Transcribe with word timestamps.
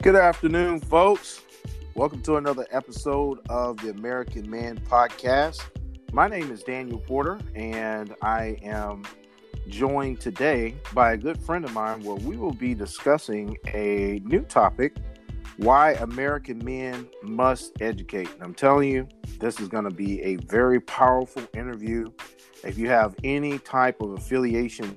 Good 0.00 0.14
afternoon, 0.14 0.78
folks. 0.78 1.42
Welcome 1.96 2.22
to 2.22 2.36
another 2.36 2.68
episode 2.70 3.40
of 3.48 3.78
the 3.78 3.90
American 3.90 4.48
Man 4.48 4.78
Podcast. 4.78 5.60
My 6.12 6.28
name 6.28 6.52
is 6.52 6.62
Daniel 6.62 6.98
Porter, 6.98 7.40
and 7.56 8.14
I 8.22 8.58
am 8.62 9.02
joined 9.66 10.20
today 10.20 10.76
by 10.94 11.14
a 11.14 11.16
good 11.16 11.42
friend 11.42 11.64
of 11.64 11.72
mine 11.72 12.04
where 12.04 12.14
we 12.14 12.36
will 12.36 12.52
be 12.52 12.74
discussing 12.74 13.56
a 13.74 14.20
new 14.24 14.42
topic 14.42 14.96
why 15.56 15.94
American 15.94 16.64
men 16.64 17.08
must 17.24 17.72
educate. 17.82 18.32
And 18.34 18.44
I'm 18.44 18.54
telling 18.54 18.88
you, 18.88 19.08
this 19.40 19.58
is 19.58 19.66
going 19.66 19.84
to 19.84 19.90
be 19.90 20.22
a 20.22 20.36
very 20.36 20.78
powerful 20.80 21.42
interview. 21.54 22.08
If 22.62 22.78
you 22.78 22.88
have 22.88 23.16
any 23.24 23.58
type 23.58 24.00
of 24.00 24.12
affiliation 24.12 24.96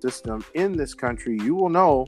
system 0.00 0.42
in 0.54 0.72
this 0.72 0.94
country, 0.94 1.38
you 1.42 1.54
will 1.54 1.68
know 1.68 2.06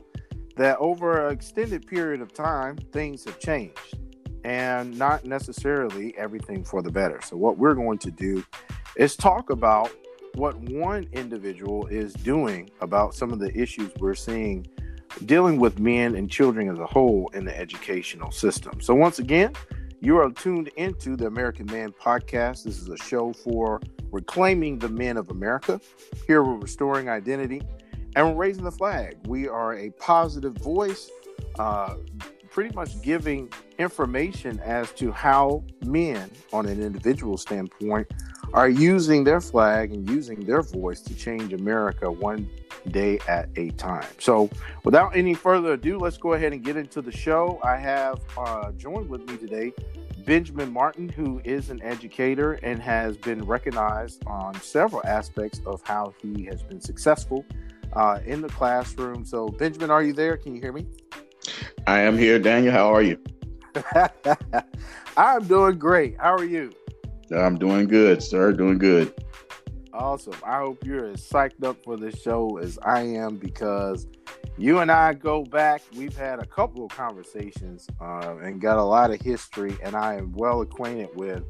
that 0.55 0.77
over 0.79 1.27
an 1.27 1.33
extended 1.33 1.85
period 1.85 2.21
of 2.21 2.33
time, 2.33 2.77
things 2.91 3.23
have 3.25 3.39
changed 3.39 3.97
and 4.43 4.97
not 4.97 5.25
necessarily 5.25 6.15
everything 6.17 6.63
for 6.63 6.81
the 6.81 6.91
better. 6.91 7.19
So, 7.23 7.35
what 7.35 7.57
we're 7.57 7.73
going 7.73 7.97
to 7.99 8.11
do 8.11 8.43
is 8.95 9.15
talk 9.15 9.49
about 9.49 9.91
what 10.35 10.57
one 10.59 11.07
individual 11.13 11.87
is 11.87 12.13
doing 12.13 12.69
about 12.81 13.15
some 13.15 13.31
of 13.31 13.39
the 13.39 13.55
issues 13.57 13.89
we're 13.99 14.15
seeing 14.15 14.67
dealing 15.25 15.59
with 15.59 15.79
men 15.79 16.15
and 16.15 16.29
children 16.29 16.69
as 16.69 16.77
a 16.77 16.85
whole 16.85 17.29
in 17.33 17.45
the 17.45 17.57
educational 17.57 18.31
system. 18.31 18.79
So, 18.81 18.93
once 18.93 19.19
again, 19.19 19.53
you 19.99 20.17
are 20.17 20.29
tuned 20.29 20.67
into 20.75 21.15
the 21.15 21.25
American 21.25 21.65
Man 21.65 21.91
podcast. 21.91 22.63
This 22.63 22.79
is 22.79 22.89
a 22.89 22.97
show 22.97 23.33
for 23.33 23.81
reclaiming 24.11 24.77
the 24.77 24.89
men 24.89 25.17
of 25.17 25.31
America. 25.31 25.81
Here 26.27 26.43
we're 26.43 26.55
restoring 26.55 27.09
identity 27.09 27.63
and 28.15 28.27
we're 28.27 28.45
raising 28.45 28.63
the 28.63 28.71
flag. 28.71 29.17
We 29.27 29.47
are 29.47 29.75
a 29.75 29.89
positive 29.91 30.55
voice, 30.57 31.11
uh, 31.59 31.95
pretty 32.49 32.73
much 32.73 33.01
giving 33.01 33.51
information 33.77 34.59
as 34.61 34.91
to 34.93 35.11
how 35.11 35.63
men, 35.85 36.31
on 36.53 36.65
an 36.65 36.81
individual 36.81 37.37
standpoint, 37.37 38.07
are 38.53 38.69
using 38.69 39.25
their 39.25 39.41
flag 39.41 39.91
and 39.91 40.09
using 40.09 40.39
their 40.45 40.61
voice 40.61 41.01
to 41.01 41.13
change 41.13 41.51
America 41.51 42.09
one 42.09 42.49
day 42.91 43.19
at 43.27 43.49
a 43.57 43.71
time. 43.71 44.07
So, 44.19 44.49
without 44.83 45.15
any 45.15 45.33
further 45.33 45.73
ado, 45.73 45.97
let's 45.97 46.17
go 46.17 46.33
ahead 46.33 46.53
and 46.53 46.63
get 46.63 46.77
into 46.77 47.01
the 47.01 47.11
show. 47.11 47.59
I 47.63 47.75
have 47.77 48.21
uh, 48.37 48.71
joined 48.73 49.09
with 49.09 49.27
me 49.29 49.37
today 49.37 49.73
Benjamin 50.25 50.71
Martin, 50.71 51.09
who 51.09 51.41
is 51.43 51.69
an 51.69 51.81
educator 51.83 52.53
and 52.63 52.81
has 52.81 53.17
been 53.17 53.43
recognized 53.43 54.23
on 54.25 54.55
several 54.61 55.01
aspects 55.05 55.61
of 55.65 55.81
how 55.83 56.13
he 56.21 56.45
has 56.45 56.63
been 56.63 56.81
successful 56.81 57.45
uh, 57.95 58.19
in 58.25 58.41
the 58.41 58.49
classroom. 58.49 59.25
So, 59.25 59.47
Benjamin, 59.49 59.89
are 59.89 60.03
you 60.03 60.13
there? 60.13 60.37
Can 60.37 60.55
you 60.55 60.61
hear 60.61 60.73
me? 60.73 60.85
I 61.87 62.01
am 62.01 62.17
here, 62.17 62.39
Daniel. 62.39 62.73
How 62.73 62.93
are 62.93 63.01
you? 63.01 63.19
I'm 65.17 65.45
doing 65.47 65.77
great. 65.77 66.17
How 66.19 66.33
are 66.33 66.45
you? 66.45 66.71
I'm 67.35 67.57
doing 67.57 67.87
good, 67.87 68.21
sir. 68.21 68.51
Doing 68.51 68.77
good. 68.77 69.13
Awesome. 69.93 70.35
I 70.45 70.57
hope 70.57 70.85
you're 70.85 71.07
as 71.07 71.21
psyched 71.27 71.63
up 71.63 71.83
for 71.83 71.95
this 71.95 72.21
show 72.21 72.57
as 72.57 72.77
I 72.79 73.01
am 73.01 73.37
because 73.37 74.07
you 74.57 74.79
and 74.79 74.91
I 74.91 75.13
go 75.13 75.43
back. 75.43 75.81
We've 75.95 76.15
had 76.15 76.39
a 76.39 76.45
couple 76.45 76.85
of 76.85 76.91
conversations 76.91 77.87
uh, 78.01 78.35
and 78.37 78.59
got 78.59 78.77
a 78.77 78.83
lot 78.83 79.11
of 79.11 79.21
history, 79.21 79.77
and 79.81 79.95
I 79.95 80.15
am 80.15 80.33
well 80.33 80.61
acquainted 80.61 81.09
with 81.15 81.43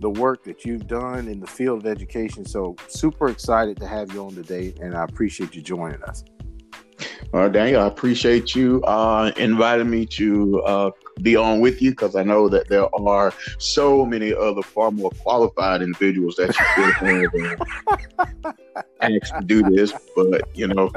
the 0.00 0.10
work 0.10 0.44
that 0.44 0.64
you've 0.64 0.86
done 0.86 1.28
in 1.28 1.40
the 1.40 1.46
field 1.46 1.84
of 1.84 1.86
education. 1.86 2.44
So, 2.44 2.76
super 2.88 3.28
excited 3.28 3.78
to 3.78 3.86
have 3.86 4.12
you 4.12 4.24
on 4.24 4.34
today, 4.34 4.74
and 4.80 4.94
I 4.94 5.04
appreciate 5.04 5.54
you 5.54 5.62
joining 5.62 6.02
us. 6.02 6.24
Well, 7.32 7.50
Daniel, 7.50 7.82
I 7.82 7.86
appreciate 7.86 8.54
you 8.54 8.82
uh, 8.84 9.32
inviting 9.36 9.90
me 9.90 10.06
to 10.06 10.62
uh, 10.62 10.90
be 11.22 11.36
on 11.36 11.60
with 11.60 11.82
you 11.82 11.90
because 11.90 12.14
I 12.14 12.22
know 12.22 12.48
that 12.48 12.68
there 12.68 12.88
are 12.94 13.32
so 13.58 14.04
many 14.06 14.32
other 14.32 14.62
far 14.62 14.90
more 14.90 15.10
qualified 15.10 15.82
individuals 15.82 16.36
that 16.36 16.56
you 16.58 16.92
could 16.92 17.56
have 18.44 18.54
asked 19.00 19.34
to 19.34 19.44
do 19.44 19.62
this, 19.62 19.92
but 20.14 20.42
you 20.54 20.68
know, 20.68 20.90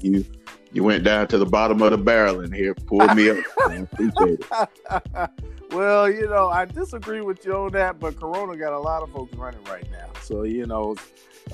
you 0.00 0.24
you 0.72 0.84
went 0.84 1.04
down 1.04 1.26
to 1.28 1.38
the 1.38 1.46
bottom 1.46 1.82
of 1.82 1.90
the 1.90 1.98
barrel 1.98 2.40
and 2.40 2.54
here 2.54 2.74
pulled 2.74 3.14
me 3.14 3.30
up. 3.30 3.38
I 3.66 3.74
appreciate 3.74 4.40
it. 4.40 5.30
Well, 5.72 6.10
you 6.10 6.26
know, 6.26 6.48
I 6.48 6.64
disagree 6.64 7.20
with 7.20 7.44
you 7.44 7.54
on 7.54 7.72
that, 7.72 8.00
but 8.00 8.18
Corona 8.18 8.56
got 8.56 8.72
a 8.72 8.78
lot 8.78 9.02
of 9.02 9.12
folks 9.12 9.34
running 9.36 9.62
right 9.64 9.88
now. 9.90 10.10
So, 10.20 10.42
you 10.42 10.66
know, 10.66 10.96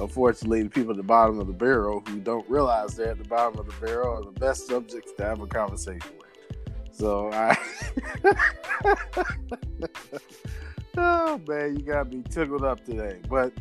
unfortunately, 0.00 0.62
the 0.62 0.70
people 0.70 0.92
at 0.92 0.96
the 0.96 1.02
bottom 1.02 1.38
of 1.38 1.46
the 1.46 1.52
barrel 1.52 2.02
who 2.08 2.18
don't 2.20 2.48
realize 2.48 2.96
they're 2.96 3.10
at 3.10 3.18
the 3.18 3.28
bottom 3.28 3.58
of 3.58 3.66
the 3.66 3.86
barrel 3.86 4.16
are 4.16 4.24
the 4.24 4.40
best 4.40 4.66
subjects 4.68 5.12
to 5.18 5.24
have 5.24 5.40
a 5.40 5.46
conversation 5.46 6.10
with. 6.18 6.26
So, 6.92 7.30
I. 7.30 7.58
oh, 10.96 11.38
man, 11.46 11.76
you 11.76 11.82
got 11.82 12.10
me 12.10 12.22
tickled 12.30 12.64
up 12.64 12.82
today. 12.86 13.20
But 13.28 13.52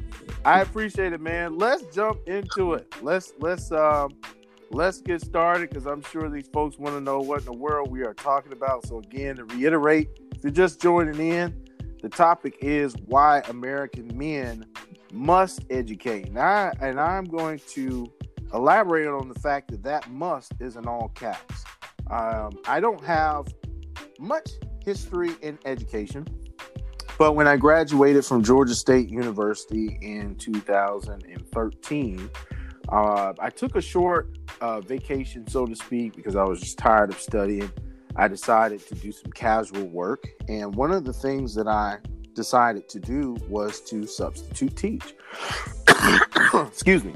I 0.46 0.62
appreciate 0.62 1.12
it, 1.12 1.20
man. 1.20 1.58
Let's 1.58 1.84
jump 1.94 2.26
into 2.28 2.76
it. 2.76 2.94
Let's, 3.02 3.34
let's, 3.40 3.74
um, 3.74 4.12
let's 4.72 5.02
get 5.02 5.22
started 5.22 5.70
because 5.70 5.86
I'm 5.86 6.02
sure 6.02 6.30
these 6.30 6.48
folks 6.48 6.78
want 6.78 6.96
to 6.96 7.02
know 7.02 7.20
what 7.20 7.40
in 7.40 7.46
the 7.46 7.54
world 7.54 7.92
we 7.92 8.04
are 8.04 8.14
talking 8.14 8.52
about. 8.52 8.86
So, 8.88 9.00
again, 9.00 9.38
to 9.38 9.46
reiterate, 9.46 10.10
if 10.36 10.44
you're 10.44 10.52
just 10.52 10.82
joining 10.82 11.20
in, 11.20 11.66
the 12.02 12.10
topic 12.10 12.58
is 12.62 12.96
why 13.06 13.42
American 13.50 14.16
men 14.18 14.66
must 15.12 15.66
educate. 15.70 16.28
And, 16.28 16.40
I, 16.40 16.74
and 16.80 17.00
I'm 17.00 17.26
going 17.26 17.60
to 17.70 18.12
elaborate 18.54 19.08
on 19.08 19.28
the 19.28 19.40
fact 19.40 19.72
that 19.72 19.84
that 19.84 20.10
must 20.10 20.54
is 20.60 20.76
in 20.76 20.88
all 20.88 21.10
caps. 21.10 21.64
Um, 22.10 22.52
I 22.68 22.80
don't 22.80 23.04
have 23.04 23.48
much 24.20 24.52
history 24.84 25.32
in 25.42 25.58
education, 25.66 26.28
but 27.18 27.34
when 27.34 27.48
I 27.48 27.58
graduated 27.58 28.26
from 28.26 28.44
Georgia 28.44 28.76
State 28.76 29.10
University 29.10 29.98
in 30.02 30.36
2013, 30.36 32.30
uh, 32.90 33.34
I 33.40 33.50
took 33.50 33.76
a 33.76 33.82
short 33.82 34.38
uh, 34.62 34.82
vacation, 34.82 35.48
so 35.48 35.66
to 35.66 35.76
speak, 35.76 36.16
because 36.16 36.36
I 36.36 36.44
was 36.44 36.60
just 36.60 36.78
tired 36.78 37.10
of 37.10 37.20
studying. 37.20 37.72
I 38.16 38.28
decided 38.28 38.86
to 38.88 38.96
do 38.96 39.12
some 39.12 39.32
casual 39.32 39.86
work. 39.88 40.28
And 40.48 40.74
one 40.76 40.92
of 40.92 41.04
the 41.04 41.14
things 41.14 41.54
that 41.56 41.68
I 41.68 41.98
decided 42.34 42.88
to 42.90 43.00
do 43.00 43.38
was 43.50 43.82
to 43.82 44.06
substitute 44.06 44.76
teach. 44.76 45.16
Excuse 46.54 47.04
me. 47.04 47.14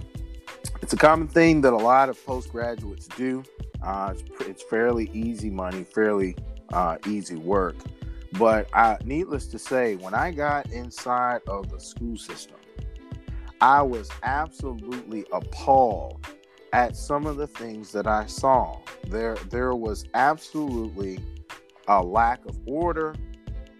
It's 0.81 0.93
a 0.93 0.97
common 0.97 1.27
thing 1.27 1.61
that 1.61 1.73
a 1.73 1.77
lot 1.77 2.09
of 2.09 2.25
postgraduates 2.25 3.07
do. 3.09 3.43
Uh, 3.83 4.13
it's, 4.13 4.23
it's, 4.41 4.63
fairly 4.63 5.09
easy 5.13 5.49
money, 5.49 5.83
fairly 5.83 6.35
uh, 6.73 6.97
easy 7.07 7.35
work. 7.35 7.75
But 8.33 8.67
I, 8.73 8.97
needless 9.05 9.47
to 9.47 9.59
say, 9.59 9.95
when 9.95 10.13
I 10.13 10.31
got 10.31 10.69
inside 10.71 11.41
of 11.47 11.69
the 11.69 11.79
school 11.79 12.17
system, 12.17 12.58
I 13.61 13.81
was 13.81 14.09
absolutely 14.23 15.25
appalled 15.33 16.25
at 16.71 16.95
some 16.95 17.25
of 17.25 17.37
the 17.37 17.47
things 17.47 17.91
that 17.91 18.07
I 18.07 18.25
saw. 18.25 18.79
There, 19.07 19.35
there 19.49 19.75
was 19.75 20.05
absolutely 20.13 21.19
a 21.87 22.01
lack 22.01 22.45
of 22.45 22.57
order, 22.65 23.15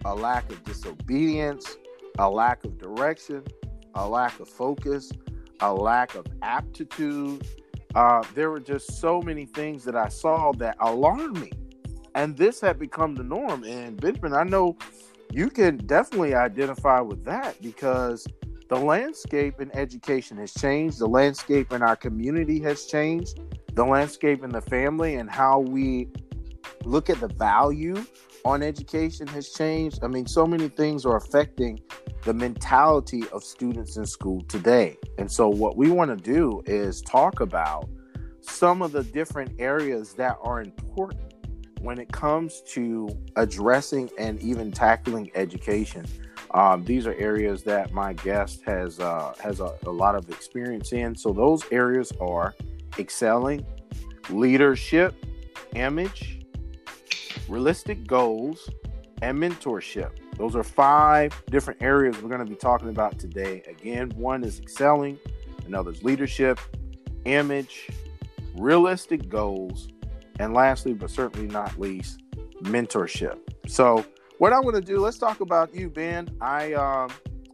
a 0.04 0.14
lack 0.14 0.50
of 0.50 0.62
disobedience, 0.64 1.76
a 2.18 2.28
lack 2.28 2.64
of 2.64 2.76
direction, 2.78 3.42
a 3.94 4.06
lack 4.06 4.38
of 4.40 4.48
focus, 4.48 5.12
a 5.60 5.72
lack 5.72 6.14
of 6.14 6.26
aptitude. 6.42 7.46
Uh, 7.94 8.22
there 8.34 8.50
were 8.50 8.60
just 8.60 9.00
so 9.00 9.22
many 9.22 9.46
things 9.46 9.84
that 9.84 9.96
I 9.96 10.08
saw 10.08 10.52
that 10.52 10.76
alarmed 10.80 11.40
me. 11.40 11.52
And 12.14 12.36
this 12.36 12.60
had 12.60 12.78
become 12.78 13.14
the 13.14 13.22
norm. 13.24 13.64
And 13.64 13.98
Benjamin, 13.98 14.34
I 14.34 14.42
know 14.42 14.76
you 15.32 15.48
can 15.48 15.78
definitely 15.78 16.34
identify 16.34 17.00
with 17.00 17.24
that 17.24 17.60
because 17.62 18.26
the 18.70 18.78
landscape 18.78 19.60
in 19.60 19.68
education 19.76 20.36
has 20.36 20.54
changed. 20.54 21.00
The 21.00 21.08
landscape 21.08 21.72
in 21.72 21.82
our 21.82 21.96
community 21.96 22.60
has 22.60 22.86
changed. 22.86 23.40
The 23.74 23.84
landscape 23.84 24.44
in 24.44 24.50
the 24.50 24.60
family 24.60 25.16
and 25.16 25.28
how 25.28 25.58
we 25.58 26.08
look 26.84 27.10
at 27.10 27.18
the 27.18 27.26
value 27.26 28.04
on 28.44 28.62
education 28.62 29.26
has 29.26 29.50
changed. 29.50 30.04
I 30.04 30.06
mean, 30.06 30.24
so 30.24 30.46
many 30.46 30.68
things 30.68 31.04
are 31.04 31.16
affecting 31.16 31.80
the 32.22 32.32
mentality 32.32 33.24
of 33.32 33.42
students 33.42 33.96
in 33.96 34.06
school 34.06 34.40
today. 34.42 34.96
And 35.18 35.30
so, 35.30 35.48
what 35.48 35.76
we 35.76 35.90
want 35.90 36.16
to 36.16 36.32
do 36.32 36.62
is 36.64 37.02
talk 37.02 37.40
about 37.40 37.88
some 38.40 38.82
of 38.82 38.92
the 38.92 39.02
different 39.02 39.50
areas 39.58 40.14
that 40.14 40.36
are 40.42 40.62
important 40.62 41.34
when 41.80 41.98
it 41.98 42.12
comes 42.12 42.62
to 42.68 43.08
addressing 43.34 44.10
and 44.16 44.40
even 44.40 44.70
tackling 44.70 45.28
education. 45.34 46.06
Um, 46.52 46.84
these 46.84 47.06
are 47.06 47.14
areas 47.14 47.62
that 47.64 47.92
my 47.92 48.12
guest 48.12 48.62
has 48.66 48.98
uh, 48.98 49.34
has 49.42 49.60
a, 49.60 49.74
a 49.86 49.90
lot 49.90 50.14
of 50.14 50.28
experience 50.30 50.92
in. 50.92 51.14
So 51.14 51.32
those 51.32 51.62
areas 51.70 52.12
are 52.20 52.54
excelling, 52.98 53.64
leadership, 54.28 55.14
image, 55.74 56.40
realistic 57.48 58.06
goals, 58.06 58.68
and 59.22 59.38
mentorship. 59.38 60.10
Those 60.36 60.56
are 60.56 60.64
five 60.64 61.40
different 61.50 61.82
areas 61.82 62.20
we're 62.20 62.30
going 62.30 62.44
to 62.44 62.50
be 62.50 62.56
talking 62.56 62.88
about 62.88 63.18
today. 63.18 63.62
Again, 63.68 64.10
one 64.16 64.42
is 64.42 64.58
excelling, 64.58 65.18
another 65.66 65.90
is 65.92 66.02
leadership, 66.02 66.58
image, 67.26 67.90
realistic 68.56 69.28
goals, 69.28 69.88
and 70.38 70.54
lastly, 70.54 70.94
but 70.94 71.10
certainly 71.10 71.46
not 71.46 71.78
least, 71.78 72.22
mentorship. 72.62 73.38
So, 73.68 74.04
what 74.40 74.54
I 74.54 74.58
want 74.58 74.74
to 74.74 74.80
do, 74.80 75.00
let's 75.00 75.18
talk 75.18 75.40
about 75.40 75.74
you, 75.74 75.90
Ben. 75.90 76.26
I 76.40 76.72
um, 76.72 77.10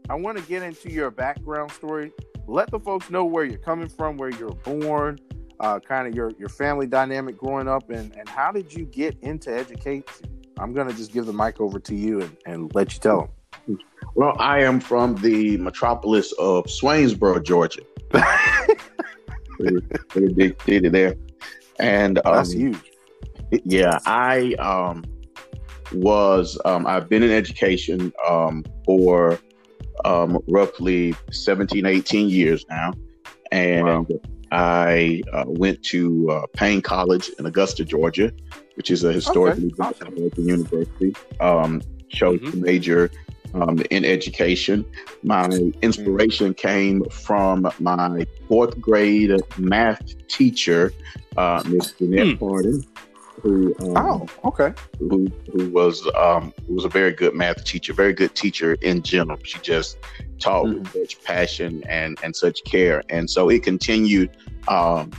I 0.08 0.14
want 0.14 0.38
to 0.38 0.44
get 0.44 0.62
into 0.62 0.88
your 0.88 1.10
background 1.10 1.72
story. 1.72 2.12
Let 2.46 2.70
the 2.70 2.78
folks 2.78 3.10
know 3.10 3.24
where 3.24 3.44
you're 3.44 3.58
coming 3.58 3.88
from, 3.88 4.16
where 4.16 4.30
you're 4.30 4.52
born, 4.52 5.18
uh, 5.58 5.80
kind 5.80 6.06
of 6.06 6.14
your 6.14 6.30
your 6.38 6.48
family 6.48 6.86
dynamic 6.86 7.36
growing 7.36 7.66
up, 7.66 7.90
and 7.90 8.16
and 8.16 8.28
how 8.28 8.52
did 8.52 8.72
you 8.72 8.86
get 8.86 9.18
into 9.22 9.52
education? 9.52 10.04
I'm 10.58 10.72
gonna 10.72 10.92
just 10.92 11.12
give 11.12 11.26
the 11.26 11.32
mic 11.32 11.60
over 11.60 11.80
to 11.80 11.94
you 11.94 12.20
and, 12.20 12.36
and 12.46 12.74
let 12.76 12.94
you 12.94 13.00
tell 13.00 13.32
them. 13.66 13.78
Well, 14.14 14.36
I 14.38 14.62
am 14.62 14.78
from 14.78 15.16
the 15.16 15.56
metropolis 15.56 16.30
of 16.38 16.66
Swainsboro, 16.66 17.42
Georgia. 17.42 17.82
pretty 20.08 20.32
big 20.34 20.62
city 20.62 20.88
there, 20.88 21.16
and 21.80 22.18
um, 22.24 22.36
that's 22.36 22.52
huge. 22.52 22.92
Yeah, 23.64 23.98
I 24.06 24.54
um, 24.60 25.02
was 25.92 26.58
um, 26.64 26.86
I've 26.86 27.08
been 27.08 27.22
in 27.22 27.30
education 27.30 28.12
um, 28.28 28.64
for 28.84 29.38
um, 30.04 30.38
roughly 30.48 31.14
17, 31.30 31.86
18 31.86 32.28
years 32.28 32.64
now, 32.68 32.92
and 33.52 33.86
wow. 33.86 34.06
I 34.52 35.22
uh, 35.32 35.44
went 35.46 35.82
to 35.84 36.30
uh, 36.30 36.46
Paine 36.54 36.82
College 36.82 37.30
in 37.38 37.46
Augusta, 37.46 37.84
Georgia, 37.84 38.32
which 38.74 38.90
is 38.90 39.04
a 39.04 39.12
historically 39.12 39.72
okay. 39.80 39.82
awesome. 40.06 40.30
university. 40.36 41.14
Um, 41.40 41.82
chose 42.08 42.38
mm-hmm. 42.40 42.50
to 42.52 42.56
major 42.58 43.10
um, 43.54 43.82
in 43.90 44.04
education. 44.04 44.84
My 45.22 45.48
inspiration 45.82 46.54
came 46.54 47.04
from 47.10 47.70
my 47.80 48.26
fourth 48.48 48.80
grade 48.80 49.32
math 49.58 50.02
teacher, 50.28 50.92
uh, 51.36 51.62
Miss 51.66 51.92
Jeanette 51.92 52.38
mm. 52.38 52.86
Who, 53.42 53.74
um, 53.80 53.96
oh, 53.96 54.26
okay. 54.44 54.72
Who, 54.98 55.28
who 55.52 55.70
was 55.70 56.06
um, 56.16 56.52
who 56.66 56.74
was 56.74 56.84
a 56.84 56.88
very 56.88 57.12
good 57.12 57.34
math 57.34 57.64
teacher, 57.64 57.92
very 57.92 58.12
good 58.12 58.34
teacher 58.34 58.74
in 58.82 59.02
general. 59.02 59.38
She 59.44 59.58
just 59.60 59.98
taught 60.38 60.66
mm. 60.66 60.78
with 60.78 60.92
such 60.92 61.22
passion 61.24 61.82
and 61.88 62.18
and 62.22 62.34
such 62.34 62.64
care, 62.64 63.02
and 63.10 63.28
so 63.28 63.48
it 63.48 63.62
continued 63.62 64.36
um, 64.68 65.10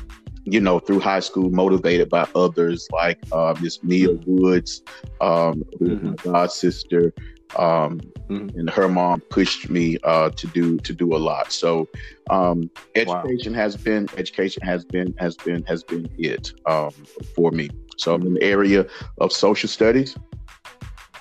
you 0.50 0.62
know, 0.62 0.80
through 0.80 1.02
high 1.02 1.20
school, 1.20 1.50
motivated 1.50 2.10
by 2.10 2.26
others 2.34 2.88
like 2.94 3.20
uh, 3.34 3.54
Miss 3.62 3.84
Mia 3.84 4.14
Woods, 4.26 4.82
um, 5.20 5.64
who's 5.78 5.90
mm-hmm. 5.90 6.08
my 6.08 6.16
god 6.24 6.52
sister, 6.52 7.14
um, 7.58 8.00
mm-hmm. 8.30 8.58
and 8.58 8.70
her 8.70 8.88
mom 8.88 9.20
pushed 9.30 9.70
me 9.70 9.98
uh, 10.04 10.30
to 10.30 10.48
do 10.48 10.78
to 10.78 10.94
do 10.94 11.14
a 11.14 11.18
lot. 11.18 11.52
So 11.52 11.90
um, 12.30 12.70
education 12.96 13.54
wow. 13.54 13.60
has 13.60 13.76
been 13.76 14.08
education 14.16 14.64
has 14.64 14.86
been 14.86 15.14
has 15.18 15.36
been 15.36 15.64
has 15.64 15.84
been 15.84 16.10
it 16.18 16.54
um, 16.66 16.92
for 17.36 17.52
me. 17.52 17.70
So 17.98 18.14
I'm 18.14 18.22
in 18.26 18.36
the 18.36 18.44
area 18.44 18.86
of 19.20 19.32
social 19.32 19.70
studies. 19.70 20.16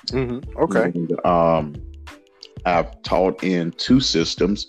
Mm-hmm. 0.09 0.59
Okay. 0.59 0.93
And, 0.95 1.27
um, 1.27 1.75
I've 2.65 3.03
taught 3.03 3.43
in 3.45 3.73
two 3.73 4.01
systems, 4.01 4.67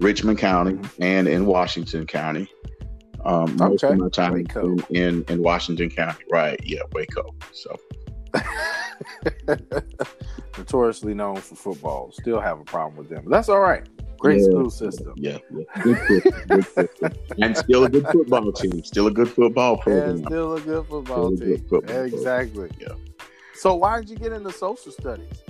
Richmond 0.00 0.38
County 0.38 0.72
mm-hmm. 0.74 1.02
and 1.02 1.28
in 1.28 1.46
Washington 1.46 2.06
County. 2.06 2.48
Um, 3.24 3.56
most 3.56 3.82
okay. 3.82 3.92
of 3.92 3.98
my 3.98 4.08
time 4.08 4.36
in, 4.36 4.84
in, 4.90 5.24
in 5.28 5.42
Washington 5.42 5.90
County, 5.90 6.24
right? 6.30 6.58
Yeah, 6.64 6.82
Waco. 6.92 7.34
So 7.52 7.76
notoriously 10.56 11.14
known 11.14 11.36
for 11.36 11.54
football, 11.54 12.12
still 12.12 12.40
have 12.40 12.60
a 12.60 12.64
problem 12.64 12.96
with 12.96 13.08
them. 13.08 13.24
But 13.24 13.30
that's 13.30 13.48
all 13.48 13.60
right. 13.60 13.86
Great 14.18 14.40
yeah, 14.40 14.46
school 14.46 14.70
system. 14.70 15.14
Yeah, 15.16 15.38
yeah. 15.50 15.82
Good 15.82 15.98
system, 16.08 16.32
good 16.48 16.66
system. 16.66 17.12
and 17.42 17.56
still 17.56 17.84
a 17.84 17.88
good 17.88 18.06
football 18.08 18.52
team. 18.52 18.82
Still 18.84 19.06
a 19.06 19.10
good 19.12 19.28
football 19.28 19.76
program. 19.76 20.10
And 20.10 20.26
still 20.26 20.54
a 20.54 20.60
good 20.60 20.86
football 20.86 21.36
still 21.36 21.46
team. 21.46 21.56
Good 21.56 21.68
football 21.68 22.04
exactly. 22.04 22.68
Program. 22.68 22.98
Yeah. 22.98 23.26
So 23.54 23.74
why 23.74 24.00
did 24.00 24.10
you 24.10 24.16
get 24.16 24.32
into 24.32 24.52
social 24.52 24.92
studies? 24.92 25.42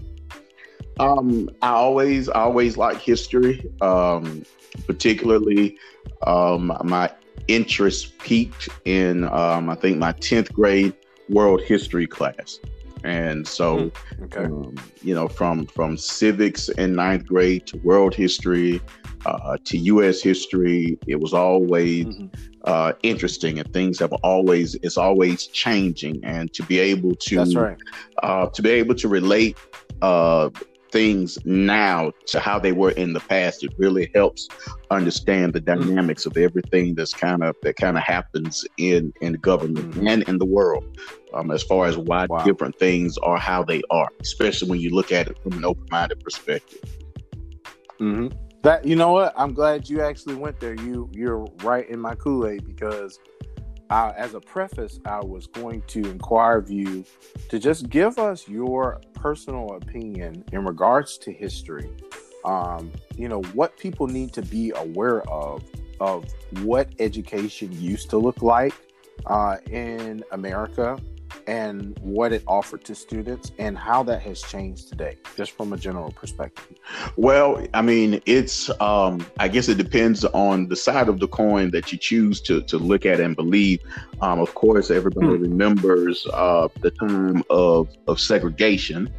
Um, 1.01 1.49
I 1.63 1.71
always, 1.71 2.29
always 2.29 2.77
like 2.77 2.99
history. 2.99 3.71
Um, 3.81 4.45
particularly, 4.87 5.79
um, 6.27 6.77
my 6.85 7.11
interest 7.49 8.19
peaked 8.19 8.69
in, 8.85 9.25
um, 9.25 9.71
I 9.71 9.75
think, 9.75 9.99
my 9.99 10.13
tenth 10.13 10.53
grade 10.53 10.95
world 11.29 11.63
history 11.63 12.07
class. 12.07 12.59
And 13.05 13.47
so, 13.47 13.91
hmm, 14.17 14.25
okay. 14.25 14.45
um, 14.45 14.75
you 15.03 15.15
know, 15.15 15.29
from 15.29 15.67
from 15.67 15.97
civics 15.97 16.69
in 16.71 16.95
ninth 16.95 17.27
grade 17.27 17.67
to 17.69 17.79
world 17.79 18.15
history 18.15 18.81
uh, 19.27 19.57
to 19.65 19.79
U.S. 19.79 20.21
history, 20.21 20.99
it 21.07 21.21
was 21.21 21.33
always 21.33 22.07
mm-hmm. 22.07 22.27
uh, 22.65 22.93
interesting, 23.03 23.59
and 23.59 23.73
things 23.73 23.99
have 23.99 24.13
always 24.13 24.75
it's 24.77 24.99
always 24.99 25.47
changing. 25.47 26.25
And 26.25 26.53
to 26.55 26.63
be 26.65 26.79
able 26.79 27.15
to 27.15 27.37
that's 27.37 27.55
right, 27.55 27.79
uh, 28.23 28.47
to 28.49 28.63
be 28.63 28.71
able 28.71 28.95
to 28.97 29.09
relate 29.09 29.57
uh, 30.03 30.51
things 30.91 31.39
now 31.45 32.13
to 32.27 32.41
how 32.41 32.59
they 32.59 32.73
were 32.73 32.91
in 32.93 33.13
the 33.13 33.21
past, 33.21 33.63
it 33.65 33.73
really 33.79 34.11
helps 34.15 34.49
understand 34.91 35.53
the 35.53 35.61
mm-hmm. 35.61 35.81
dynamics 35.81 36.23
mm-hmm. 36.23 36.39
of 36.39 36.45
everything 36.45 36.95
that's 36.95 37.15
kind 37.15 37.43
of 37.43 37.55
that 37.63 37.77
kind 37.77 37.97
of 37.97 38.03
happens 38.03 38.65
in 38.79 39.13
in 39.21 39.35
government 39.35 39.91
mm-hmm. 39.93 40.07
and 40.07 40.23
in 40.29 40.39
the 40.39 40.47
world, 40.47 40.85
um, 41.35 41.51
as 41.51 41.63
far 41.63 41.87
as 41.87 41.97
why 41.97 42.27
wow. 42.29 42.43
different 42.45 42.79
things 42.79 43.19
are 43.19 43.39
how 43.39 43.63
they 43.63 43.83
are, 43.91 44.09
especially 44.21 44.69
when 44.69 44.81
you 44.81 44.91
look 44.91 45.13
at 45.13 45.29
it 45.29 45.39
from 45.43 45.53
an 45.53 45.65
open 45.65 45.87
minded 45.91 46.21
perspective. 46.21 46.83
Mm-hmm. 48.01 48.29
That 48.63 48.85
you 48.85 48.97
know 48.97 49.13
what, 49.13 49.33
I'm 49.37 49.55
glad 49.55 49.89
you 49.89 50.03
actually 50.03 50.35
went 50.35 50.61
there. 50.61 50.75
You 50.75 51.09
you're 51.13 51.47
right 51.63 51.89
in 51.89 52.01
my 52.01 52.15
Kool 52.15 52.47
Aid 52.47 52.67
because 52.67 53.19
uh, 53.91 54.13
as 54.17 54.35
a 54.35 54.41
preface, 54.41 55.01
I 55.05 55.21
was 55.21 55.47
going 55.47 55.83
to 55.89 56.01
inquire 56.11 56.59
of 56.59 56.71
you 56.71 57.05
to 57.49 57.59
just 57.59 57.89
give 57.89 58.19
us 58.19 58.49
your 58.49 59.01
personal 59.15 59.75
opinion 59.77 60.45
in 60.53 60.65
regards 60.65 61.19
to 61.19 61.33
history. 61.33 61.91
Um, 62.45 62.93
you 63.17 63.29
know, 63.29 63.43
what 63.55 63.77
people 63.79 64.07
need 64.07 64.33
to 64.35 64.43
be 64.43 64.73
aware 64.77 65.23
of, 65.29 65.65
of 66.01 66.27
what 66.63 66.91
education 66.99 67.73
used 67.73 68.11
to 68.11 68.19
look 68.19 68.43
like 68.43 68.75
uh, 69.27 69.57
in 69.71 70.23
America 70.33 70.99
and 71.47 71.99
what 72.01 72.33
it 72.33 72.43
offered 72.47 72.85
to 72.85 72.95
students 72.95 73.53
and 73.59 73.77
how 73.77 74.03
that 74.05 74.23
has 74.23 74.43
changed 74.43 74.89
today, 74.89 75.17
just 75.37 75.53
from 75.53 75.73
a 75.73 75.77
general 75.77 76.13
perspective? 76.13 76.79
Well, 77.17 77.67
I 77.75 77.83
mean, 77.83 78.21
it's, 78.27 78.71
um, 78.81 79.27
I 79.39 79.49
guess 79.49 79.69
it 79.69 79.79
depends 79.79 80.25
on 80.27 80.69
the 80.69 80.77
side 80.77 81.09
of 81.09 81.21
the 81.21 81.29
coin 81.29 81.71
that 81.71 81.93
you 81.93 81.99
choose 81.99 82.41
to, 82.43 82.63
to 82.63 82.79
look 82.79 83.07
at 83.07 83.21
and 83.21 83.35
believe. 83.35 83.81
Um, 84.21 84.41
of 84.41 84.55
course, 84.55 84.91
everybody 84.91 85.27
hmm. 85.27 85.43
remembers 85.43 86.27
uh, 86.33 86.69
the 86.81 86.91
time 86.91 87.43
of, 87.51 87.89
of 88.07 88.21
segregation 88.21 89.13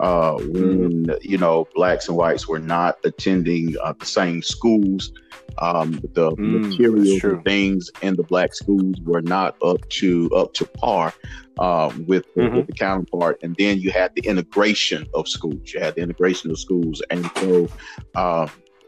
uh, 0.00 0.36
when 0.36 1.06
you 1.22 1.38
know 1.38 1.66
blacks 1.74 2.08
and 2.08 2.16
whites 2.16 2.48
were 2.48 2.58
not 2.58 2.98
attending 3.04 3.76
uh, 3.82 3.92
the 3.98 4.06
same 4.06 4.42
schools. 4.42 5.12
Um, 5.58 6.00
the 6.14 6.32
mm, 6.32 6.68
materials 6.70 7.22
and 7.24 7.44
things 7.44 7.90
in 8.00 8.16
the 8.16 8.22
black 8.22 8.54
schools 8.54 8.96
were 9.02 9.22
not 9.22 9.56
up 9.62 9.88
to 9.90 10.30
up 10.34 10.54
to 10.54 10.66
par 10.66 11.12
uh, 11.58 11.92
with, 12.06 12.24
mm-hmm. 12.34 12.56
with, 12.56 12.66
the 12.66 12.72
counterpart. 12.72 13.38
And 13.42 13.54
then 13.56 13.78
you 13.78 13.90
had 13.90 14.14
the 14.14 14.22
integration 14.22 15.06
of 15.14 15.28
schools. 15.28 15.72
You 15.72 15.80
had 15.80 15.94
the 15.94 16.02
integration 16.02 16.50
of 16.50 16.58
schools, 16.58 17.02
and 17.10 17.30
so 17.36 17.68
uh, 18.14 18.46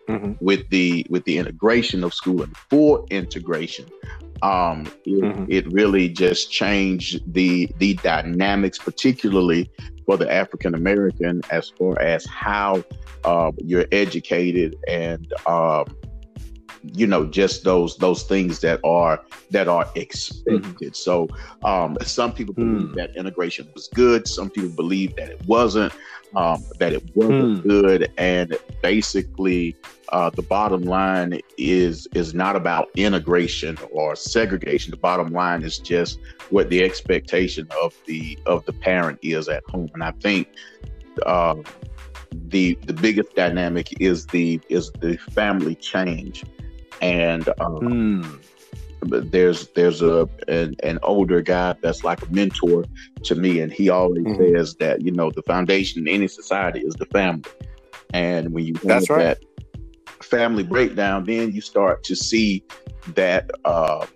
mm-hmm. 0.09 0.33
with 0.41 0.69
the 0.71 1.07
with 1.11 1.25
the 1.25 1.39
integration 1.39 2.05
of 2.05 2.15
school 2.15 2.43
and 2.43 2.57
full 2.57 3.07
integration, 3.11 3.87
um, 4.43 4.87
it, 5.05 5.23
mm-hmm. 5.23 5.45
it, 5.49 5.71
really 5.73 6.09
just 6.09 6.51
changed 6.51 7.21
the 7.33 7.69
the 7.79 7.95
dynamics, 7.95 8.79
particularly 8.79 9.71
for 10.07 10.17
the 10.17 10.31
African 10.31 10.75
American, 10.75 11.43
as 11.51 11.71
far 11.71 12.01
as 12.01 12.27
how 12.27 12.85
uh, 13.25 13.53
you're 13.59 13.87
educated 13.93 14.77
and 14.89 15.33
um, 15.47 15.97
you 16.93 17.07
know 17.07 17.25
just 17.25 17.65
those 17.65 17.97
those 17.97 18.25
things 18.25 18.61
that 18.61 18.79
are 18.85 19.23
that 19.51 19.69
are 19.69 19.89
expected 19.95 20.63
mm-hmm. 20.63 20.89
so 20.93 21.27
um 21.63 21.97
some 22.03 22.33
people 22.33 22.53
believe 22.53 22.89
mm. 22.89 22.95
that 22.95 23.17
integration 23.17 23.69
was 23.75 23.89
good 23.89 24.29
some 24.29 24.51
people 24.51 24.71
believe 24.71 25.17
that 25.17 25.31
it 25.31 25.41
wasn't 25.47 25.93
um 26.37 26.63
that 26.79 26.93
it 26.93 27.03
wasn't 27.15 27.59
mm. 27.59 27.63
good 27.63 28.13
and 28.19 28.57
basically 28.83 29.75
uh 30.11 30.29
the 30.31 30.43
bottom 30.43 30.83
line 30.83 31.41
is 31.57 32.07
is 32.15 32.35
not 32.35 32.55
about 32.55 32.91
integration 32.97 33.79
or 33.91 34.15
segregation 34.15 34.91
the 34.91 34.97
bottom 34.97 35.33
line 35.33 35.63
is 35.63 35.79
just 35.79 36.19
what 36.51 36.69
the 36.69 36.83
expectation 36.83 37.67
of 37.83 37.95
the 38.07 38.39
of 38.45 38.65
the 38.67 38.73
parent 38.73 39.19
is 39.23 39.49
at 39.49 39.63
home 39.71 39.89
and 39.95 40.05
i 40.05 40.11
think 40.21 40.49
uh 41.25 41.55
the 42.49 42.75
the 42.87 42.93
biggest 42.93 43.35
dynamic 43.37 44.01
is 44.01 44.27
the 44.27 44.61
is 44.69 44.91
the 45.01 45.17
family 45.17 45.75
change 45.77 46.45
and 47.05 47.49
um, 47.61 48.41
mm. 49.03 49.31
there's 49.31 49.69
there's 49.69 50.01
a 50.01 50.29
an, 50.49 50.75
an, 50.83 50.99
older 51.03 51.43
guy 51.43 51.75
that's 51.83 52.03
like 52.03 52.23
a 52.23 52.33
mentor 52.33 52.85
to 53.25 53.35
me, 53.35 53.61
and 53.61 53.73
he 53.73 53.91
always 53.91 54.25
mm. 54.25 54.57
says 54.57 54.77
that 54.77 55.03
you 55.03 55.13
know 55.13 55.31
the 55.31 55.43
foundation 55.43 56.09
in 56.09 56.15
any 56.15 56.29
society 56.29 56.81
is 56.81 56.95
the 56.95 57.07
family, 57.07 57.51
and 58.15 58.53
when 58.53 58.65
you 58.65 58.75
that's 58.83 59.11
right. 59.11 59.39
that 59.39 59.45
family 60.23 60.63
breakdown, 60.63 61.25
then 61.25 61.53
you 61.53 61.61
start 61.61 62.03
to 62.05 62.17
see 62.17 62.65
that 63.09 63.51
uh, 63.67 64.07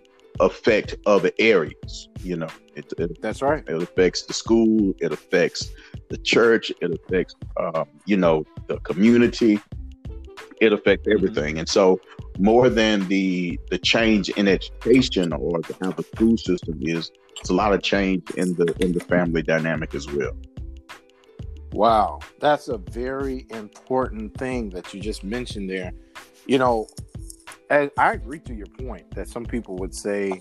affect 0.41 0.97
other 1.05 1.31
areas. 1.39 2.09
You 2.23 2.37
know, 2.37 2.49
it, 2.75 2.93
it, 2.99 3.21
that's 3.21 3.43
right. 3.43 3.63
It 3.69 3.83
affects 3.83 4.23
the 4.23 4.33
school. 4.33 4.95
It 5.01 5.13
affects 5.13 5.71
the 6.09 6.17
church. 6.17 6.73
It 6.81 6.91
affects, 6.93 7.37
um, 7.61 7.87
you 8.07 8.17
know, 8.17 8.45
the 8.67 8.79
community. 8.79 9.61
It 10.61 10.73
affects 10.73 11.07
mm-hmm. 11.07 11.19
everything. 11.19 11.51
Mm-hmm. 11.53 11.59
And 11.59 11.69
so, 11.69 12.01
more 12.39 12.69
than 12.69 13.07
the 13.09 13.59
the 13.71 13.79
change 13.79 14.29
in 14.31 14.49
education 14.49 15.33
or 15.33 15.61
the, 15.63 15.77
how 15.83 15.91
the 15.93 16.03
school 16.03 16.37
system 16.37 16.79
is, 16.81 17.11
it's 17.41 17.51
a 17.51 17.55
lot 17.55 17.73
of 17.73 17.83
change 17.83 18.31
in 18.33 18.55
the 18.55 18.75
in 18.81 18.93
the 18.93 19.01
family 19.01 19.43
dynamic 19.43 19.95
as 19.95 20.07
well. 20.11 20.37
Wow, 21.73 22.21
that's 22.41 22.69
a 22.69 22.79
very 22.79 23.47
important 23.51 24.37
thing 24.39 24.71
that 24.71 24.95
you 24.95 25.01
just 25.01 25.23
mentioned 25.23 25.69
there. 25.69 25.93
You 26.47 26.59
know, 26.59 26.87
I 27.71 27.91
agree 27.99 28.41
to 28.41 28.55
your 28.55 28.67
point 28.67 29.11
that 29.11 29.29
some 29.29 29.45
people 29.45 29.77
would 29.77 29.95
say 29.95 30.41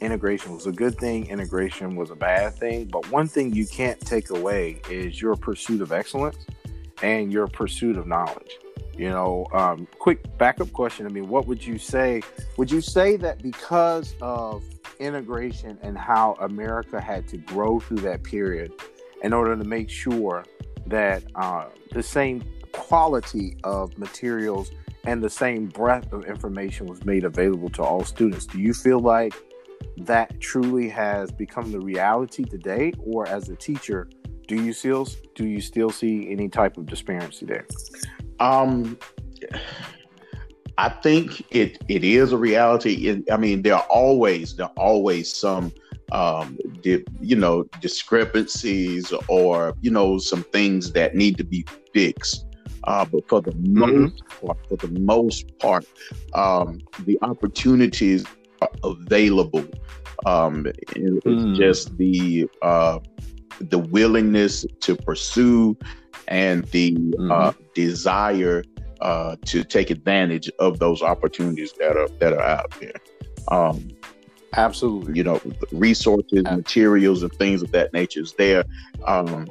integration 0.00 0.52
was 0.52 0.66
a 0.66 0.72
good 0.72 0.96
thing, 0.98 1.28
integration 1.28 1.96
was 1.96 2.10
a 2.10 2.16
bad 2.16 2.54
thing. 2.54 2.86
But 2.86 3.10
one 3.10 3.28
thing 3.28 3.54
you 3.54 3.66
can't 3.66 4.00
take 4.00 4.30
away 4.30 4.80
is 4.90 5.20
your 5.20 5.36
pursuit 5.36 5.80
of 5.80 5.92
excellence 5.92 6.38
and 7.02 7.32
your 7.32 7.46
pursuit 7.46 7.96
of 7.96 8.06
knowledge. 8.06 8.58
You 8.96 9.10
know, 9.10 9.46
um, 9.52 9.86
quick 9.98 10.38
backup 10.38 10.72
question. 10.72 11.06
I 11.06 11.10
mean, 11.10 11.28
what 11.28 11.46
would 11.46 11.64
you 11.64 11.78
say? 11.78 12.22
Would 12.56 12.70
you 12.70 12.80
say 12.80 13.16
that 13.18 13.42
because 13.42 14.14
of 14.22 14.62
integration 14.98 15.78
and 15.82 15.98
how 15.98 16.36
America 16.40 17.00
had 17.00 17.28
to 17.28 17.36
grow 17.36 17.78
through 17.78 17.98
that 17.98 18.22
period 18.22 18.72
in 19.22 19.32
order 19.32 19.56
to 19.56 19.64
make 19.64 19.90
sure 19.90 20.44
that 20.86 21.24
uh, 21.34 21.66
the 21.92 22.02
same 22.02 22.42
quality 22.72 23.56
of 23.64 23.96
materials 23.98 24.70
and 25.04 25.22
the 25.22 25.30
same 25.30 25.66
breadth 25.66 26.12
of 26.12 26.24
information 26.24 26.86
was 26.86 27.04
made 27.04 27.24
available 27.24 27.68
to 27.70 27.82
all 27.82 28.04
students. 28.04 28.46
Do 28.46 28.58
you 28.58 28.74
feel 28.74 29.00
like 29.00 29.34
that 29.98 30.40
truly 30.40 30.88
has 30.88 31.30
become 31.30 31.70
the 31.72 31.80
reality 31.80 32.44
today, 32.44 32.92
or 32.98 33.26
as 33.26 33.48
a 33.48 33.56
teacher, 33.56 34.08
do 34.46 34.62
you 34.62 34.72
still 34.72 35.08
do 35.34 35.46
you 35.46 35.60
still 35.60 35.90
see 35.90 36.30
any 36.30 36.48
type 36.48 36.76
of 36.76 36.86
disparity 36.86 37.46
there? 37.46 37.66
Um, 38.40 38.98
I 40.78 40.88
think 40.88 41.44
it 41.50 41.78
it 41.88 42.04
is 42.04 42.32
a 42.32 42.36
reality. 42.36 43.08
It, 43.08 43.30
I 43.30 43.36
mean, 43.36 43.62
there 43.62 43.76
are 43.76 43.86
always 43.88 44.56
there 44.56 44.66
are 44.66 44.72
always 44.76 45.32
some 45.32 45.72
um, 46.12 46.58
di- 46.82 47.04
you 47.20 47.36
know 47.36 47.64
discrepancies 47.80 49.12
or 49.28 49.74
you 49.80 49.90
know 49.90 50.18
some 50.18 50.42
things 50.44 50.92
that 50.92 51.14
need 51.14 51.36
to 51.38 51.44
be 51.44 51.64
fixed. 51.92 52.44
Uh, 52.84 53.04
but 53.04 53.28
for 53.28 53.40
the 53.40 53.50
mm-hmm. 53.50 54.02
most 54.02 54.22
part, 54.28 54.58
for 54.68 54.76
the 54.76 55.00
most 55.00 55.58
part, 55.58 55.84
um, 56.34 56.80
the 57.04 57.18
opportunities 57.22 58.24
are 58.62 58.70
available. 58.84 59.66
Um, 60.24 60.66
it's 60.66 61.26
mm. 61.26 61.56
just 61.56 61.96
the 61.98 62.48
uh, 62.62 63.00
the 63.60 63.78
willingness 63.78 64.64
to 64.80 64.96
pursue 64.96 65.76
and 66.28 66.64
the 66.66 66.92
mm-hmm. 66.92 67.30
uh, 67.30 67.52
desire 67.74 68.64
uh, 69.00 69.36
to 69.44 69.62
take 69.64 69.90
advantage 69.90 70.50
of 70.58 70.78
those 70.78 71.02
opportunities 71.02 71.72
that 71.78 71.96
are 71.96 72.08
that 72.18 72.32
are 72.32 72.42
out 72.42 72.74
there. 72.80 72.94
Um, 73.48 73.88
Absolutely, 74.54 75.14
you 75.14 75.24
know, 75.24 75.40
resources, 75.70 76.24
Absolutely. 76.32 76.56
materials, 76.56 77.22
and 77.22 77.32
things 77.34 77.62
of 77.62 77.72
that 77.72 77.92
nature 77.92 78.20
is 78.20 78.32
there. 78.34 78.64
Um, 79.04 79.46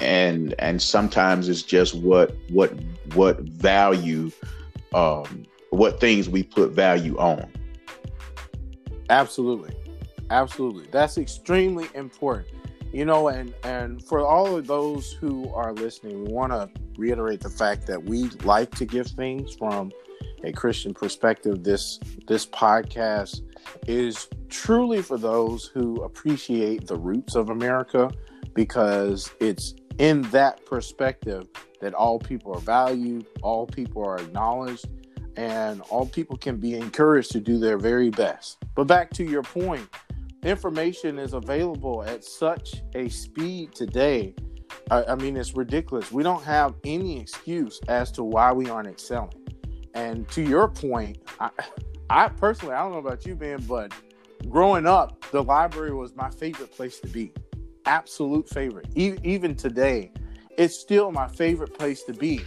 and 0.00 0.54
and 0.58 0.80
sometimes 0.80 1.48
it's 1.48 1.62
just 1.62 1.94
what 1.94 2.34
what 2.50 2.72
what 3.14 3.40
value 3.40 4.30
um 4.94 5.44
what 5.70 6.00
things 6.00 6.28
we 6.28 6.42
put 6.42 6.72
value 6.72 7.16
on 7.18 7.50
absolutely 9.08 9.74
absolutely 10.30 10.86
that's 10.90 11.16
extremely 11.16 11.88
important 11.94 12.54
you 12.96 13.04
know 13.04 13.28
and 13.28 13.52
and 13.62 14.02
for 14.02 14.20
all 14.20 14.56
of 14.56 14.66
those 14.66 15.12
who 15.12 15.52
are 15.52 15.74
listening 15.74 16.24
we 16.24 16.32
want 16.32 16.50
to 16.50 16.70
reiterate 16.96 17.40
the 17.40 17.50
fact 17.50 17.86
that 17.86 18.02
we 18.02 18.24
like 18.42 18.74
to 18.74 18.86
give 18.86 19.06
things 19.06 19.54
from 19.54 19.92
a 20.44 20.52
christian 20.52 20.94
perspective 20.94 21.62
this 21.62 22.00
this 22.26 22.46
podcast 22.46 23.42
is 23.86 24.28
truly 24.48 25.02
for 25.02 25.18
those 25.18 25.66
who 25.66 26.02
appreciate 26.02 26.86
the 26.86 26.96
roots 26.96 27.34
of 27.34 27.50
america 27.50 28.10
because 28.54 29.30
it's 29.40 29.74
in 29.98 30.22
that 30.22 30.64
perspective 30.66 31.46
that 31.80 31.94
all 31.94 32.18
people 32.18 32.54
are 32.54 32.60
valued, 32.60 33.26
all 33.42 33.66
people 33.66 34.04
are 34.04 34.18
acknowledged, 34.18 34.86
and 35.36 35.80
all 35.82 36.06
people 36.06 36.36
can 36.36 36.56
be 36.56 36.74
encouraged 36.74 37.30
to 37.32 37.40
do 37.40 37.58
their 37.58 37.78
very 37.78 38.10
best. 38.10 38.58
But 38.74 38.84
back 38.84 39.10
to 39.14 39.24
your 39.24 39.42
point, 39.42 39.88
information 40.46 41.18
is 41.18 41.32
available 41.32 42.04
at 42.04 42.24
such 42.24 42.82
a 42.94 43.08
speed 43.08 43.74
today. 43.74 44.34
I, 44.90 45.04
I 45.04 45.14
mean, 45.16 45.36
it's 45.36 45.54
ridiculous. 45.54 46.12
We 46.12 46.22
don't 46.22 46.42
have 46.44 46.74
any 46.84 47.20
excuse 47.20 47.80
as 47.88 48.12
to 48.12 48.22
why 48.22 48.52
we 48.52 48.70
aren't 48.70 48.88
excelling. 48.88 49.46
And 49.94 50.28
to 50.30 50.42
your 50.42 50.68
point, 50.68 51.18
I, 51.40 51.50
I 52.08 52.28
personally, 52.28 52.74
I 52.74 52.82
don't 52.82 52.92
know 52.92 52.98
about 52.98 53.26
you, 53.26 53.34
Ben, 53.34 53.60
but 53.62 53.92
growing 54.48 54.86
up, 54.86 55.24
the 55.32 55.42
library 55.42 55.94
was 55.94 56.14
my 56.14 56.30
favorite 56.30 56.70
place 56.70 57.00
to 57.00 57.08
be 57.08 57.32
absolute 57.84 58.48
favorite. 58.48 58.86
E- 58.94 59.16
even 59.24 59.54
today, 59.54 60.12
it's 60.56 60.78
still 60.78 61.10
my 61.10 61.26
favorite 61.28 61.76
place 61.76 62.02
to 62.04 62.12
be. 62.12 62.42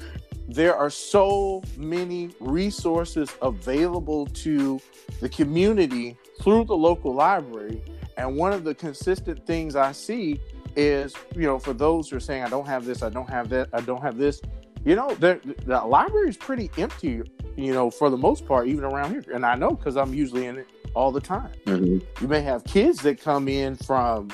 There 0.49 0.75
are 0.75 0.89
so 0.89 1.61
many 1.77 2.31
resources 2.39 3.29
available 3.43 4.25
to 4.25 4.81
the 5.21 5.29
community 5.29 6.17
through 6.41 6.65
the 6.65 6.75
local 6.75 7.13
library. 7.13 7.83
And 8.17 8.35
one 8.35 8.51
of 8.51 8.63
the 8.63 8.73
consistent 8.73 9.45
things 9.45 9.75
I 9.75 9.91
see 9.91 10.39
is, 10.75 11.13
you 11.35 11.43
know, 11.43 11.59
for 11.59 11.73
those 11.73 12.09
who 12.09 12.17
are 12.17 12.19
saying, 12.19 12.43
I 12.43 12.49
don't 12.49 12.65
have 12.67 12.83
this, 12.83 13.03
I 13.03 13.09
don't 13.09 13.29
have 13.29 13.47
that, 13.49 13.69
I 13.73 13.81
don't 13.81 14.01
have 14.01 14.17
this, 14.17 14.41
you 14.83 14.95
know, 14.95 15.13
the, 15.15 15.39
the 15.65 15.81
library 15.81 16.29
is 16.29 16.37
pretty 16.37 16.71
empty, 16.77 17.21
you 17.55 17.73
know, 17.73 17.91
for 17.91 18.09
the 18.09 18.17
most 18.17 18.47
part, 18.47 18.67
even 18.67 18.83
around 18.83 19.11
here. 19.11 19.23
And 19.31 19.45
I 19.45 19.53
know 19.53 19.69
because 19.69 19.97
I'm 19.97 20.15
usually 20.15 20.47
in 20.47 20.57
it 20.57 20.67
all 20.95 21.11
the 21.11 21.21
time. 21.21 21.51
Mm-hmm. 21.67 22.23
You 22.23 22.27
may 22.27 22.41
have 22.41 22.63
kids 22.63 23.01
that 23.03 23.21
come 23.21 23.47
in 23.47 23.75
from 23.75 24.29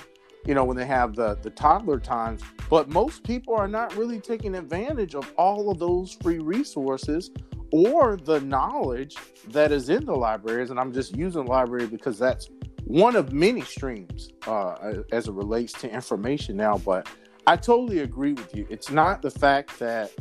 you 0.46 0.54
know, 0.54 0.64
when 0.64 0.78
they 0.78 0.86
have 0.86 1.16
the, 1.16 1.38
the 1.42 1.50
toddler 1.50 2.00
times. 2.00 2.42
But 2.70 2.90
most 2.90 3.24
people 3.24 3.56
are 3.56 3.68
not 3.68 3.96
really 3.96 4.20
taking 4.20 4.56
advantage 4.56 5.16
of 5.16 5.32
all 5.38 5.70
of 5.70 5.80
those 5.80 6.18
free 6.22 6.40
resources 6.40 7.32
or 7.72 8.18
the 8.18 8.40
knowledge 8.42 9.16
that 9.50 9.72
is 9.72 9.90
in 9.90 10.06
the 10.06 10.16
libraries. 10.16 10.70
And 10.70 10.80
I'm 10.80 10.94
just 10.94 11.16
using 11.16 11.46
library 11.46 11.88
because 11.88 12.18
that's 12.18 12.50
one 12.86 13.16
of 13.16 13.34
many 13.34 13.62
streams 13.62 14.30
uh, 14.48 15.02
as 15.12 15.28
it 15.28 15.34
relates 15.34 15.74
to 15.74 15.92
information 15.92 16.56
now. 16.58 16.78
But 16.78 17.08
I 17.48 17.56
totally 17.58 18.00
agree 18.00 18.34
with 18.34 18.56
you. 18.56 18.66
It's 18.70 18.92
not 18.92 19.22
the 19.22 19.32
fact 19.32 19.78
that 19.80 20.12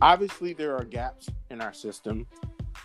obviously 0.00 0.52
there 0.52 0.76
are 0.76 0.84
gaps 0.84 1.28
in 1.50 1.60
our 1.60 1.72
system, 1.72 2.26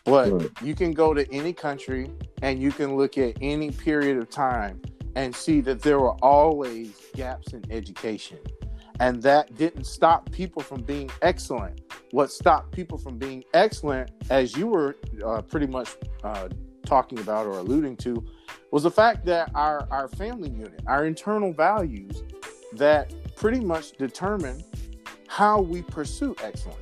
but 0.06 0.52
you 0.64 0.76
can 0.76 0.94
go 0.94 1.14
to 1.14 1.32
any 1.32 1.54
country 1.54 2.10
and 2.42 2.62
you 2.62 2.72
can 2.72 2.96
look 2.96 3.18
at 3.18 3.38
any 3.42 3.72
period 3.72 4.18
of 4.18 4.30
time 4.30 4.82
and 5.20 5.36
see 5.36 5.60
that 5.60 5.82
there 5.82 6.00
were 6.00 6.14
always 6.24 6.94
gaps 7.14 7.52
in 7.52 7.62
education. 7.70 8.38
And 9.02 9.22
that 9.24 9.54
didn't 9.58 9.84
stop 9.84 10.32
people 10.32 10.62
from 10.62 10.82
being 10.82 11.10
excellent. 11.22 11.82
What 12.12 12.32
stopped 12.32 12.72
people 12.72 12.98
from 12.98 13.18
being 13.18 13.44
excellent, 13.54 14.12
as 14.30 14.56
you 14.56 14.68
were 14.68 14.96
uh, 15.26 15.42
pretty 15.42 15.68
much 15.68 15.98
uh, 16.24 16.48
talking 16.86 17.20
about 17.20 17.48
or 17.48 17.60
alluding 17.60 17.98
to, 17.98 18.26
was 18.72 18.84
the 18.84 18.92
fact 18.92 19.26
that 19.26 19.52
our, 19.56 19.86
our 19.92 20.08
family 20.08 20.52
unit, 20.52 20.82
our 20.88 21.06
internal 21.06 21.52
values, 21.52 22.24
that 22.74 23.14
pretty 23.36 23.60
much 23.60 23.92
determine 23.98 24.64
how 25.28 25.60
we 25.60 25.82
pursue 25.82 26.34
excellence. 26.42 26.80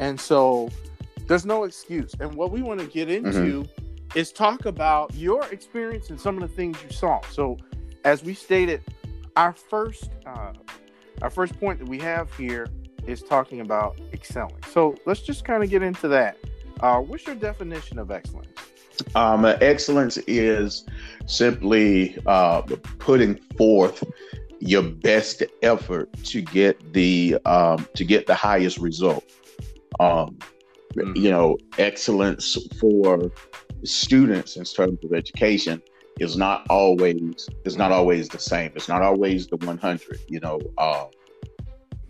And 0.00 0.18
so 0.18 0.70
there's 1.26 1.44
no 1.44 1.64
excuse. 1.64 2.14
And 2.18 2.32
what 2.34 2.50
we 2.50 2.62
want 2.62 2.80
to 2.80 2.86
get 2.86 3.08
mm-hmm. 3.08 3.26
into 3.26 3.62
mm-hmm 3.64 3.87
is 4.14 4.32
talk 4.32 4.64
about 4.64 5.14
your 5.14 5.44
experience 5.52 6.10
and 6.10 6.20
some 6.20 6.40
of 6.40 6.48
the 6.48 6.54
things 6.54 6.76
you 6.82 6.90
saw. 6.90 7.20
So, 7.30 7.56
as 8.04 8.22
we 8.22 8.34
stated, 8.34 8.82
our 9.36 9.52
first 9.52 10.10
uh, 10.26 10.52
our 11.22 11.30
first 11.30 11.58
point 11.58 11.78
that 11.78 11.88
we 11.88 11.98
have 11.98 12.32
here 12.36 12.68
is 13.06 13.22
talking 13.22 13.60
about 13.60 13.98
excelling. 14.12 14.62
So 14.70 14.94
let's 15.06 15.20
just 15.20 15.44
kind 15.44 15.64
of 15.64 15.70
get 15.70 15.82
into 15.82 16.08
that. 16.08 16.36
Uh, 16.80 17.00
what's 17.00 17.26
your 17.26 17.34
definition 17.34 17.98
of 17.98 18.10
excellence? 18.10 18.48
Um, 19.14 19.44
excellence 19.44 20.16
is 20.26 20.84
simply 21.26 22.18
uh, 22.26 22.62
putting 22.98 23.36
forth 23.56 24.04
your 24.60 24.82
best 24.82 25.42
effort 25.62 26.12
to 26.24 26.42
get 26.42 26.92
the 26.92 27.38
um, 27.44 27.86
to 27.94 28.04
get 28.04 28.26
the 28.26 28.34
highest 28.34 28.78
result. 28.78 29.24
Um, 30.00 30.38
mm-hmm. 30.94 31.16
You 31.16 31.30
know, 31.30 31.58
excellence 31.78 32.56
for 32.80 33.30
students 33.84 34.56
in 34.56 34.64
terms 34.64 34.98
of 35.04 35.12
education 35.12 35.82
is 36.20 36.36
not 36.36 36.66
always 36.68 37.48
is 37.64 37.76
not 37.76 37.92
always 37.92 38.28
the 38.28 38.38
same. 38.38 38.72
It's 38.74 38.88
not 38.88 39.02
always 39.02 39.46
the 39.46 39.56
100. 39.56 40.20
You 40.28 40.40
know, 40.40 40.60
uh, 40.76 41.06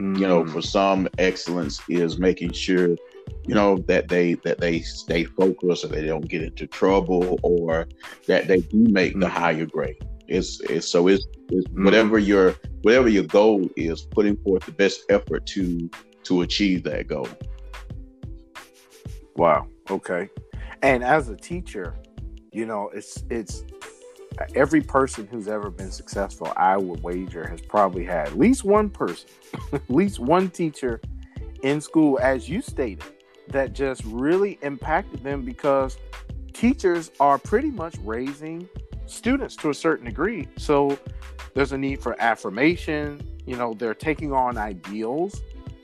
mm. 0.01 0.19
you 0.19 0.27
know, 0.27 0.47
for 0.47 0.61
mm. 0.61 0.65
some, 0.67 1.09
excellence 1.19 1.81
is 1.89 2.19
making 2.19 2.53
sure 2.53 2.97
you 3.45 3.55
know 3.55 3.79
that 3.89 4.09
they 4.09 4.35
that 4.45 4.59
they 4.59 4.81
stay 4.81 5.25
focused 5.25 5.85
or 5.85 5.89
they 5.89 6.07
don't 6.07 6.29
get 6.29 6.43
into 6.43 6.67
trouble 6.67 7.39
or 7.43 7.89
that 8.27 8.47
they 8.47 8.61
do 8.61 8.79
make 8.79 9.13
mm-hmm. 9.13 9.21
the 9.21 9.29
higher 9.29 9.67
grade 9.67 9.97
it's, 10.29 10.61
it's 10.61 10.87
so 10.87 11.09
it's, 11.09 11.27
it's 11.51 11.67
mm-hmm. 11.69 11.85
whatever 11.85 12.19
your 12.19 12.55
whatever 12.83 13.09
your 13.09 13.25
goal 13.25 13.69
is 13.77 14.03
putting 14.03 14.37
forth 14.39 14.65
the 14.65 14.73
best 14.73 15.03
effort 15.09 15.47
to 15.47 15.91
to 16.23 16.43
achieve 16.43 16.83
that 16.83 17.07
goal 17.07 17.29
wow 19.37 19.67
okay 19.91 20.29
and 20.83 21.03
as 21.03 21.29
a 21.29 21.37
teacher 21.37 21.95
you 22.53 22.67
know 22.67 22.91
it's 22.95 23.25
it's 23.31 23.65
every 24.55 24.81
person 24.81 25.27
who's 25.27 25.49
ever 25.49 25.71
been 25.71 25.91
successful 25.91 26.53
i 26.57 26.77
would 26.77 27.03
wager 27.03 27.47
has 27.47 27.61
probably 27.61 28.05
had 28.05 28.29
at 28.29 28.39
least 28.39 28.65
one 28.65 28.89
person 28.89 29.29
at 29.73 29.91
least 29.91 30.19
one 30.19 30.49
teacher 30.51 31.01
in 31.63 31.81
school 31.81 32.19
as 32.23 32.49
you 32.49 32.63
stated 32.63 33.05
that 33.49 33.73
just 33.73 34.05
really 34.05 34.59
impacted 34.63 35.23
them 35.23 35.43
because 35.43 35.99
teachers 36.53 37.11
are 37.21 37.39
pretty 37.39 37.71
much 37.71 37.97
raising 38.03 38.69
students 39.07 39.57
to 39.57 39.71
a 39.71 39.75
certain 39.75 40.07
degree. 40.07 40.49
So 40.57 40.99
there's 41.55 41.73
a 41.73 41.79
need 41.79 42.03
for 42.03 42.21
affirmation. 42.21 43.21
You 43.47 43.57
know, 43.57 43.75
they're 43.75 43.95
taking 43.95 44.33
on 44.33 44.59
ideals 44.59 45.41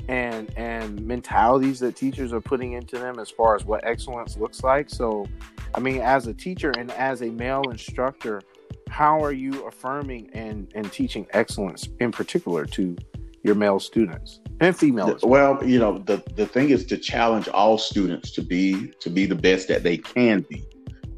and 0.08 0.52
and 0.56 1.00
mentalities 1.06 1.80
that 1.80 1.96
teachers 1.96 2.32
are 2.32 2.40
putting 2.40 2.72
into 2.72 2.98
them 2.98 3.18
as 3.18 3.30
far 3.30 3.54
as 3.56 3.64
what 3.64 3.84
excellence 3.84 4.36
looks 4.36 4.62
like. 4.62 4.90
So, 4.90 5.26
I 5.74 5.80
mean, 5.80 6.00
as 6.00 6.26
a 6.26 6.34
teacher 6.34 6.72
and 6.76 6.90
as 6.92 7.22
a 7.22 7.30
male 7.30 7.62
instructor, 7.70 8.42
how 8.88 9.22
are 9.22 9.32
you 9.32 9.66
affirming 9.66 10.30
and 10.32 10.70
and 10.74 10.90
teaching 10.92 11.26
excellence 11.30 11.88
in 12.00 12.12
particular 12.12 12.64
to 12.66 12.96
your 13.42 13.54
male 13.54 13.80
students? 13.80 14.40
and 14.60 14.76
females. 14.76 15.22
Well, 15.22 15.62
you 15.64 15.78
know, 15.78 15.98
the 15.98 16.22
the 16.34 16.46
thing 16.46 16.70
is 16.70 16.84
to 16.86 16.96
challenge 16.96 17.48
all 17.48 17.78
students 17.78 18.30
to 18.32 18.42
be 18.42 18.88
to 19.00 19.10
be 19.10 19.26
the 19.26 19.34
best 19.34 19.68
that 19.68 19.82
they 19.82 19.98
can 19.98 20.44
be, 20.48 20.64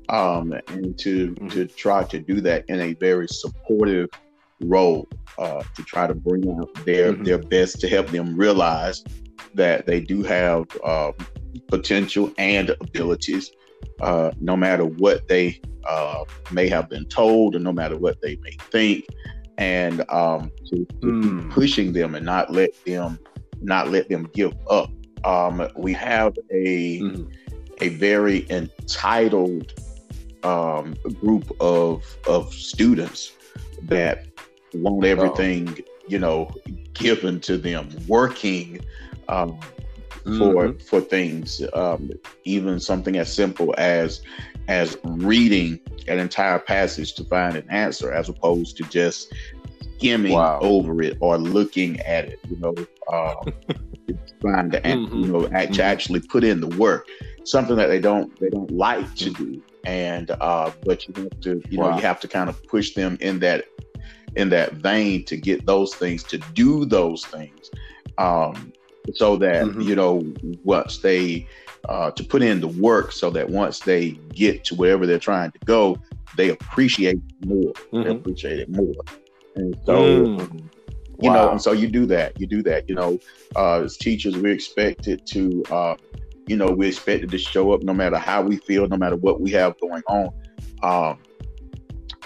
um, 0.09 0.53
and 0.69 0.99
to 0.99 1.33
mm-hmm. 1.35 1.49
to 1.49 1.67
try 1.67 2.05
to 2.05 2.19
do 2.19 2.41
that 2.43 2.65
in 2.69 2.81
a 2.81 2.95
very 2.95 3.29
supportive 3.29 4.09
role, 4.63 5.09
uh, 5.39 5.63
to 5.75 5.83
try 5.83 6.07
to 6.07 6.15
bring 6.15 6.49
out 6.51 6.73
their 6.85 7.13
mm-hmm. 7.13 7.25
their 7.25 7.39
best 7.39 7.81
to 7.81 7.89
help 7.89 8.09
them 8.09 8.37
realize 8.37 9.05
that 9.55 9.87
they 9.87 10.01
do 10.01 10.23
have 10.23 10.67
uh, 10.85 11.13
potential 11.69 12.33
and 12.39 12.71
abilities, 12.81 13.51
uh, 14.01 14.31
no 14.41 14.57
matter 14.57 14.85
what 14.85 15.27
they 15.29 15.61
uh, 15.89 16.25
may 16.51 16.69
have 16.69 16.89
been 16.89 17.07
told, 17.07 17.55
or 17.55 17.59
no 17.59 17.73
matter 17.73 17.97
what 17.97 18.21
they 18.21 18.37
may 18.37 18.57
think 18.71 19.05
and 19.59 20.09
um, 20.11 20.51
to, 20.67 20.85
to 20.85 21.07
mm. 21.07 21.51
pushing 21.51 21.93
them 21.93 22.15
and 22.15 22.27
not 22.27 22.53
let 22.53 22.71
them 22.85 23.19
not 23.63 23.89
let 23.89 24.09
them 24.09 24.29
give 24.35 24.53
up. 24.69 24.91
Um, 25.25 25.67
we 25.77 25.93
have 25.95 26.37
a 26.51 27.01
mm. 27.01 27.33
a 27.81 27.89
very 27.91 28.47
entitled 28.51 29.73
um, 30.43 30.95
group 31.21 31.51
of 31.61 32.05
of 32.27 32.53
students 32.53 33.33
that 33.83 34.27
want 34.83 35.05
everything 35.05 35.77
oh. 35.79 35.83
you 36.07 36.19
know 36.19 36.51
given 36.99 37.41
to 37.41 37.57
them, 37.57 37.89
working 38.07 38.81
um, 39.29 39.59
for 40.25 40.69
mm-hmm. 40.69 40.79
for 40.79 41.01
things, 41.01 41.63
um, 41.73 42.11
even 42.45 42.81
something 42.81 43.17
as 43.17 43.33
simple 43.33 43.75
as 43.79 44.23
as 44.69 44.97
reading 45.05 45.79
an 46.09 46.19
entire 46.19 46.59
passage 46.59 47.15
to 47.15 47.25
find 47.25 47.57
an 47.57 47.67
answer, 47.71 48.13
as 48.13 48.29
opposed 48.29 48.77
to 48.77 48.83
just 48.85 49.33
skimming 49.97 50.33
wow. 50.33 50.59
over 50.61 51.01
it 51.03 51.17
or 51.21 51.39
looking 51.39 52.01
at 52.01 52.27
it. 52.27 52.41
You 52.49 52.57
know, 52.57 52.75
uh, 53.13 53.35
trying 54.41 54.71
to 54.73 54.81
mm-hmm. 54.81 55.17
you 55.17 55.27
know 55.29 55.41
mm-hmm. 55.43 55.73
to 55.73 55.83
actually 55.83 56.21
put 56.21 56.45
in 56.45 56.61
the 56.61 56.69
work. 56.77 57.07
Something 57.45 57.77
that 57.77 57.87
they 57.87 58.01
don't 58.01 58.37
they 58.41 58.51
don't 58.51 58.71
like 58.73 59.15
to 59.17 59.31
do, 59.31 59.63
and 59.85 60.33
uh, 60.33 60.73
but 60.85 61.07
you 61.07 61.15
have 61.23 61.41
to 61.43 61.63
you 61.71 61.79
wow. 61.79 61.91
know 61.91 61.97
you 61.97 62.03
have 62.03 62.19
to 62.21 62.29
kind 62.29 62.49
of 62.49 62.61
push 62.67 62.95
them 62.95 63.17
in 63.21 63.39
that 63.41 63.67
in 64.37 64.49
that 64.51 64.75
vein 64.75 65.25
to 65.25 65.37
get 65.37 65.67
those 65.67 65.95
things 65.95 66.23
to 66.25 66.39
do 66.55 66.85
those 66.85 67.25
things, 67.25 67.71
um, 68.19 68.73
so 69.15 69.37
that 69.37 69.65
mm-hmm. 69.65 69.81
you 69.81 69.97
know 69.97 70.23
once 70.65 70.99
they 70.99 71.47
uh, 71.89 72.11
to 72.13 72.25
put 72.25 72.43
in 72.43 72.61
the 72.61 72.69
work, 72.69 73.13
so 73.13 73.31
that 73.31 73.49
once 73.49 73.81
they 73.81 74.11
get 74.35 74.65
to 74.65 74.75
wherever 74.75 75.07
they're 75.07 75.19
trying 75.19 75.51
to 75.53 75.59
go, 75.65 75.97
they 76.37 76.51
appreciate 76.51 77.19
more. 77.45 77.73
Mm-hmm. 77.73 78.03
They 78.03 78.11
appreciate 78.11 78.59
it 78.61 78.69
more. 78.69 78.95
And 79.57 79.77
so, 79.87 80.27
mm. 80.27 80.61
you 81.23 81.31
wow. 81.31 81.35
know, 81.35 81.51
and 81.53 81.63
so 81.63 81.73
you 81.73 81.89
do 81.89 82.07
that. 82.07 82.39
You 82.41 82.47
do 82.47 82.63
that. 82.65 82.89
You 82.89 82.95
know, 82.95 83.19
uh, 83.55 83.83
as 83.83 83.97
teachers, 83.97 84.37
we're 84.37 84.53
expected 84.53 85.27
to, 85.29 85.63
uh, 85.71 85.97
you 86.47 86.57
know, 86.57 86.71
we're 86.71 86.89
expected 86.89 87.31
to 87.31 87.39
show 87.39 87.73
up 87.73 87.83
no 87.83 87.95
matter 87.95 88.19
how 88.19 88.43
we 88.43 88.59
feel, 88.59 88.87
no 88.89 88.97
matter 88.97 89.17
what 89.17 89.41
we 89.41 89.51
have 89.53 89.79
going 89.81 90.03
on. 90.09 90.31
Um, 90.83 91.19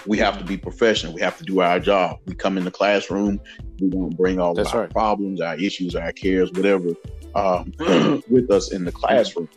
we 0.05 0.17
have 0.17 0.37
to 0.37 0.43
be 0.43 0.57
professional. 0.57 1.13
We 1.13 1.21
have 1.21 1.37
to 1.37 1.43
do 1.43 1.61
our 1.61 1.79
job. 1.79 2.19
We 2.25 2.35
come 2.35 2.57
in 2.57 2.65
the 2.65 2.71
classroom. 2.71 3.39
We 3.79 3.89
don't 3.89 4.15
bring 4.15 4.39
all 4.39 4.53
That's 4.53 4.73
our 4.73 4.81
right. 4.81 4.89
problems, 4.89 5.41
our 5.41 5.55
issues, 5.55 5.95
our 5.95 6.11
cares, 6.11 6.51
whatever, 6.51 6.89
um, 7.35 7.73
with 8.29 8.49
us 8.51 8.71
in 8.71 8.85
the 8.85 8.91
classroom. 8.91 9.49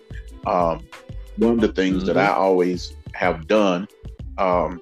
Um, 0.47 0.87
one 1.37 1.53
of 1.53 1.61
the 1.61 1.73
things 1.73 1.99
mm-hmm. 1.99 2.07
that 2.07 2.19
I 2.19 2.33
always 2.33 2.97
have 3.15 3.47
done 3.47 3.89
um, 4.39 4.81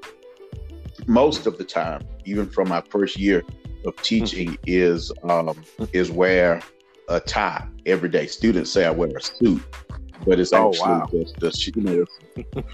most 1.06 1.46
of 1.46 1.58
the 1.58 1.64
time, 1.64 2.02
even 2.24 2.48
from 2.48 2.68
my 2.68 2.80
first 2.80 3.18
year 3.18 3.42
of 3.84 3.96
teaching, 4.02 4.52
mm-hmm. 4.52 4.64
is 4.66 5.12
um, 5.24 5.62
is 5.92 6.10
wear 6.10 6.60
a 7.08 7.20
tie 7.20 7.66
every 7.86 8.08
day. 8.08 8.26
Students 8.26 8.70
say 8.70 8.84
I 8.84 8.90
wear 8.90 9.10
a 9.16 9.22
suit, 9.22 9.62
but 10.24 10.40
it's 10.40 10.52
oh, 10.52 10.68
actually 10.68 10.88
wow. 10.88 11.08
just 11.12 11.40
the 11.40 11.72
you 11.74 11.82
know 11.82 12.04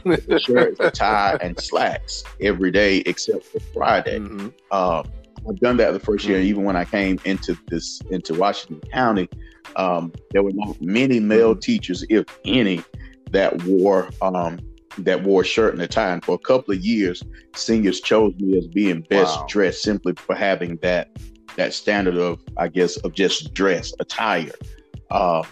the 0.05 0.39
shirt, 0.45 0.79
the 0.79 0.91
tie, 0.91 1.39
and 1.41 1.59
slacks 1.61 2.25
every 2.41 2.71
day 2.71 2.99
except 2.99 3.45
for 3.45 3.61
Friday. 3.73 4.19
Mm-hmm. 4.19 4.49
Um, 4.71 5.11
I've 5.49 5.61
done 5.61 5.77
that 5.79 5.93
the 5.93 6.01
1st 6.01 6.25
year. 6.27 6.39
Mm-hmm. 6.39 6.47
Even 6.47 6.65
when 6.65 6.77
I 6.77 6.85
came 6.85 7.19
into 7.25 7.57
this 7.69 8.01
into 8.11 8.35
Washington 8.35 8.89
County, 8.91 9.29
um, 9.77 10.13
there 10.31 10.43
were 10.43 10.53
not 10.53 10.81
many 10.81 11.21
male 11.21 11.53
mm-hmm. 11.53 11.61
teachers, 11.61 12.05
if 12.09 12.25
any, 12.45 12.83
that 13.31 13.63
wore 13.65 14.11
um, 14.23 14.59
that 14.99 15.23
wore 15.23 15.43
a 15.43 15.45
shirt 15.45 15.75
and 15.75 15.83
a 15.83 15.87
tie. 15.87 16.13
And 16.13 16.25
for 16.25 16.35
a 16.35 16.39
couple 16.39 16.75
of 16.75 16.81
years, 16.81 17.23
seniors 17.55 18.01
chose 18.01 18.35
me 18.37 18.59
as 18.59 18.67
being 18.67 19.03
best 19.03 19.39
wow. 19.39 19.47
dressed 19.49 19.83
simply 19.83 20.15
for 20.17 20.35
having 20.35 20.77
that 20.79 21.17
that 21.57 21.75
standard 21.75 22.17
of, 22.17 22.41
I 22.57 22.69
guess, 22.69 22.97
of 22.99 23.15
just 23.15 23.53
dress, 23.55 23.93
attire. 23.99 24.53
Uh, 25.11 25.43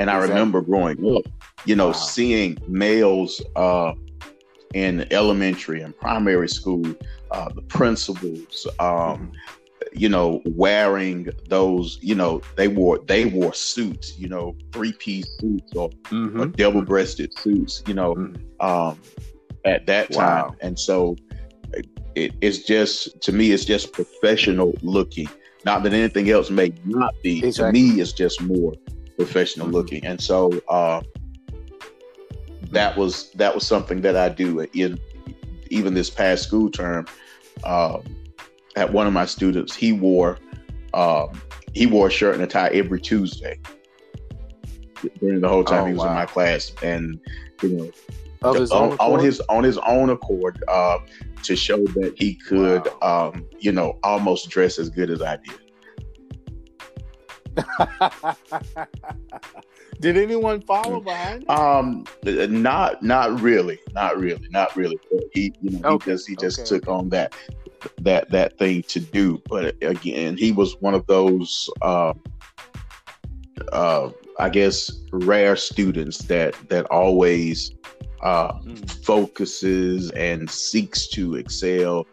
and 0.00 0.08
exactly. 0.08 0.30
I 0.30 0.34
remember 0.34 0.60
growing 0.62 1.16
up, 1.16 1.24
you 1.66 1.76
know, 1.76 1.88
wow. 1.88 1.92
seeing 1.92 2.58
males 2.66 3.40
uh, 3.54 3.92
in 4.74 5.06
elementary 5.12 5.82
and 5.82 5.96
primary 5.96 6.48
school, 6.48 6.84
uh, 7.30 7.48
the 7.54 7.62
principals, 7.62 8.66
um, 8.78 8.86
mm-hmm 8.88 9.56
you 9.92 10.08
know, 10.08 10.40
wearing 10.44 11.28
those, 11.48 11.98
you 12.00 12.14
know, 12.14 12.40
they 12.56 12.68
wore 12.68 12.98
they 13.06 13.24
wore 13.24 13.52
suits, 13.52 14.18
you 14.18 14.28
know, 14.28 14.56
three 14.72 14.92
piece 14.92 15.26
suits 15.38 15.74
or, 15.74 15.90
mm-hmm. 15.90 16.40
or 16.40 16.46
double 16.46 16.82
breasted 16.82 17.36
suits, 17.38 17.82
you 17.86 17.94
know, 17.94 18.14
mm-hmm. 18.14 18.66
um, 18.66 18.98
at 19.64 19.86
that 19.86 20.12
time. 20.12 20.46
Wow. 20.46 20.54
And 20.60 20.78
so 20.78 21.16
it, 22.14 22.32
it's 22.40 22.58
just 22.58 23.20
to 23.22 23.32
me, 23.32 23.52
it's 23.52 23.64
just 23.64 23.92
professional 23.92 24.74
looking. 24.82 25.28
Not 25.64 25.82
that 25.82 25.92
anything 25.92 26.30
else 26.30 26.50
may 26.50 26.72
not 26.84 27.14
be. 27.22 27.44
Exactly. 27.44 27.80
To 27.80 27.86
me, 27.94 28.00
it's 28.00 28.12
just 28.12 28.40
more 28.40 28.72
professional 29.16 29.66
mm-hmm. 29.66 29.76
looking. 29.76 30.04
And 30.04 30.20
so 30.20 30.50
uh, 30.68 31.02
that 32.70 32.96
was 32.96 33.30
that 33.32 33.54
was 33.54 33.66
something 33.66 34.00
that 34.02 34.16
I 34.16 34.28
do 34.28 34.60
in 34.74 34.98
even 35.70 35.94
this 35.94 36.10
past 36.10 36.44
school 36.44 36.70
term. 36.70 37.06
Um, 37.64 38.02
at 38.76 38.92
one 38.92 39.06
of 39.06 39.12
my 39.12 39.26
students, 39.26 39.74
he 39.74 39.92
wore 39.92 40.38
um, 40.94 41.40
he 41.74 41.86
wore 41.86 42.08
a 42.08 42.10
shirt 42.10 42.34
and 42.34 42.42
a 42.42 42.46
tie 42.46 42.68
every 42.68 43.00
Tuesday 43.00 43.58
during 45.18 45.40
the 45.40 45.48
whole 45.48 45.64
time 45.64 45.84
oh, 45.84 45.86
he 45.86 45.92
was 45.92 46.02
wow. 46.02 46.10
in 46.10 46.14
my 46.14 46.26
class, 46.26 46.72
and 46.82 47.18
you 47.62 47.92
know, 48.42 48.52
his 48.52 48.70
on, 48.70 48.92
on, 48.98 49.24
his 49.24 49.40
on 49.48 49.64
his 49.64 49.78
own 49.78 50.10
accord 50.10 50.62
uh, 50.68 50.98
to 51.42 51.56
show 51.56 51.84
that 51.86 52.14
he 52.16 52.34
could, 52.34 52.86
wow. 53.00 53.32
um, 53.34 53.46
you 53.58 53.72
know, 53.72 53.98
almost 54.02 54.50
dress 54.50 54.78
as 54.78 54.88
good 54.90 55.10
as 55.10 55.22
I 55.22 55.36
did. 55.36 55.69
did 60.00 60.16
anyone 60.16 60.60
follow 60.62 61.00
behind? 61.00 61.48
Um, 61.50 62.04
not 62.24 63.02
not 63.02 63.40
really, 63.40 63.78
not 63.92 64.18
really, 64.18 64.48
not 64.50 64.74
really. 64.76 64.98
He, 65.32 65.52
you 65.60 65.78
know, 65.78 65.90
okay. 65.90 66.12
he 66.12 66.16
just 66.16 66.28
he 66.28 66.36
just 66.36 66.60
okay. 66.60 66.68
took 66.68 66.88
on 66.88 67.08
that 67.10 67.34
that 68.00 68.30
that 68.30 68.58
thing 68.58 68.82
to 68.84 69.00
do. 69.00 69.42
But 69.48 69.76
again, 69.82 70.36
he 70.36 70.52
was 70.52 70.76
one 70.80 70.94
of 70.94 71.06
those, 71.06 71.68
uh, 71.82 72.14
uh, 73.72 74.10
I 74.38 74.48
guess, 74.48 74.90
rare 75.12 75.56
students 75.56 76.18
that 76.24 76.54
that 76.68 76.86
always 76.86 77.72
uh, 78.22 78.52
mm. 78.60 79.04
focuses 79.04 80.10
and 80.12 80.50
seeks 80.50 81.08
to 81.08 81.36
excel, 81.36 82.06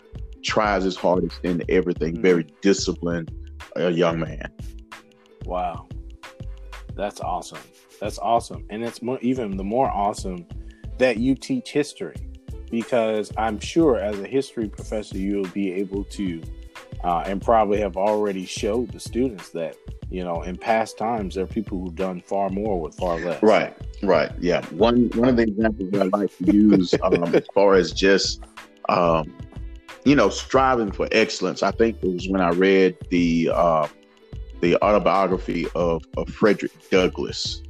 tries 0.43 0.83
his 0.83 0.95
hardest 0.95 1.39
in 1.43 1.63
everything. 1.69 2.17
Mm. 2.17 2.21
Very 2.21 2.47
disciplined, 2.61 3.31
a 3.75 3.91
young 3.91 4.19
man. 4.19 4.51
Wow, 5.47 5.87
that's 6.93 7.21
awesome. 7.21 7.59
That's 8.01 8.19
awesome, 8.19 8.65
and 8.69 8.83
it's 8.83 9.01
more, 9.01 9.17
even 9.21 9.55
the 9.55 9.63
more 9.63 9.89
awesome 9.89 10.45
that 10.97 11.17
you 11.17 11.35
teach 11.35 11.71
history, 11.71 12.17
because 12.69 13.31
I'm 13.37 13.57
sure 13.57 13.97
as 13.97 14.19
a 14.19 14.27
history 14.27 14.67
professor 14.67 15.17
you'll 15.17 15.47
be 15.47 15.71
able 15.71 16.03
to, 16.03 16.43
uh, 17.05 17.23
and 17.25 17.41
probably 17.41 17.79
have 17.79 17.95
already 17.95 18.45
showed 18.45 18.91
the 18.91 18.99
students 18.99 19.49
that 19.51 19.77
you 20.09 20.21
know 20.21 20.41
in 20.41 20.57
past 20.57 20.97
times 20.97 21.35
there 21.35 21.45
are 21.45 21.47
people 21.47 21.79
who've 21.79 21.95
done 21.95 22.19
far 22.19 22.49
more 22.49 22.81
with 22.81 22.95
far 22.95 23.17
less. 23.17 23.41
Right, 23.41 23.73
right, 24.03 24.31
yeah. 24.41 24.65
One 24.67 25.09
one 25.15 25.29
of 25.29 25.37
the 25.37 25.43
examples 25.43 25.93
I 25.93 26.17
like 26.17 26.37
to 26.39 26.51
use 26.53 26.93
um, 27.01 27.23
as 27.33 27.45
far 27.53 27.75
as 27.75 27.93
just 27.93 28.43
um, 28.89 29.33
you 30.03 30.15
know 30.15 30.27
striving 30.27 30.91
for 30.91 31.07
excellence. 31.13 31.63
I 31.63 31.71
think 31.71 32.03
it 32.03 32.13
was 32.13 32.27
when 32.27 32.41
I 32.41 32.49
read 32.49 32.97
the 33.09 33.49
uh, 33.53 33.87
the 34.61 34.75
autobiography 34.83 35.67
of, 35.75 36.03
of 36.17 36.29
Frederick 36.29 36.71
Douglass 36.89 37.61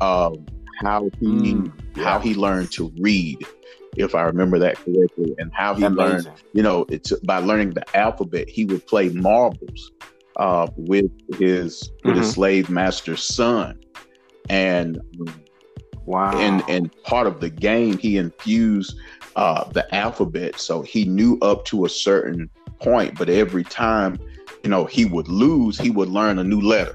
um, 0.00 0.46
how 0.80 1.10
he 1.20 1.26
mm, 1.26 1.72
yeah. 1.96 2.04
how 2.04 2.18
he 2.18 2.34
learned 2.34 2.70
to 2.72 2.92
read, 2.98 3.44
if 3.96 4.14
I 4.14 4.22
remember 4.22 4.58
that 4.60 4.76
correctly, 4.76 5.34
and 5.38 5.52
how 5.52 5.74
he 5.74 5.84
Amazing. 5.84 6.26
learned. 6.26 6.42
You 6.52 6.62
know, 6.62 6.86
it's 6.88 7.12
by 7.20 7.38
learning 7.38 7.70
the 7.70 7.96
alphabet. 7.96 8.48
He 8.48 8.64
would 8.64 8.86
play 8.86 9.08
marbles 9.08 9.92
uh, 10.36 10.68
with 10.76 11.10
his 11.38 11.82
mm-hmm. 11.82 12.08
with 12.08 12.18
his 12.18 12.26
mm-hmm. 12.26 12.34
slave 12.34 12.70
master's 12.70 13.22
son, 13.22 13.80
and 14.48 15.00
wow, 16.04 16.38
and 16.38 16.62
and 16.68 16.90
part 17.02 17.26
of 17.26 17.40
the 17.40 17.50
game 17.50 17.98
he 17.98 18.16
infused 18.16 18.96
uh, 19.36 19.64
the 19.72 19.92
alphabet, 19.94 20.60
so 20.60 20.82
he 20.82 21.04
knew 21.04 21.38
up 21.42 21.64
to 21.66 21.84
a 21.84 21.88
certain 21.88 22.48
point, 22.80 23.18
but 23.18 23.28
every 23.28 23.64
time 23.64 24.18
you 24.68 24.70
know 24.70 24.84
he 24.84 25.06
would 25.06 25.28
lose, 25.28 25.78
he 25.78 25.88
would 25.88 26.10
learn 26.10 26.38
a 26.38 26.44
new 26.44 26.60
letter. 26.60 26.94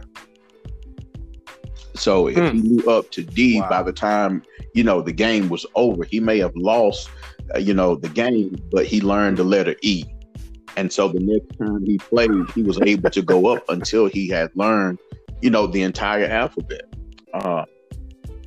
So 1.96 2.28
if 2.28 2.36
he 2.54 2.62
knew 2.62 2.84
hmm. 2.84 2.90
up 2.90 3.10
to 3.10 3.24
D 3.24 3.60
wow. 3.60 3.68
by 3.68 3.82
the 3.82 3.92
time 3.92 4.44
you 4.76 4.84
know 4.84 5.02
the 5.02 5.12
game 5.12 5.50
was 5.50 5.66
over, 5.74 6.04
he 6.04 6.20
may 6.20 6.38
have 6.38 6.56
lost, 6.56 7.10
uh, 7.56 7.58
you 7.58 7.74
know, 7.74 7.96
the 7.96 8.10
game, 8.10 8.56
but 8.72 8.86
he 8.86 9.02
learned 9.02 9.38
the 9.38 9.44
letter 9.44 9.76
E, 9.82 10.06
and 10.78 10.94
so 10.94 11.08
the 11.08 11.20
next 11.20 11.58
time 11.58 11.84
he 11.84 11.98
played, 11.98 12.48
he 12.54 12.62
was 12.62 12.80
able 12.86 13.10
to 13.10 13.24
go 13.24 13.48
up 13.48 13.68
until 13.70 14.06
he 14.06 14.28
had 14.28 14.52
learned, 14.54 15.00
you 15.42 15.50
know, 15.50 15.66
the 15.66 15.82
entire 15.82 16.26
alphabet. 16.26 16.86
Uh, 17.34 17.66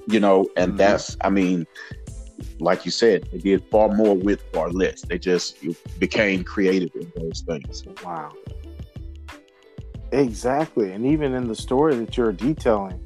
you 0.07 0.21
know, 0.21 0.47
and 0.57 0.69
mm-hmm. 0.69 0.77
that's, 0.77 1.17
I 1.23 1.31
mean, 1.31 1.67
like 2.61 2.85
you 2.85 2.93
said, 2.93 3.29
they 3.33 3.39
did 3.39 3.65
far 3.73 3.89
more 3.89 4.15
with 4.15 4.41
far 4.53 4.71
less. 4.71 5.03
They 5.03 5.19
just 5.19 5.57
became 5.99 6.45
creative 6.45 6.91
in 6.95 7.13
those 7.17 7.41
things. 7.41 7.85
Wow. 8.05 8.33
Exactly. 10.13 10.93
And 10.93 11.05
even 11.07 11.35
in 11.35 11.49
the 11.49 11.55
story 11.55 11.97
that 11.97 12.17
you're 12.17 12.33
detailing, 12.33 13.01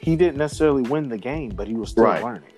he 0.00 0.16
didn't 0.16 0.36
necessarily 0.36 0.82
win 0.82 1.08
the 1.08 1.18
game, 1.18 1.50
but 1.50 1.66
he 1.66 1.74
was 1.74 1.90
still 1.90 2.04
right. 2.04 2.22
learning. 2.22 2.52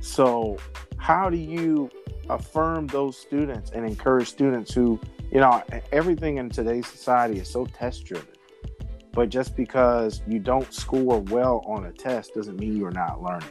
So, 0.00 0.58
how 0.98 1.30
do 1.30 1.36
you 1.36 1.90
affirm 2.28 2.86
those 2.88 3.16
students 3.16 3.70
and 3.70 3.86
encourage 3.86 4.28
students 4.28 4.72
who, 4.72 5.00
you 5.30 5.40
know, 5.40 5.62
everything 5.92 6.38
in 6.38 6.48
today's 6.50 6.86
society 6.86 7.38
is 7.38 7.48
so 7.48 7.66
test 7.66 8.04
driven. 8.04 8.28
But 9.12 9.28
just 9.28 9.56
because 9.56 10.22
you 10.26 10.40
don't 10.40 10.72
score 10.72 11.20
well 11.20 11.62
on 11.66 11.84
a 11.86 11.92
test 11.92 12.34
doesn't 12.34 12.58
mean 12.58 12.76
you're 12.76 12.90
not 12.90 13.22
learning. 13.22 13.50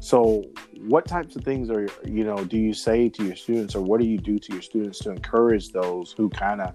So, 0.00 0.44
what 0.86 1.06
types 1.06 1.36
of 1.36 1.44
things 1.44 1.70
are, 1.70 1.88
you 2.04 2.24
know, 2.24 2.44
do 2.44 2.56
you 2.56 2.72
say 2.72 3.08
to 3.08 3.24
your 3.24 3.36
students 3.36 3.74
or 3.74 3.80
what 3.80 4.00
do 4.00 4.06
you 4.06 4.18
do 4.18 4.38
to 4.38 4.52
your 4.52 4.62
students 4.62 5.00
to 5.00 5.10
encourage 5.10 5.70
those 5.70 6.14
who 6.16 6.28
kind 6.30 6.60
of 6.60 6.74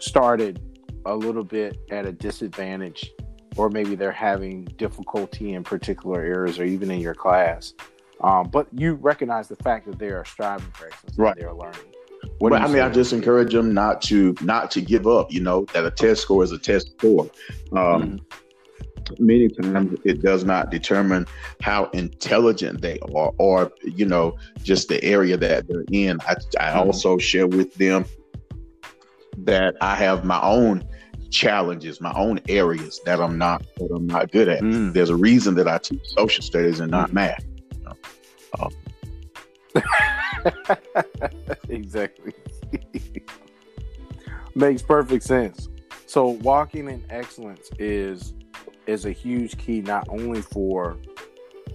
started 0.00 0.60
a 1.06 1.14
little 1.14 1.44
bit 1.44 1.78
at 1.90 2.06
a 2.06 2.12
disadvantage 2.12 3.12
or 3.56 3.70
maybe 3.70 3.94
they're 3.94 4.12
having 4.12 4.64
difficulty 4.76 5.54
in 5.54 5.62
particular 5.62 6.20
areas 6.22 6.58
or 6.58 6.64
even 6.64 6.90
in 6.90 7.00
your 7.00 7.14
class. 7.14 7.74
Um, 8.20 8.48
but 8.48 8.66
you 8.72 8.94
recognize 8.94 9.48
the 9.48 9.56
fact 9.56 9.86
that 9.86 9.98
they 9.98 10.08
are 10.08 10.24
striving 10.24 10.70
for 10.72 10.86
excellence, 10.86 11.18
right? 11.18 11.36
They 11.36 11.44
are 11.44 11.54
learning. 11.54 11.80
What 12.38 12.52
well, 12.52 12.62
I 12.62 12.66
mean, 12.68 12.82
I 12.82 12.88
just 12.88 13.12
encourage 13.12 13.52
them 13.52 13.74
not 13.74 14.00
to 14.02 14.34
not 14.40 14.70
to 14.72 14.80
give 14.80 15.06
up. 15.06 15.30
You 15.30 15.40
know 15.40 15.66
that 15.74 15.84
a 15.84 15.90
test 15.90 16.22
score 16.22 16.42
is 16.42 16.52
a 16.52 16.58
test 16.58 16.92
score. 16.92 17.30
Um, 17.72 18.18
mm-hmm. 18.18 19.24
Many 19.24 19.48
times 19.50 19.98
it 20.04 20.22
does 20.22 20.44
not 20.44 20.70
determine 20.70 21.26
how 21.60 21.90
intelligent 21.90 22.80
they 22.80 22.98
are, 23.00 23.32
or 23.36 23.70
you 23.82 24.06
know, 24.06 24.38
just 24.62 24.88
the 24.88 25.02
area 25.04 25.36
that 25.36 25.68
they're 25.68 25.84
in. 25.92 26.18
I, 26.22 26.32
I 26.58 26.70
mm-hmm. 26.70 26.78
also 26.78 27.18
share 27.18 27.46
with 27.46 27.74
them 27.74 28.06
that 29.38 29.76
I 29.80 29.94
have 29.94 30.24
my 30.24 30.40
own 30.42 30.84
challenges, 31.30 32.00
my 32.00 32.12
own 32.14 32.40
areas 32.48 33.00
that 33.04 33.20
I'm 33.20 33.36
not 33.36 33.64
that 33.76 33.90
I'm 33.94 34.06
not 34.06 34.30
good 34.30 34.48
at. 34.48 34.62
Mm. 34.62 34.92
There's 34.92 35.10
a 35.10 35.16
reason 35.16 35.54
that 35.56 35.68
I 35.68 35.78
teach 35.78 36.06
social 36.16 36.42
studies 36.42 36.80
and 36.80 36.90
not 36.90 37.10
mm. 37.10 37.14
math. 37.14 37.44
You 37.76 37.84
know? 37.84 37.94
um. 38.60 38.70
exactly. 41.68 42.32
Makes 44.54 44.82
perfect 44.82 45.24
sense. 45.24 45.68
So 46.06 46.28
walking 46.28 46.88
in 46.88 47.04
excellence 47.10 47.70
is 47.78 48.34
is 48.86 49.06
a 49.06 49.12
huge 49.12 49.56
key 49.58 49.80
not 49.80 50.06
only 50.08 50.42
for 50.42 50.96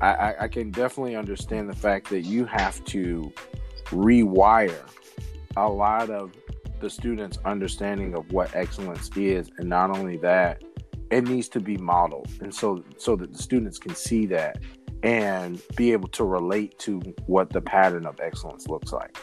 I, 0.02 0.36
I 0.42 0.48
can 0.48 0.72
definitely 0.72 1.18
understand 1.18 1.70
the 1.70 1.76
fact 1.76 2.10
that 2.10 2.22
you 2.22 2.46
have 2.46 2.82
to 2.86 3.34
rewire 3.88 4.88
a 5.58 5.68
lot 5.68 6.10
of 6.10 6.32
the 6.80 6.90
students' 6.90 7.38
understanding 7.46 8.16
of 8.16 8.32
what 8.32 8.56
excellence 8.56 9.10
is, 9.16 9.50
and 9.58 9.70
not 9.70 9.96
only 9.98 10.18
that, 10.18 10.64
it 11.12 11.28
needs 11.28 11.50
to 11.50 11.60
be 11.60 11.78
modeled, 11.78 12.30
and 12.42 12.54
so 12.54 12.84
so 12.98 13.16
that 13.16 13.34
the 13.34 13.42
students 13.42 13.80
can 13.80 13.96
see 13.96 14.26
that 14.28 14.58
and 15.04 15.62
be 15.76 15.92
able 15.92 16.10
to 16.10 16.24
relate 16.26 16.78
to 16.80 17.00
what 17.26 17.50
the 17.50 17.62
pattern 17.62 18.06
of 18.06 18.20
excellence 18.20 18.68
looks 18.68 18.92
like. 18.92 19.18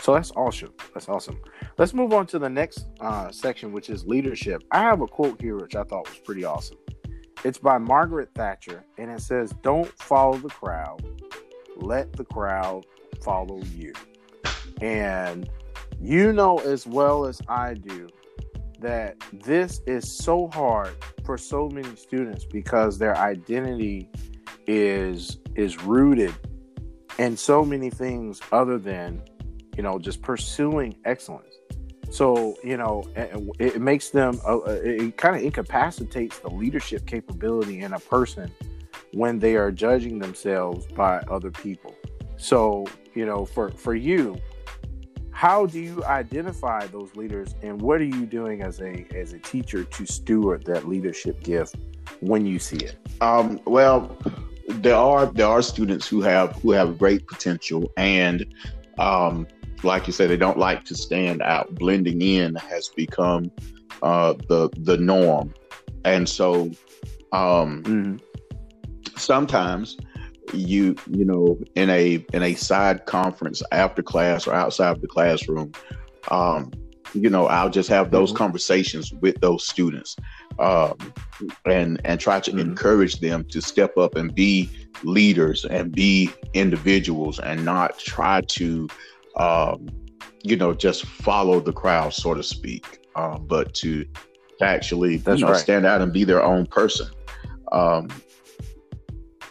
So 0.00 0.14
that's 0.14 0.30
awesome. 0.32 0.74
That's 0.92 1.08
awesome. 1.08 1.40
Let's 1.78 1.94
move 1.94 2.12
on 2.12 2.26
to 2.28 2.38
the 2.38 2.50
next 2.50 2.86
uh, 3.00 3.30
section, 3.30 3.72
which 3.72 3.88
is 3.88 4.04
leadership. 4.06 4.62
I 4.70 4.80
have 4.80 5.00
a 5.00 5.06
quote 5.06 5.40
here 5.40 5.56
which 5.56 5.74
I 5.74 5.84
thought 5.84 6.08
was 6.08 6.18
pretty 6.18 6.44
awesome. 6.44 6.76
It's 7.44 7.58
by 7.58 7.78
Margaret 7.78 8.28
Thatcher, 8.34 8.84
and 8.98 9.10
it 9.10 9.20
says, 9.20 9.52
"Don't 9.62 9.88
follow 9.98 10.36
the 10.36 10.48
crowd. 10.48 11.02
Let 11.76 12.12
the 12.12 12.24
crowd 12.24 12.86
follow 13.22 13.60
you." 13.74 13.92
And 14.80 15.48
you 16.02 16.32
know 16.32 16.58
as 16.58 16.86
well 16.86 17.24
as 17.24 17.40
I 17.48 17.74
do 17.74 18.08
that 18.80 19.16
this 19.44 19.80
is 19.86 20.10
so 20.10 20.48
hard 20.52 20.96
for 21.24 21.38
so 21.38 21.68
many 21.68 21.94
students 21.94 22.44
because 22.44 22.98
their 22.98 23.16
identity 23.16 24.10
is 24.66 25.38
is 25.54 25.80
rooted 25.82 26.34
in 27.18 27.36
so 27.36 27.64
many 27.64 27.88
things 27.88 28.40
other 28.50 28.78
than 28.78 29.22
you 29.76 29.82
know 29.82 29.98
just 29.98 30.22
pursuing 30.22 30.96
excellence. 31.04 31.54
So 32.10 32.56
you 32.64 32.76
know 32.76 33.04
it, 33.60 33.80
makes 33.80 34.10
them 34.10 34.40
uh, 34.44 34.58
uh 34.58 34.80
it 34.82 35.16
kind 35.16 35.36
of 35.36 35.42
incapacitates 35.42 36.40
the 36.40 36.50
leadership 36.50 37.06
capability 37.06 37.80
in 37.80 37.92
a 37.92 38.00
person 38.00 38.50
when 39.12 39.38
they 39.38 39.54
are 39.54 39.70
judging 39.70 40.18
themselves 40.18 40.86
by 40.86 41.18
other 41.30 41.52
people. 41.52 41.94
So 42.36 42.86
you 43.14 43.24
know 43.24 43.44
for 43.44 43.70
for 43.70 43.94
you 43.94 44.36
how 45.42 45.66
do 45.66 45.80
you 45.80 46.04
identify 46.04 46.86
those 46.86 47.16
leaders 47.16 47.56
and 47.62 47.82
what 47.82 48.00
are 48.00 48.04
you 48.04 48.26
doing 48.26 48.62
as 48.62 48.80
a 48.80 49.04
as 49.12 49.32
a 49.32 49.40
teacher 49.40 49.82
to 49.82 50.06
steward 50.06 50.64
that 50.64 50.88
leadership 50.88 51.42
gift 51.42 51.74
when 52.20 52.46
you 52.46 52.60
see 52.60 52.76
it? 52.76 52.94
Um, 53.20 53.58
well 53.64 54.16
there 54.68 54.94
are 54.94 55.26
there 55.26 55.48
are 55.48 55.60
students 55.60 56.06
who 56.06 56.20
have 56.20 56.52
who 56.62 56.70
have 56.70 56.96
great 56.96 57.26
potential 57.26 57.90
and 57.96 58.46
um, 59.00 59.48
like 59.82 60.06
you 60.06 60.12
said 60.12 60.30
they 60.30 60.36
don't 60.36 60.58
like 60.58 60.84
to 60.84 60.94
stand 60.94 61.42
out. 61.42 61.74
Blending 61.74 62.22
in 62.22 62.54
has 62.54 62.90
become 62.90 63.50
uh, 64.00 64.34
the 64.48 64.70
the 64.76 64.96
norm. 64.96 65.52
And 66.04 66.28
so 66.28 66.70
um, 67.32 67.82
mm-hmm. 67.82 68.16
sometimes 69.16 69.96
you 70.52 70.96
you 71.10 71.24
know 71.24 71.58
in 71.74 71.88
a 71.90 72.24
in 72.32 72.42
a 72.42 72.54
side 72.54 73.06
conference 73.06 73.62
after 73.72 74.02
class 74.02 74.46
or 74.46 74.52
outside 74.52 74.90
of 74.90 75.00
the 75.00 75.06
classroom 75.06 75.72
um 76.30 76.70
you 77.14 77.30
know 77.30 77.46
i'll 77.46 77.70
just 77.70 77.88
have 77.88 78.10
those 78.10 78.30
mm-hmm. 78.30 78.38
conversations 78.38 79.12
with 79.14 79.40
those 79.40 79.66
students 79.66 80.16
um 80.58 80.94
and 81.66 82.00
and 82.04 82.20
try 82.20 82.40
to 82.40 82.50
mm-hmm. 82.50 82.60
encourage 82.60 83.20
them 83.20 83.44
to 83.44 83.60
step 83.60 83.96
up 83.96 84.16
and 84.16 84.34
be 84.34 84.68
leaders 85.04 85.64
and 85.64 85.92
be 85.92 86.30
individuals 86.54 87.38
and 87.40 87.64
not 87.64 87.98
try 87.98 88.40
to 88.42 88.88
um 89.36 89.88
you 90.42 90.56
know 90.56 90.74
just 90.74 91.06
follow 91.06 91.60
the 91.60 91.72
crowd 91.72 92.12
so 92.12 92.34
to 92.34 92.42
speak 92.42 93.06
um 93.16 93.46
but 93.46 93.72
to 93.74 94.04
actually 94.60 95.16
That's 95.16 95.40
you 95.40 95.46
know 95.46 95.52
right. 95.52 95.60
stand 95.60 95.86
out 95.86 96.02
and 96.02 96.12
be 96.12 96.24
their 96.24 96.42
own 96.42 96.66
person 96.66 97.08
um 97.72 98.08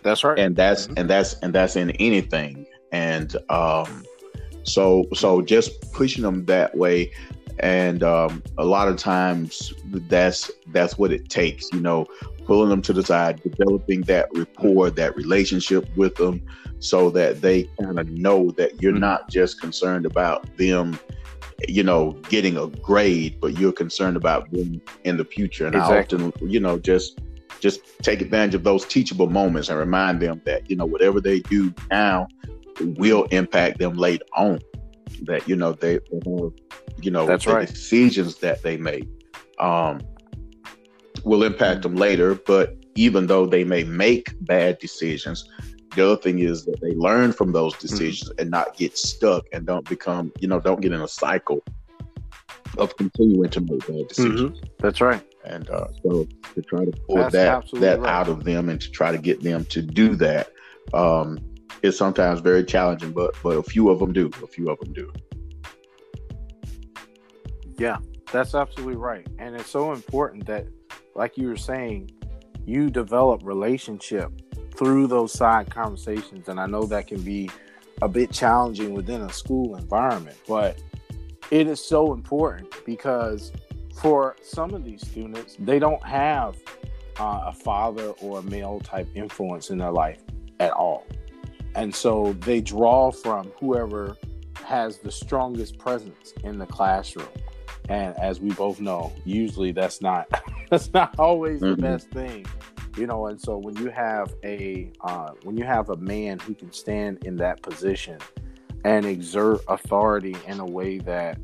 that's 0.04 0.24
right. 0.24 0.38
And 0.38 0.56
that's 0.56 0.88
mm-hmm. 0.88 0.94
and 0.98 1.10
that's 1.10 1.34
and 1.36 1.54
that's 1.54 1.76
in 1.76 1.92
anything. 1.92 2.66
And 2.92 3.36
um 3.50 4.04
so 4.64 5.06
so 5.14 5.42
just 5.42 5.92
pushing 5.92 6.24
them 6.24 6.46
that 6.46 6.78
way 6.78 7.12
and 7.60 8.02
um, 8.02 8.42
a 8.58 8.66
lot 8.66 8.88
of 8.88 8.96
times 8.98 9.74
that's 10.08 10.50
that's 10.68 10.98
what 10.98 11.12
it 11.12 11.30
takes 11.30 11.68
you 11.74 11.82
know 11.82 12.08
pulling 12.52 12.70
them 12.70 12.82
to 12.82 12.94
the 12.94 13.04
side, 13.04 13.42
developing 13.44 14.02
that 14.02 14.28
rapport, 14.36 14.90
that 14.90 15.16
relationship 15.16 15.88
with 15.96 16.16
them, 16.16 16.42
so 16.80 17.10
that 17.10 17.42
they 17.42 17.64
kind 17.82 18.00
of 18.00 18.10
know 18.10 18.52
that 18.52 18.82
you're 18.82 18.92
mm-hmm. 18.92 19.02
not 19.02 19.30
just 19.30 19.62
concerned 19.62 20.06
about 20.06 20.58
them, 20.58 21.00
you 21.68 21.84
know, 21.84 22.12
getting 22.30 22.58
a 22.58 22.68
grade, 22.68 23.40
but 23.40 23.58
you're 23.58 23.72
concerned 23.72 24.18
about 24.18 24.52
them 24.52 24.82
in 25.04 25.18
the 25.18 25.26
future. 25.26 25.66
And 25.66 25.76
exactly. 25.76 26.22
I 26.22 26.28
often, 26.28 26.50
you 26.50 26.60
know, 26.60 26.78
just 26.78 27.20
just 27.62 27.82
take 28.02 28.22
advantage 28.22 28.56
of 28.56 28.64
those 28.64 28.86
teachable 28.86 29.30
moments 29.30 29.70
and 29.70 29.78
remind 29.78 30.20
them 30.20 30.42
that 30.46 30.70
you 30.70 30.76
know 30.76 30.86
whatever 30.86 31.22
they 31.22 31.40
do 31.42 31.74
now 31.90 32.28
will 32.80 33.24
impact 33.26 33.80
them 33.80 33.94
later 33.94 34.26
on. 34.36 34.60
That 35.24 35.48
you 35.48 35.56
know 35.56 35.74
they, 35.74 36.00
you 37.02 37.12
know, 37.12 37.26
that's 37.26 37.48
right. 37.48 37.68
Decisions 37.68 38.38
that 38.38 38.64
they 38.64 38.78
make 38.78 39.08
um, 39.60 40.02
will 41.24 41.44
impact 41.44 41.84
them 41.84 41.96
later. 41.96 42.36
But 42.36 42.76
even 42.96 43.28
though 43.28 43.46
they 43.46 43.64
may 43.64 43.84
make 43.84 44.34
bad 44.42 44.80
decisions, 44.80 45.48
the 45.96 46.06
other 46.06 46.18
thing 46.22 46.40
is 46.40 46.66
that 46.66 46.80
they 46.82 46.92
learn 46.92 47.34
from 47.34 47.52
those 47.52 47.74
mm-hmm. 47.74 47.88
decisions 47.88 48.30
mm-hmm. 48.30 48.42
and 48.42 48.52
not 48.52 48.76
get 48.76 48.98
stuck 48.98 49.44
and 49.54 49.66
don't 49.66 49.88
become, 49.88 50.32
you 50.40 50.48
know, 50.48 50.60
don't 50.60 50.82
get 50.82 50.92
in 50.92 51.02
a 51.02 51.08
cycle 51.08 51.64
of 52.78 52.96
continuing 52.98 53.50
to 53.50 53.62
make 53.62 53.86
bad 53.88 54.08
decisions. 54.08 54.60
Mm-hmm. 54.60 54.66
That's 54.80 55.02
right. 55.02 55.22
And 55.46 55.70
uh, 55.70 55.88
so 56.04 56.28
to 56.56 56.62
try 56.62 56.86
to 56.86 56.92
pull 56.92 57.18
That's 57.18 57.34
that 57.34 57.72
that 57.74 58.00
right. 58.00 58.10
out 58.10 58.28
of 58.28 58.44
them 58.44 58.70
and 58.70 58.80
to 58.80 58.92
try 58.92 59.12
to 59.12 59.18
get 59.18 59.42
them 59.42 59.66
to 59.66 59.82
do 59.82 60.16
that 60.18 60.52
um, 60.94 61.40
is 61.82 61.98
sometimes 61.98 62.42
very 62.42 62.64
challenging. 62.64 63.12
But 63.12 63.36
but 63.44 63.58
a 63.58 63.64
few 63.64 63.90
of 63.90 64.00
them 64.00 64.14
do. 64.14 64.30
A 64.44 64.48
few 64.48 64.70
of 64.70 64.80
them 64.80 64.94
do. 64.94 65.12
Yeah, 67.78 67.98
that's 68.32 68.54
absolutely 68.54 68.96
right. 68.96 69.26
And 69.40 69.56
it's 69.56 69.70
so 69.70 69.92
important 69.92 70.46
that, 70.46 70.68
like 71.16 71.38
you 71.38 71.48
were 71.48 71.58
saying, 71.58 72.12
you 72.66 72.90
develop 72.90 73.42
relationship 73.44 74.32
through 74.76 75.08
those 75.08 75.34
side 75.34 75.70
conversations. 75.70 76.48
And 76.48 76.60
I 76.60 76.68
know 76.68 76.84
that 76.84 77.08
can 77.08 77.22
be 77.22 77.50
a 78.02 78.08
bit 78.08 78.32
challenging 78.32 78.94
within 78.94 79.22
a 79.22 79.32
school 79.32 79.76
environment, 79.76 80.38
but 80.48 80.82
it 81.52 81.68
is 81.68 81.84
so 81.84 82.14
important 82.14 82.74
because 82.86 83.52
for 84.02 84.36
some 84.42 84.74
of 84.74 84.84
these 84.84 85.08
students, 85.08 85.56
they 85.60 85.78
don't 85.78 86.04
have 86.04 86.58
uh, 87.20 87.44
a 87.46 87.54
father 87.54 88.10
or 88.22 88.40
a 88.40 88.44
male 88.44 88.80
type 88.80 89.08
influence 89.14 89.70
in 89.70 89.78
their 89.78 89.92
life 89.92 90.24
at 90.60 90.72
all. 90.72 91.06
And 91.76 91.94
so 91.94 92.34
they 92.40 92.62
draw 92.62 93.12
from 93.12 93.52
whoever 93.60 94.18
has 94.66 94.98
the 94.98 95.12
strongest 95.12 95.78
presence 95.78 96.34
in 96.44 96.58
the 96.58 96.66
classroom. 96.66 97.28
And 97.90 98.18
as 98.20 98.40
we 98.40 98.52
both 98.52 98.80
know, 98.80 99.14
usually 99.26 99.72
that's 99.72 100.02
not 100.02 100.28
that's 100.70 100.94
not 100.94 101.18
always 101.20 101.62
mm-hmm. 101.62 101.76
the 101.76 101.82
best 101.82 102.10
thing, 102.10 102.46
you 102.98 103.06
know. 103.06 103.28
And 103.28 103.40
so 103.40 103.58
when 103.58 103.76
you 103.78 103.90
have 103.90 104.34
a 104.44 104.92
uh, 105.02 105.32
when 105.44 105.58
you 105.58 105.64
have 105.66 105.90
a 105.90 105.98
man 105.98 106.40
who 106.40 106.54
can 106.54 106.72
stand 106.72 107.26
in 107.26 107.36
that 107.38 107.62
position 107.62 108.18
and 108.84 109.06
exert 109.06 109.62
authority 109.68 110.36
in 110.48 110.60
a 110.60 110.66
way 110.66 111.00
that 111.00 111.38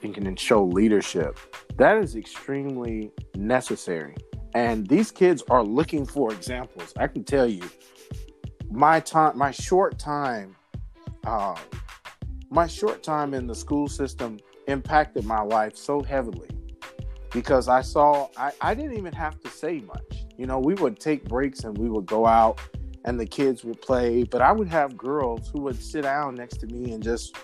can 0.00 0.36
show 0.36 0.64
leadership, 0.64 1.38
that 1.76 1.98
is 1.98 2.16
extremely 2.16 3.10
necessary. 3.36 4.16
And 4.54 4.86
these 4.86 5.10
kids 5.10 5.42
are 5.50 5.62
looking 5.62 6.06
for 6.06 6.32
examples. 6.32 6.92
I 6.96 7.06
can 7.06 7.24
tell 7.24 7.46
you, 7.46 7.68
my 8.70 9.00
time, 9.00 9.36
my 9.36 9.50
short 9.50 9.98
time, 9.98 10.56
uh, 11.26 11.56
my 12.50 12.66
short 12.66 13.02
time 13.02 13.34
in 13.34 13.46
the 13.46 13.54
school 13.54 13.88
system 13.88 14.38
impacted 14.66 15.24
my 15.24 15.40
life 15.40 15.76
so 15.76 16.02
heavily 16.02 16.48
because 17.32 17.68
I 17.68 17.82
saw 17.82 18.28
I, 18.36 18.52
I 18.60 18.74
didn't 18.74 18.96
even 18.96 19.12
have 19.12 19.40
to 19.40 19.48
say 19.48 19.80
much. 19.80 20.24
You 20.36 20.46
know, 20.46 20.58
we 20.58 20.74
would 20.74 20.98
take 20.98 21.24
breaks 21.24 21.64
and 21.64 21.76
we 21.76 21.88
would 21.88 22.06
go 22.06 22.26
out 22.26 22.60
and 23.04 23.18
the 23.18 23.26
kids 23.26 23.64
would 23.64 23.80
play, 23.80 24.22
but 24.24 24.42
I 24.42 24.52
would 24.52 24.68
have 24.68 24.96
girls 24.96 25.48
who 25.50 25.62
would 25.62 25.82
sit 25.82 26.02
down 26.02 26.34
next 26.34 26.58
to 26.58 26.66
me 26.66 26.92
and 26.92 27.02
just 27.02 27.36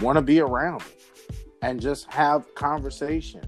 want 0.00 0.16
to 0.16 0.22
be 0.22 0.40
around 0.40 0.82
me 0.82 0.92
and 1.62 1.80
just 1.80 2.10
have 2.12 2.54
conversation. 2.54 3.42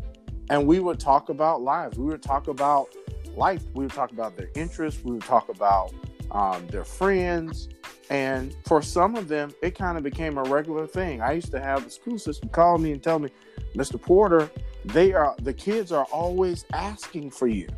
And 0.50 0.66
we 0.66 0.80
would 0.80 0.98
talk 0.98 1.28
about 1.28 1.62
lives. 1.62 1.98
We 1.98 2.06
would 2.06 2.22
talk 2.22 2.48
about 2.48 2.94
life. 3.36 3.62
We 3.74 3.84
would 3.84 3.92
talk 3.92 4.12
about 4.12 4.36
their 4.36 4.50
interests. 4.54 5.04
We 5.04 5.12
would 5.12 5.22
talk 5.22 5.48
about 5.48 5.92
um, 6.30 6.66
their 6.68 6.84
friends. 6.84 7.68
And 8.10 8.54
for 8.66 8.82
some 8.82 9.16
of 9.16 9.28
them, 9.28 9.52
it 9.62 9.76
kind 9.76 9.96
of 9.96 10.04
became 10.04 10.38
a 10.38 10.42
regular 10.44 10.86
thing. 10.86 11.22
I 11.22 11.32
used 11.32 11.50
to 11.52 11.60
have 11.60 11.84
the 11.84 11.90
school 11.90 12.18
system 12.18 12.48
call 12.50 12.78
me 12.78 12.92
and 12.92 13.02
tell 13.02 13.18
me, 13.18 13.30
Mr. 13.74 14.00
Porter, 14.00 14.50
they 14.84 15.12
are 15.12 15.34
the 15.40 15.54
kids 15.54 15.90
are 15.92 16.04
always 16.12 16.66
asking 16.74 17.30
for 17.30 17.46
you 17.46 17.68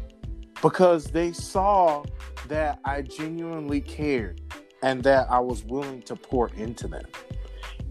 because 0.61 1.05
they 1.05 1.33
saw 1.33 2.05
that 2.49 2.81
I 2.85 3.03
genuinely 3.03 3.81
cared 3.81 4.41
and 4.83 5.03
that 5.05 5.31
I 5.31 5.39
was 5.39 5.65
willing 5.65 6.03
to 6.03 6.17
pour 6.17 6.49
into 6.57 6.89
them. 6.89 7.05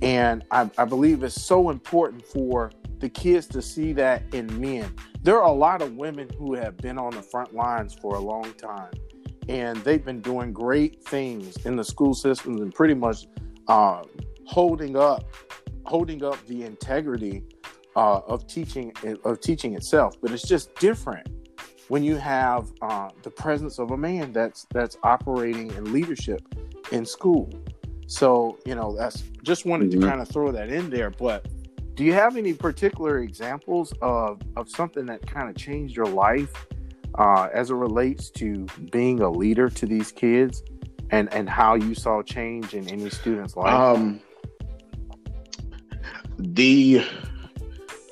And 0.02 0.44
I, 0.52 0.70
I 0.78 0.86
believe 0.86 1.24
it's 1.24 1.42
so 1.42 1.70
important 1.70 2.26
for 2.26 2.72
the 3.00 3.10
kids 3.10 3.48
to 3.48 3.62
see 3.62 3.94
that 3.94 4.24
in 4.34 4.60
men. 4.60 4.94
There 5.22 5.42
are 5.42 5.48
a 5.48 5.54
lot 5.54 5.82
of 5.82 5.96
women 5.96 6.30
who 6.38 6.54
have 6.54 6.78
been 6.78 6.98
on 6.98 7.12
the 7.12 7.22
front 7.22 7.54
lines 7.54 7.94
for 7.94 8.16
a 8.16 8.20
long 8.20 8.54
time 8.54 8.92
and 9.48 9.78
they've 9.78 10.04
been 10.04 10.22
doing 10.22 10.52
great 10.52 11.04
things 11.04 11.58
in 11.66 11.76
the 11.76 11.84
school 11.84 12.14
systems 12.14 12.62
and 12.62 12.74
pretty 12.74 12.94
much 12.94 13.28
uh, 13.68 14.02
holding 14.46 14.96
up 14.98 15.26
holding 15.86 16.24
up 16.24 16.44
the 16.48 16.64
integrity 16.64 17.44
uh, 17.96 18.20
of 18.28 18.48
teaching 18.48 18.92
of 19.24 19.40
teaching 19.40 19.76
itself. 19.76 20.16
But 20.22 20.32
it's 20.32 20.48
just 20.48 20.74
different 20.76 21.28
when 21.88 22.04
you 22.04 22.16
have 22.16 22.72
uh, 22.82 23.10
the 23.22 23.30
presence 23.30 23.78
of 23.80 23.92
a 23.92 23.98
man 23.98 24.32
that's 24.32 24.66
that's 24.74 24.98
operating 25.04 25.72
in 25.72 25.94
leadership 25.94 26.42
in 26.92 27.06
school. 27.06 27.50
So 28.08 28.60
you 28.65 28.76
know 28.76 28.96
that's 28.96 29.24
just 29.44 29.65
wanted 29.65 29.91
mm-hmm. 29.91 30.02
to 30.02 30.08
kind 30.08 30.22
of 30.22 30.28
throw 30.28 30.52
that 30.52 30.70
in 30.70 30.89
there. 30.89 31.10
But 31.10 31.48
do 31.96 32.04
you 32.04 32.13
have 32.13 32.36
any 32.38 32.54
particular 32.54 33.20
examples 33.20 33.94
of 34.02 34.41
of 34.56 34.70
something 34.70 35.06
that 35.08 35.26
kind 35.26 35.50
of 35.50 35.56
changed 35.56 35.96
your 35.96 36.08
life 36.08 36.68
uh, 37.18 37.48
as 37.54 37.72
it 37.72 37.76
relates 37.76 38.30
to 38.30 38.65
being 38.91 39.22
a 39.22 39.30
leader 39.30 39.70
to 39.70 39.86
these 39.86 40.12
kids 40.12 40.62
and 41.12 41.34
and 41.34 41.50
how 41.50 41.76
you 41.76 41.96
saw 41.96 42.22
change 42.22 42.74
in 42.74 42.88
any 42.89 43.10
student's 43.10 43.56
life 43.56 43.74
um, 43.74 44.20
the 46.38 47.04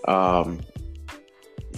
um 0.07 0.61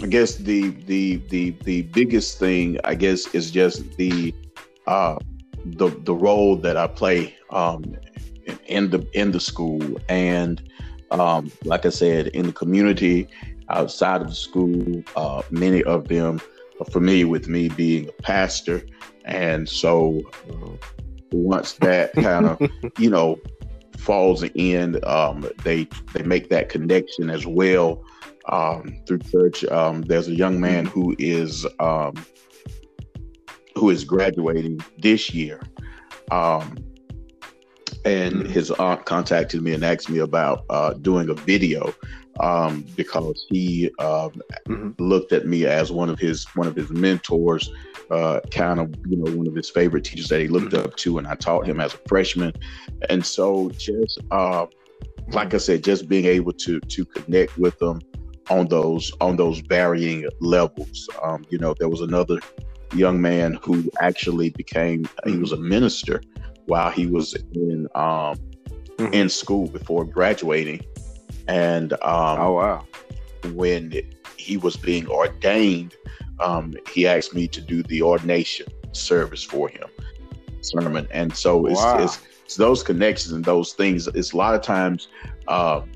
i 0.04 0.08
guess 0.08 0.36
the 0.36 0.70
the 0.86 1.18
the 1.30 1.52
the 1.64 1.84
biggest 1.84 2.38
thing 2.38 2.78
i 2.84 2.94
guess 2.94 3.34
is 3.34 3.50
just 3.50 3.96
the 3.98 4.34
uh 4.88 5.18
the 5.66 5.90
the 6.04 6.14
role 6.14 6.56
that 6.56 6.76
i 6.76 6.86
play 6.86 7.34
um 7.50 7.96
in 8.68 8.90
the 8.90 9.08
in 9.14 9.32
the 9.32 9.40
school 9.40 9.82
and 10.10 10.70
um 11.12 11.52
like 11.64 11.86
i 11.86 11.90
said 11.90 12.28
in 12.28 12.48
the 12.48 12.54
community 12.54 13.28
outside 13.70 14.22
of 14.22 14.28
the 14.28 14.36
school 14.36 15.04
uh 15.16 15.42
many 15.52 15.84
of 15.84 16.08
them 16.08 16.40
are 16.80 16.86
familiar 16.86 17.28
with 17.28 17.48
me 17.48 17.70
being 17.70 18.10
a 18.10 18.22
pastor. 18.22 18.86
And 19.26 19.68
so 19.68 20.22
uh, 20.50 20.72
once 21.32 21.74
that 21.74 22.14
kind 22.16 22.46
of, 22.46 22.62
you 22.98 23.10
know, 23.10 23.40
falls 23.98 24.44
in, 24.44 25.04
um, 25.06 25.50
they 25.64 25.88
they 26.14 26.24
make 26.24 26.50
that 26.50 26.70
connection 26.70 27.30
as 27.30 27.48
well 27.48 28.04
um, 28.50 29.02
through 29.08 29.20
church. 29.20 29.64
Um, 29.66 30.02
there's 30.04 30.28
a 30.28 30.36
young 30.36 30.60
man 30.60 30.86
who 30.86 31.16
is 31.18 31.66
um, 31.80 32.14
who 33.76 33.90
is 33.90 34.04
graduating 34.04 34.80
this 35.00 35.34
year. 35.34 35.62
Um, 36.32 36.78
and 38.06 38.36
mm-hmm. 38.36 38.52
his 38.52 38.72
aunt 38.72 39.06
contacted 39.06 39.62
me 39.62 39.74
and 39.74 39.84
asked 39.84 40.10
me 40.10 40.20
about 40.20 40.64
uh, 40.70 40.94
doing 40.94 41.30
a 41.30 41.34
video 41.34 41.94
um, 42.40 42.86
because 42.96 43.46
he 43.50 43.90
um, 44.00 44.32
mm-hmm. 44.68 44.92
looked 45.00 45.32
at 45.32 45.48
me 45.48 45.66
as 45.66 45.92
one 45.92 46.10
of 46.10 46.20
his 46.20 46.46
one 46.56 46.68
of 46.68 46.76
his 46.76 46.90
mentors, 46.92 47.72
uh, 48.12 48.42
kind 48.52 48.80
of 48.80 48.94
you 49.08 49.18
know 49.18 49.32
one 49.36 49.48
of 49.48 49.56
his 49.56 49.70
favorite 49.70 50.04
teachers 50.04 50.30
that 50.30 50.40
he 50.40 50.48
looked 50.48 50.74
mm-hmm. 50.74 50.86
up 50.86 50.96
to, 50.98 51.18
and 51.18 51.28
I 51.28 51.36
taught 51.36 51.66
him 51.66 51.80
as 51.80 51.94
a 51.94 52.00
freshman, 52.08 52.54
and 53.10 53.26
so 53.26 53.70
just 53.72 54.20
uh, 54.32 54.68
like 55.30 55.54
I 55.54 55.58
said, 55.58 55.84
just 55.84 56.08
being 56.08 56.26
able 56.26 56.54
to 56.54 56.80
to 56.80 57.06
connect 57.06 57.58
with 57.58 57.78
them 57.80 58.02
on 58.50 58.68
those 58.68 59.12
on 59.22 59.38
those 59.38 59.60
varying 59.60 60.28
levels. 60.42 61.10
Um, 61.24 61.46
you 61.50 61.58
know, 61.58 61.74
there 61.80 61.90
was 61.90 62.02
another 62.02 62.40
young 62.94 63.20
man 63.20 63.58
who 63.64 63.90
actually 64.00 64.52
became 64.52 65.08
he 65.26 65.38
was 65.38 65.52
a 65.52 65.58
minister 65.58 66.22
while 66.66 66.92
he 66.92 67.08
was 67.08 67.34
in 67.54 67.88
um, 67.96 68.36
mm-hmm. 68.98 69.14
in 69.14 69.30
school 69.30 69.68
before 69.68 70.06
graduating 70.06 70.82
and 71.48 71.94
um, 71.94 72.40
oh 72.40 72.54
wow, 72.54 72.86
when 73.54 73.94
he 74.38 74.58
was 74.58 74.76
being 74.76 75.08
ordained, 75.08 75.96
um, 76.40 76.74
he 76.92 77.08
asked 77.08 77.34
me 77.34 77.48
to 77.48 77.62
do 77.62 77.84
the 77.84 78.02
ordination 78.02 78.68
service 78.92 79.44
for 79.44 79.70
him, 79.70 79.88
sermon. 80.62 81.08
And 81.12 81.36
so 81.36 81.66
it's, 81.68 81.82
wow. 81.82 82.04
it's, 82.04 82.20
it's 82.46 82.56
those 82.56 82.84
connections 82.84 83.34
and 83.34 83.46
those 83.46 83.74
things. 83.74 84.08
It's 84.08 84.34
a 84.34 84.38
lot 84.38 84.56
of 84.56 84.62
times, 84.62 85.08
um, 85.48 85.92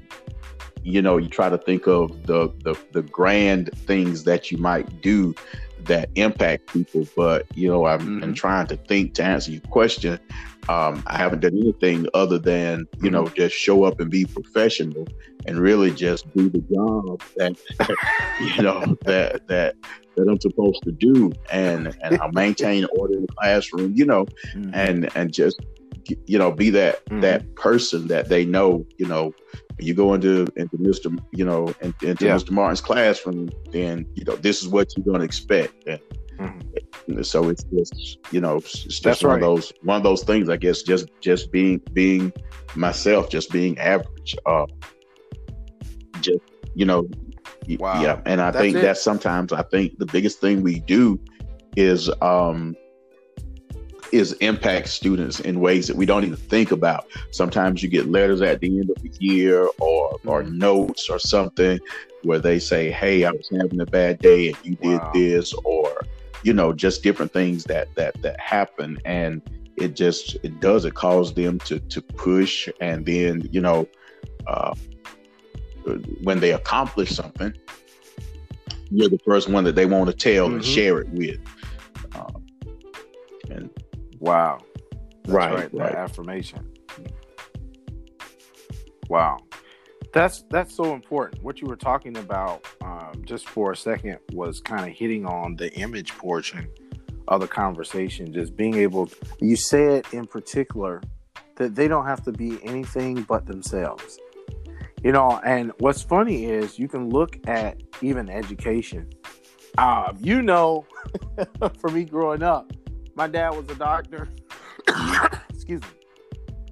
you 0.84 1.02
know, 1.02 1.18
you 1.18 1.30
try 1.30 1.50
to 1.50 1.58
think 1.58 1.88
of 1.88 2.26
the, 2.26 2.54
the 2.64 2.76
the 2.94 3.02
grand 3.02 3.70
things 3.80 4.24
that 4.24 4.50
you 4.52 4.58
might 4.58 5.02
do 5.02 5.36
that 5.90 6.10
impact 6.16 6.72
people. 6.74 7.06
But 7.16 7.46
you 7.56 7.68
know, 7.68 7.86
I'm, 7.86 8.00
Mhm. 8.00 8.24
I'm 8.24 8.34
trying 8.34 8.68
to 8.68 8.78
think 8.78 9.14
to 9.16 9.24
answer 9.24 9.52
your 9.52 9.62
question. 9.70 10.18
Um, 10.70 11.04
I 11.08 11.18
haven't 11.18 11.42
done 11.42 11.58
anything 11.58 12.08
other 12.14 12.38
than 12.40 12.86
you 13.02 13.10
know 13.12 13.28
just 13.30 13.56
show 13.56 13.84
up 13.84 14.00
and 14.00 14.10
be 14.10 14.26
professional 14.26 15.08
and 15.48 15.60
really 15.60 15.92
just 15.92 16.26
do 16.36 16.50
the 16.50 16.60
job 16.74 17.22
that 17.38 17.54
you 18.40 18.64
know 18.64 18.96
that 19.06 19.46
that 19.48 19.76
that 20.16 20.28
I'm 20.30 20.40
supposed 20.40 20.84
to 20.86 20.92
do, 20.92 21.32
and 21.52 21.94
and 22.04 22.18
I'll 22.22 22.32
maintain 22.32 22.86
order 22.98 23.16
in 23.16 23.22
the 23.22 23.34
classroom. 23.40 23.94
You 23.96 24.06
know, 24.06 24.26
Mhm. 24.56 24.72
and 24.74 25.10
and 25.16 25.34
just 25.34 25.60
you 26.28 26.38
know 26.40 26.52
be 26.52 26.70
that 26.72 27.00
that 27.22 27.44
person 27.56 28.08
that 28.08 28.30
they 28.30 28.46
know 28.46 28.86
you 28.98 29.08
know 29.08 29.34
you 29.80 29.94
go 29.94 30.14
into 30.14 30.46
into 30.58 30.78
mr 30.78 31.18
you 31.32 31.46
know 31.46 31.74
in- 31.82 31.94
into 32.02 32.26
Yeah. 32.26 32.36
mr 32.36 32.52
martin's 32.52 32.82
classroom 32.82 33.50
then 33.72 34.06
you 34.16 34.24
know 34.26 34.36
this 34.36 34.62
is 34.62 34.68
what 34.68 34.88
you're 34.96 35.06
going 35.06 35.20
to 35.20 35.26
expect 35.26 35.74
and 35.88 36.00
Mhm. 36.40 37.26
so 37.26 37.50
it's 37.50 37.64
just 37.66 38.18
you 38.32 38.40
know 38.40 38.58
it's 38.58 38.72
just 38.84 39.04
That's 39.04 39.24
one 39.24 39.32
right. 39.34 39.44
of 39.44 39.48
those 39.56 39.74
one 39.84 39.98
of 39.98 40.04
those 40.04 40.24
things 40.24 40.48
i 40.50 40.56
guess 40.58 40.82
just 40.84 41.08
just 41.22 41.52
being 41.52 41.82
being 41.94 42.32
myself 42.76 43.30
just 43.30 43.52
being 43.52 43.78
average 43.78 44.36
uh 44.46 44.66
just 46.22 46.40
you 46.76 46.86
know 46.86 47.08
Wow. 47.78 48.02
yeah 48.02 48.22
and 48.26 48.42
i 48.42 48.52
That's 48.52 48.62
think 48.64 48.78
it. 48.78 48.82
that 48.82 48.98
sometimes 48.98 49.52
i 49.54 49.62
think 49.64 49.98
the 50.00 50.06
biggest 50.06 50.40
thing 50.40 50.62
we 50.64 50.80
do 50.80 51.20
is 51.76 52.10
um 52.22 52.76
is 54.12 54.34
impact 54.34 54.88
students 54.90 55.40
in 55.40 55.60
ways 55.60 55.88
that 55.88 55.96
we 55.96 56.06
don't 56.06 56.24
even 56.24 56.38
think 56.38 56.72
about. 56.72 57.06
Sometimes 57.32 57.82
you 57.84 57.90
get 57.90 58.10
letters 58.10 58.42
at 58.42 58.60
the 58.62 58.68
end 58.68 58.90
of 58.90 58.98
the 59.02 59.12
year 59.20 59.70
or 59.80 60.18
or 60.26 60.44
Mhm. 60.44 60.54
notes 60.58 61.10
or 61.10 61.20
something 61.20 61.80
where 62.24 62.40
they 62.40 62.60
say, 62.60 62.92
"Hey, 62.92 63.24
I 63.26 63.32
was 63.32 63.50
having 63.62 63.80
a 63.80 63.86
bad 63.86 64.20
day 64.20 64.50
and 64.50 64.58
you 64.64 64.76
did 64.76 65.02
Wow. 65.02 65.12
this," 65.14 65.54
or 65.64 66.02
you 66.44 66.54
know, 66.54 66.74
just 66.74 67.04
different 67.04 67.34
things 67.34 67.66
that 67.66 67.94
that 67.96 68.22
that 68.22 68.40
happen, 68.40 68.98
and 69.06 69.42
it 69.78 69.96
just 69.96 70.38
it 70.44 70.60
does 70.60 70.86
it 70.86 70.94
cause 70.94 71.34
them 71.34 71.60
to 71.60 71.80
to 71.80 72.02
push, 72.02 72.70
and 72.82 73.06
then 73.06 73.48
you 73.52 73.62
know, 73.62 73.88
uh, 74.48 74.74
when 76.24 76.40
they 76.40 76.54
accomplish 76.54 77.12
something, 77.12 77.54
you're 78.92 79.10
the 79.10 79.20
first 79.26 79.50
one 79.50 79.64
that 79.64 79.76
they 79.76 79.86
want 79.86 80.08
to 80.10 80.14
tell 80.16 80.48
and 80.48 80.64
Mhm. 80.64 80.66
share 80.66 81.00
it 81.00 81.10
with. 81.10 81.40
Um, 82.16 82.44
and 83.50 83.70
Wow. 84.20 84.60
That's 85.24 85.34
Right, 85.34 85.54
right. 85.54 85.72
That 85.72 85.78
right. 85.78 85.96
affirmation. 85.96 86.68
Wow. 89.10 89.38
That's 90.14 90.44
that's 90.50 90.74
so 90.76 90.94
important. 90.94 91.44
What 91.44 91.62
you 91.62 91.68
were 91.68 91.76
talking 91.76 92.18
about 92.18 92.66
um, 92.82 93.22
just 93.26 93.48
for 93.48 93.72
a 93.72 93.78
second 93.78 94.18
was 94.34 94.60
kind 94.60 94.90
of 94.90 94.96
hitting 94.96 95.26
on 95.26 95.56
the 95.56 95.72
image 95.74 96.12
portion 96.18 96.68
of 97.28 97.42
the 97.42 97.48
conversation. 97.48 98.34
Just 98.34 98.56
being 98.56 98.76
able, 98.76 99.10
you 99.40 99.56
said 99.56 100.06
in 100.12 100.26
particular 100.26 101.02
that 101.58 101.76
they 101.76 101.88
don't 101.88 102.06
have 102.06 102.24
to 102.24 102.32
be 102.32 102.58
anything 102.64 103.22
but 103.24 103.46
themselves. 103.46 104.18
You 105.04 105.12
know, 105.12 105.40
and 105.46 105.72
what's 105.80 106.02
funny 106.02 106.46
is 106.46 106.80
you 106.80 106.88
can 106.88 107.10
look 107.10 107.38
at 107.48 107.78
even 108.02 108.30
education. 108.30 109.10
Uh, 109.78 110.12
you 110.20 110.42
know, 110.42 110.86
for 111.80 111.90
me 111.90 112.04
growing 112.04 112.42
up, 112.42 112.74
my 113.20 113.28
dad 113.28 113.50
was 113.50 113.68
a 113.68 113.76
doctor. 113.76 114.30
Excuse 115.50 115.82
me. 115.82 115.88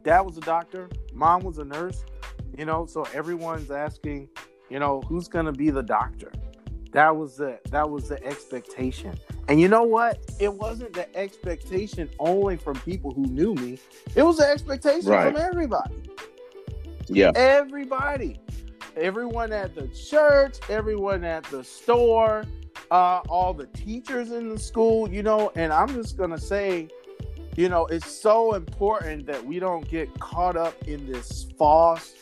Dad 0.04 0.22
was 0.22 0.38
a 0.38 0.42
doctor. 0.42 0.88
Mom 1.14 1.42
was 1.44 1.58
a 1.58 1.66
nurse. 1.66 2.06
You 2.58 2.64
know, 2.64 2.86
so 2.86 3.06
everyone's 3.14 3.70
asking, 3.70 4.30
you 4.70 4.80
know, 4.80 5.02
who's 5.02 5.28
gonna 5.28 5.52
be 5.52 5.72
the 5.72 5.84
doctor? 5.84 6.32
That 6.94 7.18
was 7.18 7.36
the 7.36 7.60
that 7.70 7.90
was 7.90 8.08
the 8.08 8.24
expectation. 8.26 9.20
And 9.50 9.60
you 9.60 9.68
know 9.68 9.84
what? 9.84 10.20
It 10.40 10.54
wasn't 10.54 10.94
the 10.94 11.14
expectation 11.18 12.10
only 12.18 12.56
from 12.56 12.80
people 12.80 13.12
who 13.12 13.26
knew 13.26 13.54
me. 13.54 13.78
It 14.16 14.24
was 14.24 14.38
the 14.38 14.48
expectation 14.48 15.12
Right. 15.12 15.34
from 15.34 15.42
everybody 15.42 16.02
yeah, 17.10 17.32
everybody 17.36 18.40
everyone 18.96 19.54
at 19.54 19.76
the 19.76 19.88
church 19.90 20.58
everyone 20.70 21.24
at 21.24 21.44
the 21.46 21.64
store 21.64 22.44
uh, 22.92 23.22
all 23.30 23.54
the 23.54 23.68
teachers 23.68 24.32
in 24.32 24.50
the 24.50 24.60
school 24.60 25.10
you 25.10 25.24
know? 25.24 25.52
And 25.56 25.72
i'm 25.74 25.90
just 25.90 26.18
gonna 26.18 26.40
say 26.40 26.88
you 27.56 27.70
know 27.70 27.86
it's 27.88 28.10
so 28.12 28.54
important 28.54 29.26
that 29.28 29.44
we 29.46 29.60
don't 29.60 29.88
get 29.90 30.08
caught 30.20 30.56
up 30.56 30.76
in 30.88 31.06
this 31.12 31.48
false 31.58 32.14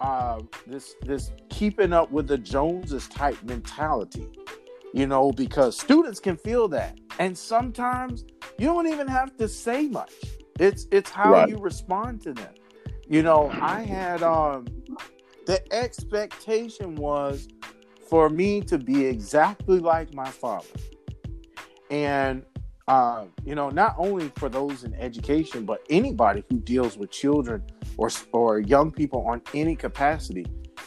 uh, 0.00 0.40
this 0.66 0.96
this 1.02 1.30
keeping 1.48 1.92
up 1.92 2.10
with 2.10 2.26
the 2.26 2.36
joneses 2.38 3.06
type 3.08 3.38
mentality 3.44 4.28
you 4.92 5.06
know 5.06 5.30
because 5.32 5.78
students 5.78 6.20
can 6.20 6.36
feel 6.36 6.68
that. 6.68 6.98
And 7.18 7.36
sometimes 7.38 8.24
you 8.58 8.66
don't 8.66 8.88
even 8.88 9.06
have 9.08 9.36
to 9.38 9.48
say 9.48 9.86
much. 9.86 10.12
It's 10.58 10.86
it's 10.90 11.10
how 11.10 11.32
Right. 11.34 11.48
you 11.48 11.56
respond 11.56 12.20
to 12.22 12.32
them. 12.34 12.52
You 13.08 13.22
know 13.22 13.52
i 13.60 13.82
had 13.82 14.22
um 14.22 14.66
the 15.46 15.60
expectation 15.72 16.94
was 16.96 17.48
for 18.12 18.28
me 18.28 18.60
to 18.60 18.76
be 18.76 19.06
exactly 19.06 19.78
like 19.78 20.12
my 20.12 20.28
father. 20.28 20.68
And 21.90 22.44
uh, 22.86 23.24
you 23.42 23.54
know 23.54 23.70
not 23.70 23.94
only 23.96 24.30
for 24.36 24.50
those 24.50 24.84
in 24.84 24.92
education 24.96 25.64
but 25.64 25.80
anybody 25.88 26.44
who 26.50 26.60
deals 26.60 26.98
with 26.98 27.10
children 27.10 27.62
or 27.96 28.10
or 28.32 28.58
young 28.58 28.90
people 28.90 29.24
on 29.26 29.40
any 29.54 29.76
capacity 29.76 30.44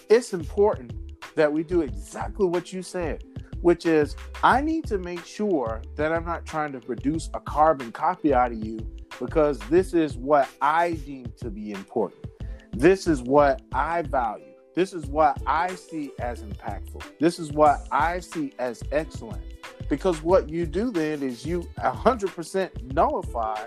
it's 0.10 0.34
important 0.34 0.94
that 1.36 1.52
we 1.52 1.64
do 1.64 1.82
exactly 1.82 2.46
what 2.46 2.74
you 2.74 2.82
said 2.82 3.24
which 3.62 3.86
is 3.86 4.18
i 4.44 4.60
need 4.60 4.84
to 4.86 4.98
make 4.98 5.26
sure 5.26 5.82
that 5.96 6.12
i'm 6.12 6.26
not 6.26 6.46
trying 6.46 6.74
to 6.74 6.82
produce 6.82 7.30
a 7.34 7.40
carbon 7.40 7.94
copy 7.94 8.34
out 8.34 8.52
of 8.52 8.62
you 8.62 8.78
because 9.22 9.58
this 9.70 9.94
is 9.94 10.18
what 10.18 10.50
i 10.62 10.92
deem 11.06 11.32
to 11.38 11.50
be 11.50 11.72
important. 11.72 12.26
This 12.74 13.08
is 13.08 13.22
what 13.22 13.62
i 13.72 14.02
value 14.02 14.55
this 14.76 14.94
is 14.94 15.06
what 15.06 15.42
i 15.48 15.74
see 15.74 16.12
as 16.20 16.44
impactful. 16.44 17.02
This 17.20 17.40
is 17.40 17.52
what 17.52 17.88
i 17.92 18.20
see 18.20 18.54
as 18.60 18.84
excellent. 18.92 19.42
Because 19.90 20.22
what 20.22 20.50
you 20.50 20.66
do 20.66 20.92
then 20.92 21.24
is 21.24 21.46
you 21.46 21.62
100% 21.80 22.94
nullify 22.94 23.66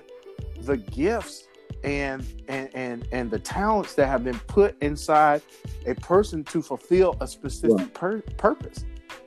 the 0.61 0.77
gifts 0.77 1.45
and 1.85 2.25
and 2.49 2.71
and 2.75 3.09
and 3.13 3.31
the 3.31 3.39
talents 3.39 3.95
that 3.95 4.09
have 4.09 4.25
been 4.25 4.39
put 4.41 4.77
inside 4.83 5.43
a 5.87 5.95
person 5.95 6.43
to 6.45 6.61
fulfill 6.61 7.17
a 7.21 7.27
specific 7.27 7.95
pur- 7.95 8.23
purpose. 8.37 8.85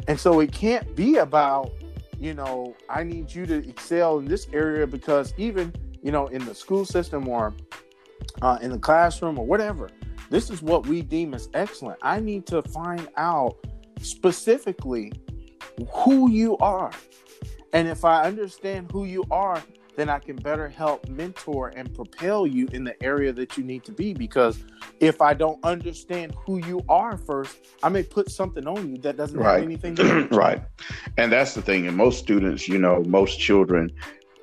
And 0.08 0.20
so 0.20 0.42
it 0.42 0.52
can't 0.52 0.96
be 0.96 1.18
about 1.18 1.72
you 2.22 2.36
know 2.36 2.76
i 2.88 3.04
need 3.04 3.34
you 3.34 3.48
to 3.48 3.68
excel 3.68 4.20
in 4.20 4.26
this 4.26 4.48
area 4.54 4.86
because 4.86 5.34
even 5.38 5.74
you 6.04 6.12
know 6.12 6.28
in 6.28 6.46
the 6.46 6.54
school 6.54 6.86
system 6.86 7.28
or 7.28 7.54
uh, 8.44 8.60
in 8.62 8.72
the 8.72 8.78
classroom 8.78 9.40
or 9.40 9.46
whatever 9.46 9.90
this 10.32 10.50
is 10.50 10.62
what 10.62 10.88
we 10.88 11.02
deem 11.02 11.34
as 11.34 11.50
excellent 11.54 12.00
i 12.02 12.20
need 12.20 12.48
to 12.48 12.62
find 12.64 13.08
out 13.18 13.56
specifically 14.02 15.12
who 15.92 16.32
you 16.32 16.58
are 16.58 16.92
and 17.74 17.88
if 17.88 18.04
i 18.04 18.24
understand 18.24 18.90
who 18.92 19.06
you 19.06 19.24
are 19.30 19.62
then 19.96 20.10
I 20.10 20.20
can 20.20 20.36
better 20.38 20.70
help 20.70 21.08
mentor 21.10 21.74
and 21.76 21.94
propel 21.94 22.48
you 22.48 22.68
in 22.72 22.84
the 22.84 23.02
area 23.04 23.32
that 23.34 23.58
you 23.58 23.64
need 23.64 23.84
to 23.84 23.92
be. 23.92 24.14
Because 24.14 24.64
if 25.00 25.22
I 25.22 25.34
don't 25.34 25.64
understand 25.64 26.34
who 26.46 26.58
you 26.66 26.82
are 26.90 27.18
first, 27.18 27.58
I 27.84 27.90
may 27.90 28.04
put 28.04 28.32
something 28.32 28.68
on 28.68 28.90
you 28.90 28.98
that 29.02 29.18
doesn't 29.18 29.38
Right. 29.38 29.56
have 29.60 29.64
anything 29.64 29.96
to 29.96 30.04
do 30.04 30.16
with 30.24 30.32
right. 30.32 30.62
And 31.18 31.32
that's 31.32 31.54
the 31.54 31.62
thing. 31.62 31.88
And 31.88 31.96
most 31.98 32.20
students, 32.20 32.68
you 32.68 32.78
know, 32.78 33.04
most 33.06 33.40
children 33.40 33.92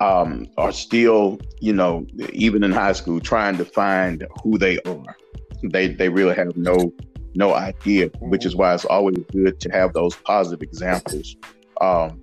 um, 0.01 0.46
are 0.59 0.72
still, 0.72 1.40
you 1.61 1.72
know, 1.72 2.07
even 2.33 2.62
in 2.62 2.70
high 2.70 2.92
school, 2.92 3.18
trying 3.18 3.57
to 3.57 3.64
find 3.64 4.27
who 4.42 4.59
they 4.59 4.79
are. 4.81 5.16
They 5.62 5.88
they 5.88 6.08
really 6.08 6.34
have 6.34 6.56
no 6.56 6.92
no 7.34 7.54
idea, 7.54 8.08
which 8.20 8.44
is 8.46 8.56
why 8.56 8.74
it's 8.74 8.84
always 8.84 9.16
good 9.32 9.60
to 9.60 9.68
have 9.70 9.92
those 9.92 10.14
positive 10.16 10.62
examples 10.62 11.36
um, 11.80 12.20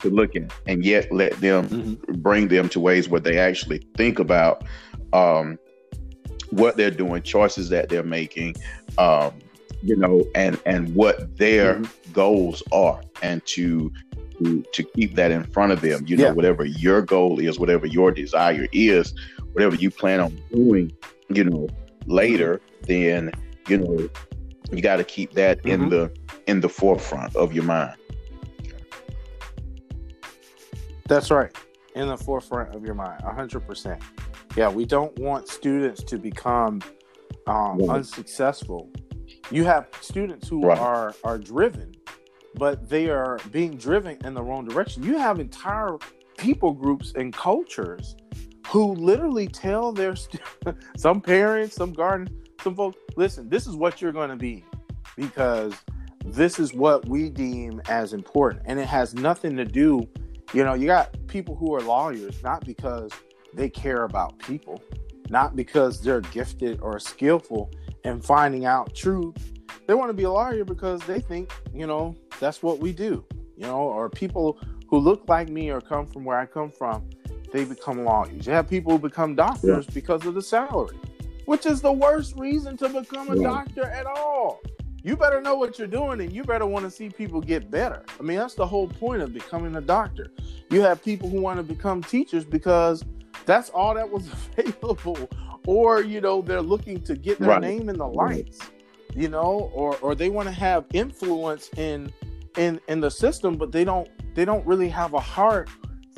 to 0.00 0.08
look 0.10 0.34
at, 0.36 0.52
and 0.66 0.84
yet 0.84 1.12
let 1.12 1.32
them 1.40 1.68
Mhm. 1.68 2.22
bring 2.22 2.48
them 2.48 2.68
to 2.70 2.80
ways 2.80 3.08
where 3.08 3.20
they 3.20 3.38
actually 3.38 3.80
think 3.96 4.18
about 4.18 4.64
um, 5.12 5.58
what 6.50 6.76
they're 6.76 6.90
doing, 6.90 7.22
choices 7.22 7.68
that 7.68 7.88
they're 7.88 8.02
making, 8.02 8.54
um, 8.98 9.32
you 9.82 9.96
know, 9.96 10.24
and 10.34 10.58
and 10.66 10.94
what 10.94 11.36
their 11.36 11.74
Mm-hmm. 11.76 12.12
goals 12.12 12.62
are, 12.72 13.00
and 13.22 13.44
to 13.46 13.90
to 14.38 14.62
to 14.72 14.82
keep 14.82 15.14
that 15.16 15.30
in 15.30 15.44
front 15.44 15.72
of 15.72 15.80
them. 15.80 16.04
You 16.06 16.16
know, 16.16 16.24
Yeah. 16.24 16.32
whatever 16.32 16.64
your 16.64 17.02
goal 17.02 17.38
is, 17.38 17.58
whatever 17.58 17.86
your 17.86 18.10
desire 18.12 18.66
is, 18.72 19.14
whatever 19.52 19.74
you 19.76 19.90
plan 19.90 20.20
on 20.20 20.36
doing, 20.52 20.92
you 21.28 21.44
know, 21.44 21.68
later, 22.06 22.60
then 22.86 23.30
you 23.68 23.78
know 23.78 24.08
you 24.72 24.80
got 24.82 24.96
to 24.96 25.04
keep 25.04 25.32
that 25.34 25.64
in 25.64 25.82
Mhm. 25.82 25.90
the 25.90 26.12
in 26.46 26.60
the 26.60 26.68
forefront 26.68 27.34
of 27.36 27.52
your 27.52 27.64
mind. 27.64 27.94
That's 31.06 31.30
right. 31.30 31.54
In 31.94 32.08
the 32.08 32.16
forefront 32.16 32.74
of 32.74 32.84
your 32.84 32.94
mind, 32.94 33.22
100%. 33.24 34.02
Yeah, 34.56 34.68
we 34.68 34.84
don't 34.84 35.16
want 35.18 35.48
students 35.48 36.02
to 36.04 36.18
become 36.18 36.80
um, 37.46 37.76
Right. 37.78 37.90
unsuccessful. 37.96 38.88
You 39.50 39.64
have 39.64 39.86
students 40.00 40.48
who 40.48 40.62
Right. 40.66 40.78
are 40.78 41.14
are 41.24 41.36
driven, 41.36 41.92
but 42.54 42.88
they 42.88 43.10
are 43.10 43.38
being 43.50 43.76
driven 43.76 44.16
in 44.24 44.32
the 44.32 44.42
wrong 44.42 44.64
direction. 44.64 45.02
You 45.02 45.18
have 45.18 45.38
entire 45.40 45.98
people 46.38 46.72
groups 46.72 47.12
and 47.16 47.34
cultures 47.34 48.16
who 48.68 48.94
literally 48.94 49.46
tell 49.46 49.92
their 49.92 50.14
some 50.96 51.20
parents, 51.20 51.76
some 51.76 51.92
garden, 51.92 52.28
some 52.64 52.74
folks, 52.74 52.96
listen, 53.16 53.48
this 53.48 53.66
is 53.66 53.76
what 53.76 54.00
you're 54.00 54.10
going 54.10 54.30
to 54.30 54.36
be 54.36 54.64
because 55.16 55.74
this 56.24 56.58
is 56.58 56.72
what 56.72 57.06
we 57.06 57.28
deem 57.28 57.80
as 57.88 58.14
important. 58.14 58.62
And 58.64 58.80
it 58.80 58.86
has 58.86 59.14
nothing 59.14 59.56
to 59.58 59.64
do, 59.66 60.08
you 60.54 60.64
know, 60.64 60.72
you 60.72 60.86
got 60.86 61.14
people 61.28 61.54
who 61.54 61.74
are 61.74 61.82
lawyers, 61.82 62.42
not 62.42 62.64
because 62.64 63.12
they 63.52 63.68
care 63.68 64.04
about 64.04 64.38
people, 64.38 64.82
not 65.28 65.54
because 65.54 66.00
they're 66.00 66.22
gifted 66.22 66.80
or 66.80 66.98
skillful 66.98 67.70
in 68.04 68.20
finding 68.20 68.64
out 68.64 68.94
truth. 68.94 69.52
They 69.86 69.94
want 69.94 70.08
to 70.08 70.14
be 70.14 70.22
a 70.22 70.30
lawyer 70.30 70.64
because 70.64 71.02
they 71.04 71.20
think, 71.20 71.52
you 71.74 71.86
know, 71.86 72.16
that's 72.40 72.62
what 72.62 72.78
we 72.78 72.92
do, 72.92 73.24
you 73.56 73.66
know, 73.66 73.80
or 73.80 74.08
people 74.08 74.58
who 74.88 74.98
look 74.98 75.28
like 75.28 75.50
me 75.50 75.70
or 75.70 75.82
come 75.82 76.06
from 76.06 76.24
where 76.24 76.38
I 76.38 76.46
come 76.46 76.70
from, 76.70 77.08
they 77.52 77.64
become 77.64 78.04
lawyers. 78.04 78.46
You 78.46 78.54
have 78.54 78.68
people 78.68 78.92
who 78.92 78.98
become 78.98 79.34
doctors 79.34 79.84
yeah. 79.86 79.94
because 79.94 80.24
of 80.24 80.34
the 80.34 80.42
salary, 80.42 80.96
which 81.46 81.66
is 81.66 81.80
the 81.80 81.92
worst 81.92 82.36
reason 82.36 82.76
to 82.78 82.88
become 82.88 83.30
a 83.30 83.36
yeah. 83.36 83.48
doctor 83.48 83.84
at 83.84 84.06
all. 84.06 84.60
You 85.02 85.16
better 85.16 85.42
know 85.42 85.54
what 85.54 85.78
you're 85.78 85.86
doing 85.86 86.22
and 86.22 86.32
you 86.32 86.44
better 86.44 86.64
want 86.64 86.86
to 86.86 86.90
see 86.90 87.10
people 87.10 87.40
get 87.40 87.70
better. 87.70 88.02
I 88.18 88.22
mean, 88.22 88.38
that's 88.38 88.54
the 88.54 88.66
whole 88.66 88.88
point 88.88 89.20
of 89.20 89.34
becoming 89.34 89.76
a 89.76 89.80
doctor. 89.80 90.30
You 90.70 90.80
have 90.80 91.04
people 91.04 91.28
who 91.28 91.42
want 91.42 91.58
to 91.58 91.62
become 91.62 92.02
teachers 92.02 92.44
because 92.44 93.04
that's 93.44 93.68
all 93.68 93.94
that 93.94 94.08
was 94.08 94.28
available. 94.58 95.28
Or, 95.66 96.02
you 96.02 96.22
know, 96.22 96.40
they're 96.40 96.62
looking 96.62 97.02
to 97.02 97.16
get 97.16 97.38
their 97.38 97.50
right. 97.50 97.60
name 97.60 97.90
in 97.90 97.98
the 97.98 98.06
lights, 98.06 98.60
you 99.14 99.28
know, 99.28 99.70
or 99.74 99.96
or 99.98 100.14
they 100.14 100.30
want 100.30 100.48
to 100.48 100.54
have 100.54 100.84
influence 100.92 101.70
in 101.76 102.12
in 102.56 102.80
in 102.88 103.00
the 103.00 103.10
system, 103.10 103.56
but 103.56 103.72
they 103.72 103.84
don't 103.84 104.08
they 104.34 104.44
don't 104.44 104.66
really 104.66 104.88
have 104.88 105.14
a 105.14 105.20
heart 105.20 105.68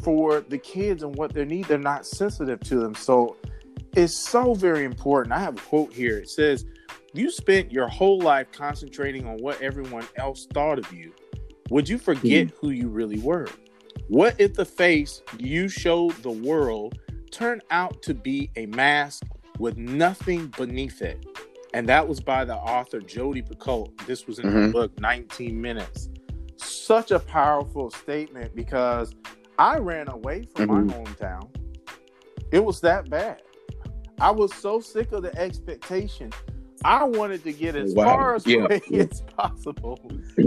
for 0.02 0.40
the 0.40 0.58
kids 0.58 1.02
and 1.02 1.14
what 1.16 1.32
they 1.32 1.44
need. 1.44 1.66
They're 1.66 1.78
not 1.78 2.06
sensitive 2.06 2.60
to 2.60 2.76
them. 2.76 2.94
So 2.94 3.36
it's 3.96 4.16
so 4.16 4.54
very 4.54 4.84
important. 4.84 5.34
I 5.34 5.40
have 5.40 5.56
a 5.56 5.60
quote 5.60 5.92
here. 5.92 6.18
It 6.18 6.28
says, 6.28 6.64
You 7.12 7.30
spent 7.30 7.72
your 7.72 7.88
whole 7.88 8.20
life 8.20 8.48
concentrating 8.52 9.26
on 9.26 9.38
what 9.38 9.60
everyone 9.60 10.06
else 10.16 10.46
thought 10.52 10.78
of 10.78 10.92
you. 10.92 11.12
Would 11.70 11.88
you 11.88 11.98
forget 11.98 12.48
mm-hmm. 12.48 12.56
who 12.60 12.70
you 12.70 12.88
really 12.88 13.18
were? 13.18 13.48
What 14.08 14.36
if 14.38 14.54
the 14.54 14.64
face 14.64 15.22
you 15.38 15.68
showed 15.68 16.12
the 16.22 16.30
world 16.30 16.98
turned 17.32 17.62
out 17.70 18.02
to 18.02 18.14
be 18.14 18.50
a 18.56 18.66
mask 18.66 19.24
with 19.58 19.76
nothing 19.76 20.48
beneath 20.56 21.02
it? 21.02 21.24
And 21.74 21.88
that 21.88 22.06
was 22.06 22.20
by 22.20 22.44
the 22.44 22.54
author 22.54 23.00
Jodi 23.00 23.42
Picoult. 23.42 24.06
This 24.06 24.26
was 24.26 24.38
in 24.38 24.46
mm-hmm. 24.46 24.66
her 24.66 24.72
book, 24.72 25.00
19 25.00 25.60
Minutes 25.60 26.08
such 26.86 27.10
a 27.10 27.18
powerful 27.18 27.90
statement 27.90 28.54
because 28.54 29.12
I 29.58 29.78
ran 29.78 30.08
away 30.08 30.46
from 30.54 30.68
mm-hmm. 30.68 30.86
my 30.86 30.94
hometown. 30.94 31.48
It 32.52 32.64
was 32.64 32.80
that 32.82 33.10
bad. 33.10 33.42
I 34.20 34.30
was 34.30 34.54
so 34.54 34.80
sick 34.80 35.12
of 35.12 35.22
the 35.22 35.36
expectation. 35.38 36.32
I 36.84 37.04
wanted 37.04 37.42
to 37.44 37.52
get 37.52 37.74
as 37.74 37.94
wow. 37.94 38.04
far 38.04 38.34
as 38.36 38.46
yeah. 38.46 38.66
as 38.94 39.20
possible 39.22 39.98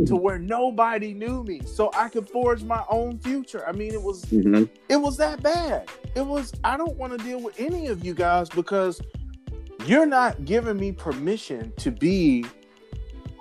to 0.05 0.15
where 0.15 0.39
nobody 0.39 1.13
knew 1.13 1.43
me, 1.43 1.61
so 1.65 1.91
I 1.93 2.07
could 2.09 2.30
forge 2.30 2.63
my 2.63 2.84
own 2.89 3.20
future. 3.20 3.67
I 3.67 3.72
mean, 3.72 3.93
it 3.93 4.01
was 4.01 4.26
mm-hmm. 4.26 4.65
it 4.88 4.95
was 4.95 5.17
that 5.17 5.41
bad. 5.41 5.89
It 6.15 6.26
was. 6.26 6.53
I 6.63 6.78
don't 6.78 6.95
want 6.97 7.17
to 7.17 7.24
deal 7.24 7.41
with 7.41 7.59
any 7.59 7.88
of 7.88 8.05
you 8.05 8.13
guys 8.13 8.47
because 8.49 9.01
you're 9.86 10.05
not 10.05 10.45
giving 10.45 10.78
me 10.78 10.91
permission 10.91 11.74
to 11.78 11.91
be 11.91 12.45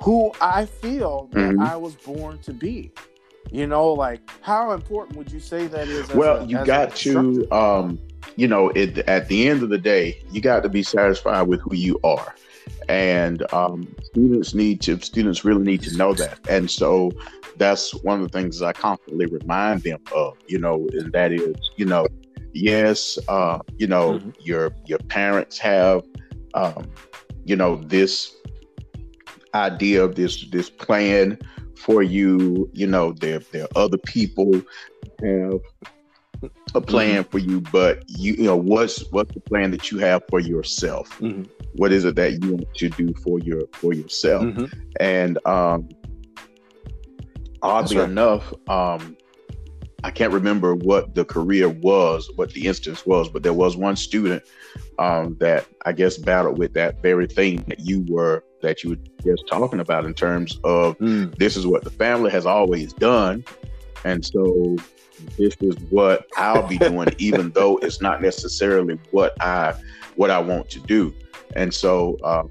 who 0.01 0.33
I 0.41 0.67
feel 0.67 1.29
that 1.33 1.39
mm-hmm. 1.39 1.63
I 1.63 1.77
was 1.77 1.95
born 1.95 2.39
to 2.41 2.53
be. 2.53 2.93
You 3.51 3.67
know, 3.67 3.93
like 3.93 4.21
how 4.43 4.73
important 4.73 5.17
would 5.17 5.33
you 5.33 5.41
say 5.41 5.67
that 5.69 5.89
is? 5.89 6.09
well, 6.11 6.39
a, 6.39 6.47
you 6.47 6.65
got 6.65 6.95
to, 6.97 7.51
um, 7.51 7.99
you 8.39 8.47
know, 8.47 8.69
it, 8.69 8.99
at 9.09 9.27
the 9.27 9.49
end 9.49 9.65
of 9.65 9.69
the 9.69 9.79
day, 9.79 10.23
you 10.31 10.41
got 10.41 10.63
to 10.63 10.69
be 10.69 10.85
satisfied 10.85 11.49
with 11.49 11.61
who 11.61 11.75
you 11.75 11.99
are, 12.05 12.37
and 12.89 13.53
um, 13.53 13.93
students 14.05 14.55
need 14.55 14.81
to. 14.83 15.01
Students 15.01 15.45
really 15.45 15.65
need 15.65 15.83
to 15.83 15.97
know 15.97 16.15
that, 16.15 16.39
and 16.49 16.71
so 16.71 17.11
that's 17.57 17.93
one 18.05 18.23
of 18.23 18.31
the 18.31 18.39
things 18.39 18.63
I 18.63 18.73
constantly 18.73 19.27
remind 19.27 19.83
them 19.83 19.99
of. 20.15 20.37
You 20.47 20.61
know, 20.61 20.87
and 20.93 21.13
that 21.15 21.33
is, 21.33 21.57
you 21.77 21.85
know, 21.85 22.07
yes, 22.53 23.19
uh, 23.27 23.59
you 23.77 23.89
know, 23.89 24.21
mm-hmm. 24.21 24.31
your 24.39 24.71
your 24.87 25.01
parents 25.01 25.59
have, 25.59 26.05
um, 26.55 26.89
you 27.45 27.57
know, 27.57 27.75
this 27.75 28.37
idea 29.53 30.05
of 30.05 30.15
this 30.15 30.49
this 30.51 30.71
plan 30.71 31.41
for 31.75 32.05
you. 32.05 32.71
You 32.73 32.87
know, 32.87 33.11
there 33.15 33.41
there 33.51 33.65
are 33.65 33.83
other 33.83 33.99
people 33.99 34.63
have 35.25 35.61
a 36.75 36.81
plan 36.81 37.23
mm-hmm. 37.23 37.31
for 37.31 37.39
you, 37.39 37.61
but 37.73 38.05
you 38.09 38.35
you 38.35 38.45
know 38.45 38.57
what's 38.57 39.05
what's 39.11 39.33
the 39.33 39.41
plan 39.41 39.71
that 39.71 39.91
you 39.91 39.99
have 39.99 40.23
for 40.29 40.41
yourself? 40.41 41.11
Mm-hmm. 41.21 41.45
What 41.75 41.93
is 41.93 42.05
it 42.05 42.17
that 42.17 42.43
you 42.43 42.55
want 42.55 42.75
to 42.75 42.89
do 42.89 43.15
for 43.15 43.39
your 43.39 43.63
for 43.73 43.93
yourself? 43.93 44.45
Mm-hmm. 44.45 44.65
And 45.01 45.39
um, 45.47 45.89
oddly 47.63 47.99
right. 47.99 48.09
enough, 48.09 48.53
um, 48.69 49.17
I 50.05 50.11
can't 50.11 50.33
remember 50.33 50.75
what 50.75 51.15
the 51.15 51.25
career 51.25 51.69
was, 51.69 52.31
what 52.37 52.53
the 52.53 52.67
instance 52.67 53.05
was, 53.05 53.29
but 53.29 53.43
there 53.43 53.53
was 53.53 53.77
one 53.77 53.97
student 53.97 54.43
um, 54.99 55.37
that 55.41 55.67
I 55.87 55.93
guess 55.93 56.17
battled 56.17 56.59
with 56.59 56.75
that 56.75 57.03
very 57.03 57.27
thing 57.27 57.65
that 57.69 57.81
you 57.81 58.05
were 58.09 58.45
that 58.63 58.83
you 58.83 58.91
were 58.91 58.99
just 59.25 59.47
talking 59.49 59.81
about 59.81 60.05
in 60.05 60.15
terms 60.15 60.59
of 60.65 60.99
mm. 60.99 61.35
this 61.37 61.57
is 61.57 61.67
what 61.67 61.85
the 61.85 61.91
family 61.91 62.31
has 62.31 62.47
always 62.47 62.93
done, 62.93 63.45
and 64.05 64.25
so 64.25 64.77
this 65.37 65.57
is 65.61 65.77
what 65.91 66.27
I'll 66.37 66.67
be 66.67 66.79
doing, 66.79 67.09
even 67.19 67.51
though 67.51 67.79
it's 67.79 68.01
not 68.01 68.23
necessarily 68.23 68.99
what 69.11 69.41
I 69.41 69.75
what 70.17 70.31
I 70.31 70.39
want 70.41 70.69
to 70.71 70.81
do, 70.81 71.15
and 71.57 71.73
so. 71.73 72.17
Um, 72.25 72.51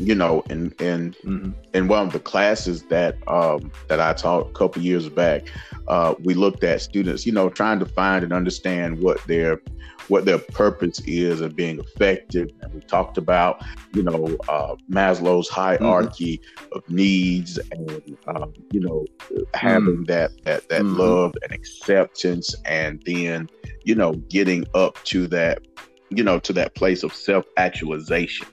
you 0.00 0.14
know, 0.14 0.42
in 0.48 0.72
in 0.80 1.14
mm-hmm. 1.24 1.50
in 1.74 1.88
one 1.88 2.06
of 2.06 2.12
the 2.12 2.20
classes 2.20 2.84
that 2.84 3.16
um, 3.28 3.70
that 3.88 4.00
I 4.00 4.14
taught 4.14 4.48
a 4.48 4.52
couple 4.52 4.80
years 4.82 5.08
back, 5.10 5.42
uh, 5.88 6.14
we 6.22 6.32
looked 6.32 6.64
at 6.64 6.80
students, 6.80 7.26
you 7.26 7.32
know, 7.32 7.50
trying 7.50 7.78
to 7.80 7.86
find 7.86 8.24
and 8.24 8.32
understand 8.32 9.02
what 9.02 9.22
their 9.26 9.60
what 10.08 10.24
their 10.24 10.38
purpose 10.38 11.00
is 11.00 11.42
of 11.42 11.54
being 11.54 11.78
effective. 11.78 12.48
And 12.62 12.72
we 12.72 12.80
talked 12.80 13.18
about, 13.18 13.62
you 13.94 14.02
know, 14.02 14.38
uh, 14.48 14.76
Maslow's 14.90 15.50
hierarchy 15.50 16.38
mm-hmm. 16.38 16.78
of 16.78 16.88
needs, 16.88 17.58
and 17.70 18.16
um, 18.26 18.54
you 18.72 18.80
know, 18.80 19.04
having 19.52 19.96
mm-hmm. 19.96 20.04
that 20.04 20.30
that 20.44 20.68
that 20.70 20.82
mm-hmm. 20.82 20.96
love 20.96 21.34
and 21.42 21.52
acceptance, 21.52 22.54
and 22.64 23.02
then 23.04 23.50
you 23.84 23.94
know, 23.94 24.12
getting 24.30 24.64
up 24.74 25.02
to 25.04 25.26
that, 25.26 25.66
you 26.08 26.24
know, 26.24 26.38
to 26.38 26.54
that 26.54 26.74
place 26.74 27.02
of 27.02 27.12
self 27.12 27.44
actualization 27.58 28.46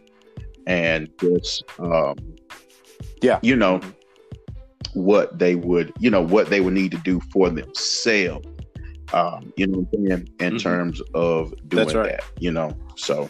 and 0.68 1.10
just 1.20 1.64
um, 1.80 2.16
yeah, 3.24 3.40
you 3.42 3.56
know 3.56 3.82
what 4.94 5.40
they 5.40 5.56
would, 5.56 5.94
you 6.00 6.10
know, 6.10 6.22
what 6.22 6.50
they 6.50 6.60
would 6.60 6.74
need 6.74 6.92
to 6.92 6.98
do 7.00 7.20
for 7.32 7.50
themselves. 7.50 8.48
Um, 9.14 9.54
you 9.56 9.68
know, 9.68 9.88
in, 9.94 10.12
in 10.12 10.28
mm-hmm. 10.38 10.58
terms 10.58 11.02
of 11.14 11.54
doing 11.70 11.88
right. 11.96 12.10
that, 12.10 12.24
you 12.40 12.52
know, 12.52 12.78
so 12.98 13.30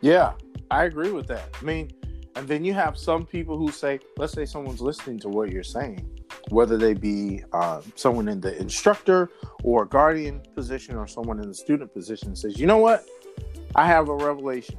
yeah, 0.00 0.32
I 0.70 0.84
agree 0.84 1.12
with 1.12 1.28
that. 1.28 1.48
I 1.60 1.64
mean, 1.64 1.92
and 2.34 2.48
then 2.48 2.64
you 2.64 2.74
have 2.74 2.98
some 2.98 3.24
people 3.24 3.56
who 3.56 3.70
say, 3.70 4.00
let's 4.16 4.32
say 4.32 4.44
someone's 4.44 4.80
listening 4.80 5.20
to 5.20 5.28
what 5.28 5.50
you're 5.50 5.62
saying, 5.62 6.10
whether 6.48 6.76
they 6.76 6.92
be 6.92 7.44
uh, 7.52 7.82
someone 7.94 8.26
in 8.26 8.40
the 8.40 8.58
instructor 8.60 9.30
or 9.62 9.84
guardian 9.84 10.42
position 10.56 10.96
or 10.96 11.06
someone 11.06 11.38
in 11.38 11.46
the 11.46 11.54
student 11.54 11.94
position, 11.94 12.34
says, 12.34 12.58
you 12.58 12.66
know 12.66 12.78
what, 12.78 13.04
I 13.76 13.86
have 13.86 14.08
a 14.08 14.14
revelation 14.14 14.78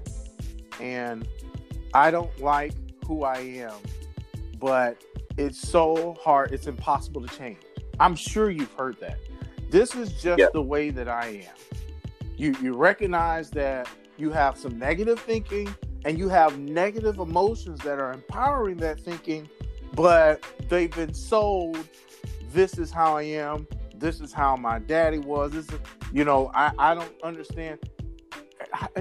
and 0.79 1.27
I 1.93 2.11
don't 2.11 2.37
like 2.39 2.73
who 3.05 3.23
I 3.23 3.37
am, 3.37 3.73
but 4.59 5.01
it's 5.37 5.57
so 5.57 6.15
hard, 6.21 6.53
it's 6.53 6.67
impossible 6.67 7.25
to 7.25 7.37
change. 7.37 7.59
I'm 7.99 8.15
sure 8.15 8.49
you've 8.49 8.73
heard 8.73 8.99
that. 8.99 9.17
This 9.69 9.95
is 9.95 10.13
just 10.21 10.39
yeah. 10.39 10.47
the 10.53 10.61
way 10.61 10.89
that 10.91 11.07
I 11.07 11.45
am. 11.47 11.55
You 12.37 12.55
you 12.61 12.73
recognize 12.73 13.49
that 13.51 13.89
you 14.17 14.31
have 14.31 14.57
some 14.57 14.77
negative 14.77 15.19
thinking 15.19 15.73
and 16.05 16.17
you 16.17 16.29
have 16.29 16.59
negative 16.59 17.19
emotions 17.19 17.79
that 17.81 17.99
are 17.99 18.13
empowering 18.13 18.77
that 18.77 18.99
thinking, 18.99 19.49
but 19.93 20.43
they've 20.69 20.93
been 20.93 21.13
sold 21.13 21.77
this 22.53 22.77
is 22.77 22.91
how 22.91 23.17
I 23.17 23.23
am, 23.23 23.67
this 23.95 24.21
is 24.21 24.31
how 24.31 24.55
my 24.55 24.79
daddy 24.79 25.17
was. 25.17 25.51
This 25.51 25.69
is 25.69 25.79
you 26.13 26.23
know, 26.23 26.51
I, 26.53 26.71
I 26.77 26.95
don't 26.95 27.13
understand 27.23 27.79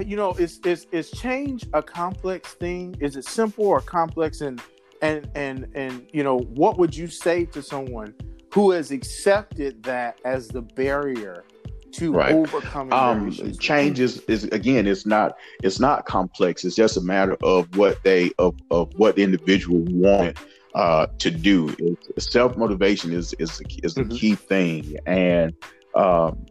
you 0.05 0.15
know, 0.15 0.33
is 0.33 0.59
is 0.65 0.87
is 0.91 1.11
change 1.11 1.65
a 1.73 1.81
complex 1.81 2.53
thing? 2.53 2.95
Is 2.99 3.15
it 3.15 3.25
simple 3.25 3.65
or 3.65 3.81
complex? 3.81 4.41
And 4.41 4.61
and 5.01 5.29
and 5.35 5.67
and 5.75 6.07
you 6.11 6.23
know, 6.23 6.39
what 6.39 6.77
would 6.77 6.95
you 6.95 7.07
say 7.07 7.45
to 7.45 7.61
someone 7.61 8.13
who 8.53 8.71
has 8.71 8.91
accepted 8.91 9.83
that 9.83 10.19
as 10.23 10.47
the 10.47 10.61
barrier 10.61 11.45
to 11.91 12.11
right. 12.13 12.33
overcoming 12.33 12.93
um, 12.93 13.31
change 13.57 13.99
is, 13.99 14.19
is 14.27 14.43
again 14.45 14.85
it's 14.85 15.05
not 15.05 15.37
it's 15.63 15.79
not 15.79 16.05
complex 16.05 16.65
it's 16.65 16.75
just 16.75 16.97
a 16.97 17.01
matter 17.01 17.37
of 17.41 17.73
what 17.77 18.03
they 18.03 18.31
of, 18.37 18.53
of 18.69 18.93
what 18.97 19.15
the 19.15 19.23
individual 19.23 19.79
wanted 19.87 20.37
uh, 20.73 21.07
to 21.19 21.31
do. 21.31 21.73
Self 22.19 22.57
motivation 22.57 23.13
is 23.13 23.33
is 23.39 23.61
is 23.81 23.95
the 23.95 24.03
Mhm. 24.03 24.17
key 24.17 24.35
thing, 24.35 24.97
and 25.05 25.53
um, 25.95 26.45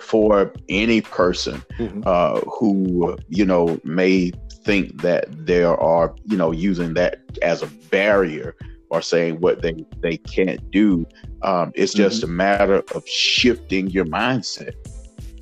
for 0.00 0.52
any 0.68 1.00
person 1.00 1.62
Mhm. 1.78 2.02
uh, 2.04 2.40
who 2.58 3.16
you 3.28 3.44
know 3.44 3.78
may 3.84 4.32
think 4.64 5.00
that 5.02 5.26
they 5.46 5.62
are 5.62 6.14
you 6.24 6.36
know 6.36 6.52
using 6.52 6.94
that 6.94 7.18
as 7.42 7.62
a 7.62 7.66
barrier 7.90 8.54
or 8.90 9.00
saying 9.02 9.40
what 9.40 9.62
they 9.62 9.74
they 10.02 10.16
can't 10.18 10.60
do, 10.72 11.06
um, 11.42 11.72
it's 11.74 11.94
just 11.94 12.22
a 12.22 12.26
matter 12.28 12.82
of 12.94 13.02
shifting 13.06 13.88
your 13.90 14.04
mindset. 14.06 14.72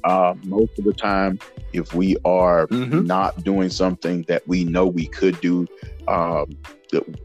Uh, 0.05 0.35
most 0.45 0.71
of 0.79 0.85
the 0.85 0.93
time, 0.95 1.39
if 1.73 1.93
we 1.95 2.17
are 2.25 2.67
Mhm. 2.71 3.07
not 3.07 3.43
doing 3.45 3.69
something 3.71 4.25
that 4.29 4.43
we 4.47 4.65
know 4.65 4.87
we 4.87 5.07
could 5.09 5.41
do, 5.41 5.67
um, 6.09 6.47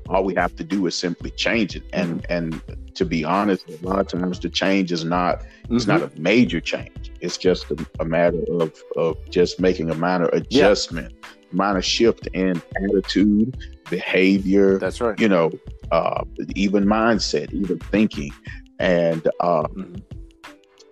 all 0.07 0.23
we 0.23 0.35
have 0.35 0.55
to 0.55 0.63
do 0.63 0.85
is 0.87 0.95
simply 0.95 1.31
change 1.31 1.75
it. 1.75 1.83
And 1.93 2.25
and 2.29 2.61
to 2.95 3.05
be 3.05 3.23
honest, 3.23 3.65
a 3.69 3.85
lot 3.85 3.99
of 3.99 4.07
times 4.07 4.39
the 4.39 4.49
change 4.49 4.91
is 4.91 5.03
not 5.03 5.43
it's 5.69 5.85
Mhm. 5.85 5.87
not 5.87 6.01
a 6.03 6.11
major 6.19 6.59
change. 6.59 7.11
It's 7.21 7.37
just 7.37 7.69
a, 7.71 7.75
a 7.99 8.05
matter 8.05 8.41
of 8.49 8.71
of 8.95 9.15
just 9.29 9.59
making 9.59 9.89
a 9.89 9.95
minor 9.95 10.29
adjustment, 10.33 11.13
minor 11.51 11.81
shift 11.81 12.27
in 12.33 12.61
attitude, 12.83 13.55
behavior, 13.89 14.77
That's 14.79 15.01
right. 15.01 15.19
you 15.19 15.27
know, 15.27 15.51
uh, 15.91 16.23
even 16.55 16.85
mindset, 16.85 17.51
even 17.53 17.79
thinking, 17.91 18.31
and 18.79 19.27
uh, 19.39 19.63
Mhm. 19.75 20.01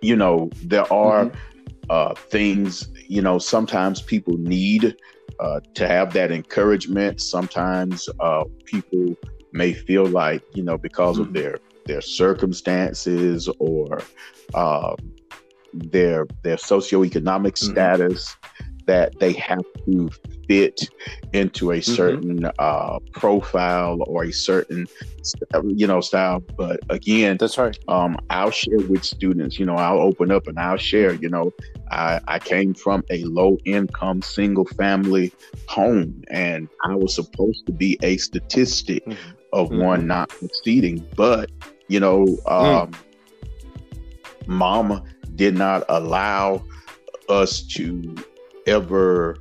you 0.02 0.16
know 0.16 0.50
there 0.62 0.90
are 0.92 1.26
Mhm. 1.26 1.34
uh, 1.88 2.14
things 2.14 2.88
you 3.08 3.22
know 3.22 3.38
sometimes 3.38 4.02
people 4.02 4.36
need 4.38 4.96
uh, 5.40 5.60
to 5.74 5.86
have 5.86 6.12
that 6.14 6.30
encouragement 6.32 7.20
sometimes 7.20 8.08
uh, 8.20 8.44
people 8.64 9.14
may 9.52 9.72
feel 9.72 10.06
like 10.06 10.42
you 10.54 10.62
know 10.62 10.78
because 10.78 11.18
of 11.18 11.28
Mhm. 11.28 11.34
their 11.34 11.58
their 11.86 12.00
circumstances 12.00 13.48
or 13.58 14.02
um, 14.54 14.96
their 15.72 16.26
their 16.42 16.56
socioeconomic 16.56 17.52
Mhm. 17.52 17.72
status 17.72 18.36
that 18.86 19.18
they 19.18 19.32
have 19.32 19.64
to 19.86 20.10
fit 20.48 20.88
into 21.32 21.72
a 21.72 21.78
Mhm. 21.78 21.82
certain 21.82 22.50
uh, 22.58 22.98
profile 23.12 23.98
or 24.06 24.24
a 24.24 24.32
certain 24.32 24.86
you 25.64 25.88
know 25.88 26.00
style 26.00 26.40
but 26.56 26.78
again 26.88 27.36
That's 27.36 27.58
right. 27.58 27.76
um, 27.88 28.16
I'll 28.30 28.52
share 28.52 28.78
with 28.78 29.04
students, 29.04 29.58
you 29.58 29.66
know, 29.66 29.74
I'll 29.74 29.98
open 29.98 30.30
up 30.30 30.46
and 30.46 30.58
I'll 30.58 30.76
share, 30.76 31.14
you 31.14 31.28
know, 31.28 31.52
I, 31.90 32.20
I 32.28 32.38
came 32.38 32.74
from 32.74 33.02
a 33.10 33.24
low 33.24 33.58
income 33.64 34.22
single 34.22 34.64
family 34.64 35.32
home 35.68 36.22
and 36.30 36.68
I 36.84 36.94
was 36.94 37.14
supposed 37.14 37.66
to 37.66 37.72
be 37.72 37.98
a 38.02 38.16
statistic 38.18 39.04
Mhm. 39.06 39.16
of 39.52 39.70
Mhm. 39.70 39.78
one 39.78 40.06
not 40.06 40.30
succeeding, 40.32 41.04
but, 41.16 41.50
you 41.88 41.98
know, 42.00 42.26
um, 42.46 42.92
mama 44.46 45.02
did 45.34 45.56
not 45.56 45.84
allow 45.88 46.62
us 47.28 47.62
to 47.62 48.14
ever 48.66 49.36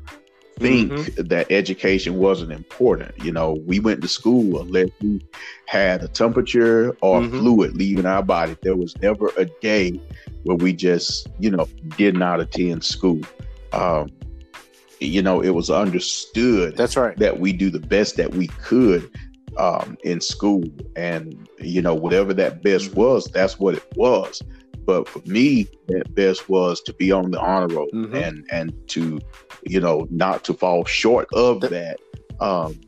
think 0.59 0.93
Mm-hmm. 0.93 1.03
that 1.17 1.51
education 1.51 2.15
wasn't 2.15 2.51
important. 2.51 3.11
You 3.17 3.31
know, 3.31 3.53
we 3.65 3.79
went 3.79 4.01
to 4.01 4.07
school 4.07 4.61
unless 4.61 4.87
we 5.01 5.21
had 5.67 6.03
a 6.03 6.07
temperature 6.07 6.95
or 7.01 7.23
Mhm. 7.23 7.33
fluid 7.35 7.75
leaving 7.75 8.05
our 8.05 8.23
body. 8.23 8.55
There 8.63 8.75
was 8.75 8.95
never 9.01 9.31
a 9.37 9.45
day 9.61 10.01
where 10.43 10.57
we 10.57 10.73
just, 10.73 11.29
you 11.39 11.51
know, 11.51 11.67
did 11.97 12.15
not 12.15 12.39
attend 12.39 12.83
school. 12.83 13.21
Um, 13.73 14.09
you 14.99 15.21
know, 15.21 15.41
it 15.41 15.49
was 15.51 15.69
understood 15.69 16.75
That's 16.75 16.95
right. 16.97 17.17
that 17.17 17.39
we 17.39 17.53
do 17.53 17.69
the 17.69 17.79
best 17.79 18.17
that 18.17 18.33
we 18.33 18.47
could 18.47 19.09
um, 19.57 19.97
in 20.03 20.21
school, 20.21 20.63
and 20.95 21.47
you 21.59 21.81
know, 21.81 21.95
whatever 21.95 22.33
that 22.33 22.63
best 22.63 22.93
Mhm. 22.93 22.95
was, 22.95 23.29
that's 23.33 23.59
what 23.59 23.75
it 23.75 23.83
was. 23.95 24.41
But 24.85 25.07
for 25.09 25.21
me, 25.25 25.67
that 25.87 26.13
best 26.15 26.47
was 26.49 26.81
to 26.81 26.93
be 26.93 27.11
on 27.11 27.31
the 27.31 27.39
honor 27.39 27.67
roll 27.75 27.89
Mhm. 27.93 28.13
and 28.15 28.45
and 28.51 28.73
to, 28.89 29.19
you 29.65 29.79
know, 29.79 30.07
not 30.11 30.43
to 30.45 30.53
fall 30.53 30.85
short 30.85 31.27
of 31.33 31.61
That-. 31.61 31.99
Um, 32.39 32.79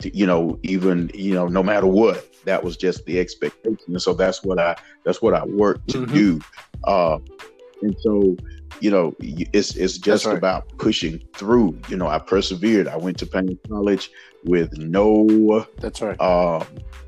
to- 0.00 0.16
you 0.16 0.26
know, 0.26 0.58
even 0.62 1.10
you 1.14 1.34
know, 1.34 1.46
no 1.48 1.62
matter 1.62 1.86
what, 1.86 2.26
that 2.44 2.62
was 2.62 2.76
just 2.76 3.04
the 3.06 3.18
expectation. 3.18 3.78
And 3.88 4.02
so 4.02 4.12
that's 4.14 4.42
what 4.44 4.58
I 4.58 4.76
that's 5.04 5.22
what 5.22 5.34
I 5.34 5.44
worked 5.44 5.88
to 5.90 6.06
Mhm. 6.06 6.12
do. 6.14 6.40
Uh, 6.84 7.18
and 7.82 7.96
so, 8.00 8.36
you 8.80 8.90
know, 8.90 9.14
it's 9.20 9.76
it's 9.76 9.98
just 9.98 10.26
right. 10.26 10.36
about 10.36 10.68
pushing 10.78 11.18
through. 11.34 11.78
You 11.88 11.96
know, 11.96 12.06
I 12.06 12.18
persevered. 12.18 12.88
I 12.88 12.96
went 12.96 13.18
to 13.18 13.26
Paine 13.26 13.58
College 13.68 14.10
with 14.44 14.76
no 14.78 15.66
That's 15.78 16.00
right. 16.00 16.16
uh, 16.20 16.64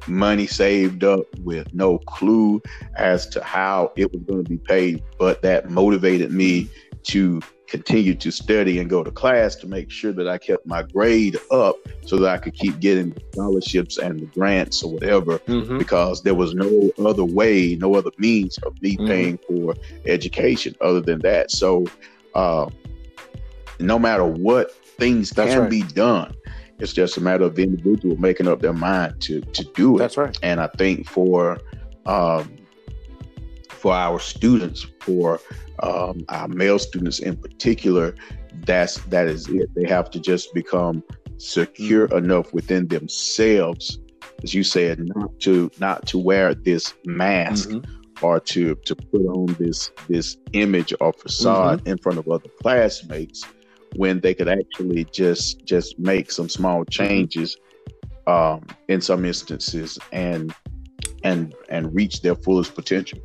money 0.06 0.46
saved 0.46 1.04
up, 1.04 1.24
with 1.40 1.72
no 1.72 1.98
clue 1.98 2.60
as 2.96 3.26
to 3.28 3.42
how 3.42 3.92
it 3.96 4.12
was 4.12 4.22
going 4.22 4.44
to 4.44 4.48
be 4.48 4.58
paid, 4.58 5.02
but 5.18 5.42
that 5.42 5.70
motivated 5.70 6.32
me 6.32 6.68
to 7.04 7.40
continue 7.72 8.14
to 8.14 8.30
study 8.30 8.78
and 8.80 8.90
go 8.90 9.02
to 9.02 9.10
class 9.10 9.56
to 9.56 9.66
make 9.66 9.90
sure 9.90 10.12
that 10.12 10.28
I 10.28 10.36
kept 10.36 10.66
my 10.66 10.82
grade 10.82 11.38
up 11.50 11.76
so 12.04 12.18
that 12.18 12.28
I 12.28 12.36
could 12.36 12.52
keep 12.52 12.78
getting 12.80 13.16
scholarships 13.32 13.96
and 13.96 14.20
the 14.20 14.26
grants 14.26 14.82
or 14.82 14.92
whatever 14.92 15.38
Mhm. 15.38 15.78
because 15.78 16.22
there 16.22 16.34
was 16.34 16.52
no 16.54 16.90
other 16.98 17.24
way, 17.24 17.74
no 17.76 17.94
other 17.94 18.10
means 18.18 18.58
of 18.58 18.74
me 18.82 18.98
Mhm. 18.98 19.06
paying 19.06 19.38
for 19.48 19.74
education 20.04 20.74
other 20.82 21.00
than 21.00 21.20
that. 21.20 21.50
So, 21.50 21.86
uh, 22.34 22.68
no 23.80 23.98
matter 23.98 24.26
what 24.26 24.74
things 24.98 25.30
That's 25.30 25.52
can 25.54 25.62
right. 25.62 25.70
be 25.70 25.82
done, 25.82 26.34
it's 26.78 26.92
just 26.92 27.16
a 27.16 27.22
matter 27.22 27.44
of 27.44 27.54
the 27.54 27.62
individual 27.62 28.18
making 28.18 28.48
up 28.48 28.60
their 28.60 28.74
mind 28.74 29.14
to 29.20 29.40
to 29.40 29.64
do 29.74 29.96
it. 29.96 30.00
That's 30.00 30.18
right. 30.18 30.38
And 30.42 30.60
I 30.60 30.66
think 30.66 31.08
for 31.08 31.58
um, 32.04 32.52
for 33.72 33.92
our 33.92 34.18
students, 34.20 34.86
for 35.00 35.40
um, 35.82 36.24
our 36.28 36.48
male 36.48 36.78
students 36.78 37.18
in 37.18 37.36
particular, 37.36 38.14
that's 38.66 38.96
that 39.06 39.26
is 39.28 39.48
it. 39.48 39.68
They 39.74 39.88
have 39.88 40.10
to 40.10 40.20
just 40.20 40.52
become 40.54 41.02
secure 41.38 42.06
Mm-hmm. 42.08 42.24
enough 42.24 42.52
within 42.52 42.86
themselves, 42.88 43.98
as 44.44 44.54
you 44.54 44.62
said, 44.62 45.00
not 45.16 45.30
to 45.40 45.70
not 45.80 46.06
to 46.08 46.18
wear 46.18 46.54
this 46.54 46.94
mask 47.04 47.70
Mhm. 47.70 47.84
or 48.22 48.38
to 48.40 48.74
to 48.84 48.94
put 48.94 49.22
on 49.26 49.56
this 49.58 49.90
this 50.08 50.36
image 50.52 50.92
or 51.00 51.12
facade 51.12 51.78
Mm-hmm. 51.80 51.88
in 51.88 51.98
front 51.98 52.18
of 52.18 52.28
other 52.28 52.48
classmates 52.60 53.44
when 53.96 54.20
they 54.20 54.34
could 54.34 54.48
actually 54.48 55.04
just 55.04 55.64
just 55.64 55.98
make 55.98 56.30
some 56.30 56.48
small 56.48 56.84
changes 56.84 57.56
um, 58.26 58.60
in 58.88 59.00
some 59.00 59.24
instances 59.24 59.98
and 60.12 60.54
and 61.24 61.54
and 61.68 61.92
reach 61.94 62.20
their 62.22 62.36
fullest 62.36 62.74
potential. 62.74 63.18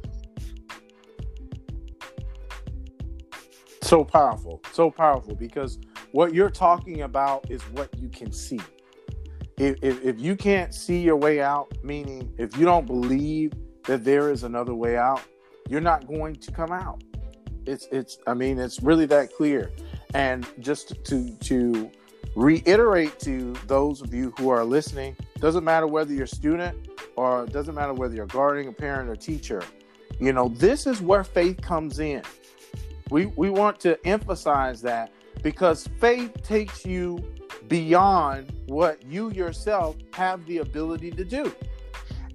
So 3.88 4.04
powerful 4.04 4.62
so 4.72 4.92
powerful 4.92 5.34
because 5.36 5.80
what 6.12 6.34
you're 6.34 6.50
talking 6.50 7.02
about 7.02 7.50
is 7.50 7.62
what 7.72 7.90
you 8.00 8.10
can 8.10 8.32
see. 8.32 8.60
If, 9.58 9.78
if, 9.82 10.04
if 10.04 10.20
you 10.20 10.36
can't 10.36 10.74
see 10.74 11.00
your 11.00 11.16
way 11.16 11.42
out 11.42 11.72
meaning 11.84 12.34
if 12.38 12.58
you 12.58 12.66
don't 12.66 12.86
believe 12.86 13.54
that 13.86 14.04
there 14.04 14.32
is 14.32 14.44
another 14.44 14.74
way 14.74 14.98
out 14.98 15.22
you're 15.70 15.82
not 15.82 16.08
going 16.08 16.36
to 16.36 16.52
come 16.52 16.72
out. 16.72 17.04
It's 17.66 17.88
it's 17.92 18.18
i 18.28 18.34
mean 18.34 18.60
it's 18.60 18.82
really 18.82 19.06
that 19.08 19.34
clear. 19.34 19.72
And 20.14 20.46
just 20.60 21.04
to 21.06 21.36
to 21.36 21.92
reiterate 22.36 23.20
to 23.22 23.54
those 23.68 24.02
of 24.02 24.14
you 24.14 24.34
who 24.38 24.50
are 24.50 24.64
listening 24.64 25.16
doesn't 25.40 25.64
matter 25.64 25.88
whether 25.88 26.14
you're 26.14 26.26
a 26.26 26.28
student 26.28 26.88
or 27.16 27.46
doesn't 27.48 27.74
matter 27.74 27.94
whether 27.94 28.14
you're 28.14 28.26
a 28.26 28.28
guardian 28.28 28.68
a 28.68 28.72
parent 28.72 29.10
or 29.10 29.16
teacher 29.16 29.64
you 30.20 30.32
know 30.32 30.50
this 30.50 30.86
is 30.86 31.02
where 31.02 31.24
faith 31.24 31.60
comes 31.62 31.98
in 32.00 32.22
we 33.10 33.28
we 33.28 33.50
want 33.50 33.80
to 33.82 34.08
emphasize 34.08 34.82
that 34.82 35.12
because 35.44 35.88
faith 36.00 36.42
takes 36.44 36.86
you 36.86 37.24
beyond 37.68 38.54
what 38.68 39.04
you 39.04 39.32
yourself 39.32 39.96
have 40.14 40.46
the 40.46 40.60
ability 40.60 41.12
to 41.12 41.24
do. 41.24 41.54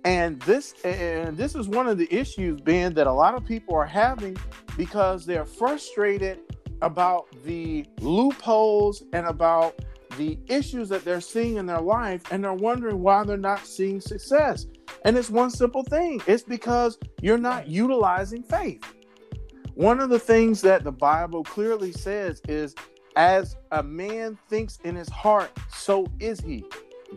And 0.05 0.41
this 0.43 0.75
and 0.85 1.37
this 1.37 1.55
is 1.55 1.69
one 1.69 1.87
of 1.87 1.99
the 1.99 2.13
issues 2.13 2.61
being 2.61 2.93
that 2.95 3.07
a 3.07 3.13
lot 3.13 3.35
of 3.35 3.45
people 3.45 3.75
are 3.75 3.87
having 3.87 4.37
because 4.77 5.25
they're 5.27 5.45
frustrated 5.45 6.41
about 6.81 7.27
the 7.45 7.87
loopholes 8.01 9.05
and 9.13 9.27
about 9.27 9.79
the 10.19 10.39
issues 10.49 10.89
that 10.89 11.05
they're 11.05 11.21
seeing 11.21 11.57
in 11.57 11.67
their 11.67 11.81
life 11.81 12.21
and 12.33 12.43
they're 12.43 12.53
wondering 12.53 13.01
why 13.01 13.25
they're 13.25 13.37
not 13.37 13.65
seeing 13.65 14.01
success. 14.01 14.67
And 15.05 15.17
it's 15.17 15.31
one 15.31 15.51
simple 15.51 15.85
thing. 15.85 16.21
It's 16.27 16.43
because 16.43 16.99
you're 17.23 17.39
not 17.39 17.69
utilizing 17.69 18.43
faith 18.43 18.83
one 19.75 20.01
of 20.01 20.11
the 20.11 20.19
things 20.19 20.61
that 20.63 20.85
the 20.85 20.93
Bible 20.93 21.43
clearly 21.45 21.93
says 21.93 22.41
is 22.49 22.75
as 23.17 23.57
a 23.73 23.83
man 23.83 24.39
thinks 24.49 24.79
in 24.85 24.95
his 24.95 25.09
heart, 25.09 25.51
so 25.75 26.07
is 26.21 26.41
he. 26.41 26.65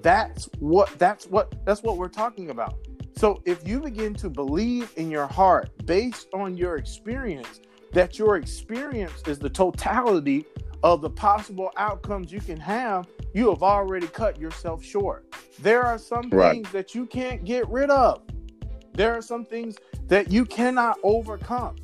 That's 0.02 0.50
what 0.60 0.98
that's 1.00 1.26
what 1.26 1.54
that's 1.66 1.82
what 1.84 1.98
we're 1.98 2.10
talking 2.10 2.50
about. 2.50 2.76
So 3.18 3.42
if 3.46 3.66
you 3.66 3.80
begin 3.80 4.14
to 4.16 4.30
believe 4.30 4.92
in 4.98 5.10
your 5.10 5.28
heart 5.28 5.70
based 5.86 6.28
on 6.34 6.58
your 6.58 6.76
experience, 6.76 7.62
that 7.94 8.20
your 8.20 8.36
experience 8.36 9.24
is 9.26 9.40
the 9.40 9.50
totality 9.50 10.46
of 10.84 11.02
the 11.02 11.10
possible 11.10 11.72
outcomes 11.78 12.32
you 12.32 12.42
can 12.42 12.60
have, 12.60 13.08
you 13.34 13.50
have 13.50 13.64
already 13.64 14.08
cut 14.08 14.38
yourself 14.40 14.84
short. 14.84 15.26
There 15.60 15.84
are 15.84 15.98
some 15.98 16.30
Right. 16.30 16.56
things 16.56 16.72
that 16.74 16.94
you 16.94 17.06
can't 17.06 17.46
get 17.46 17.68
rid 17.70 17.90
of. 17.90 18.22
There 18.94 19.14
are 19.14 19.22
some 19.22 19.46
things 19.46 19.78
that 20.08 20.30
you 20.30 20.46
cannot 20.46 21.00
overcome. 21.04 21.78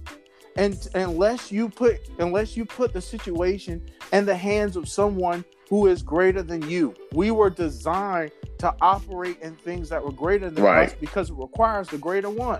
And 0.57 0.75
unless 0.95 1.51
you 1.51 1.69
put 1.69 1.99
unless 2.19 2.57
you 2.57 2.65
put 2.65 2.93
the 2.93 3.01
situation 3.01 3.81
in 4.11 4.25
the 4.25 4.35
hands 4.35 4.75
of 4.75 4.87
someone 4.89 5.45
who 5.69 5.87
is 5.87 6.01
greater 6.03 6.43
than 6.43 6.61
you. 6.69 6.93
We 7.13 7.31
were 7.31 7.49
designed 7.49 8.31
to 8.57 8.75
operate 8.81 9.39
in 9.41 9.55
things 9.55 9.87
that 9.89 10.03
were 10.03 10.11
greater 10.11 10.49
than 10.49 10.63
Right. 10.63 10.89
us 10.89 10.95
because 10.99 11.29
it 11.29 11.35
requires 11.37 11.87
the 11.87 11.97
greater 11.97 12.29
one. 12.29 12.59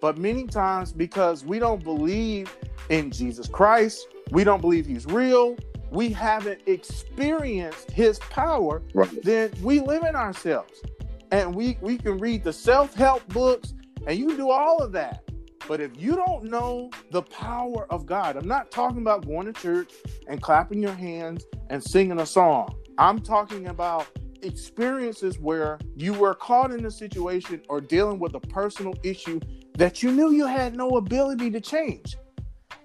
But 0.00 0.18
many 0.18 0.46
times, 0.48 0.92
because 0.92 1.44
we 1.44 1.60
don't 1.60 1.82
believe 1.84 2.54
in 2.88 3.12
Jesus 3.12 3.46
Christ, 3.48 4.08
we 4.32 4.42
don't 4.42 4.60
believe 4.60 4.84
he's 4.84 5.06
real, 5.06 5.56
we 5.92 6.08
haven't 6.08 6.60
experienced 6.66 7.90
his 7.92 8.18
power, 8.30 8.82
Right. 8.94 9.22
then 9.22 9.52
we 9.62 9.78
limit 9.80 10.16
ourselves. 10.16 10.82
And 11.30 11.54
we, 11.54 11.78
we 11.80 11.98
can 11.98 12.18
read 12.18 12.42
the 12.44 12.52
self 12.52 12.94
help 12.94 13.26
books 13.28 13.74
and 14.06 14.18
you 14.18 14.26
can 14.26 14.36
do 14.36 14.50
all 14.50 14.78
of 14.78 14.92
that. 14.92 15.23
But 15.66 15.80
if 15.80 15.92
you 15.96 16.14
don't 16.14 16.44
know 16.44 16.90
the 17.10 17.22
power 17.22 17.86
of 17.90 18.06
God, 18.06 18.36
I'm 18.36 18.46
not 18.48 18.70
talking 18.70 18.98
about 18.98 19.26
going 19.26 19.46
to 19.46 19.52
church 19.52 19.92
and 20.28 20.40
clapping 20.42 20.82
your 20.82 20.92
hands 20.94 21.46
and 21.70 21.82
singing 21.82 22.20
a 22.20 22.26
song. 22.26 22.74
I'm 22.98 23.20
talking 23.20 23.68
about 23.68 24.06
experiences 24.42 25.38
where 25.38 25.78
you 25.96 26.12
were 26.12 26.34
caught 26.34 26.70
in 26.70 26.84
a 26.84 26.90
situation 26.90 27.62
or 27.68 27.80
dealing 27.80 28.18
with 28.18 28.34
a 28.34 28.40
personal 28.40 28.94
issue 29.02 29.40
that 29.78 30.02
you 30.02 30.12
knew 30.12 30.32
you 30.32 30.46
had 30.46 30.76
no 30.76 30.90
ability 30.90 31.50
to 31.50 31.60
change. 31.60 32.16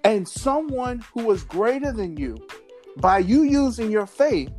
And 0.02 0.26
someone 0.26 1.04
who 1.12 1.24
was 1.24 1.44
greater 1.44 1.92
than 1.92 2.16
you, 2.16 2.38
by 2.96 3.18
you 3.18 3.42
using 3.42 3.90
your 3.90 4.06
faith, 4.06 4.50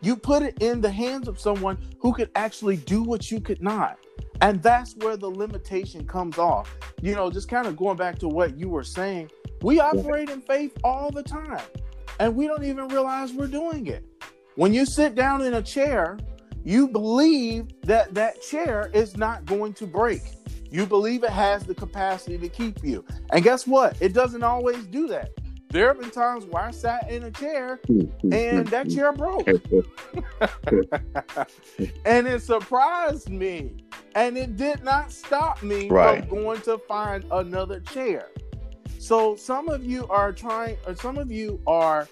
you 0.00 0.16
put 0.16 0.42
it 0.42 0.62
in 0.62 0.80
the 0.80 0.90
hands 0.90 1.28
of 1.28 1.40
someone 1.40 1.78
who 1.98 2.12
could 2.12 2.30
actually 2.34 2.76
do 2.76 3.02
what 3.02 3.30
you 3.30 3.40
could 3.40 3.62
not. 3.62 3.98
And 4.42 4.60
that's 4.60 4.96
where 4.96 5.16
the 5.16 5.28
limitation 5.28 6.04
comes 6.04 6.36
off. 6.36 6.76
You 7.00 7.14
know, 7.14 7.30
just 7.30 7.48
kind 7.48 7.68
of 7.68 7.76
going 7.76 7.96
back 7.96 8.18
to 8.18 8.28
what 8.28 8.58
you 8.58 8.68
were 8.68 8.82
saying, 8.82 9.30
we 9.62 9.78
operate 9.78 10.30
in 10.30 10.40
faith 10.40 10.76
all 10.82 11.12
the 11.12 11.22
time, 11.22 11.64
and 12.18 12.34
we 12.34 12.48
don't 12.48 12.64
even 12.64 12.88
realize 12.88 13.32
we're 13.32 13.46
doing 13.46 13.86
it. 13.86 14.04
When 14.56 14.74
you 14.74 14.84
sit 14.84 15.14
down 15.14 15.42
in 15.42 15.54
a 15.54 15.62
chair, 15.62 16.18
you 16.64 16.88
believe 16.88 17.68
that 17.82 18.14
that 18.14 18.42
chair 18.42 18.90
is 18.92 19.16
not 19.16 19.44
going 19.44 19.74
to 19.74 19.86
break. 19.86 20.22
You 20.72 20.86
believe 20.86 21.22
it 21.22 21.30
has 21.30 21.62
the 21.62 21.74
capacity 21.74 22.36
to 22.38 22.48
keep 22.48 22.82
you. 22.82 23.04
And 23.30 23.44
guess 23.44 23.64
what? 23.64 23.96
It 24.00 24.12
doesn't 24.12 24.42
always 24.42 24.84
do 24.86 25.06
that. 25.06 25.30
There 25.72 25.88
have 25.88 25.98
been 25.98 26.10
times 26.10 26.44
where 26.44 26.64
I 26.64 26.70
sat 26.70 27.10
in 27.10 27.22
a 27.22 27.30
chair 27.30 27.80
and 27.88 28.68
that 28.68 28.90
chair 28.90 29.10
broke. 29.10 29.48
and 32.04 32.26
it 32.26 32.42
surprised 32.42 33.30
me. 33.30 33.72
And 34.14 34.36
it 34.36 34.58
did 34.58 34.84
not 34.84 35.10
stop 35.10 35.62
me 35.62 35.88
Right. 35.88 36.28
from 36.28 36.42
going 36.42 36.60
to 36.62 36.76
find 36.76 37.24
another 37.32 37.80
chair. 37.80 38.28
So 38.98 39.34
some 39.34 39.70
of 39.70 39.82
you 39.82 40.06
are 40.08 40.30
trying 40.30 40.76
or 40.86 40.94
some 40.94 41.16
of 41.16 41.32
you 41.32 41.58
are 41.66 42.06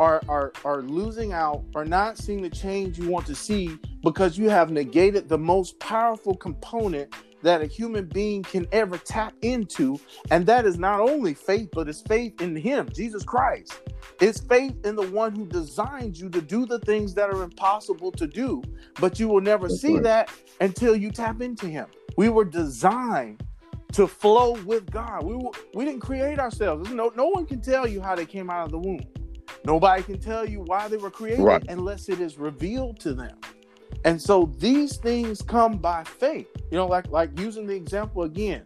are 0.00 0.20
are 0.28 0.52
are 0.64 0.82
losing 0.82 1.32
out 1.32 1.62
or 1.76 1.84
not 1.84 2.18
seeing 2.18 2.42
the 2.42 2.50
change 2.50 2.98
you 2.98 3.08
want 3.08 3.26
to 3.26 3.34
see 3.36 3.78
because 4.02 4.36
you 4.36 4.50
have 4.50 4.72
negated 4.72 5.28
the 5.28 5.38
most 5.38 5.78
powerful 5.78 6.34
component 6.34 7.14
that 7.44 7.62
a 7.62 7.66
human 7.66 8.06
being 8.06 8.42
can 8.44 8.66
ever 8.72 8.98
tap 8.98 9.34
into 9.42 10.00
and 10.32 10.46
that 10.46 10.66
is 10.66 10.78
not 10.78 11.00
only 11.00 11.34
faith 11.34 11.70
but 11.72 11.88
it's 11.88 12.02
faith 12.02 12.42
in 12.42 12.56
him 12.56 12.88
Jesus 12.94 13.24
Christ 13.24 13.80
it's 14.20 14.40
faith 14.40 14.76
in 14.86 14.96
the 14.96 15.08
one 15.10 15.34
who 15.34 15.46
designed 15.46 16.18
you 16.18 16.30
to 16.30 16.42
do 16.42 16.66
the 16.66 16.80
things 16.80 17.14
that 17.14 17.30
are 17.30 17.44
impossible 17.44 18.12
to 18.12 18.26
do 18.28 18.62
but 19.00 19.20
you 19.20 19.28
will 19.28 19.42
never 19.42 19.68
That's 19.68 19.82
see 19.82 19.94
right. 19.94 20.04
that 20.04 20.30
until 20.60 20.96
you 20.96 21.10
tap 21.12 21.42
into 21.42 21.68
him 21.68 21.86
we 22.18 22.30
were 22.30 22.46
designed 22.46 23.42
to 23.94 24.08
flow 24.08 24.54
with 24.64 24.90
God. 24.90 25.24
We 25.24 25.36
were, 25.36 25.52
we 25.74 25.84
didn't 25.86 26.00
create 26.02 26.40
ourselves. 26.40 26.90
No, 26.90 27.12
no 27.16 27.28
one 27.28 27.46
can 27.46 27.60
tell 27.62 27.88
you 27.88 28.02
how 28.02 28.16
they 28.16 28.26
came 28.26 28.50
out 28.50 28.66
of 28.66 28.72
the 28.72 28.78
womb. 28.78 29.00
Nobody 29.64 30.02
can 30.02 30.20
tell 30.20 30.48
you 30.48 30.62
why 30.62 30.88
they 30.88 30.98
were 30.98 31.10
created 31.10 31.44
Right. 31.44 31.64
unless 31.68 32.08
it 32.08 32.20
is 32.20 32.38
revealed 32.38 33.00
to 33.00 33.14
them. 33.14 33.38
And 34.04 34.20
so 34.20 34.52
these 34.58 34.98
things 34.98 35.42
come 35.42 35.78
by 35.78 36.04
faith. 36.04 36.53
You 36.70 36.78
know, 36.78 36.86
like 36.86 37.08
like 37.10 37.38
using 37.38 37.66
the 37.66 37.74
example 37.74 38.22
again. 38.22 38.64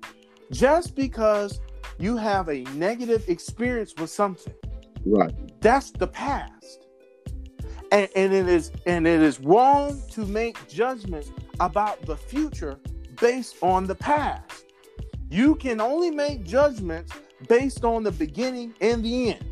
Just 0.50 0.94
because 0.94 1.60
you 1.98 2.16
have 2.16 2.48
a 2.48 2.62
negative 2.74 3.28
experience 3.28 3.94
with 3.98 4.10
something, 4.10 4.54
Right. 5.04 5.32
that's 5.60 5.90
the 5.90 6.06
past. 6.06 6.86
And, 7.90 8.08
and 8.14 8.32
it 8.32 8.48
is 8.48 8.70
and 8.86 9.06
it 9.06 9.20
is 9.20 9.40
wrong 9.40 10.00
to 10.12 10.24
make 10.26 10.68
judgments 10.68 11.30
about 11.60 12.02
the 12.02 12.16
future 12.16 12.78
based 13.20 13.56
on 13.62 13.86
the 13.86 13.94
past. 13.94 14.64
You 15.30 15.54
can 15.56 15.80
only 15.80 16.10
make 16.10 16.44
judgments 16.44 17.12
based 17.48 17.84
on 17.84 18.02
the 18.02 18.12
beginning 18.12 18.74
and 18.80 19.04
the 19.04 19.30
end. 19.32 19.44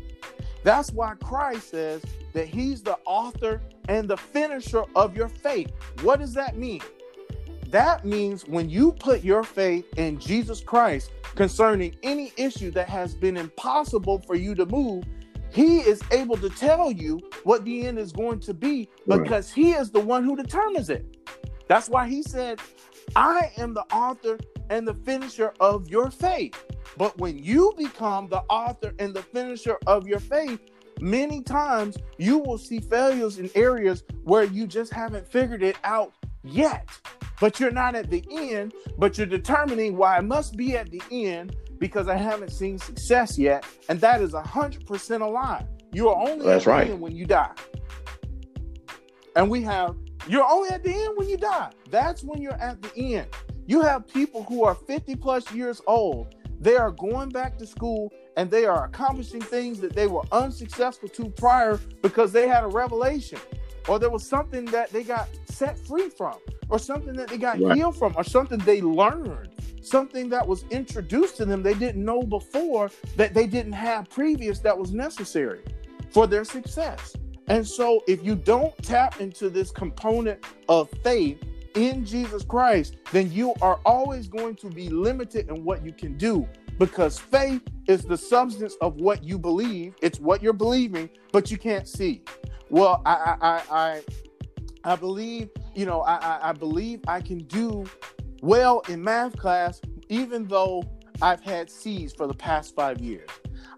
That's 0.63 0.91
why 0.91 1.13
Christ 1.23 1.69
says 1.71 2.01
that 2.33 2.47
he's 2.47 2.81
the 2.81 2.97
author 3.05 3.61
and 3.87 4.07
the 4.07 4.17
finisher 4.17 4.83
of 4.95 5.15
your 5.15 5.29
faith. 5.29 5.71
What 6.01 6.19
does 6.19 6.33
that 6.33 6.57
mean? 6.57 6.81
That 7.69 8.05
means 8.05 8.47
when 8.47 8.69
you 8.69 8.93
put 8.93 9.23
your 9.23 9.43
faith 9.43 9.85
in 9.97 10.19
Jesus 10.19 10.61
Christ 10.61 11.11
concerning 11.35 11.95
any 12.03 12.31
issue 12.37 12.71
that 12.71 12.87
has 12.89 13.13
been 13.13 13.37
impossible 13.37 14.19
for 14.19 14.35
you 14.35 14.55
to 14.55 14.65
move, 14.65 15.03
he 15.51 15.79
is 15.79 16.01
able 16.11 16.37
to 16.37 16.49
tell 16.49 16.91
you 16.91 17.19
what 17.43 17.65
the 17.65 17.85
end 17.87 17.99
is 17.99 18.11
going 18.11 18.39
to 18.41 18.53
be 18.53 18.89
Right. 19.05 19.21
because 19.23 19.51
he 19.51 19.71
is 19.71 19.91
the 19.91 19.99
one 19.99 20.23
who 20.23 20.35
determines 20.35 20.89
it. 20.89 21.05
That's 21.67 21.89
why 21.89 22.07
he 22.07 22.23
said, 22.23 22.59
I 23.15 23.51
am 23.57 23.73
the 23.73 23.83
author 23.93 24.37
and 24.69 24.87
the 24.87 24.93
finisher 24.93 25.53
of 25.59 25.89
your 25.89 26.11
faith. 26.11 26.55
But 26.97 27.17
when 27.17 27.37
you 27.37 27.73
become 27.77 28.27
the 28.27 28.41
author 28.49 28.93
and 28.99 29.13
the 29.13 29.23
finisher 29.23 29.77
of 29.87 30.07
your 30.07 30.19
faith, 30.19 30.59
many 30.99 31.41
times 31.41 31.97
you 32.17 32.37
will 32.39 32.57
see 32.57 32.79
failures 32.79 33.39
in 33.39 33.49
areas 33.55 34.03
where 34.23 34.43
you 34.45 34.67
just 34.67 34.91
haven't 34.93 35.27
figured 35.27 35.63
it 35.63 35.77
out 35.83 36.13
yet. 36.49 36.89
But 37.39 37.59
you're 37.59 37.71
not 37.71 37.95
at 37.95 38.09
the 38.09 38.23
end, 38.31 38.73
but 38.97 39.17
you're 39.17 39.27
determining 39.27 39.95
why 39.95 40.17
I 40.17 40.21
must 40.21 40.57
be 40.57 40.75
at 40.75 40.89
the 40.89 41.01
end 41.11 41.55
because 41.77 42.07
I 42.07 42.15
haven't 42.15 42.51
seen 42.51 42.79
success 42.79 43.37
yet. 43.37 43.65
And 43.89 44.01
that 44.01 44.21
is 44.21 44.33
100% 44.33 45.21
a 45.21 45.25
lie. 45.25 45.65
You 45.93 46.09
are 46.09 46.15
only 46.15 46.45
That's 46.45 46.63
at 46.63 46.65
the 46.65 46.69
right. 46.71 46.89
end 46.89 47.01
when 47.01 47.15
you 47.15 47.25
die. 47.25 47.51
And 49.35 49.49
we 49.49 49.61
have, 49.63 49.95
you're 50.27 50.45
only 50.45 50.69
at 50.69 50.83
the 50.83 50.91
end 50.91 51.13
when 51.15 51.29
you 51.29 51.37
die. 51.37 51.71
That's 51.91 52.23
when 52.23 52.41
you're 52.41 52.53
at 52.53 52.81
the 52.81 53.15
end. 53.15 53.27
You 53.67 53.81
have 53.81 54.07
people 54.07 54.43
who 54.43 54.63
are 54.63 54.73
50 54.73 55.15
plus 55.17 55.51
years 55.51 55.81
old. 55.85 56.33
They 56.59 56.75
are 56.75 56.91
going 56.91 57.29
back 57.29 57.59
to 57.59 57.67
school 57.67 58.11
and 58.35 58.49
they 58.49 58.65
are 58.65 58.85
accomplishing 58.85 59.41
things 59.41 59.79
that 59.81 59.93
they 59.93 60.07
were 60.07 60.23
unsuccessful 60.31 61.09
to 61.09 61.29
prior 61.29 61.79
because 62.01 62.31
they 62.31 62.47
had 62.47 62.63
a 62.63 62.67
revelation 62.67 63.39
or 63.87 63.99
there 63.99 64.09
was 64.09 64.27
something 64.27 64.65
that 64.65 64.89
they 64.91 65.03
got 65.03 65.29
set 65.57 65.77
free 65.87 66.09
from 66.09 66.37
or 66.69 66.79
something 66.79 67.15
that 67.15 67.27
they 67.29 67.37
got 67.37 67.59
Right. 67.59 67.75
healed 67.77 67.97
from 67.97 68.13
or 68.15 68.23
something 68.23 68.59
they 68.59 68.81
learned 68.81 69.49
something 69.81 70.29
that 70.29 70.45
was 70.45 70.65
introduced 70.69 71.37
to 71.37 71.45
them 71.45 71.63
they 71.63 71.73
didn't 71.73 72.03
know 72.03 72.21
before 72.21 72.89
that 73.15 73.33
they 73.33 73.47
didn't 73.47 73.73
have 73.73 74.09
previous 74.09 74.59
that 74.59 74.77
was 74.77 74.91
necessary 74.91 75.61
for 76.11 76.27
their 76.27 76.43
success 76.43 77.15
and 77.47 77.65
so 77.65 78.03
if 78.07 78.23
you 78.23 78.35
don't 78.35 78.75
tap 78.83 79.21
into 79.21 79.49
this 79.49 79.71
component 79.71 80.43
of 80.67 80.89
faith 81.03 81.39
in 81.75 82.03
Jesus 82.03 82.43
Christ, 82.43 82.95
then 83.11 83.31
you 83.31 83.53
are 83.61 83.79
always 83.85 84.27
going 84.27 84.55
to 84.55 84.67
be 84.69 84.89
limited 84.89 85.47
in 85.47 85.63
what 85.63 85.85
you 85.85 85.93
can 85.93 86.17
do 86.17 86.47
because 86.79 87.19
faith 87.19 87.61
is 87.87 88.03
the 88.03 88.17
substance 88.17 88.75
of 88.81 88.95
what 88.95 89.23
you 89.23 89.37
believe. 89.37 89.93
It's 90.01 90.19
what 90.19 90.41
you're 90.41 90.53
believing, 90.53 91.09
but 91.31 91.51
you 91.51 91.57
can't 91.57 91.87
see. 91.87 92.23
Well, 92.69 93.01
I 93.05 93.37
I 93.41 93.61
I 93.71 94.01
I, 94.91 94.95
believe, 94.95 95.49
you 95.75 95.85
know, 95.85 96.01
I, 96.01 96.15
I 96.15 96.49
I 96.49 96.51
believe 96.53 97.01
I 97.07 97.21
can 97.21 97.39
do 97.39 97.85
well 98.41 98.81
in 98.87 99.03
math 99.03 99.37
class, 99.37 99.81
even 100.09 100.47
though 100.47 100.83
I've 101.21 101.41
had 101.41 101.69
C's 101.69 102.13
for 102.13 102.27
the 102.27 102.33
past 102.33 102.75
five 102.75 103.01
years. 103.01 103.29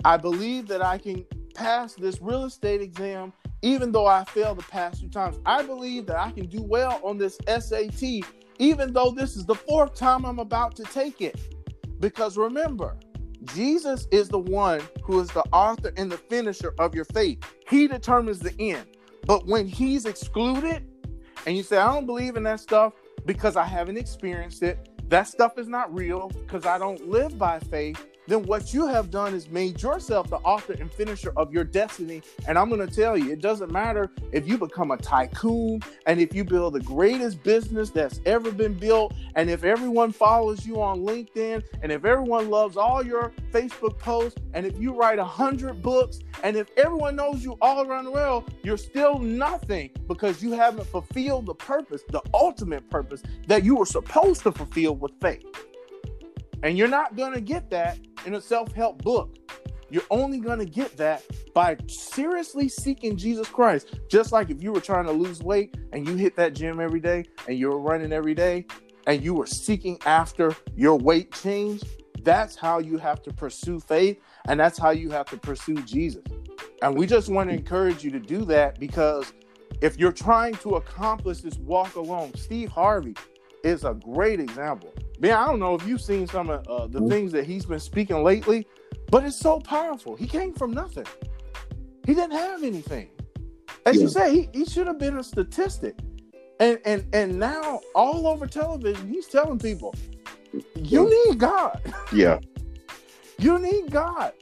I 0.06 0.18
believe 0.18 0.68
that 0.68 0.82
I 0.82 0.98
can 0.98 1.26
pass 1.56 1.94
this 1.94 2.22
real 2.22 2.46
estate 2.46 2.82
exam 2.82 3.34
even 3.62 3.92
though 3.92 4.08
I 4.08 4.24
failed 4.26 4.60
the 4.60 4.64
past 4.64 5.02
two 5.02 5.10
times. 5.10 5.40
I 5.46 5.64
believe 5.64 6.06
that 6.08 6.18
I 6.18 6.32
can 6.32 6.48
do 6.48 6.62
well 6.62 7.00
on 7.04 7.18
this 7.18 7.38
SAT, 7.48 8.24
even 8.58 8.94
though 8.94 9.12
this 9.12 9.36
is 9.36 9.46
the 9.46 9.56
fourth 9.56 9.96
time 9.96 10.26
I'm 10.26 10.40
about 10.40 10.76
to 10.78 10.84
take 10.84 11.22
it. 11.22 11.40
Because 12.00 12.38
remember, 12.38 12.96
Jesus 13.54 14.08
is 14.12 14.30
the 14.30 14.40
one 14.40 14.82
who 15.04 15.20
is 15.20 15.30
the 15.30 15.44
author 15.52 15.92
and 15.98 16.12
the 16.12 16.18
finisher 16.18 16.74
of 16.80 16.96
your 16.96 17.06
faith. 17.06 17.40
He 17.70 17.88
determines 17.88 18.40
the 18.40 18.54
end. 18.60 18.86
But 19.26 19.46
when 19.46 19.68
he's 19.68 20.06
excluded, 20.06 20.88
and 21.46 21.56
you 21.56 21.64
say, 21.64 21.78
I 21.78 21.94
don't 21.94 22.06
believe 22.06 22.36
in 22.36 22.44
that 22.44 22.60
stuff 22.60 22.94
because 23.26 23.56
I 23.56 23.64
haven't 23.64 23.98
experienced 23.98 24.64
it, 24.64 24.90
that 25.10 25.28
stuff 25.28 25.58
is 25.58 25.68
not 25.68 25.94
real 25.94 26.30
because 26.30 26.66
I 26.66 26.78
don't 26.78 27.08
live 27.10 27.38
by 27.38 27.60
faith, 27.60 28.06
then 28.30 28.44
what 28.44 28.74
you 28.74 28.86
have 28.88 29.10
done 29.10 29.34
is 29.34 29.50
made 29.50 29.82
yourself 29.82 30.30
the 30.30 30.38
author 30.38 30.74
and 30.74 30.92
finisher 30.92 31.34
of 31.36 31.52
your 31.52 31.64
destiny. 31.64 32.22
And 32.48 32.58
I'm 32.58 32.70
going 32.70 32.86
to 32.86 32.94
tell 32.96 33.18
you, 33.18 33.32
it 33.32 33.42
doesn't 33.42 33.72
matter 33.72 34.12
if 34.32 34.48
you 34.48 34.58
become 34.58 34.92
a 34.92 34.98
tycoon 34.98 35.82
and 36.06 36.22
if 36.22 36.36
you 36.36 36.44
build 36.44 36.74
the 36.74 36.80
greatest 36.82 37.44
business 37.44 37.90
that's 37.90 38.22
ever 38.26 38.52
been 38.52 38.76
built, 38.76 39.14
and 39.36 39.50
if 39.50 39.64
everyone 39.64 40.12
follows 40.12 40.66
you 40.66 40.82
on 40.82 41.00
LinkedIn, 41.00 41.64
and 41.82 41.92
if 41.92 42.06
everyone 42.06 42.50
loves 42.50 42.78
all 42.78 43.04
your 43.06 43.34
Facebook 43.52 43.98
posts, 43.98 44.40
and 44.54 44.66
if 44.66 44.80
you 44.80 44.94
write 44.94 45.20
a 45.20 45.26
hundred 45.26 45.82
books, 45.82 46.20
and 46.44 46.56
if 46.56 46.70
everyone 46.78 47.16
knows 47.16 47.44
you 47.44 47.58
all 47.62 47.86
around 47.86 48.06
the 48.06 48.12
world, 48.12 48.54
you're 48.64 48.78
still 48.78 49.18
nothing 49.20 49.90
because 50.08 50.44
you 50.44 50.52
haven't 50.52 50.86
fulfilled 50.86 51.48
the 51.48 51.56
purpose, 51.56 52.04
the 52.10 52.22
ultimate 52.34 52.88
purpose 52.90 53.24
that 53.48 53.64
you 53.64 53.76
were 53.76 53.86
supposed 53.86 54.42
to 54.44 54.52
fulfill 54.52 54.96
with 54.96 55.12
faith. 55.20 55.44
And 56.64 56.78
you're 56.78 56.88
not 56.88 57.16
going 57.16 57.34
to 57.34 57.42
get 57.42 57.70
that 57.70 57.98
in 58.26 58.36
a 58.36 58.42
self 58.42 58.72
help 58.74 59.04
book. 59.04 59.38
You're 59.90 60.04
only 60.12 60.40
going 60.40 60.60
to 60.60 60.66
get 60.66 60.96
that 60.98 61.24
by 61.54 61.78
seriously 61.88 62.70
seeking 62.70 63.18
Jesus 63.18 63.48
Christ. 63.48 64.00
Just 64.08 64.32
like 64.32 64.50
if 64.50 64.62
you 64.62 64.72
were 64.72 64.82
trying 64.82 65.06
to 65.06 65.12
lose 65.12 65.42
weight 65.42 65.76
and 65.94 66.08
you 66.08 66.16
hit 66.16 66.36
that 66.36 66.54
gym 66.54 66.80
every 66.80 67.00
day 67.00 67.26
and 67.48 67.58
you 67.58 67.70
were 67.70 67.80
running 67.80 68.14
every 68.14 68.36
day 68.36 68.66
and 69.08 69.24
you 69.24 69.34
were 69.34 69.48
seeking 69.48 69.98
after 70.06 70.56
your 70.76 70.98
weight 70.98 71.32
change, 71.34 71.82
that's 72.22 72.56
how 72.56 72.80
you 72.80 72.98
have 72.98 73.24
to 73.24 73.34
pursue 73.34 73.80
faith 73.80 74.20
and 74.48 74.60
that's 74.60 74.78
how 74.78 74.92
you 74.92 75.10
have 75.10 75.26
to 75.28 75.38
pursue 75.38 75.82
Jesus. 75.84 76.24
And 76.82 76.96
we 76.96 77.08
just 77.08 77.30
want 77.30 77.50
to 77.50 77.56
encourage 77.56 78.04
you 78.04 78.12
to 78.12 78.20
do 78.20 78.46
that 78.46 78.80
because 78.80 79.34
if 79.82 79.98
you're 79.98 80.12
trying 80.12 80.54
to 80.56 80.76
accomplish 80.76 81.40
this 81.40 81.58
walk 81.58 81.96
alone, 81.96 82.34
Steve 82.36 82.70
Harvey 82.70 83.16
is 83.64 83.84
a 83.84 83.94
great 83.94 84.40
example. 84.40 84.94
Man, 85.20 85.34
I 85.34 85.46
don't 85.46 85.60
know 85.60 85.76
if 85.76 85.86
you've 85.86 86.02
seen 86.02 86.28
some 86.28 86.50
of 86.50 86.66
uh, 86.68 86.88
the 86.88 87.02
things 87.08 87.34
that 87.34 87.46
he's 87.46 87.66
been 87.66 87.80
speaking 87.80 88.24
lately, 88.24 88.66
but 89.12 89.26
it's 89.26 89.36
so 89.36 89.60
powerful. 89.60 90.16
He 90.16 90.28
came 90.28 90.54
from 90.54 90.72
nothing. 90.72 91.06
He 92.06 92.14
didn't 92.14 92.32
have 92.32 92.64
anything. 92.64 93.10
As 93.86 93.98
yeah. 93.98 94.02
you 94.02 94.08
say, 94.08 94.34
he, 94.34 94.50
he 94.54 94.66
should 94.66 94.88
have 94.88 94.98
been 94.98 95.18
a 95.18 95.24
statistic. 95.24 95.96
And 96.62 96.80
and 96.84 97.06
and 97.14 97.40
now 97.40 97.80
all 97.96 98.28
over 98.28 98.46
television, 98.46 99.08
he's 99.08 99.28
telling 99.28 99.60
people, 99.60 99.96
you 100.76 101.10
need 101.28 101.40
God. 101.40 101.82
Yeah. 102.14 102.40
you 103.38 103.60
need 103.60 103.92
God. 103.92 104.34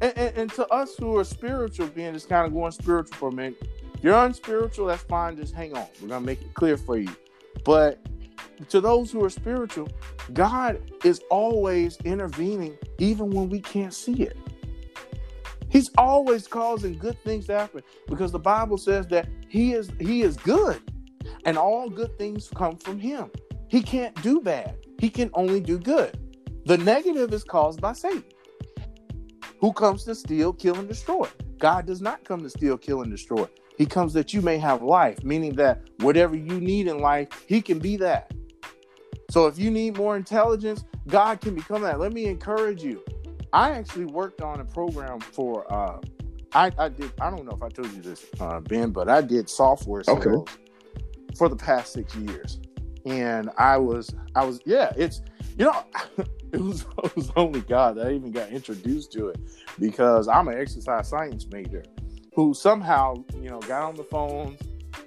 And, 0.00 0.16
and, 0.16 0.36
and, 0.36 0.52
to 0.52 0.66
us 0.68 0.94
who 0.96 1.16
are 1.16 1.24
spiritual, 1.24 1.88
being 1.88 2.12
just 2.12 2.28
kind 2.28 2.46
of 2.46 2.52
going 2.52 2.70
spiritual 2.70 3.16
for 3.16 3.30
a 3.30 3.32
minute, 3.32 3.66
you're 4.02 4.14
unspiritual, 4.14 4.86
that's 4.86 5.02
fine. 5.02 5.36
Just 5.36 5.54
hang 5.54 5.74
on. 5.76 5.86
We're 6.00 6.08
gonna 6.08 6.24
make 6.24 6.40
it 6.40 6.54
clear 6.54 6.76
for 6.76 6.98
you. 6.98 7.10
But 7.64 7.98
to 8.68 8.80
those 8.80 9.10
who 9.10 9.24
are 9.24 9.30
spiritual, 9.30 9.88
God 10.32 10.80
is 11.04 11.20
always 11.30 11.96
intervening, 12.04 12.76
even 12.98 13.30
when 13.30 13.48
we 13.48 13.60
can't 13.60 13.94
see 13.94 14.22
it. 14.22 14.36
He's 15.70 15.90
always 15.98 16.46
causing 16.46 16.96
good 16.98 17.18
things 17.24 17.46
to 17.46 17.58
happen 17.58 17.82
because 18.08 18.32
the 18.32 18.38
Bible 18.38 18.78
says 18.78 19.06
that 19.08 19.28
He 19.48 19.74
is 19.74 19.90
He 20.00 20.22
is 20.22 20.36
good, 20.36 20.80
and 21.44 21.58
all 21.58 21.88
good 21.90 22.16
things 22.18 22.48
come 22.54 22.76
from 22.78 22.98
Him. 22.98 23.30
He 23.68 23.82
can't 23.82 24.20
do 24.22 24.40
bad. 24.40 24.76
He 24.98 25.10
can 25.10 25.30
only 25.34 25.60
do 25.60 25.78
good. 25.78 26.18
The 26.64 26.78
negative 26.78 27.32
is 27.32 27.44
caused 27.44 27.80
by 27.80 27.92
Satan, 27.92 28.24
who 29.60 29.72
comes 29.72 30.04
to 30.04 30.14
steal, 30.14 30.52
kill, 30.52 30.76
and 30.76 30.88
destroy. 30.88 31.28
God 31.58 31.86
does 31.86 32.00
not 32.00 32.24
come 32.24 32.42
to 32.42 32.50
steal, 32.50 32.78
kill, 32.78 33.02
and 33.02 33.10
destroy. 33.10 33.46
He 33.78 33.86
comes 33.86 34.12
that 34.14 34.34
you 34.34 34.42
may 34.42 34.58
have 34.58 34.82
life, 34.82 35.22
meaning 35.22 35.54
that 35.54 35.80
whatever 36.00 36.34
you 36.34 36.60
need 36.60 36.88
in 36.88 36.98
life, 36.98 37.28
He 37.46 37.62
can 37.62 37.78
be 37.78 37.96
that. 37.98 38.32
So 39.30 39.46
if 39.46 39.56
you 39.58 39.70
need 39.70 39.96
more 39.96 40.16
intelligence, 40.16 40.84
God 41.06 41.40
can 41.40 41.54
become 41.54 41.82
that. 41.82 42.00
Let 42.00 42.12
me 42.12 42.26
encourage 42.26 42.82
you. 42.82 43.02
I 43.52 43.70
actually 43.70 44.06
worked 44.06 44.42
on 44.42 44.60
a 44.60 44.64
program 44.64 45.20
for 45.20 45.72
uh 45.72 46.00
I, 46.52 46.72
I 46.78 46.88
did 46.88 47.12
I 47.20 47.30
don't 47.30 47.44
know 47.44 47.52
if 47.52 47.62
I 47.62 47.68
told 47.68 47.92
you 47.92 48.02
this, 48.02 48.26
uh, 48.40 48.60
Ben, 48.60 48.90
but 48.90 49.08
I 49.08 49.20
did 49.20 49.48
software 49.48 50.02
sales 50.02 50.24
okay. 50.24 50.52
for 51.36 51.48
the 51.48 51.56
past 51.56 51.92
six 51.92 52.14
years. 52.16 52.58
And 53.06 53.50
I 53.56 53.76
was 53.76 54.10
I 54.34 54.44
was 54.44 54.60
yeah, 54.64 54.92
it's 54.96 55.22
you 55.56 55.66
know 55.66 55.84
it 56.52 56.60
was 56.60 56.84
it 57.04 57.16
was 57.16 57.30
only 57.36 57.60
God 57.60 57.96
that 57.96 58.08
I 58.08 58.12
even 58.12 58.32
got 58.32 58.48
introduced 58.48 59.12
to 59.12 59.28
it 59.28 59.38
because 59.78 60.26
I'm 60.26 60.48
an 60.48 60.58
exercise 60.58 61.08
science 61.08 61.46
major 61.52 61.84
who 62.38 62.54
somehow, 62.54 63.16
you 63.42 63.50
know, 63.50 63.58
got 63.62 63.82
on 63.82 63.96
the 63.96 64.04
phones 64.04 64.60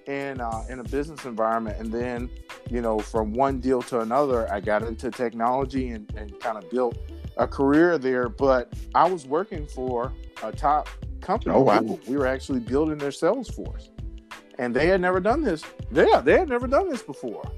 in 0.06 0.42
uh, 0.42 0.66
in 0.68 0.80
a 0.80 0.84
business 0.84 1.24
environment, 1.24 1.78
and 1.80 1.90
then 1.90 2.30
you 2.70 2.82
know 2.82 3.00
from 3.00 3.32
one 3.32 3.62
deal 3.62 3.82
to 3.84 4.02
another, 4.02 4.52
I 4.52 4.60
got 4.60 4.84
into 4.84 5.10
technology 5.10 5.92
and, 5.92 6.14
and 6.18 6.38
kind 6.42 6.58
of 6.58 6.70
built 6.70 6.98
a 7.38 7.48
career 7.48 7.98
there. 7.98 8.28
But 8.28 8.74
I 8.94 9.10
was 9.10 9.26
working 9.26 9.66
for 9.66 10.12
a 10.44 10.52
top 10.52 10.90
company. 11.22 11.56
Oh, 11.56 11.62
wow. 11.62 11.98
We 12.06 12.18
were 12.18 12.28
actually 12.28 12.60
building 12.60 12.98
their 12.98 13.14
sales 13.14 13.48
force, 13.48 13.92
and 14.60 14.76
they 14.76 14.88
had 14.88 15.00
never 15.00 15.22
done 15.22 15.42
this. 15.42 15.64
Yeah, 15.90 16.20
they 16.20 16.38
had 16.38 16.50
never 16.50 16.68
done 16.68 16.90
this 16.90 17.02
before, 17.02 17.50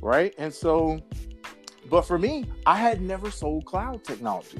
right? 0.00 0.32
And 0.38 0.54
so, 0.54 1.00
but 1.90 2.02
for 2.02 2.20
me, 2.20 2.44
I 2.66 2.76
had 2.76 3.02
never 3.02 3.32
sold 3.32 3.64
cloud 3.64 4.04
technology 4.04 4.58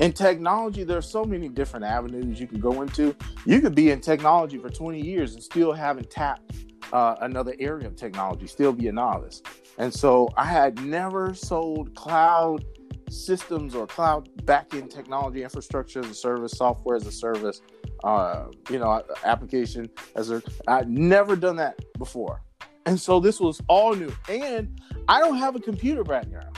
in 0.00 0.12
technology 0.12 0.84
there's 0.84 1.08
so 1.08 1.24
many 1.24 1.48
different 1.48 1.84
avenues 1.84 2.40
you 2.40 2.46
can 2.46 2.60
go 2.60 2.82
into. 2.82 3.14
You 3.46 3.60
could 3.60 3.74
be 3.74 3.90
in 3.90 4.00
technology 4.00 4.58
for 4.58 4.70
20 4.70 5.00
years 5.00 5.34
and 5.34 5.42
still 5.42 5.72
haven't 5.72 6.10
tapped 6.10 6.52
uh, 6.92 7.16
another 7.20 7.54
area 7.58 7.86
of 7.86 7.96
technology 7.96 8.46
still 8.46 8.72
be 8.72 8.88
a 8.88 8.92
novice. 8.92 9.42
And 9.78 9.92
so 9.92 10.28
i 10.36 10.44
had 10.44 10.80
never 10.84 11.34
sold 11.34 11.94
cloud 11.94 12.64
systems 13.10 13.74
or 13.74 13.86
cloud 13.86 14.28
backend 14.44 14.90
technology 14.90 15.42
infrastructure 15.42 16.00
as 16.00 16.08
a 16.08 16.14
service 16.14 16.52
software 16.52 16.96
as 16.96 17.06
a 17.06 17.12
service 17.12 17.60
uh, 18.02 18.46
you 18.70 18.78
know 18.78 19.02
application 19.24 19.88
as 20.16 20.30
a 20.30 20.42
i'd 20.68 20.88
never 20.88 21.36
done 21.36 21.56
that 21.56 21.78
before. 21.98 22.42
And 22.86 23.00
so 23.00 23.18
this 23.18 23.40
was 23.40 23.60
all 23.68 23.94
new. 23.94 24.12
And 24.28 24.80
i 25.08 25.20
don't 25.20 25.36
have 25.36 25.56
a 25.56 25.60
computer 25.60 26.04
background. 26.04 26.56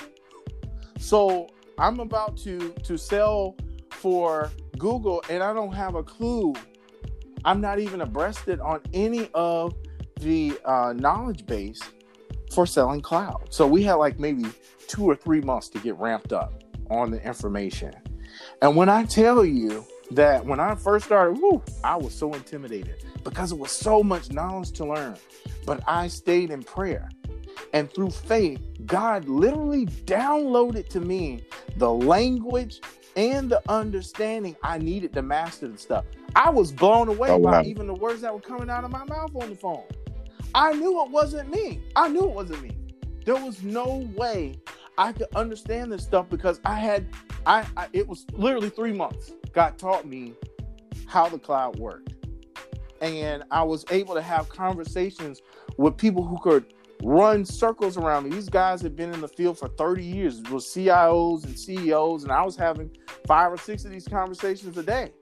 So 0.98 1.48
I'm 1.78 2.00
about 2.00 2.36
to 2.38 2.72
to 2.84 2.96
sell 2.96 3.56
for 3.90 4.50
Google 4.78 5.22
and 5.28 5.42
I 5.42 5.52
don't 5.52 5.74
have 5.74 5.94
a 5.94 6.02
clue. 6.02 6.54
I'm 7.44 7.60
not 7.60 7.78
even 7.78 8.00
abreasted 8.00 8.60
on 8.60 8.80
any 8.92 9.30
of 9.34 9.74
the 10.20 10.58
uh, 10.64 10.94
knowledge 10.96 11.46
base 11.46 11.80
for 12.52 12.66
selling 12.66 13.00
cloud. 13.00 13.48
So 13.50 13.66
we 13.66 13.82
had 13.82 13.94
like 13.94 14.18
maybe 14.18 14.46
two 14.88 15.04
or 15.04 15.14
three 15.14 15.40
months 15.40 15.68
to 15.70 15.78
get 15.78 15.96
ramped 15.98 16.32
up 16.32 16.64
on 16.90 17.10
the 17.10 17.22
information. 17.22 17.92
And 18.62 18.76
when 18.76 18.88
I 18.88 19.04
tell 19.04 19.44
you 19.44 19.84
that 20.12 20.44
when 20.44 20.60
I 20.60 20.74
first 20.74 21.06
started, 21.06 21.40
whoo, 21.40 21.62
I 21.84 21.96
was 21.96 22.14
so 22.14 22.32
intimidated 22.32 23.04
because 23.24 23.52
it 23.52 23.58
was 23.58 23.72
so 23.72 24.02
much 24.02 24.30
knowledge 24.30 24.72
to 24.72 24.86
learn. 24.86 25.16
But 25.66 25.82
I 25.86 26.08
stayed 26.08 26.50
in 26.50 26.62
prayer. 26.62 27.08
And 27.72 27.92
through 27.92 28.10
faith, 28.10 28.60
God 28.86 29.28
literally 29.28 29.86
downloaded 29.86 30.88
to 30.88 31.00
me 31.00 31.44
the 31.76 31.90
language 31.90 32.80
and 33.16 33.50
the 33.50 33.62
understanding 33.70 34.56
I 34.62 34.78
needed 34.78 35.12
to 35.14 35.22
master 35.22 35.68
the 35.68 35.78
stuff. 35.78 36.04
I 36.34 36.50
was 36.50 36.70
blown 36.70 37.08
away 37.08 37.30
oh, 37.30 37.38
wow. 37.38 37.62
by 37.62 37.64
even 37.64 37.86
the 37.86 37.94
words 37.94 38.20
that 38.20 38.32
were 38.32 38.40
coming 38.40 38.68
out 38.68 38.84
of 38.84 38.90
my 38.90 39.04
mouth 39.04 39.34
on 39.34 39.50
the 39.50 39.56
phone. 39.56 39.84
I 40.54 40.72
knew 40.72 41.02
it 41.02 41.10
wasn't 41.10 41.50
me. 41.50 41.82
I 41.96 42.08
knew 42.08 42.24
it 42.24 42.34
wasn't 42.34 42.62
me. 42.62 42.70
There 43.24 43.36
was 43.36 43.62
no 43.62 44.08
way 44.14 44.60
I 44.98 45.12
could 45.12 45.28
understand 45.34 45.92
this 45.92 46.04
stuff 46.04 46.28
because 46.28 46.60
I 46.64 46.74
had 46.74 47.06
I, 47.44 47.66
I 47.76 47.88
it 47.92 48.06
was 48.06 48.26
literally 48.32 48.70
3 48.70 48.92
months. 48.92 49.32
God 49.52 49.78
taught 49.78 50.06
me 50.06 50.34
how 51.06 51.28
the 51.28 51.38
cloud 51.38 51.78
worked. 51.78 52.14
And 53.00 53.44
I 53.50 53.62
was 53.62 53.84
able 53.90 54.14
to 54.14 54.22
have 54.22 54.48
conversations 54.48 55.42
with 55.76 55.96
people 55.96 56.24
who 56.24 56.38
could 56.38 56.72
run 57.02 57.44
circles 57.44 57.96
around 57.96 58.24
me. 58.24 58.30
These 58.30 58.48
guys 58.48 58.80
have 58.82 58.96
been 58.96 59.12
in 59.12 59.20
the 59.20 59.28
field 59.28 59.58
for 59.58 59.68
30 59.68 60.04
years 60.04 60.36
with 60.42 60.64
CIOs 60.64 61.44
and 61.44 61.58
CEOs, 61.58 62.24
and 62.24 62.32
I 62.32 62.42
was 62.42 62.56
having 62.56 62.90
five 63.26 63.52
or 63.52 63.56
six 63.56 63.84
of 63.84 63.92
these 63.92 64.08
conversations 64.08 64.76
a 64.78 64.82
day. 64.82 65.12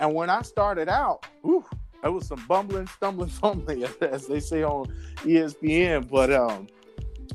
And 0.00 0.14
when 0.14 0.30
I 0.30 0.42
started 0.42 0.88
out, 0.88 1.26
whew, 1.42 1.64
it 2.04 2.08
was 2.08 2.26
some 2.28 2.44
bumbling, 2.46 2.86
stumbling, 2.86 3.28
fumbling, 3.42 3.84
as 4.00 4.26
they 4.26 4.40
say 4.40 4.62
on 4.62 4.86
ESPN. 5.22 6.08
But 6.08 6.32
um, 6.32 6.66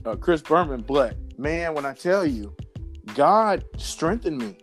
uh, 0.05 0.15
Chris 0.15 0.41
Berman, 0.41 0.81
but 0.81 1.15
man, 1.37 1.73
when 1.73 1.85
I 1.85 1.93
tell 1.93 2.25
you, 2.25 2.55
God 3.15 3.65
strengthened 3.77 4.37
me, 4.37 4.57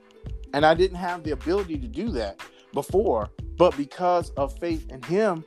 and 0.54 0.64
I 0.64 0.74
didn't 0.74 0.96
have 0.96 1.24
the 1.24 1.32
ability 1.32 1.78
to 1.78 1.88
do 1.88 2.10
that 2.10 2.40
before. 2.72 3.28
But 3.56 3.76
because 3.76 4.30
of 4.30 4.56
faith 4.58 4.90
in 4.90 5.02
Him, 5.02 5.44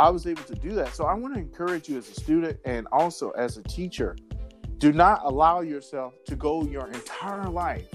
I 0.00 0.08
was 0.08 0.26
able 0.26 0.44
to 0.44 0.54
do 0.54 0.72
that. 0.76 0.94
So 0.94 1.04
I 1.04 1.12
want 1.12 1.34
to 1.34 1.40
encourage 1.40 1.86
you 1.86 1.98
as 1.98 2.08
a 2.08 2.14
student 2.14 2.58
and 2.64 2.86
also 2.90 3.32
as 3.32 3.58
a 3.58 3.62
teacher 3.64 4.16
do 4.78 4.94
not 4.94 5.20
allow 5.24 5.60
yourself 5.60 6.14
to 6.24 6.34
go 6.34 6.64
your 6.64 6.86
entire 6.90 7.50
life 7.50 7.86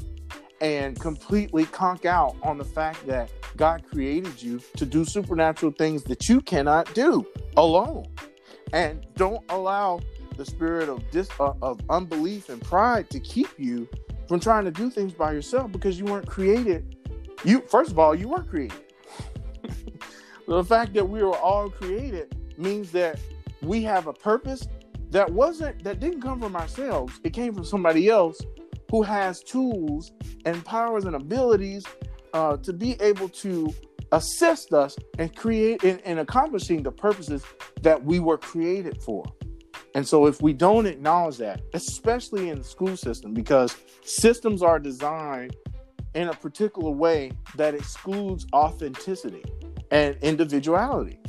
and 0.61 0.99
completely 0.99 1.65
conk 1.65 2.05
out 2.05 2.35
on 2.43 2.59
the 2.59 2.63
fact 2.63 3.07
that 3.07 3.31
God 3.57 3.83
created 3.91 4.39
you 4.39 4.61
to 4.77 4.85
do 4.85 5.03
supernatural 5.03 5.71
things 5.71 6.03
that 6.03 6.29
you 6.29 6.41
cannot 6.41 6.93
do 6.93 7.25
alone. 7.57 8.05
And 8.71 9.03
don't 9.15 9.43
allow 9.49 9.99
the 10.37 10.45
spirit 10.45 10.89
of 10.89 11.09
dis, 11.09 11.27
uh, 11.39 11.53
of 11.63 11.81
unbelief 11.89 12.49
and 12.49 12.61
pride 12.61 13.09
to 13.09 13.19
keep 13.19 13.49
you 13.57 13.89
from 14.27 14.39
trying 14.39 14.65
to 14.65 14.71
do 14.71 14.91
things 14.91 15.11
by 15.11 15.31
yourself 15.31 15.71
because 15.71 15.97
you 15.97 16.05
weren't 16.05 16.27
created. 16.27 16.97
You 17.43 17.61
first 17.61 17.89
of 17.89 17.97
all, 17.97 18.13
you 18.13 18.27
were 18.27 18.43
created. 18.43 18.83
The 20.47 20.63
fact 20.63 20.93
that 20.93 21.07
we 21.07 21.23
were 21.23 21.37
all 21.37 21.69
created 21.69 22.35
means 22.57 22.91
that 22.91 23.19
we 23.61 23.83
have 23.83 24.07
a 24.07 24.13
purpose 24.13 24.67
that 25.09 25.31
wasn't 25.31 25.83
that 25.83 25.99
didn't 25.99 26.21
come 26.21 26.39
from 26.39 26.55
ourselves. 26.55 27.19
It 27.23 27.31
came 27.31 27.53
from 27.53 27.65
somebody 27.65 28.09
else 28.09 28.39
who 28.91 29.01
has 29.01 29.41
tools 29.41 30.11
and 30.45 30.63
powers 30.63 31.05
and 31.05 31.15
abilities 31.15 31.85
uh, 32.33 32.57
to 32.57 32.73
be 32.73 32.99
able 33.01 33.29
to 33.29 33.73
assist 34.11 34.73
us 34.73 34.95
and 35.17 35.35
create 35.35 35.83
in, 35.83 35.99
in 35.99 36.19
accomplishing 36.19 36.83
the 36.83 36.91
purposes 36.91 37.43
that 37.81 38.03
we 38.03 38.19
were 38.19 38.37
created 38.37 39.01
for. 39.01 39.25
And 39.95 40.05
so, 40.05 40.25
if 40.25 40.41
we 40.41 40.53
don't 40.53 40.85
acknowledge 40.85 41.37
that, 41.37 41.61
especially 41.73 42.49
in 42.49 42.57
the 42.59 42.63
school 42.63 42.97
system, 42.97 43.33
because 43.33 43.75
systems 44.03 44.61
are 44.61 44.77
designed 44.77 45.55
in 46.13 46.27
a 46.27 46.33
particular 46.33 46.91
way 46.91 47.31
that 47.55 47.73
excludes 47.73 48.45
authenticity 48.53 49.43
and 49.91 50.17
individuality. 50.21 51.19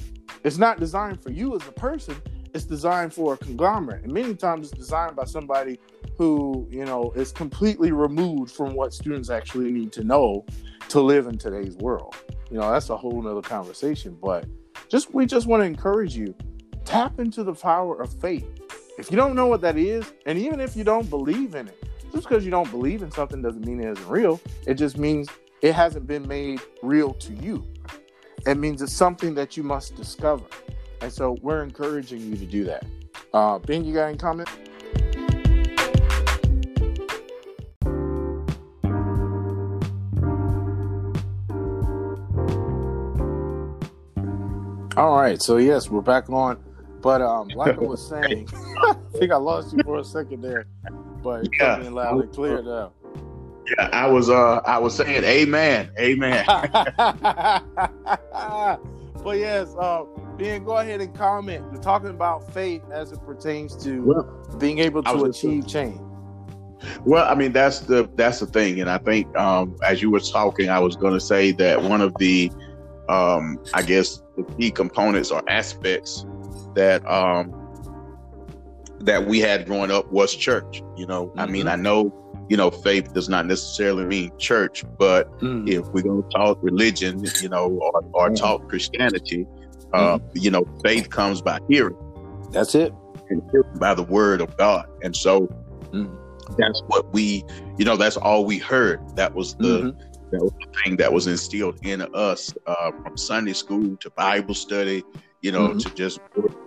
It's 0.44 0.58
not 0.58 0.78
designed 0.78 1.22
for 1.22 1.30
you 1.30 1.56
as 1.56 1.66
a 1.66 1.72
person, 1.72 2.16
it's 2.54 2.64
designed 2.64 3.12
for 3.12 3.34
a 3.34 3.36
conglomerate. 3.36 4.04
And 4.04 4.12
many 4.12 4.34
times 4.34 4.68
it's 4.68 4.78
designed 4.78 5.16
by 5.16 5.24
somebody 5.24 5.78
who, 6.16 6.66
you 6.70 6.84
know, 6.84 7.12
is 7.14 7.32
completely 7.32 7.92
removed 7.92 8.50
from 8.50 8.74
what 8.74 8.94
students 8.94 9.28
actually 9.28 9.70
need 9.70 9.92
to 9.92 10.04
know 10.04 10.46
to 10.88 11.00
live 11.00 11.26
in 11.26 11.36
today's 11.36 11.76
world. 11.76 12.14
You 12.50 12.58
know, 12.58 12.70
that's 12.70 12.90
a 12.90 12.96
whole 12.96 13.20
nother 13.20 13.42
conversation. 13.42 14.16
But 14.22 14.46
just 14.88 15.12
we 15.12 15.26
just 15.26 15.46
want 15.46 15.62
to 15.62 15.66
encourage 15.66 16.16
you, 16.16 16.34
tap 16.84 17.18
into 17.18 17.44
the 17.44 17.54
power 17.54 18.00
of 18.00 18.12
faith. 18.20 18.48
If 18.98 19.10
you 19.10 19.16
don't 19.16 19.34
know 19.34 19.46
what 19.46 19.60
that 19.60 19.76
is, 19.76 20.10
and 20.24 20.38
even 20.38 20.60
if 20.60 20.74
you 20.74 20.84
don't 20.84 21.10
believe 21.10 21.54
in 21.54 21.68
it, 21.68 21.82
just 22.12 22.28
because 22.28 22.44
you 22.44 22.50
don't 22.50 22.70
believe 22.70 23.02
in 23.02 23.10
something 23.10 23.42
doesn't 23.42 23.66
mean 23.66 23.80
it 23.80 23.90
isn't 23.90 24.08
real. 24.08 24.40
It 24.66 24.74
just 24.74 24.96
means 24.96 25.28
it 25.60 25.74
hasn't 25.74 26.06
been 26.06 26.26
made 26.26 26.62
real 26.82 27.12
to 27.12 27.34
you. 27.34 27.66
It 28.46 28.56
means 28.58 28.80
it's 28.80 28.92
something 28.92 29.34
that 29.34 29.56
you 29.56 29.64
must 29.64 29.96
discover. 29.96 30.44
And 31.00 31.12
so 31.12 31.36
we're 31.42 31.64
encouraging 31.64 32.20
you 32.20 32.36
to 32.36 32.46
do 32.46 32.62
that. 32.64 32.84
Uh, 33.34 33.58
ben, 33.58 33.84
you 33.84 33.92
got 33.92 34.06
any 34.06 34.16
comment? 34.16 34.48
All 44.96 45.20
right, 45.20 45.42
so 45.42 45.56
yes, 45.56 45.90
we're 45.90 46.00
back 46.00 46.30
on. 46.30 46.62
But 47.02 47.22
um, 47.22 47.48
like 47.48 47.76
I 47.76 47.80
was 47.80 48.08
saying, 48.08 48.48
I 48.78 48.94
think 49.18 49.32
I 49.32 49.36
lost 49.36 49.76
you 49.76 49.82
for 49.82 49.98
a 49.98 50.04
second 50.04 50.40
there, 50.42 50.66
but 51.20 51.46
it's 51.46 51.58
yeah. 51.58 51.76
coming 51.76 51.92
loud 51.94 52.22
and 52.22 52.32
clear 52.32 52.62
now. 52.62 52.92
Yeah, 53.68 53.88
I 53.92 54.06
was 54.06 54.30
uh 54.30 54.60
I 54.66 54.78
was 54.78 54.94
saying 54.94 55.24
amen. 55.24 55.90
Amen. 55.98 56.44
but 56.96 57.64
yes, 59.34 59.74
uh 59.78 60.04
Ben, 60.38 60.64
go 60.64 60.76
ahead 60.76 61.00
and 61.00 61.14
comment. 61.14 61.64
We're 61.72 61.80
talking 61.80 62.10
about 62.10 62.52
faith 62.52 62.82
as 62.92 63.12
it 63.12 63.24
pertains 63.24 63.74
to 63.84 64.02
well, 64.02 64.56
being 64.58 64.80
able 64.80 65.02
to 65.02 65.24
achieve 65.24 65.66
change. 65.66 66.00
Well, 67.04 67.26
I 67.26 67.34
mean 67.34 67.52
that's 67.52 67.80
the 67.80 68.08
that's 68.16 68.40
the 68.40 68.46
thing, 68.46 68.80
and 68.80 68.90
I 68.90 68.98
think 68.98 69.34
um, 69.36 69.76
as 69.84 70.02
you 70.02 70.10
were 70.10 70.20
talking, 70.20 70.68
I 70.68 70.78
was 70.78 70.94
going 70.94 71.14
to 71.14 71.20
say 71.20 71.52
that 71.52 71.82
one 71.82 72.02
of 72.02 72.14
the, 72.18 72.52
um, 73.08 73.58
I 73.72 73.82
guess, 73.82 74.22
the 74.36 74.44
key 74.58 74.70
components 74.70 75.30
or 75.30 75.42
aspects 75.48 76.26
that 76.74 77.04
um, 77.10 77.50
that 79.00 79.26
we 79.26 79.40
had 79.40 79.64
growing 79.64 79.90
up 79.90 80.12
was 80.12 80.34
church. 80.34 80.82
You 80.96 81.06
know, 81.06 81.28
mm-hmm. 81.28 81.40
I 81.40 81.46
mean. 81.46 81.66
I 81.66 81.76
know 81.76 82.12
you 82.48 82.56
know, 82.56 82.70
faith 82.70 83.12
does 83.12 83.28
not 83.28 83.46
necessarily 83.46 84.04
mean 84.04 84.30
church, 84.38 84.84
but 84.98 85.36
mm. 85.40 85.68
if 85.68 85.86
we're 85.88 86.02
going 86.02 86.22
to 86.22 86.28
talk 86.30 86.58
religion, 86.62 87.24
you 87.42 87.48
know, 87.48 87.66
or, 87.66 88.04
or 88.12 88.30
mm. 88.30 88.36
talk 88.36 88.68
Christianity, 88.68 89.46
uh, 89.92 90.18
mm-hmm. 90.18 90.38
You 90.38 90.50
know, 90.50 90.66
faith 90.84 91.10
comes 91.10 91.40
by 91.40 91.58
hearing. 91.68 91.96
That's 92.50 92.74
it. 92.74 92.92
And 93.28 93.42
by 93.78 93.94
the 93.94 94.02
word 94.02 94.40
of 94.40 94.56
God. 94.56 94.88
And 95.02 95.14
so 95.16 95.46
mm-hmm. 95.92 96.14
that's 96.58 96.82
what 96.86 97.12
we, 97.12 97.44
you 97.78 97.84
know, 97.84 97.96
that's 97.96 98.16
all 98.16 98.44
we 98.44 98.58
heard. 98.58 99.00
That 99.16 99.34
was 99.34 99.54
the 99.54 99.80
mm-hmm. 99.80 100.30
that 100.30 100.42
was 100.42 100.52
the 100.60 100.80
thing 100.82 100.96
that 100.96 101.12
was 101.12 101.26
instilled 101.26 101.78
in 101.84 102.02
us 102.14 102.54
uh, 102.66 102.92
from 103.02 103.16
Sunday 103.16 103.52
school 103.52 103.96
to 103.96 104.10
Bible 104.10 104.54
study. 104.54 105.02
You 105.42 105.52
know, 105.52 105.68
mm-hmm. 105.68 105.78
to 105.78 105.94
just 105.94 106.18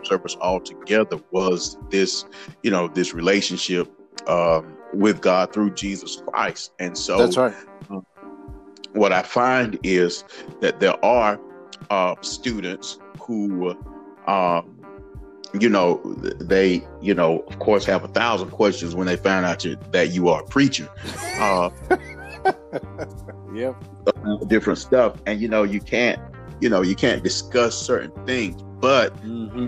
service 0.03 0.35
all 0.35 0.61
together 0.61 1.19
was 1.31 1.77
this, 1.89 2.25
you 2.63 2.71
know, 2.71 2.87
this 2.87 3.13
relationship 3.13 3.91
um, 4.27 4.77
with 4.93 5.21
God 5.21 5.53
through 5.53 5.71
Jesus 5.71 6.21
Christ. 6.27 6.73
And 6.79 6.97
so 6.97 7.17
that's 7.17 7.37
right. 7.37 7.53
Uh, 7.89 8.01
what 8.93 9.11
I 9.11 9.21
find 9.21 9.77
is 9.83 10.23
that 10.61 10.79
there 10.79 11.03
are 11.03 11.39
uh, 11.89 12.15
students 12.21 12.99
who, 13.19 13.75
um, 14.27 14.75
you 15.59 15.69
know, 15.69 15.97
they, 16.39 16.85
you 17.01 17.13
know, 17.13 17.39
of 17.41 17.59
course, 17.59 17.85
have 17.85 18.03
a 18.03 18.07
thousand 18.07 18.51
questions 18.51 18.95
when 18.95 19.07
they 19.07 19.17
find 19.17 19.45
out 19.45 19.63
you, 19.63 19.77
that 19.91 20.11
you 20.11 20.29
are 20.29 20.41
a 20.41 20.45
preacher. 20.45 20.89
Uh, 21.39 21.69
yeah, 23.53 23.73
different 24.47 24.79
stuff, 24.79 25.21
and 25.25 25.41
you 25.41 25.47
know, 25.47 25.63
you 25.63 25.79
can't, 25.79 26.19
you 26.61 26.69
know, 26.69 26.81
you 26.81 26.95
can't 26.95 27.23
discuss 27.23 27.77
certain 27.77 28.11
things, 28.25 28.61
but. 28.79 29.15
Mm-hmm. 29.23 29.67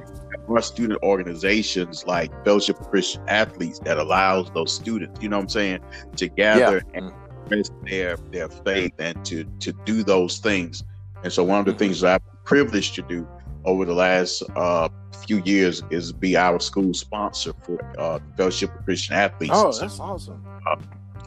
Our 0.49 0.61
student 0.61 1.01
organizations 1.01 2.05
like 2.05 2.29
Fellowship 2.43 2.81
of 2.81 2.89
Christian 2.89 3.21
Athletes 3.29 3.79
that 3.85 3.97
allows 3.97 4.51
those 4.51 4.73
students, 4.73 5.21
you 5.21 5.29
know 5.29 5.37
what 5.37 5.43
I'm 5.43 5.49
saying, 5.49 5.79
to 6.17 6.27
gather 6.27 6.81
yeah. 6.93 6.99
and 6.99 7.13
express 7.45 7.71
their 7.85 8.17
their 8.31 8.49
faith 8.49 8.91
and 8.99 9.23
to 9.25 9.45
to 9.45 9.71
do 9.85 10.03
those 10.03 10.39
things. 10.39 10.83
And 11.23 11.31
so 11.31 11.45
one 11.45 11.59
of 11.59 11.65
the 11.65 11.71
mm-hmm. 11.71 11.79
things 11.79 12.01
that 12.01 12.15
I've 12.15 12.25
been 12.25 12.37
privileged 12.43 12.95
to 12.95 13.01
do 13.03 13.25
over 13.63 13.85
the 13.85 13.93
last 13.93 14.43
uh, 14.57 14.89
few 15.25 15.41
years 15.45 15.83
is 15.89 16.11
be 16.11 16.35
our 16.35 16.59
school 16.59 16.93
sponsor 16.93 17.53
for 17.63 17.79
uh, 17.97 18.19
Fellowship 18.35 18.75
of 18.75 18.83
Christian 18.83 19.15
Athletes. 19.15 19.53
Oh, 19.55 19.71
that's 19.71 19.99
awesome. 20.01 20.43
Uh, 20.67 20.75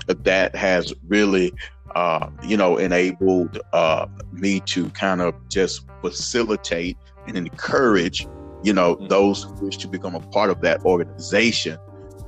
that 0.08 0.54
has 0.54 0.92
really, 1.06 1.54
uh, 1.94 2.28
you 2.42 2.56
know, 2.56 2.76
enabled 2.76 3.60
uh, 3.72 4.06
me 4.32 4.60
to 4.60 4.88
kind 4.90 5.20
of 5.20 5.34
just 5.48 5.86
facilitate 6.00 6.96
and 7.26 7.36
encourage, 7.36 8.26
you 8.62 8.72
know, 8.72 8.96
mm-hmm. 8.96 9.08
those 9.08 9.44
who 9.44 9.52
wish 9.66 9.76
to 9.78 9.88
become 9.88 10.14
a 10.14 10.20
part 10.20 10.50
of 10.50 10.60
that 10.62 10.84
organization. 10.84 11.78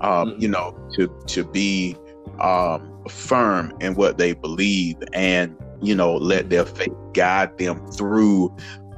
Um, 0.00 0.30
mm-hmm. 0.30 0.40
You 0.40 0.48
know, 0.48 0.90
to 0.94 1.24
to 1.26 1.44
be 1.44 1.96
um, 2.40 3.02
firm 3.08 3.72
in 3.80 3.94
what 3.94 4.18
they 4.18 4.34
believe 4.34 4.96
and 5.12 5.56
you 5.80 5.94
know 5.94 6.16
let 6.16 6.40
mm-hmm. 6.40 6.48
their 6.50 6.66
faith 6.66 6.92
guide 7.14 7.56
them 7.56 7.86
through 7.92 8.48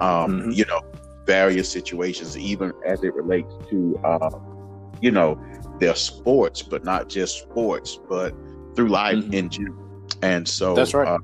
um, 0.01 0.41
mm-hmm. 0.41 0.51
you 0.51 0.65
know 0.67 0.81
various 1.29 1.71
situations, 1.71 2.39
even 2.39 2.73
as 2.87 3.05
it 3.05 3.15
relates 3.15 3.53
to, 3.69 4.01
uh, 4.03 4.31
you 5.03 5.11
know, 5.11 5.39
their 5.79 5.95
sports, 5.95 6.63
but 6.63 6.85
not 6.85 7.11
just 7.11 7.39
sports, 7.39 8.01
but 8.09 8.35
through 8.75 8.89
life 8.89 9.19
mm-hmm. 9.19 9.35
in 9.35 9.51
general. 9.51 9.88
And 10.23 10.47
so 10.47 10.75
that's 10.75 10.95
right. 10.95 11.09
Uh, 11.09 11.19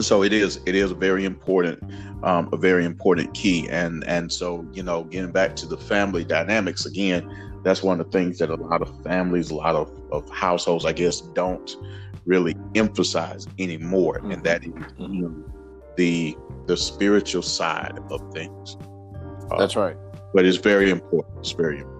so 0.00 0.22
it 0.22 0.32
is. 0.32 0.60
It 0.66 0.74
is 0.74 0.90
a 0.90 0.94
very 0.94 1.24
important, 1.24 1.82
um, 2.22 2.48
a 2.52 2.56
very 2.56 2.84
important 2.84 3.34
key. 3.34 3.68
And 3.68 4.04
and 4.04 4.32
so 4.32 4.66
you 4.72 4.82
know, 4.82 5.04
getting 5.04 5.32
back 5.32 5.56
to 5.56 5.66
the 5.66 5.76
family 5.76 6.24
dynamics 6.24 6.86
again, 6.86 7.60
that's 7.64 7.82
one 7.82 8.00
of 8.00 8.10
the 8.10 8.18
things 8.18 8.38
that 8.38 8.50
a 8.50 8.54
lot 8.54 8.82
of 8.82 9.02
families, 9.02 9.50
a 9.50 9.54
lot 9.54 9.74
of, 9.74 9.90
of 10.12 10.28
households, 10.30 10.84
I 10.84 10.92
guess, 10.92 11.20
don't 11.20 11.76
really 12.26 12.54
emphasize 12.74 13.46
anymore, 13.58 14.18
mm-hmm. 14.18 14.32
and 14.32 14.44
that 14.44 14.64
is 14.64 14.70
mm-hmm. 14.70 15.42
the 15.96 16.36
the 16.66 16.76
spiritual 16.76 17.42
side 17.42 17.98
of 18.10 18.32
things. 18.32 18.76
Uh, 19.50 19.58
That's 19.58 19.76
right. 19.76 19.96
But 20.34 20.44
it's 20.44 20.58
very 20.58 20.90
important. 20.90 21.38
It's 21.38 21.52
very 21.52 21.78
important. 21.78 21.98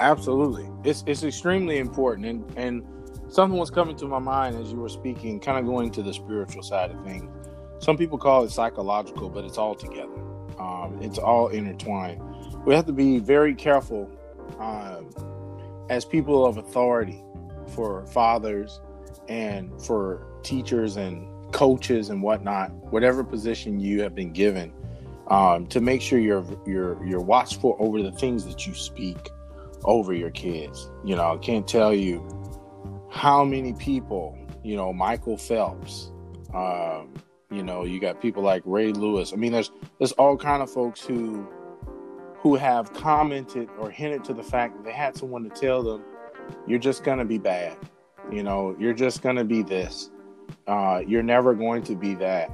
Absolutely. 0.00 0.68
It's 0.84 1.04
it's 1.06 1.22
extremely 1.22 1.78
important 1.78 2.26
and 2.26 2.52
and 2.56 2.82
something 3.30 3.58
was 3.58 3.70
coming 3.70 3.96
to 3.96 4.06
my 4.06 4.18
mind 4.18 4.56
as 4.56 4.72
you 4.72 4.78
were 4.78 4.88
speaking, 4.88 5.40
kind 5.40 5.58
of 5.58 5.64
going 5.64 5.90
to 5.92 6.02
the 6.02 6.12
spiritual 6.12 6.62
side 6.62 6.90
of 6.90 7.02
things. 7.04 7.30
Some 7.78 7.96
people 7.96 8.18
call 8.18 8.44
it 8.44 8.50
psychological, 8.50 9.30
but 9.30 9.44
it's 9.44 9.56
all 9.56 9.74
together. 9.74 10.12
Um, 10.58 10.98
it's 11.00 11.16
all 11.16 11.48
intertwined. 11.48 12.22
We 12.66 12.74
have 12.74 12.84
to 12.86 12.92
be 12.92 13.18
very 13.18 13.54
careful 13.54 14.10
um, 14.58 15.08
as 15.88 16.04
people 16.04 16.44
of 16.44 16.58
authority 16.58 17.22
for 17.74 18.04
fathers 18.06 18.80
and 19.28 19.80
for 19.82 20.26
teachers 20.42 20.96
and 20.96 21.26
coaches 21.52 22.10
and 22.10 22.22
whatnot, 22.22 22.70
whatever 22.92 23.24
position 23.24 23.80
you 23.80 24.02
have 24.02 24.14
been 24.14 24.32
given, 24.32 24.72
um, 25.28 25.66
to 25.68 25.80
make 25.80 26.02
sure 26.02 26.18
you're 26.18 26.44
you're 26.66 27.04
you're 27.06 27.20
watchful 27.20 27.76
over 27.78 28.02
the 28.02 28.12
things 28.12 28.44
that 28.44 28.66
you 28.66 28.74
speak 28.74 29.30
over 29.84 30.12
your 30.12 30.30
kids. 30.30 30.90
You 31.04 31.16
know, 31.16 31.34
I 31.34 31.38
can't 31.38 31.66
tell 31.66 31.94
you 31.94 32.39
how 33.10 33.44
many 33.44 33.74
people, 33.74 34.38
you 34.64 34.76
know, 34.76 34.92
Michael 34.92 35.36
Phelps, 35.36 36.12
um, 36.54 37.14
you 37.50 37.62
know, 37.64 37.84
you 37.84 38.00
got 38.00 38.20
people 38.22 38.42
like 38.42 38.62
Ray 38.66 38.92
Lewis. 38.92 39.32
I 39.32 39.36
mean, 39.36 39.52
there's 39.52 39.72
there's 39.98 40.12
all 40.12 40.36
kind 40.36 40.62
of 40.62 40.70
folks 40.70 41.02
who 41.02 41.46
who 42.38 42.56
have 42.56 42.92
commented 42.94 43.68
or 43.78 43.90
hinted 43.90 44.24
to 44.24 44.34
the 44.34 44.42
fact 44.44 44.76
that 44.76 44.84
they 44.84 44.92
had 44.92 45.16
someone 45.16 45.44
to 45.44 45.50
tell 45.50 45.82
them, 45.82 46.02
you're 46.66 46.78
just 46.80 47.04
gonna 47.04 47.24
be 47.24 47.38
bad 47.38 47.76
You 48.32 48.42
know, 48.44 48.76
you're 48.78 48.94
just 48.94 49.22
to 49.22 49.44
be 49.44 49.62
this. 49.62 50.10
Uh, 50.66 51.02
you're 51.06 51.22
never 51.22 51.54
going 51.54 51.82
to 51.84 51.96
be 51.96 52.14
that. 52.16 52.50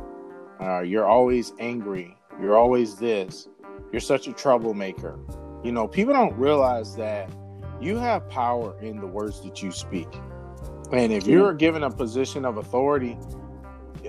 Uh, 0.60 0.80
you're 0.80 1.06
always 1.06 1.52
angry. 1.60 2.16
You're 2.40 2.56
always 2.56 2.96
this. 2.96 3.48
You're 3.92 4.00
such 4.00 4.28
a 4.28 4.32
troublemaker. 4.32 5.18
You 5.64 5.72
know, 5.72 5.88
people 5.88 6.14
don't 6.14 6.36
realize 6.38 6.96
that 6.96 7.30
you 7.80 7.96
have 7.98 8.28
power 8.30 8.80
in 8.82 9.00
the 9.00 9.06
words 9.06 9.42
that 9.42 9.62
you 9.62 9.72
speak. 9.72 10.08
And 10.92 11.12
if 11.12 11.26
you're 11.26 11.52
given 11.52 11.82
a 11.82 11.90
position 11.90 12.44
of 12.44 12.58
authority, 12.58 13.18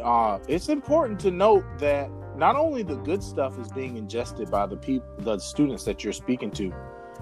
uh, 0.03 0.39
it's 0.47 0.69
important 0.69 1.19
to 1.21 1.31
note 1.31 1.63
that 1.79 2.09
not 2.35 2.55
only 2.55 2.83
the 2.83 2.97
good 2.97 3.23
stuff 3.23 3.57
is 3.59 3.71
being 3.71 3.97
ingested 3.97 4.51
by 4.51 4.67
the 4.67 4.77
people, 4.77 5.07
the 5.19 5.39
students 5.39 5.83
that 5.85 6.03
you're 6.03 6.13
speaking 6.13 6.51
to, 6.51 6.71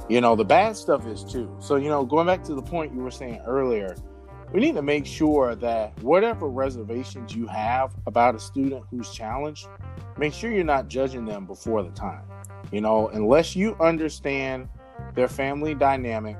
you 0.09 0.19
know, 0.19 0.35
the 0.35 0.43
bad 0.43 0.75
stuff 0.75 1.07
is 1.07 1.23
too. 1.23 1.55
So, 1.59 1.77
you 1.77 1.87
know, 1.87 2.05
going 2.05 2.27
back 2.27 2.43
to 2.43 2.55
the 2.55 2.61
point 2.61 2.93
you 2.93 2.99
were 2.99 3.11
saying 3.11 3.41
earlier, 3.45 3.95
we 4.51 4.59
need 4.59 4.75
to 4.75 4.81
make 4.81 5.05
sure 5.05 5.55
that 5.55 5.97
whatever 6.03 6.49
reservations 6.49 7.33
you 7.33 7.47
have 7.47 7.95
about 8.05 8.35
a 8.35 8.39
student 8.39 8.83
who's 8.91 9.09
challenged, 9.11 9.67
make 10.17 10.33
sure 10.33 10.51
you're 10.51 10.63
not 10.63 10.87
judging 10.87 11.25
them 11.25 11.45
before 11.45 11.81
the 11.81 11.91
time. 11.91 12.23
You 12.71 12.81
know, 12.81 13.07
unless 13.09 13.55
you 13.55 13.75
understand 13.79 14.67
their 15.13 15.27
family 15.27 15.75
dynamic 15.75 16.37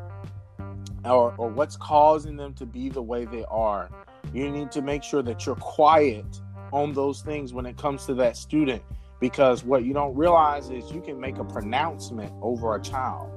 or, 1.06 1.34
or 1.38 1.50
what's 1.50 1.78
causing 1.78 2.36
them 2.36 2.54
to 2.56 2.66
be 2.66 2.90
the 2.90 3.02
way 3.02 3.26
they 3.26 3.46
are, 3.46 3.90
you 4.34 4.50
need 4.50 4.72
to 4.72 4.82
make 4.82 5.04
sure 5.04 5.22
that 5.22 5.46
you're 5.46 5.56
quiet 5.56 6.42
on 6.72 6.94
those 6.94 7.22
things 7.22 7.54
when 7.54 7.66
it 7.66 7.78
comes 7.78 8.06
to 8.06 8.14
that 8.16 8.36
student 8.36 8.82
because 9.20 9.64
what 9.64 9.86
you 9.86 9.94
don't 9.94 10.16
realize 10.16 10.70
is 10.70 10.92
you 10.92 11.02
can 11.02 11.20
make 11.20 11.38
a 11.38 11.44
pronouncement 11.44 12.32
over 12.42 12.76
a 12.76 12.82
child 12.82 13.32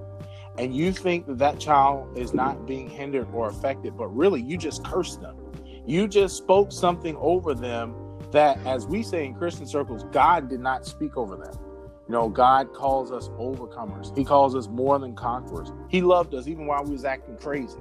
and 0.58 0.74
you 0.74 0.90
think 0.92 1.26
that 1.26 1.38
that 1.38 1.60
child 1.60 2.18
is 2.18 2.34
not 2.34 2.66
being 2.66 2.88
hindered 2.88 3.28
or 3.32 3.48
affected 3.48 3.96
but 3.96 4.08
really 4.08 4.42
you 4.42 4.56
just 4.56 4.84
cursed 4.84 5.20
them. 5.20 5.36
You 5.86 6.08
just 6.08 6.36
spoke 6.36 6.72
something 6.72 7.16
over 7.16 7.54
them 7.54 7.94
that 8.32 8.58
as 8.66 8.86
we 8.86 9.02
say 9.02 9.24
in 9.24 9.34
christian 9.34 9.66
circles 9.66 10.04
god 10.12 10.48
did 10.48 10.60
not 10.60 10.86
speak 10.86 11.16
over 11.16 11.36
them 11.36 11.54
you 12.08 12.14
know 12.14 12.28
god 12.28 12.72
calls 12.72 13.12
us 13.12 13.28
overcomers. 13.38 14.16
He 14.16 14.24
calls 14.24 14.54
us 14.54 14.66
more 14.66 14.98
than 14.98 15.14
conquerors. 15.14 15.72
He 15.88 16.00
loved 16.00 16.34
us 16.34 16.46
even 16.46 16.66
while 16.66 16.82
we 16.82 16.92
was 16.92 17.04
acting 17.04 17.36
crazy. 17.36 17.78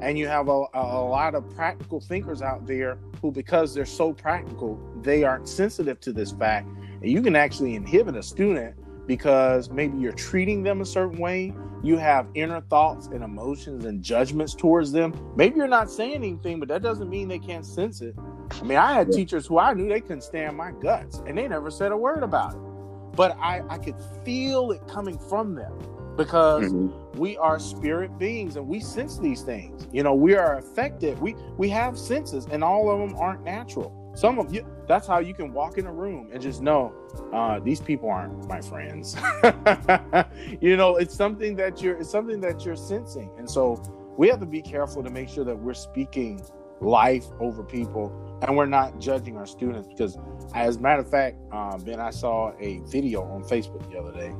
And 0.00 0.18
you 0.18 0.26
have 0.26 0.48
a, 0.48 0.64
a 0.72 1.04
lot 1.04 1.34
of 1.34 1.48
practical 1.54 2.00
thinkers 2.00 2.40
out 2.40 2.66
there 2.66 2.98
who 3.20 3.30
because 3.30 3.74
they're 3.74 3.84
so 3.84 4.12
practical 4.12 4.80
they 5.02 5.22
aren't 5.22 5.48
sensitive 5.48 6.00
to 6.00 6.12
this 6.12 6.32
fact. 6.32 6.66
And 7.02 7.10
you 7.10 7.20
can 7.20 7.36
actually 7.36 7.74
inhibit 7.74 8.16
a 8.16 8.22
student 8.22 8.74
because 9.06 9.70
maybe 9.70 9.98
you're 9.98 10.12
treating 10.12 10.62
them 10.62 10.80
a 10.80 10.86
certain 10.86 11.18
way. 11.18 11.52
You 11.82 11.98
have 11.98 12.26
inner 12.34 12.62
thoughts 12.62 13.08
and 13.08 13.22
emotions 13.22 13.84
and 13.84 14.02
judgments 14.02 14.54
towards 14.54 14.92
them. 14.92 15.14
Maybe 15.36 15.56
you're 15.56 15.68
not 15.68 15.90
saying 15.90 16.14
anything 16.14 16.58
but 16.58 16.68
that 16.68 16.82
doesn't 16.82 17.10
mean 17.10 17.28
they 17.28 17.38
can't 17.38 17.66
sense 17.66 18.00
it. 18.00 18.14
I 18.50 18.62
mean 18.62 18.78
i 18.78 18.94
had 18.94 19.12
teachers 19.12 19.46
who 19.46 19.58
i 19.58 19.74
knew 19.74 19.90
they 19.90 20.00
couldn't 20.00 20.22
stand 20.22 20.56
my 20.56 20.72
guts 20.72 21.22
and 21.26 21.36
they 21.36 21.46
never 21.46 21.70
said 21.70 21.92
a 21.92 21.96
word 21.96 22.22
about 22.22 22.54
it 22.54 22.67
but 23.14 23.36
i 23.38 23.62
i 23.68 23.78
could 23.78 23.96
feel 24.24 24.70
it 24.72 24.86
coming 24.86 25.18
from 25.18 25.54
them 25.54 25.72
because 26.18 26.72
mm-hmm. 26.72 27.18
we 27.18 27.38
are 27.38 27.60
spirit 27.60 28.18
beings 28.18 28.56
and 28.56 28.66
we 28.66 28.80
sense 28.80 29.18
these 29.18 29.42
things. 29.42 29.86
You 29.92 30.02
know, 30.02 30.14
we 30.14 30.34
are 30.34 30.58
affected. 30.58 31.18
We 31.20 31.34
we 31.56 31.70
have 31.70 31.96
senses, 31.96 32.46
and 32.50 32.62
all 32.62 32.90
of 32.90 32.98
them 32.98 33.16
aren't 33.18 33.44
natural. 33.44 33.94
Some 34.14 34.40
of 34.40 34.52
you, 34.52 34.66
that's 34.88 35.06
how 35.06 35.20
you 35.20 35.32
can 35.32 35.52
walk 35.52 35.78
in 35.78 35.86
a 35.86 35.92
room 35.92 36.28
and 36.32 36.42
just 36.42 36.60
know 36.60 36.92
uh, 37.32 37.60
these 37.60 37.80
people 37.80 38.10
aren't 38.10 38.48
my 38.48 38.60
friends. 38.60 39.16
you 40.60 40.76
know, 40.76 40.96
it's 40.96 41.14
something 41.14 41.54
that 41.54 41.80
you're 41.80 41.96
it's 41.98 42.10
something 42.10 42.40
that 42.40 42.64
you're 42.64 42.76
sensing, 42.76 43.30
and 43.38 43.48
so 43.48 43.80
we 44.18 44.28
have 44.28 44.40
to 44.40 44.46
be 44.46 44.60
careful 44.60 45.04
to 45.04 45.10
make 45.10 45.28
sure 45.28 45.44
that 45.44 45.56
we're 45.56 45.72
speaking 45.72 46.42
life 46.80 47.26
over 47.40 47.64
people 47.64 48.12
and 48.42 48.56
we're 48.56 48.66
not 48.66 48.98
judging 49.00 49.36
our 49.36 49.46
students 49.46 49.88
because 49.88 50.16
as 50.54 50.76
a 50.76 50.80
matter 50.80 51.02
of 51.02 51.10
fact 51.10 51.36
uh, 51.52 51.76
ben 51.78 52.00
i 52.00 52.10
saw 52.10 52.52
a 52.60 52.80
video 52.86 53.22
on 53.22 53.42
facebook 53.42 53.90
the 53.90 53.98
other 53.98 54.12
day 54.12 54.32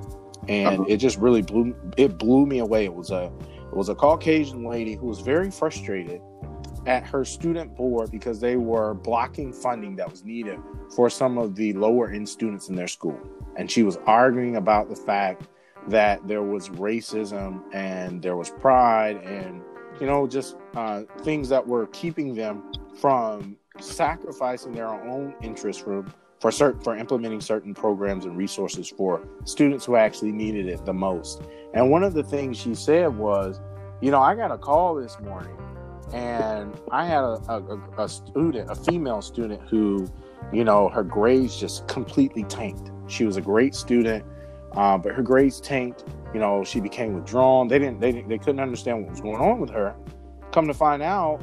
and 0.48 0.80
uh-huh. 0.80 0.84
it 0.88 0.96
just 0.96 1.18
really 1.18 1.42
blew 1.42 1.74
it 1.96 2.18
blew 2.18 2.46
me 2.46 2.58
away. 2.58 2.84
It 2.84 2.94
was 2.94 3.10
a 3.10 3.30
it 3.70 3.76
was 3.76 3.88
a 3.88 3.94
Caucasian 3.94 4.64
lady 4.64 4.94
who 4.94 5.06
was 5.06 5.20
very 5.20 5.50
frustrated 5.50 6.20
at 6.86 7.06
her 7.06 7.24
student 7.24 7.76
board 7.76 8.10
because 8.10 8.40
they 8.40 8.56
were 8.56 8.94
blocking 8.94 9.52
funding 9.52 9.96
that 9.96 10.10
was 10.10 10.24
needed 10.24 10.58
for 10.96 11.10
some 11.10 11.36
of 11.36 11.54
the 11.54 11.74
lower 11.74 12.10
end 12.10 12.26
students 12.28 12.68
in 12.68 12.76
their 12.76 12.88
school. 12.88 13.20
And 13.56 13.70
she 13.70 13.82
was 13.82 13.98
arguing 14.06 14.56
about 14.56 14.88
the 14.88 14.96
fact 14.96 15.48
that 15.88 16.26
there 16.26 16.42
was 16.42 16.70
racism 16.70 17.62
and 17.74 18.22
there 18.22 18.36
was 18.36 18.50
pride 18.50 19.16
and 19.18 19.62
you 20.00 20.06
know 20.06 20.26
just 20.26 20.56
uh, 20.74 21.02
things 21.22 21.48
that 21.50 21.66
were 21.66 21.86
keeping 21.88 22.34
them 22.34 22.72
from 23.00 23.56
sacrificing 23.80 24.72
their 24.72 24.88
own 24.88 25.34
interest 25.42 25.82
for 25.82 26.04
for 26.40 26.52
certain 26.52 26.80
for 26.80 26.96
implementing 26.96 27.40
certain 27.40 27.74
programs 27.74 28.24
and 28.24 28.36
resources 28.36 28.88
for 28.88 29.20
students 29.44 29.84
who 29.84 29.96
actually 29.96 30.32
needed 30.32 30.68
it 30.68 30.84
the 30.84 30.92
most. 30.92 31.42
And 31.74 31.90
one 31.90 32.04
of 32.04 32.14
the 32.14 32.22
things 32.22 32.56
she 32.56 32.74
said 32.74 33.08
was, 33.08 33.60
you 34.00 34.10
know, 34.10 34.20
I 34.20 34.34
got 34.34 34.50
a 34.50 34.58
call 34.58 34.94
this 34.94 35.18
morning, 35.20 35.56
and 36.12 36.78
I 36.90 37.06
had 37.06 37.22
a, 37.22 37.40
a, 37.48 38.04
a 38.04 38.08
student, 38.08 38.70
a 38.70 38.74
female 38.74 39.20
student, 39.20 39.60
who, 39.68 40.06
you 40.52 40.64
know, 40.64 40.88
her 40.88 41.02
grades 41.02 41.58
just 41.58 41.88
completely 41.88 42.44
tanked. 42.44 42.90
She 43.08 43.24
was 43.24 43.36
a 43.36 43.40
great 43.40 43.74
student, 43.74 44.24
uh, 44.72 44.96
but 44.96 45.12
her 45.12 45.22
grades 45.22 45.60
tanked. 45.60 46.04
You 46.32 46.40
know, 46.40 46.62
she 46.62 46.78
became 46.80 47.14
withdrawn. 47.14 47.68
They 47.68 47.78
didn't, 47.78 48.00
they 48.00 48.12
didn't, 48.12 48.28
they 48.28 48.38
couldn't 48.38 48.60
understand 48.60 49.02
what 49.02 49.10
was 49.10 49.20
going 49.20 49.40
on 49.40 49.60
with 49.60 49.70
her. 49.70 49.96
Come 50.52 50.66
to 50.66 50.74
find 50.74 51.02
out 51.02 51.40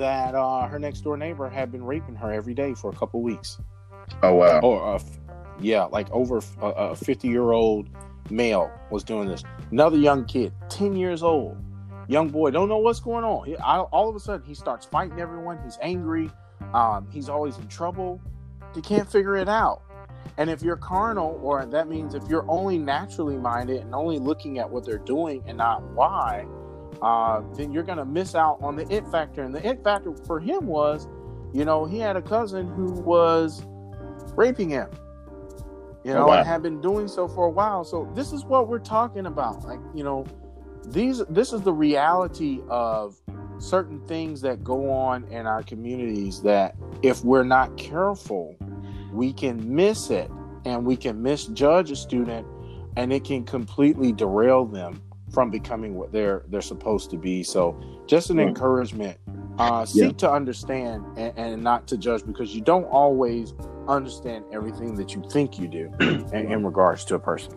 that 0.00 0.34
uh, 0.34 0.66
her 0.66 0.78
next 0.78 1.02
door 1.02 1.16
neighbor 1.16 1.48
had 1.48 1.70
been 1.70 1.84
raping 1.84 2.16
her 2.16 2.32
every 2.32 2.54
day 2.54 2.74
for 2.74 2.90
a 2.90 2.96
couple 2.96 3.22
weeks. 3.22 3.58
Oh 4.22 4.34
wow! 4.34 4.60
Or 4.60 4.96
uh, 4.96 4.98
yeah, 5.60 5.84
like 5.84 6.10
over 6.10 6.40
a 6.60 6.96
fifty-year-old 6.96 7.88
male 8.30 8.70
was 8.90 9.04
doing 9.04 9.28
this. 9.28 9.44
Another 9.70 9.96
young 9.96 10.24
kid, 10.24 10.52
ten 10.68 10.96
years 10.96 11.22
old, 11.22 11.56
young 12.08 12.28
boy, 12.28 12.50
don't 12.50 12.68
know 12.68 12.78
what's 12.78 13.00
going 13.00 13.24
on. 13.24 13.46
He, 13.46 13.56
I, 13.58 13.78
all 13.78 14.08
of 14.08 14.16
a 14.16 14.20
sudden, 14.20 14.44
he 14.44 14.54
starts 14.54 14.84
fighting 14.84 15.20
everyone. 15.20 15.58
He's 15.62 15.78
angry. 15.80 16.30
Um, 16.74 17.06
he's 17.10 17.28
always 17.28 17.56
in 17.58 17.68
trouble. 17.68 18.20
He 18.74 18.80
can't 18.82 19.10
figure 19.10 19.36
it 19.36 19.48
out. 19.48 19.82
And 20.36 20.50
if 20.50 20.62
you're 20.62 20.76
carnal, 20.76 21.38
or 21.42 21.64
that 21.66 21.88
means 21.88 22.14
if 22.14 22.22
you're 22.28 22.48
only 22.48 22.78
naturally 22.78 23.36
minded 23.36 23.82
and 23.82 23.94
only 23.94 24.18
looking 24.18 24.58
at 24.58 24.68
what 24.68 24.84
they're 24.84 24.98
doing 24.98 25.42
and 25.46 25.58
not 25.58 25.82
why, 25.92 26.46
uh, 27.02 27.42
then 27.56 27.72
you're 27.72 27.82
going 27.82 27.98
to 27.98 28.04
miss 28.04 28.34
out 28.34 28.58
on 28.62 28.76
the 28.76 28.90
it 28.94 29.06
factor. 29.08 29.42
And 29.42 29.54
the 29.54 29.66
it 29.66 29.82
factor 29.82 30.14
for 30.26 30.40
him 30.40 30.66
was, 30.66 31.08
you 31.52 31.64
know, 31.64 31.84
he 31.84 31.98
had 31.98 32.16
a 32.16 32.22
cousin 32.22 32.68
who 32.68 32.92
was 32.92 33.62
raping 34.36 34.70
him. 34.70 34.88
You 36.04 36.12
oh, 36.12 36.14
know, 36.14 36.24
oh, 36.24 36.28
wow. 36.28 36.38
and 36.38 36.46
have 36.46 36.62
been 36.62 36.80
doing 36.80 37.08
so 37.08 37.28
for 37.28 37.46
a 37.46 37.50
while. 37.50 37.84
So 37.84 38.10
this 38.14 38.32
is 38.32 38.44
what 38.44 38.68
we're 38.68 38.78
talking 38.78 39.26
about. 39.26 39.64
Like, 39.64 39.80
you 39.94 40.04
know, 40.04 40.26
these 40.86 41.22
this 41.28 41.52
is 41.52 41.60
the 41.62 41.72
reality 41.72 42.60
of 42.68 43.20
certain 43.58 44.00
things 44.06 44.40
that 44.40 44.64
go 44.64 44.90
on 44.90 45.24
in 45.24 45.46
our 45.46 45.62
communities 45.62 46.40
that 46.42 46.74
if 47.02 47.22
we're 47.22 47.44
not 47.44 47.76
careful, 47.76 48.56
we 49.12 49.32
can 49.32 49.74
miss 49.74 50.10
it 50.10 50.30
and 50.64 50.84
we 50.84 50.96
can 50.96 51.22
misjudge 51.22 51.90
a 51.90 51.96
student 51.96 52.46
and 52.96 53.12
it 53.12 53.24
can 53.24 53.44
completely 53.44 54.12
derail 54.12 54.64
them 54.64 55.02
from 55.32 55.50
becoming 55.50 55.94
what 55.94 56.12
they're 56.12 56.44
they're 56.48 56.60
supposed 56.60 57.10
to 57.10 57.16
be. 57.16 57.42
So 57.42 57.80
just 58.06 58.30
an 58.30 58.38
encouragement. 58.38 59.18
Uh, 59.58 59.84
seek 59.84 60.02
yeah. 60.02 60.10
to 60.12 60.30
understand 60.30 61.04
and, 61.18 61.36
and, 61.36 61.62
not 61.62 61.86
to 61.86 61.98
judge 61.98 62.24
because 62.24 62.54
you 62.54 62.62
don't 62.62 62.84
always 62.84 63.52
understand 63.88 64.42
everything 64.52 64.94
that 64.94 65.14
you 65.14 65.22
think 65.30 65.58
you 65.58 65.68
do 65.68 65.92
in, 66.00 66.50
in 66.50 66.64
regards 66.64 67.04
to 67.04 67.14
a 67.14 67.18
person. 67.18 67.52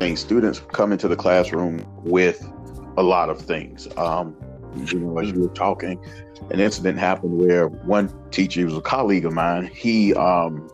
And 0.00 0.18
students 0.18 0.58
come 0.72 0.90
into 0.90 1.06
the 1.06 1.14
classroom 1.14 1.86
with 2.02 2.50
a 2.96 3.04
lot 3.04 3.30
of 3.30 3.40
things. 3.40 3.86
Um, 3.96 4.34
you 4.74 4.98
know, 4.98 5.18
as 5.18 5.30
you 5.30 5.40
were 5.40 5.54
talking, 5.54 6.04
an 6.50 6.58
incident 6.58 6.98
happened 6.98 7.38
where 7.38 7.68
one 7.68 8.12
teacher, 8.30 8.60
he 8.60 8.64
was 8.64 8.76
a 8.76 8.80
colleague 8.80 9.24
of 9.24 9.32
mine, 9.32 9.70
he 9.72 10.12
um, 10.14 10.68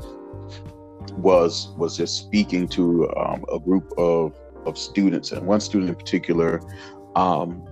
was 1.16 1.68
was 1.76 1.96
just 1.96 2.16
speaking 2.16 2.66
to 2.68 3.10
um, 3.16 3.44
a 3.52 3.58
group 3.58 3.92
of 3.98 4.32
of 4.66 4.78
students, 4.78 5.32
and 5.32 5.46
one 5.46 5.60
student 5.60 5.90
in 5.90 5.96
particular, 5.96 6.60
um, 7.16 7.64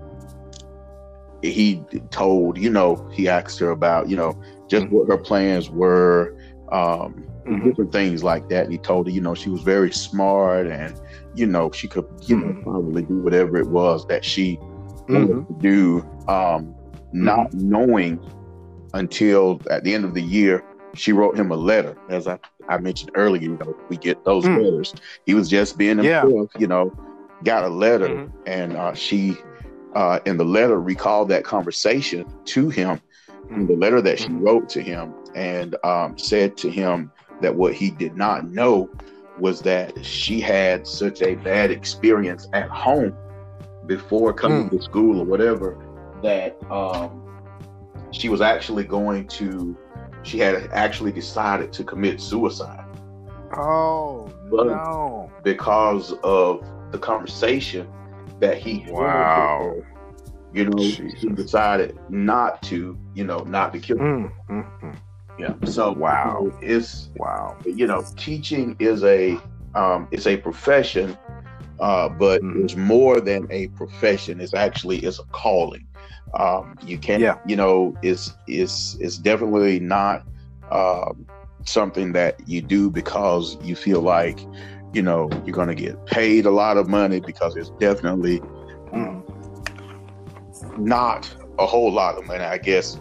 he 1.42 1.82
told, 2.10 2.58
you 2.58 2.70
know, 2.70 3.08
he 3.12 3.28
asked 3.28 3.58
her 3.60 3.70
about, 3.70 4.08
you 4.08 4.16
know, 4.16 4.40
just 4.66 4.86
mm-hmm. 4.86 4.96
what 4.96 5.08
her 5.08 5.16
plans 5.18 5.70
were, 5.70 6.36
um, 6.72 7.24
mm-hmm. 7.46 7.68
different 7.68 7.92
things 7.92 8.24
like 8.24 8.48
that. 8.48 8.64
And 8.64 8.72
he 8.72 8.78
told 8.78 9.06
her, 9.06 9.12
you 9.12 9.20
know, 9.20 9.34
she 9.34 9.48
was 9.48 9.62
very 9.62 9.92
smart 9.92 10.66
and, 10.66 11.00
you 11.34 11.46
know, 11.46 11.70
she 11.70 11.86
could, 11.86 12.06
you 12.22 12.36
know, 12.36 12.46
mm-hmm. 12.48 12.62
probably 12.62 13.02
do 13.02 13.18
whatever 13.18 13.56
it 13.56 13.68
was 13.68 14.06
that 14.08 14.24
she 14.24 14.58
wanted 15.08 15.30
mm-hmm. 15.30 15.54
to 15.54 15.60
do, 15.60 16.08
um, 16.28 16.74
not 17.12 17.50
mm-hmm. 17.50 17.70
knowing 17.70 18.20
until 18.94 19.60
at 19.70 19.84
the 19.84 19.94
end 19.94 20.04
of 20.04 20.14
the 20.14 20.22
year, 20.22 20.64
she 20.94 21.12
wrote 21.12 21.38
him 21.38 21.52
a 21.52 21.56
letter. 21.56 21.96
As 22.08 22.26
I, 22.26 22.38
I 22.68 22.78
mentioned 22.78 23.10
earlier, 23.14 23.42
you 23.42 23.56
know, 23.58 23.76
we 23.88 23.96
get 23.96 24.24
those 24.24 24.44
mm. 24.44 24.62
letters. 24.62 24.94
He 25.26 25.34
was 25.34 25.48
just 25.48 25.78
being 25.78 25.98
himself, 25.98 26.50
yeah. 26.54 26.60
you 26.60 26.66
know, 26.66 26.92
got 27.44 27.64
a 27.64 27.68
letter 27.68 28.08
mm-hmm. 28.08 28.36
and 28.46 28.76
uh, 28.76 28.94
she 28.94 29.36
uh, 29.94 30.20
in 30.26 30.36
the 30.36 30.44
letter 30.44 30.80
recalled 30.80 31.28
that 31.30 31.44
conversation 31.44 32.26
to 32.44 32.68
him, 32.68 33.00
in 33.50 33.66
the 33.66 33.74
letter 33.74 34.02
that 34.02 34.18
she 34.18 34.30
wrote 34.32 34.68
to 34.68 34.82
him, 34.82 35.14
and 35.34 35.76
um, 35.84 36.18
said 36.18 36.56
to 36.58 36.70
him 36.70 37.10
that 37.40 37.54
what 37.54 37.72
he 37.72 37.90
did 37.90 38.16
not 38.16 38.48
know 38.50 38.90
was 39.38 39.62
that 39.62 40.04
she 40.04 40.40
had 40.40 40.86
such 40.86 41.22
a 41.22 41.36
bad 41.36 41.70
experience 41.70 42.48
at 42.52 42.68
home 42.68 43.16
before 43.86 44.32
coming 44.32 44.68
Mm. 44.68 44.70
to 44.70 44.82
school 44.82 45.20
or 45.20 45.24
whatever 45.24 45.78
that 46.22 46.56
um, 46.70 47.24
she 48.10 48.28
was 48.28 48.40
actually 48.40 48.84
going 48.84 49.26
to 49.28 49.76
she 50.28 50.38
had 50.38 50.68
actually 50.72 51.12
decided 51.12 51.72
to 51.72 51.82
commit 51.84 52.20
suicide 52.20 52.84
Oh 53.56 54.28
But- 54.50 54.66
no! 54.66 55.30
because 55.42 56.12
of 56.22 56.62
the 56.92 56.98
conversation 56.98 57.86
that 58.40 58.58
he 58.58 58.84
Wow. 58.90 59.74
her. 59.76 59.86
you 60.52 60.64
know 60.68 60.78
she 60.82 61.02
Jesus. 61.02 61.34
decided 61.34 61.98
not 62.08 62.62
to 62.70 62.96
you 63.14 63.24
know 63.24 63.40
not 63.56 63.72
to 63.72 63.78
kill 63.78 63.96
Mm, 63.98 64.30
mm, 64.50 64.64
mm. 64.82 64.96
yeah 65.38 65.54
so 65.64 65.92
Wow. 65.92 66.50
it's 66.60 67.10
Wow. 67.16 67.56
you 67.64 67.86
know, 67.86 68.02
teaching 68.16 68.76
is 68.78 69.02
a 69.04 69.38
um, 69.74 70.08
it's 70.10 70.26
a 70.26 70.36
profession, 70.36 71.16
uh, 71.78 72.08
but 72.08 72.42
Mhm. 72.42 72.64
it's 72.64 72.74
more 72.74 73.20
than 73.20 73.46
a 73.50 73.68
profession. 73.80 74.40
It's 74.40 74.54
actually 74.54 74.98
it's 75.06 75.18
a 75.20 75.24
calling. 75.30 75.86
Um, 76.34 76.76
you 76.82 76.98
can't, 76.98 77.20
Yeah. 77.22 77.38
you 77.46 77.56
know, 77.56 77.96
it's 78.02 78.34
it's 78.46 78.96
it's 79.00 79.18
definitely 79.18 79.80
not 79.80 80.24
um, 80.70 81.26
something 81.64 82.12
that 82.12 82.46
you 82.48 82.60
do 82.60 82.90
because 82.90 83.56
you 83.62 83.74
feel 83.74 84.00
like 84.02 84.40
you 84.92 85.02
know 85.02 85.30
you're 85.44 85.54
going 85.54 85.68
to 85.68 85.74
get 85.74 86.04
paid 86.06 86.46
a 86.46 86.50
lot 86.50 86.76
of 86.76 86.88
money 86.88 87.20
because 87.20 87.56
it's 87.56 87.70
definitely 87.78 88.40
Mm. 88.92 89.22
not 90.78 91.34
a 91.58 91.66
whole 91.66 91.92
lot 91.92 92.16
of 92.16 92.26
money, 92.26 92.44
I 92.44 92.58
guess, 92.58 92.98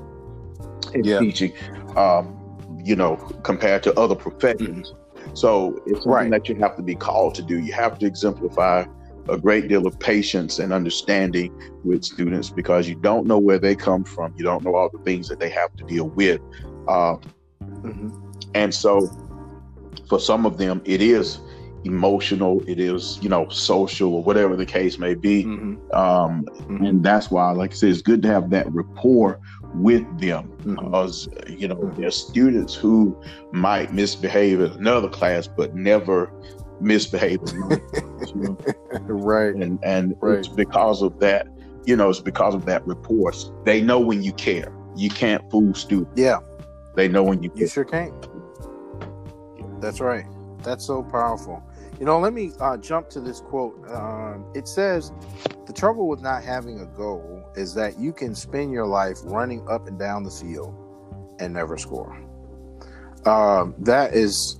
in 0.94 1.04
Yeah. 1.04 1.20
teaching, 1.20 1.54
um, 1.96 2.38
you 2.84 2.96
know, 2.96 3.16
compared 3.44 3.84
to 3.84 3.98
other 4.00 4.16
professions. 4.16 4.94
So 5.34 5.80
it's 5.86 6.04
something 6.04 6.12
Right. 6.12 6.32
that 6.32 6.50
you 6.50 6.56
have 6.56 6.76
to 6.78 6.82
be 6.84 6.96
called 6.96 7.36
to 7.36 7.42
do. 7.42 7.60
You 7.60 7.74
have 7.74 8.00
to 8.00 8.06
exemplify 8.06 8.86
a 9.30 9.38
great 9.38 9.68
deal 9.68 9.86
of 9.88 10.00
patience 10.00 10.60
and 10.60 10.74
understanding 10.74 11.52
with 11.84 12.04
students 12.04 12.50
because 12.50 12.88
you 12.88 12.96
don't 12.96 13.26
know 13.26 13.38
where 13.38 13.60
they 13.60 13.76
come 13.76 14.04
from. 14.04 14.34
You 14.38 14.44
don't 14.44 14.64
know 14.64 14.76
all 14.76 14.90
the 14.92 15.04
things 15.04 15.28
that 15.30 15.40
they 15.40 15.50
have 15.50 15.76
to 15.78 15.84
deal 15.86 16.10
with. 16.10 16.42
Uh, 16.88 17.18
Mhm. 17.84 18.14
and 18.54 18.74
so 18.74 19.10
for 20.10 20.20
some 20.20 20.46
of 20.46 20.58
them, 20.58 20.82
it 20.86 21.02
is 21.02 21.40
emotional, 21.84 22.62
it 22.68 22.80
is, 22.80 23.20
you 23.22 23.30
know, 23.30 23.48
social 23.50 24.14
or 24.14 24.24
whatever 24.24 24.56
the 24.56 24.66
case 24.66 24.98
may 25.00 25.14
be. 25.14 25.46
Mhm. 25.46 25.96
Um, 25.96 26.46
Mhm. 26.70 26.90
and 26.90 27.04
that's 27.04 27.32
why, 27.32 27.52
like 27.52 27.72
I 27.72 27.76
said, 27.76 27.90
it's 27.90 28.02
good 28.02 28.22
to 28.24 28.28
have 28.28 28.50
that 28.50 28.72
rapport 28.74 29.40
with 29.76 30.04
them 30.20 30.50
Mhm. 30.64 30.76
because 30.76 31.28
you 31.48 31.68
know 31.68 31.92
there's 31.98 32.16
students 32.16 32.74
who 32.74 33.16
might 33.52 33.94
misbehave 33.94 34.62
in 34.62 34.72
another 34.72 35.10
class 35.10 35.48
but 35.48 35.76
never 35.76 36.32
misbehave 36.80 37.40
in 37.44 37.50
another 37.56 37.80
class, 37.80 38.32
you 38.36 38.42
know? 38.42 38.58
Right. 39.02 39.56
and 39.56 39.80
and 39.84 40.16
Right. 40.22 40.40
it's 40.40 40.48
because 40.48 41.02
of 41.02 41.20
that 41.20 41.48
you 41.86 41.96
know 41.96 42.10
it's 42.10 42.20
because 42.20 42.54
of 42.54 42.66
that 42.66 42.86
rapport 42.88 43.32
they 43.64 43.82
know 43.82 44.00
when 44.00 44.22
you 44.24 44.34
care 44.34 44.72
you 44.96 45.10
can't 45.10 45.44
fool 45.52 45.74
students 45.74 46.12
Yeah. 46.20 46.40
they 46.96 47.08
know 47.08 47.24
when 47.24 47.42
you 47.44 47.52
You 47.56 47.68
sure 47.68 47.86
can't. 47.86 48.14
That's 49.80 50.00
right. 50.00 50.26
That's 50.64 50.86
so 50.86 51.04
powerful. 51.04 51.62
You 52.00 52.06
know, 52.06 52.20
let 52.20 52.34
me 52.34 52.52
uh, 52.60 52.78
jump 52.78 53.10
to 53.12 53.20
this 53.22 53.40
quote. 53.42 53.76
Um, 53.92 54.46
it 54.56 54.68
says, 54.68 55.12
The 55.68 55.74
trouble 55.74 56.08
with 56.08 56.22
not 56.22 56.44
having 56.44 56.80
a 56.82 56.86
goal 56.88 57.44
is 57.56 57.74
that 57.76 58.00
you 58.00 58.12
can 58.12 58.34
spend 58.36 58.72
your 58.72 58.88
life 58.88 59.18
running 59.24 59.68
up 59.70 59.88
and 59.88 59.98
down 60.00 60.24
the 60.24 60.32
field 60.32 60.74
and 61.40 61.54
never 61.54 61.78
score. 61.78 62.18
Um, 63.26 63.76
that 63.80 64.14
is 64.16 64.60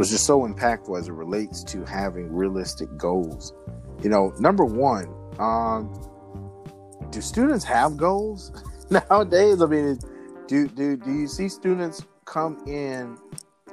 was 0.00 0.08
just 0.08 0.24
so 0.24 0.48
impactful 0.48 0.98
as 0.98 1.08
it 1.08 1.12
relates 1.12 1.62
to 1.62 1.84
having 1.84 2.34
realistic 2.34 2.88
goals. 2.96 3.52
You 4.02 4.08
know, 4.08 4.32
number 4.40 4.64
one, 4.64 5.14
um, 5.38 5.92
do 7.10 7.20
students 7.20 7.66
have 7.66 7.98
goals 7.98 8.50
nowadays? 8.90 9.60
I 9.60 9.66
mean, 9.66 9.98
do 10.48 10.68
do 10.68 10.96
do 10.96 11.12
you 11.12 11.26
see 11.28 11.50
students 11.50 12.02
come 12.24 12.66
in 12.66 13.18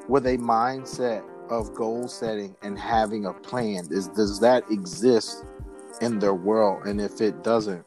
with 0.09 0.25
a 0.25 0.37
mindset 0.39 1.23
of 1.49 1.73
goal 1.73 2.09
setting 2.09 2.57
and 2.61 2.77
having 2.77 3.25
a 3.25 3.31
plan? 3.33 3.87
Is 3.89 4.09
does 4.09 4.41
that 4.41 4.69
exist 4.69 5.45
in 6.01 6.19
their 6.19 6.35
world? 6.35 6.87
And 6.87 6.99
if 6.99 7.21
it 7.21 7.41
doesn't, 7.41 7.85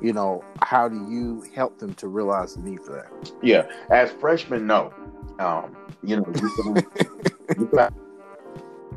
you 0.00 0.12
know, 0.12 0.44
how 0.62 0.88
do 0.88 0.94
you 1.10 1.44
help 1.56 1.80
them 1.80 1.94
to 1.94 2.06
realize 2.06 2.54
the 2.54 2.62
need 2.62 2.82
for 2.82 2.92
that? 2.92 3.32
yeah 3.42 3.66
as 3.90 4.12
freshmen 4.12 4.64
no 4.64 4.94
um 5.40 5.76
you 6.04 6.16
know 6.16 6.24
you 6.40 6.74
can, 6.94 7.29
you 7.60 7.68
can 7.68 7.90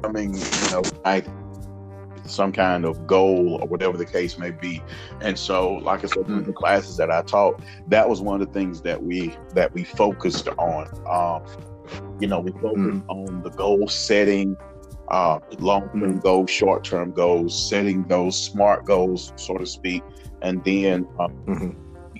i 0.03 0.07
mean 0.09 0.33
you 0.59 0.69
know 0.69 0.81
i 1.05 1.23
some 2.25 2.51
kind 2.53 2.85
of 2.85 3.05
goal 3.05 3.59
or 3.61 3.67
whatever 3.67 3.97
the 3.97 4.05
case 4.05 4.37
may 4.37 4.51
be 4.51 4.81
and 5.21 5.37
so 5.37 5.75
like 5.75 6.03
i 6.03 6.07
said 6.07 6.25
in 6.27 6.43
the 6.43 6.53
classes 6.53 6.97
that 6.97 7.11
i 7.11 7.21
taught 7.23 7.61
that 7.87 8.07
was 8.07 8.21
one 8.21 8.41
of 8.41 8.47
the 8.47 8.53
things 8.53 8.81
that 8.81 9.03
we 9.03 9.39
that 9.53 9.73
we 9.73 9.83
focused 9.83 10.47
on 10.57 10.87
um 11.11 11.43
you 12.19 12.27
know 12.27 12.39
we 12.39 12.51
focused 12.61 13.03
Mhm. 13.07 13.09
on 13.09 13.41
the 13.41 13.51
goal 13.51 13.87
setting 13.87 14.57
uh 15.09 15.39
long-term 15.59 16.19
goals 16.19 16.49
short-term 16.49 17.11
goals 17.11 17.69
setting 17.69 18.07
those 18.07 18.41
smart 18.41 18.85
goals 18.85 19.33
so 19.35 19.57
to 19.57 19.65
speak 19.65 20.05
and 20.41 20.63
then 20.63 21.05
um, 21.19 21.27
Mhm. 21.47 21.75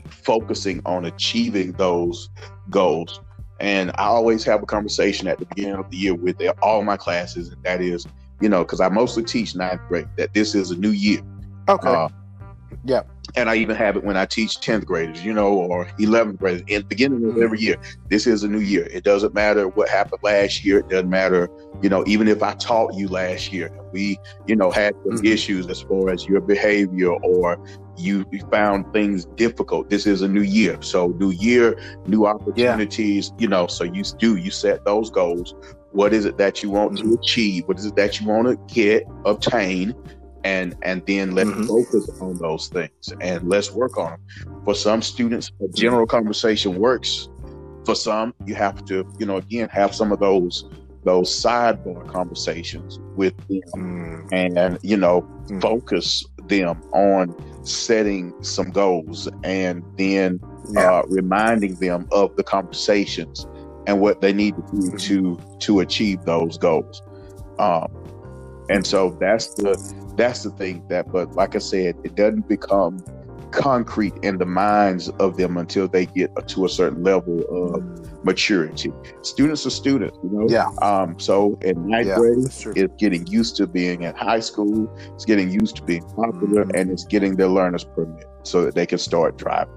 focusing 0.10 0.82
on 0.86 1.06
achieving 1.06 1.74
those 1.74 2.30
goals. 2.70 3.22
And 3.64 3.92
I 3.92 4.08
always 4.08 4.44
have 4.44 4.62
a 4.62 4.66
conversation 4.66 5.26
at 5.30 5.40
the 5.40 5.46
beginning 5.46 5.76
of 5.76 5.90
the 5.90 5.96
year 5.96 6.14
with 6.14 6.36
all 6.62 6.84
my 6.84 6.98
classes, 6.98 7.48
and 7.48 7.64
that 7.64 7.80
is, 7.82 8.06
you 8.42 8.50
know, 8.50 8.64
because 8.64 8.82
I 8.82 8.90
mostly 8.90 9.24
teach 9.24 9.56
ninth 9.56 9.80
grade, 9.88 10.06
that 10.18 10.34
this 10.34 10.54
is 10.54 10.72
a 10.72 10.76
new 10.76 10.90
year. 10.90 11.22
Okay. 11.70 11.88
Uh, 11.88 12.10
yeah. 12.84 13.04
and 13.38 13.50
I 13.50 13.56
even 13.56 13.78
have 13.78 13.96
it 13.96 14.04
when 14.04 14.18
I 14.18 14.26
teach 14.26 14.60
10th 14.60 14.84
graders, 14.86 15.24
you 15.24 15.32
know, 15.34 15.54
or 15.54 15.86
11th 15.98 16.40
graders. 16.40 16.64
In 16.68 16.82
the 16.82 16.88
beginning 16.88 17.26
of 17.30 17.38
every 17.38 17.58
year, 17.60 17.78
this 18.10 18.28
is 18.28 18.44
a 18.44 18.50
new 18.50 18.60
year. 18.60 18.86
It 18.92 19.06
doesn't 19.06 19.34
matter 19.34 19.70
what 19.70 19.88
happened 19.88 20.22
last 20.24 20.66
year. 20.66 20.80
It 20.80 20.90
doesn't 20.90 21.10
matter, 21.10 21.48
you 21.82 21.88
know, 21.88 22.04
even 22.06 22.28
if 22.28 22.44
I 22.44 22.54
taught 22.56 22.96
you 22.96 23.08
last 23.08 23.54
year, 23.54 23.72
we, 23.94 24.18
you 24.46 24.58
know, 24.58 24.72
had 24.72 24.94
some 25.06 25.20
Mhm. 25.20 25.26
issues 25.26 25.68
as 25.70 25.82
far 25.82 26.10
as 26.10 26.28
your 26.28 26.42
behavior 26.42 27.12
or 27.12 27.58
you 27.98 28.26
found 28.52 28.92
things 28.94 29.26
difficult. 29.36 29.90
This 29.90 30.06
is 30.06 30.22
a 30.22 30.28
new 30.28 30.42
year. 30.42 30.78
So 30.82 31.08
new 31.20 31.32
year, 31.32 31.78
new 32.06 32.26
opportunities, 32.26 33.32
you 33.38 33.48
know, 33.48 33.68
so 33.68 33.84
you 33.84 34.04
do, 34.20 34.36
you 34.38 34.52
set 34.52 34.84
those 34.86 35.10
goals. 35.10 35.54
What 35.92 36.14
is 36.14 36.26
it 36.26 36.38
that 36.38 36.64
you 36.64 36.70
want 36.72 36.98
to 37.00 37.14
achieve? 37.22 37.64
What 37.68 37.78
is 37.80 37.86
it 37.86 37.96
that 37.96 38.20
you 38.20 38.28
want 38.28 38.48
to 38.48 38.74
get, 38.74 39.04
obtain? 39.26 39.94
and 40.46 40.76
and 40.82 41.02
then 41.08 41.32
let's 41.32 41.50
Mhm. 41.50 41.68
focus 41.68 42.10
on 42.20 42.38
those 42.42 42.68
things 42.68 43.14
and 43.22 43.48
let's 43.48 43.72
work 43.72 43.98
on 43.98 44.12
them. 44.12 44.20
For 44.66 44.76
some 44.76 45.02
students, 45.02 45.50
a 45.62 45.70
general 45.70 46.06
conversation 46.06 46.76
works. 46.80 47.30
For 47.86 47.96
some, 47.96 48.34
you 48.46 48.54
have 48.56 48.84
to, 48.86 49.06
you 49.20 49.26
know, 49.26 49.38
again, 49.38 49.70
have 49.72 49.96
some 49.96 50.12
of 50.12 50.20
those 50.20 50.66
those 51.06 51.30
sidebar 51.30 52.06
conversations 52.08 53.00
with 53.16 53.34
them 53.50 53.62
Mm, 53.76 54.28
and 54.32 54.78
you 54.84 54.98
know 54.98 55.26
Mm. 55.50 55.62
focus 55.62 56.26
them 56.60 56.82
on 56.94 57.36
setting 57.64 58.34
some 58.44 58.72
goals 58.72 59.30
and 59.44 59.84
then 59.98 60.40
yeah. 60.72 61.00
uh, 61.00 61.04
reminding 61.08 61.76
them 61.76 62.08
of 62.12 62.36
the 62.36 62.44
conversations 62.44 63.48
and 63.88 64.00
what 64.00 64.22
they 64.22 64.34
need 64.34 64.56
to 64.56 64.62
do 64.72 64.92
Mhm. 64.92 65.00
to 65.00 65.40
to 65.60 65.80
achieve 65.80 66.24
those 66.26 66.58
goals. 66.58 67.02
Um, 67.60 67.88
and 68.70 68.86
so 68.86 69.16
that's 69.20 69.54
the 69.56 69.76
that's 70.16 70.44
the 70.44 70.52
thing 70.52 70.84
that, 70.90 71.12
but 71.12 71.36
like 71.36 71.56
I 71.56 71.60
said, 71.60 71.96
it 72.04 72.16
doesn't 72.16 72.48
become 72.48 73.04
concrete 73.52 74.14
in 74.24 74.38
the 74.38 74.46
minds 74.46 75.10
of 75.20 75.38
them 75.38 75.58
until 75.58 75.88
they 75.88 76.06
get 76.06 76.32
to 76.48 76.66
a 76.66 76.70
certain 76.70 77.04
level 77.04 77.42
of 77.50 77.82
maturity. 78.24 78.92
Students 79.22 79.66
are 79.66 79.70
students, 79.70 80.18
you 80.24 80.30
know. 80.30 80.48
Yeah. 80.50 80.70
Um. 80.82 81.20
So 81.20 81.58
in 81.62 81.88
ninth 81.88 82.08
Yeah, 82.08 82.16
grade, 82.18 82.38
it's 82.76 82.96
getting 82.98 83.26
used 83.28 83.56
to 83.58 83.68
being 83.68 84.04
in 84.04 84.16
high 84.16 84.40
school. 84.40 84.90
It's 85.14 85.26
getting 85.26 85.50
used 85.52 85.76
to 85.78 85.84
being 85.84 86.04
popular, 86.16 86.66
Mhm. 86.66 86.80
and 86.80 86.92
it's 86.92 87.06
getting 87.06 87.36
their 87.36 87.48
learner's 87.50 87.84
permit 87.84 88.26
so 88.44 88.64
that 88.66 88.76
they 88.76 88.86
can 88.86 88.98
start 88.98 89.38
driving. 89.38 89.74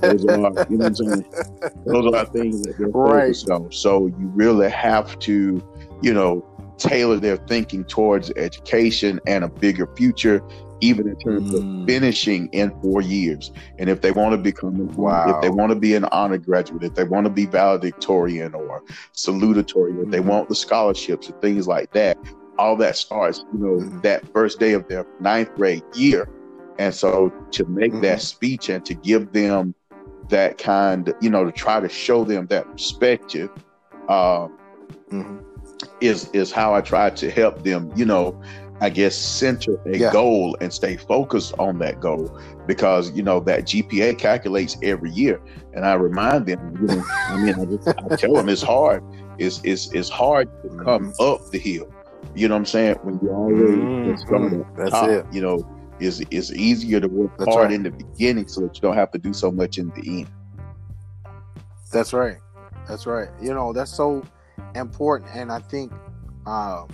Those 0.00 0.24
are, 0.26 0.66
you 0.70 0.78
know? 0.78 0.88
Those 1.86 2.12
are 2.14 2.24
things 2.26 2.62
that 2.62 2.74
they're 2.78 2.88
Right. 2.88 3.22
focused 3.26 3.50
on. 3.50 3.72
So 3.72 4.06
you 4.06 4.30
really 4.34 4.68
have 4.70 5.18
to, 5.20 5.62
you 6.02 6.14
know, 6.14 6.44
tailor 6.76 7.18
their 7.18 7.36
thinking 7.36 7.84
towards 7.84 8.32
education 8.36 9.20
and 9.26 9.44
a 9.44 9.48
bigger 9.48 9.88
future, 9.96 10.42
even 10.84 11.08
in 11.08 11.16
terms 11.16 11.50
Mm. 11.50 11.54
of 11.56 11.88
finishing 11.88 12.48
in 12.52 12.70
four 12.82 13.00
years. 13.00 13.50
And 13.78 13.88
if 13.88 14.00
they 14.00 14.10
want 14.10 14.32
to 14.32 14.38
become, 14.38 14.76
Wow. 14.96 15.24
if 15.28 15.40
they 15.42 15.50
want 15.50 15.70
to 15.70 15.76
be 15.76 15.94
an 15.94 16.04
honor 16.06 16.38
graduate, 16.38 16.82
if 16.82 16.94
they 16.94 17.04
want 17.04 17.24
to 17.26 17.30
be 17.30 17.46
valedictorian 17.46 18.54
or 18.54 18.82
salutatorian, 19.14 20.04
if 20.04 20.10
they 20.10 20.20
Mhm. 20.20 20.26
want 20.32 20.48
the 20.48 20.54
scholarships 20.54 21.28
and 21.28 21.40
things 21.40 21.66
like 21.66 21.92
that, 21.92 22.16
all 22.58 22.76
that 22.76 22.96
starts, 22.96 23.44
you 23.52 23.58
know, 23.58 23.76
Mhm. 23.82 24.02
that 24.02 24.24
first 24.32 24.60
day 24.60 24.72
of 24.74 24.86
their 24.88 25.04
ninth 25.20 25.50
grade 25.56 25.82
year. 25.94 26.28
And 26.78 26.94
so 26.94 27.32
to 27.52 27.64
make 27.66 28.00
that 28.02 28.20
speech 28.20 28.68
and 28.68 28.84
to 28.84 28.94
give 28.94 29.32
them 29.32 29.74
that 30.30 30.58
kind, 30.58 31.12
you 31.20 31.30
know, 31.30 31.44
to 31.44 31.52
try 31.52 31.80
to 31.80 31.88
show 31.88 32.24
them 32.24 32.46
that 32.48 32.70
perspective, 32.72 33.50
uh, 34.08 34.48
is 36.00 36.30
is 36.32 36.50
how 36.52 36.74
I 36.74 36.80
try 36.80 37.10
to 37.10 37.30
help 37.30 37.62
them, 37.62 37.90
you 37.94 38.04
know, 38.04 38.34
I 38.84 38.90
guess 38.90 39.16
center 39.16 39.80
a 39.86 39.96
Yeah. 39.96 40.12
goal 40.12 40.58
and 40.60 40.70
stay 40.70 40.98
focused 40.98 41.54
on 41.58 41.78
that 41.78 42.00
goal 42.00 42.38
because 42.66 43.10
you 43.12 43.22
know 43.22 43.40
that 43.40 43.64
GPA 43.64 44.18
calculates 44.18 44.76
every 44.82 45.10
year, 45.10 45.40
and 45.72 45.86
I 45.86 45.94
remind 45.94 46.44
them, 46.44 46.76
you 46.78 46.88
know, 46.88 47.02
I 47.08 47.36
mean, 47.38 47.54
I, 47.58 47.64
just, 47.64 47.88
I 47.88 48.16
tell 48.16 48.34
them 48.34 48.50
it's 48.50 48.60
hard, 48.60 49.02
it's 49.38 49.62
it's 49.64 49.90
it's 49.92 50.10
hard 50.10 50.50
to 50.62 50.68
come 50.84 51.14
up 51.18 51.50
the 51.50 51.58
hill. 51.58 51.90
You 52.34 52.46
know 52.48 52.56
what 52.56 52.58
I'm 52.58 52.66
saying? 52.66 52.96
When 53.04 53.18
you're 53.22 53.34
already 53.34 54.10
at 54.12 54.76
That's 54.76 54.90
top, 54.90 55.08
it. 55.08 55.24
you 55.32 55.40
know, 55.40 55.66
it's 55.98 56.20
it's 56.30 56.52
easier 56.52 57.00
to 57.00 57.08
work 57.08 57.30
That's 57.38 57.54
hard 57.54 57.68
right. 57.68 57.74
in 57.74 57.84
the 57.84 57.90
beginning 57.90 58.48
so 58.48 58.60
that 58.60 58.74
you 58.74 58.82
don't 58.82 58.96
have 58.96 59.12
to 59.12 59.18
do 59.18 59.32
so 59.32 59.50
much 59.50 59.78
in 59.78 59.88
the 59.96 60.02
end. 60.20 60.28
That's 61.90 62.12
right. 62.12 62.36
That's 62.86 63.06
right. 63.06 63.30
You 63.40 63.54
know, 63.54 63.72
that's 63.72 63.94
so 63.94 64.22
important. 64.74 65.30
And 65.34 65.50
I 65.50 65.60
think 65.60 65.90
um, 66.44 66.88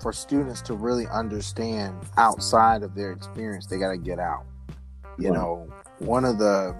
for 0.00 0.12
students 0.12 0.60
to 0.62 0.74
really 0.74 1.06
understand 1.08 1.94
outside 2.16 2.82
of 2.82 2.94
their 2.94 3.12
experience, 3.12 3.66
they 3.66 3.78
got 3.78 3.90
to 3.90 3.98
get 3.98 4.18
out. 4.18 4.44
You 5.18 5.32
know, 5.32 5.68
one 5.98 6.24
of 6.24 6.38
the 6.38 6.74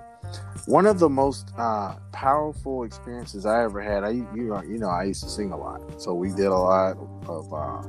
one 0.66 0.86
of 0.86 0.98
the 0.98 1.08
most 1.08 1.52
uh, 1.56 1.96
powerful 2.12 2.84
experiences 2.84 3.46
I 3.46 3.62
ever 3.64 3.80
had. 3.80 4.04
I 4.04 4.10
you 4.10 4.28
know 4.34 4.62
you 4.62 4.78
know 4.78 4.88
I 4.88 5.04
used 5.04 5.22
to 5.24 5.28
sing 5.28 5.52
a 5.52 5.56
lot, 5.56 6.00
so 6.00 6.14
we 6.14 6.30
did 6.30 6.46
a 6.46 6.54
lot 6.54 6.96
of 7.26 7.52
uh, 7.52 7.82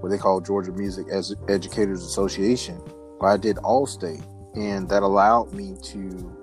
what 0.00 0.10
they 0.10 0.18
call 0.18 0.40
Georgia 0.40 0.72
Music 0.72 1.06
as 1.10 1.34
Educators 1.48 2.02
Association. 2.04 2.80
I 3.22 3.36
did 3.38 3.56
Allstate, 3.56 4.24
and 4.54 4.88
that 4.90 5.02
allowed 5.02 5.52
me 5.54 5.76
to 5.82 6.36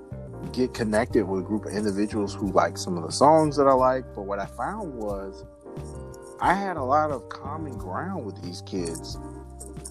get 0.51 0.73
connected 0.73 1.23
with 1.25 1.41
a 1.41 1.45
group 1.45 1.65
of 1.65 1.73
individuals 1.73 2.33
who 2.33 2.51
like 2.51 2.77
some 2.77 2.97
of 2.97 3.03
the 3.03 3.11
songs 3.11 3.55
that 3.57 3.67
I 3.67 3.73
like. 3.73 4.03
But 4.15 4.23
what 4.23 4.39
I 4.39 4.47
found 4.47 4.93
was 4.95 5.45
I 6.41 6.55
had 6.55 6.77
a 6.77 6.83
lot 6.83 7.11
of 7.11 7.29
common 7.29 7.77
ground 7.77 8.25
with 8.25 8.41
these 8.41 8.61
kids. 8.63 9.19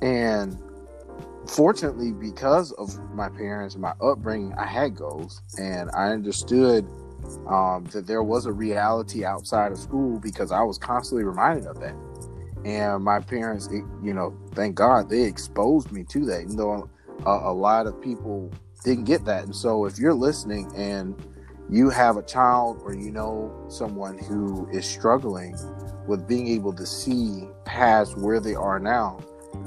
And 0.02 0.58
fortunately, 1.46 2.12
because 2.12 2.72
of 2.72 2.98
my 3.14 3.28
parents 3.28 3.74
and 3.74 3.82
my 3.82 3.94
upbringing, 4.00 4.54
I 4.58 4.66
had 4.66 4.96
goals 4.96 5.42
and 5.58 5.90
I 5.94 6.08
understood 6.10 6.88
um, 7.48 7.84
that 7.92 8.06
there 8.06 8.22
was 8.22 8.46
a 8.46 8.52
reality 8.52 9.24
outside 9.24 9.72
of 9.72 9.78
school 9.78 10.18
because 10.20 10.52
I 10.52 10.62
was 10.62 10.78
constantly 10.78 11.24
reminded 11.24 11.66
of 11.66 11.78
that. 11.80 11.96
And 12.64 13.04
my 13.04 13.20
parents, 13.20 13.68
it- 13.68 13.86
you 14.02 14.12
know, 14.14 14.34
thank 14.54 14.74
God 14.74 15.08
they 15.08 15.22
exposed 15.22 15.92
me 15.92 16.04
to 16.04 16.26
that, 16.26 16.42
even 16.42 16.56
though 16.56 16.90
a, 17.26 17.30
a 17.30 17.54
lot 17.54 17.86
of 17.86 18.00
people 18.00 18.52
didn't 18.84 19.04
get 19.04 19.24
that. 19.26 19.44
And 19.44 19.54
so 19.54 19.86
if 19.86 19.98
you're 19.98 20.14
listening 20.14 20.70
and 20.74 21.16
you 21.68 21.90
have 21.90 22.16
a 22.16 22.22
child 22.22 22.80
or 22.82 22.94
you 22.94 23.12
know 23.12 23.54
someone 23.68 24.18
who 24.18 24.68
is 24.72 24.86
struggling 24.86 25.56
with 26.10 26.26
being 26.26 26.48
able 26.48 26.72
to 26.72 26.84
see 26.84 27.48
past 27.64 28.18
where 28.18 28.40
they 28.40 28.54
are 28.54 28.80
now, 28.80 29.20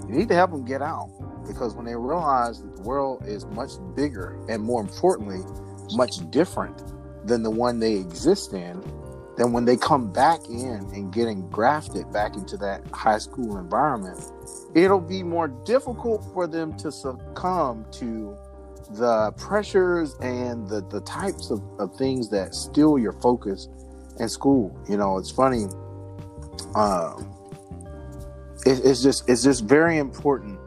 you 0.07 0.15
need 0.15 0.27
to 0.27 0.35
help 0.35 0.51
them 0.51 0.65
get 0.65 0.81
out 0.81 1.09
because 1.47 1.73
when 1.73 1.85
they 1.85 1.95
realize 1.95 2.61
that 2.61 2.75
the 2.75 2.81
world 2.81 3.23
is 3.25 3.45
much 3.47 3.71
bigger 3.95 4.37
and 4.49 4.61
more 4.61 4.81
importantly, 4.81 5.41
much 5.93 6.29
different 6.31 6.83
than 7.25 7.43
the 7.43 7.49
one 7.49 7.79
they 7.79 7.93
exist 7.93 8.53
in, 8.53 8.83
then 9.37 9.53
when 9.53 9.63
they 9.63 9.77
come 9.77 10.11
back 10.11 10.39
in 10.49 10.85
and 10.93 11.13
getting 11.13 11.49
grafted 11.49 12.11
back 12.11 12.35
into 12.35 12.57
that 12.57 12.85
high 12.91 13.17
school 13.17 13.57
environment, 13.57 14.19
it'll 14.75 14.99
be 14.99 15.23
more 15.23 15.47
difficult 15.47 16.23
for 16.33 16.45
them 16.45 16.75
to 16.77 16.91
succumb 16.91 17.85
to 17.91 18.37
the 18.91 19.31
pressures 19.37 20.15
and 20.15 20.67
the, 20.67 20.81
the 20.89 20.99
types 21.01 21.49
of, 21.49 21.63
of 21.79 21.95
things 21.95 22.29
that 22.29 22.53
steal 22.53 22.99
your 22.99 23.13
focus 23.13 23.69
in 24.19 24.27
school. 24.27 24.77
You 24.89 24.97
know, 24.97 25.17
it's 25.17 25.31
funny. 25.31 25.67
Um, 26.75 27.33
it, 28.65 28.81
it's 28.83 29.03
just 29.03 29.29
it's 29.29 29.43
just 29.43 29.65
very 29.65 29.97
important 29.97 30.59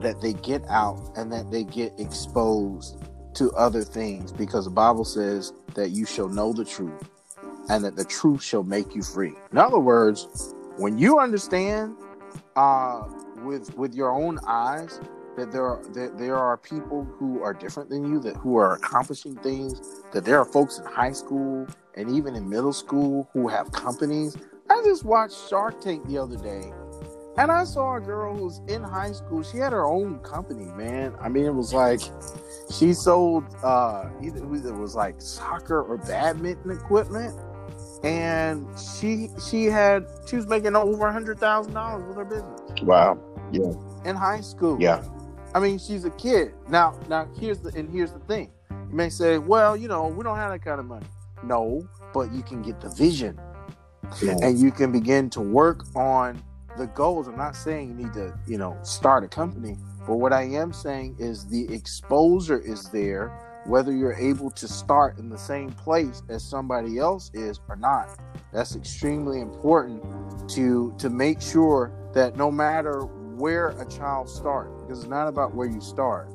that 0.00 0.20
they 0.20 0.34
get 0.34 0.62
out 0.68 1.00
and 1.16 1.32
that 1.32 1.50
they 1.50 1.64
get 1.64 1.92
exposed 1.98 2.96
to 3.34 3.50
other 3.52 3.82
things 3.82 4.32
because 4.32 4.64
the 4.64 4.70
Bible 4.70 5.04
says 5.04 5.52
that 5.74 5.90
you 5.90 6.06
shall 6.06 6.28
know 6.28 6.52
the 6.52 6.64
truth 6.64 7.08
and 7.68 7.84
that 7.84 7.96
the 7.96 8.04
truth 8.04 8.42
shall 8.42 8.62
make 8.62 8.94
you 8.94 9.02
free. 9.02 9.34
In 9.52 9.58
other 9.58 9.78
words, 9.78 10.54
when 10.76 10.98
you 10.98 11.18
understand 11.18 11.96
uh, 12.56 13.04
with 13.42 13.76
with 13.76 13.94
your 13.94 14.10
own 14.10 14.38
eyes 14.46 15.00
that 15.36 15.52
there 15.52 15.66
are 15.66 15.82
that 15.92 16.18
there 16.18 16.36
are 16.36 16.56
people 16.56 17.04
who 17.18 17.42
are 17.42 17.52
different 17.52 17.90
than 17.90 18.10
you 18.10 18.18
that 18.20 18.36
who 18.36 18.56
are 18.56 18.74
accomplishing 18.74 19.36
things 19.36 20.02
that 20.12 20.24
there 20.24 20.38
are 20.38 20.44
folks 20.44 20.78
in 20.78 20.84
high 20.86 21.12
school 21.12 21.66
and 21.94 22.10
even 22.10 22.34
in 22.34 22.48
middle 22.48 22.72
school 22.72 23.28
who 23.32 23.48
have 23.48 23.70
companies 23.72 24.36
i 24.70 24.82
just 24.84 25.04
watched 25.04 25.48
shark 25.48 25.80
tank 25.80 26.06
the 26.06 26.18
other 26.18 26.36
day 26.36 26.72
and 27.38 27.50
i 27.52 27.64
saw 27.64 27.96
a 27.96 28.00
girl 28.00 28.34
who 28.36 28.44
was 28.44 28.60
in 28.68 28.82
high 28.82 29.12
school 29.12 29.42
she 29.42 29.58
had 29.58 29.72
her 29.72 29.84
own 29.86 30.18
company 30.20 30.66
man 30.76 31.14
i 31.20 31.28
mean 31.28 31.44
it 31.44 31.54
was 31.54 31.72
like 31.72 32.00
she 32.70 32.92
sold 32.92 33.44
uh 33.62 34.08
either 34.22 34.38
it 34.38 34.74
was 34.74 34.94
like 34.94 35.14
soccer 35.20 35.82
or 35.82 35.96
badminton 35.98 36.70
equipment 36.70 37.34
and 38.04 38.66
she 38.78 39.28
she 39.48 39.64
had 39.64 40.06
she 40.26 40.36
was 40.36 40.46
making 40.46 40.76
over 40.76 41.06
a 41.06 41.12
hundred 41.12 41.38
thousand 41.38 41.72
dollars 41.72 42.06
with 42.06 42.16
her 42.16 42.24
business 42.24 42.60
Wow. 42.82 43.18
Yeah. 43.52 43.72
in 44.04 44.14
high 44.16 44.42
school. 44.42 44.76
Yeah. 44.80 45.02
I 45.54 45.60
mean, 45.60 45.78
she's 45.78 46.04
a 46.04 46.10
kid. 46.10 46.52
Now, 46.68 46.98
now 47.08 47.26
here's 47.40 47.58
the 47.60 47.70
and 47.74 47.88
here's 47.90 48.12
the 48.12 48.18
thing. 48.20 48.50
You 48.70 48.94
may 48.94 49.08
say, 49.08 49.38
well, 49.38 49.76
you 49.78 49.88
know, 49.88 50.08
we 50.08 50.22
don't 50.22 50.36
have 50.36 50.50
that 50.52 50.62
kind 50.62 50.78
of 50.78 50.84
money. 50.84 51.06
No, 51.42 51.88
but 52.12 52.32
you 52.32 52.42
can 52.42 52.60
get 52.60 52.80
the 52.82 52.90
vision 52.90 53.40
Yeah. 54.22 54.36
and 54.42 54.58
you 54.58 54.70
can 54.70 54.92
begin 54.92 55.30
to 55.30 55.40
work 55.40 55.84
on 55.96 56.42
the 56.76 56.86
goals. 56.88 57.28
I'm 57.28 57.36
not 57.36 57.56
saying 57.56 57.88
you 57.88 57.94
need 57.94 58.12
to, 58.14 58.38
you 58.46 58.58
know, 58.58 58.76
start 58.82 59.24
a 59.24 59.28
company, 59.28 59.76
but 60.06 60.16
what 60.16 60.32
I 60.32 60.42
am 60.42 60.72
saying 60.72 61.16
is 61.18 61.46
the 61.46 61.72
exposure 61.72 62.58
is 62.60 62.88
there, 62.90 63.28
whether 63.66 63.92
you're 63.92 64.14
able 64.14 64.50
to 64.52 64.68
start 64.68 65.18
in 65.18 65.28
the 65.28 65.38
same 65.38 65.70
place 65.70 66.22
as 66.28 66.44
somebody 66.44 66.98
else 66.98 67.30
is 67.34 67.60
or 67.68 67.76
not. 67.76 68.08
That's 68.52 68.76
extremely 68.76 69.40
important 69.40 70.02
to 70.50 70.94
to 70.98 71.10
make 71.10 71.40
sure 71.40 71.92
that 72.14 72.36
no 72.36 72.50
matter 72.50 73.02
where 73.36 73.68
a 73.80 73.86
child 73.88 74.28
starts, 74.30 74.82
because 74.82 75.00
it's 75.00 75.08
not 75.08 75.28
about 75.28 75.54
where 75.54 75.66
you 75.68 75.80
start, 75.80 76.28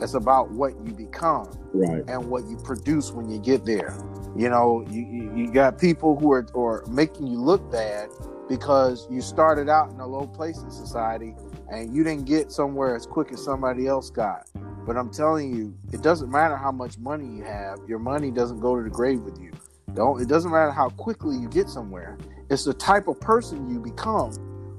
it's 0.00 0.14
about 0.14 0.50
what 0.50 0.72
you 0.84 0.92
become 0.92 1.48
Right. 1.72 2.04
and 2.08 2.30
what 2.30 2.44
you 2.46 2.56
produce 2.58 3.10
when 3.12 3.28
you 3.28 3.38
get 3.38 3.64
there. 3.64 3.94
You 4.36 4.50
know, 4.50 4.84
you, 4.90 5.32
you, 5.36 5.50
got 5.52 5.78
people 5.78 6.18
who 6.18 6.32
are 6.32 6.46
or 6.54 6.84
making 6.88 7.28
you 7.28 7.40
look 7.40 7.70
bad 7.70 8.08
because 8.48 9.06
you 9.10 9.20
started 9.20 9.68
out 9.68 9.92
in 9.92 10.00
a 10.00 10.06
low 10.06 10.26
place 10.26 10.60
in 10.60 10.70
society 10.70 11.34
and 11.70 11.94
you 11.94 12.02
didn't 12.02 12.24
get 12.24 12.50
somewhere 12.50 12.96
as 12.96 13.06
quick 13.06 13.32
as 13.32 13.42
somebody 13.42 13.86
else 13.86 14.10
got. 14.10 14.50
But 14.84 14.96
I'm 14.96 15.10
telling 15.10 15.54
you, 15.54 15.74
it 15.92 16.02
doesn't 16.02 16.30
matter 16.30 16.56
how 16.56 16.72
much 16.72 16.98
money 16.98 17.26
you 17.26 17.44
have. 17.44 17.78
Your 17.86 18.00
money 18.00 18.30
doesn't 18.30 18.60
go 18.60 18.76
to 18.76 18.82
the 18.82 18.90
grave 18.90 19.20
with 19.20 19.38
you. 19.40 19.52
Don't 19.94 20.20
it 20.20 20.28
doesn't 20.28 20.50
matter 20.50 20.72
how 20.72 20.88
quickly 20.90 21.36
you 21.36 21.48
get 21.48 21.68
somewhere. 21.68 22.18
It's 22.50 22.64
the 22.64 22.74
type 22.74 23.06
of 23.06 23.20
person 23.20 23.70
you 23.70 23.78
become 23.78 24.32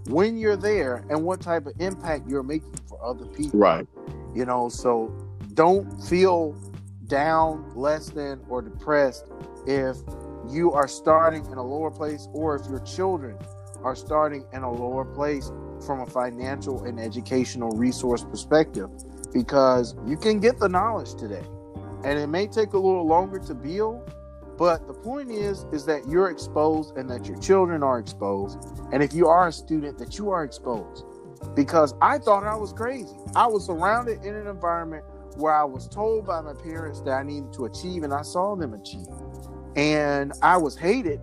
when 0.07 0.37
you're 0.37 0.57
there 0.57 1.03
and 1.09 1.23
what 1.23 1.41
type 1.41 1.65
of 1.65 1.73
impact 1.79 2.29
you're 2.29 2.43
making 2.43 2.73
for 2.87 3.03
other 3.03 3.25
people 3.25 3.59
Right. 3.59 3.87
you 4.33 4.45
know 4.45 4.69
so 4.69 5.07
don't 5.53 6.03
feel 6.03 6.55
down 7.07 7.71
less 7.75 8.09
than 8.09 8.41
or 8.49 8.61
depressed 8.61 9.25
if 9.67 9.97
you 10.49 10.71
are 10.71 10.87
starting 10.87 11.45
in 11.47 11.57
a 11.57 11.63
lower 11.63 11.91
place 11.91 12.27
or 12.33 12.55
if 12.55 12.69
your 12.69 12.79
children 12.79 13.37
are 13.83 13.95
starting 13.95 14.45
in 14.53 14.63
a 14.63 14.71
lower 14.71 15.05
place 15.05 15.51
from 15.85 16.01
a 16.01 16.05
financial 16.05 16.83
and 16.85 16.99
educational 16.99 17.69
resource 17.71 18.23
perspective 18.23 18.89
because 19.33 19.95
you 20.05 20.17
can 20.17 20.39
get 20.39 20.57
the 20.59 20.69
knowledge 20.69 21.13
today. 21.15 21.43
And 22.03 22.19
it 22.19 22.27
may 22.27 22.47
take 22.47 22.73
a 22.73 22.77
little 22.77 23.05
longer 23.05 23.39
to 23.39 23.53
build 23.53 24.11
but 24.57 24.87
the 24.87 24.93
point 24.93 25.31
is 25.31 25.65
is 25.71 25.85
that 25.85 26.07
you're 26.07 26.29
exposed 26.29 26.95
and 26.97 27.09
that 27.09 27.25
your 27.25 27.37
children 27.39 27.83
are 27.83 27.99
exposed. 27.99 28.59
And 28.91 29.03
if 29.03 29.13
you 29.13 29.27
are 29.27 29.47
a 29.47 29.51
student 29.51 29.97
that 29.97 30.17
you 30.17 30.29
are 30.29 30.43
exposed. 30.43 31.05
Because 31.55 31.93
i 32.01 32.17
thought 32.17 32.43
i 32.43 32.55
was 32.55 32.73
crazy. 32.73 33.15
I 33.35 33.47
was 33.47 33.65
surrounded 33.65 34.23
in 34.23 34.33
an 34.35 34.47
environment 34.47 35.03
where 35.37 35.53
i 35.53 35.63
was 35.63 35.87
told 35.87 36.25
by 36.25 36.41
my 36.41 36.53
parents 36.53 37.01
that 37.01 37.11
i 37.11 37.23
needed 37.23 37.51
to 37.53 37.65
achieve 37.65 38.03
and 38.03 38.13
i 38.13 38.21
saw 38.21 38.55
them 38.55 38.73
achieve 38.73 39.07
and 39.75 40.33
i 40.41 40.55
was 40.57 40.75
hated 40.75 41.21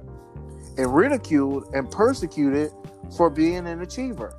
and 0.79 0.95
ridiculed 0.95 1.65
and 1.75 1.91
persecuted 1.91 2.71
for 3.17 3.29
being 3.31 3.67
an 3.67 3.81
achiever 3.83 4.35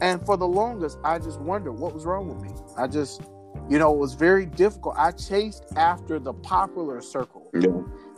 and 0.00 0.24
for 0.26 0.36
the 0.36 0.46
longest 0.46 0.98
i 1.04 1.18
just 1.18 1.40
wondered 1.40 1.72
what 1.72 1.92
was 1.94 2.04
wrong 2.04 2.28
with 2.28 2.40
me 2.42 2.50
i 2.76 2.86
just 2.86 3.22
you 3.70 3.78
know 3.78 3.92
it 3.92 3.98
was 3.98 4.14
very 4.14 4.44
difficult 4.46 4.94
i 4.98 5.10
chased 5.10 5.64
after 5.76 6.18
the 6.18 6.32
popular 6.32 7.00
circle 7.00 7.50
Yeah. 7.54 7.70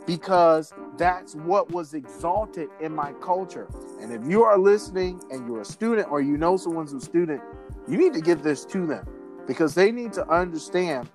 because 0.05 0.73
that's 0.97 1.35
what 1.35 1.71
was 1.71 1.93
exalted 1.93 2.69
in 2.81 2.91
my 2.95 3.13
culture. 3.21 3.67
And 4.01 4.11
if 4.11 4.25
you 4.27 4.43
are 4.43 4.57
listening 4.57 5.21
and 5.29 5.47
you're 5.47 5.61
a 5.61 5.65
student 5.65 6.09
or 6.09 6.21
you 6.21 6.37
know 6.37 6.57
someone's 6.57 6.91
a 6.93 6.99
student, 6.99 7.39
you 7.87 7.97
need 7.97 8.13
to 8.15 8.21
give 8.21 8.41
this 8.41 8.65
to 8.65 8.87
them. 8.87 9.05
Because 9.47 9.73
they 9.73 9.91
need 9.91 10.13
to 10.13 10.27
understand 10.29 11.09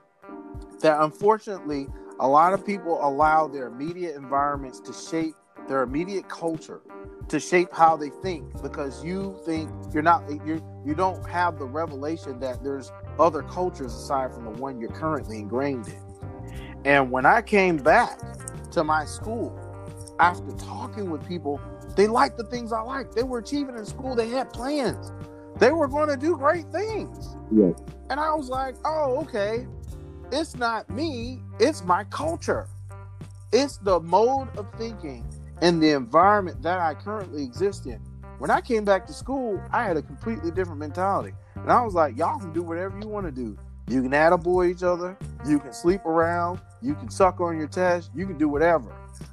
that 0.81 1.01
unfortunately 1.01 1.87
a 2.19 2.27
lot 2.27 2.53
of 2.53 2.65
people 2.67 2.99
allow 3.07 3.47
their 3.47 3.67
immediate 3.67 4.17
environments 4.17 4.81
to 4.81 4.93
shape 4.93 5.35
their 5.69 5.83
immediate 5.83 6.29
culture 6.29 6.81
to 7.29 7.39
shape 7.39 7.73
how 7.73 7.97
they 7.97 8.11
think 8.11 8.61
because 8.63 9.05
you 9.05 9.39
think 9.45 9.71
you're 9.93 10.03
not 10.03 10.23
you 10.45 10.63
you 10.85 10.95
don't 10.95 11.25
have 11.29 11.59
the 11.59 11.65
revelation 11.65 12.39
that 12.41 12.63
there's 12.63 12.91
other 13.19 13.43
cultures 13.43 13.95
aside 13.95 14.33
from 14.33 14.45
the 14.45 14.51
one 14.51 14.81
you're 14.81 14.91
currently 14.91 15.39
ingrained 15.39 15.87
in. 15.89 16.03
And 16.85 17.11
when 17.11 17.25
I 17.25 17.43
came 17.43 17.77
back 17.77 18.19
to 18.73 18.83
my 18.83 19.05
school 19.05 19.57
after 20.19 20.51
talking 20.57 21.11
with 21.11 21.27
people, 21.27 21.61
they 21.97 22.09
liked 22.09 22.37
the 22.37 22.45
things 22.45 22.73
I 22.73 22.81
liked. 22.81 23.15
They 23.15 23.23
were 23.23 23.39
achieving 23.39 23.77
in 23.77 23.87
school. 23.87 24.17
They 24.17 24.29
had 24.29 24.53
plans. 24.53 25.13
They 25.59 25.73
were 25.73 25.89
going 25.89 26.09
to 26.09 26.17
do 26.17 26.37
great 26.37 26.67
things. 26.73 27.37
And 28.11 28.19
I 28.21 28.35
was 28.35 28.49
like, 28.49 28.77
oh, 28.85 29.21
okay. 29.23 29.67
It's 30.33 30.57
not 30.57 30.89
me, 30.89 31.43
it's 31.61 31.85
my 31.85 32.05
culture. 32.05 32.67
It's 33.53 33.77
the 33.77 34.01
mode 34.01 34.49
of 34.57 34.67
thinking 34.79 35.27
and 35.61 35.83
the 35.83 35.91
environment 35.91 36.63
that 36.63 36.81
I 36.81 36.95
currently 36.95 37.45
exist 37.45 37.87
in. 37.87 38.01
When 38.39 38.51
I 38.51 38.61
came 38.61 38.85
back 38.85 39.07
to 39.07 39.13
school, 39.13 39.63
I 39.71 39.85
had 39.85 39.97
a 39.97 40.03
completely 40.03 40.51
different 40.51 40.81
mentality. 40.81 41.35
And 41.55 41.71
I 41.71 41.83
was 41.83 41.95
like, 41.95 42.17
y'all 42.17 42.41
can 42.41 42.53
do 42.53 42.63
whatever 42.63 42.99
you 42.99 43.07
want 43.07 43.27
to 43.27 43.33
do. 43.33 43.57
You 43.89 44.03
can 44.03 44.13
attaboy 44.13 44.71
each 44.71 44.83
other, 44.83 45.19
you 45.47 45.59
can 45.59 45.73
sleep 45.73 46.05
around, 46.07 46.61
you 46.81 46.95
can 46.95 47.11
suck 47.11 47.41
on 47.41 47.59
your 47.59 47.69
test, 47.69 48.11
you 48.15 48.27
can 48.27 48.39
do 48.39 48.49
whatever. 48.49 48.91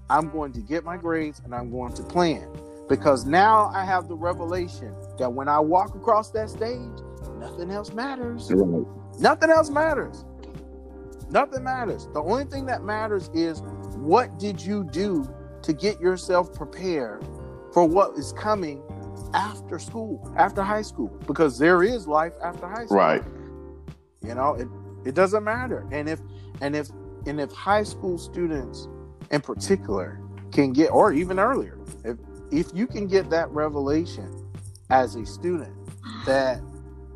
I'm 0.10 0.30
going 0.30 0.52
to 0.54 0.60
get 0.60 0.84
my 0.84 0.98
grades 0.98 1.42
and 1.46 1.56
I'm 1.56 1.72
going 1.72 1.94
to 1.94 2.04
plan. 2.04 2.48
Because 2.90 3.26
now 3.26 3.72
I 3.74 3.86
have 3.86 4.08
the 4.08 4.16
revelation 4.16 4.94
that 5.20 5.32
when 5.32 5.48
I 5.48 5.60
walk 5.60 5.96
across 5.96 6.32
that 6.32 6.50
stage, 6.50 6.90
nothing 7.38 7.70
else 7.70 7.94
matters. 7.94 8.52
Right. 8.52 8.86
Nothing 9.20 9.52
else 9.52 9.70
matters. 9.70 10.26
Nothing 11.30 11.64
matters. 11.64 12.08
The 12.14 12.22
only 12.22 12.46
thing 12.46 12.66
that 12.66 12.84
matters 12.84 13.30
is 13.34 13.62
what 13.96 14.40
did 14.40 14.60
you 14.60 14.84
do 14.86 15.32
to 15.62 15.74
get 15.74 16.02
yourself 16.02 16.52
prepared 16.54 17.24
for 17.72 17.86
what 17.86 18.18
is 18.18 18.34
coming 18.34 18.82
after 19.34 19.78
school, 19.78 20.34
after 20.36 20.64
high 20.64 20.82
school, 20.82 21.10
because 21.28 21.60
there 21.60 21.84
is 21.84 22.08
life 22.08 22.34
after 22.42 22.68
high 22.68 22.86
school. 22.86 22.98
Right. 22.98 23.24
You 24.26 24.34
know, 24.34 24.56
it 24.56 24.68
it 25.06 25.14
doesn't 25.14 25.44
matter. 25.44 25.88
And 25.92 26.10
if 26.10 26.20
and 26.62 26.76
if 26.76 26.90
and 27.28 27.40
if 27.40 27.52
high 27.52 27.84
school 27.84 28.18
students 28.18 28.88
in 29.30 29.42
particular 29.42 30.20
can 30.52 30.74
get 30.74 30.88
or 30.88 31.14
even 31.14 31.40
earlier, 31.40 31.78
if 32.04 32.18
if 32.52 32.68
you 32.74 32.88
can 32.88 33.08
get 33.08 33.30
that 33.30 33.50
revelation 33.52 34.48
as 34.90 35.16
a 35.16 35.26
student 35.26 35.74
that 36.26 36.60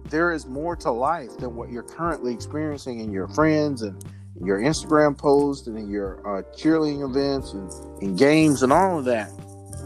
there 0.10 0.32
is 0.32 0.46
more 0.46 0.76
to 0.76 0.92
life 0.92 1.36
than 1.38 1.56
what 1.56 1.70
you're 1.70 1.84
currently 1.84 2.34
experiencing 2.34 3.00
in 3.00 3.12
your 3.12 3.28
friends 3.28 3.82
and 3.82 4.04
your 4.44 4.60
Instagram 4.60 5.18
posts 5.18 5.68
and 5.68 5.78
in 5.78 5.90
your 5.90 6.20
uh, 6.28 6.42
cheerleading 6.56 7.08
events 7.08 7.54
and 7.54 8.18
games 8.18 8.64
and 8.64 8.74
all 8.74 9.00
of 9.00 9.06
that, 9.06 9.30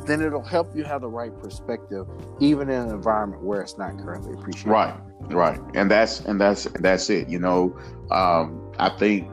then 0.05 0.21
it'll 0.21 0.41
help 0.41 0.75
you 0.75 0.83
have 0.83 1.01
the 1.01 1.07
right 1.07 1.37
perspective, 1.39 2.07
even 2.39 2.69
in 2.69 2.81
an 2.81 2.89
environment 2.89 3.43
where 3.43 3.61
it's 3.61 3.77
not 3.77 3.97
currently 3.99 4.33
appreciated. 4.33 4.69
Right, 4.69 4.95
right, 5.29 5.59
and 5.75 5.91
that's 5.91 6.21
and 6.21 6.39
that's 6.39 6.63
that's 6.79 7.09
it. 7.09 7.27
You 7.27 7.39
know, 7.39 7.77
um, 8.09 8.73
I 8.79 8.89
think, 8.89 9.27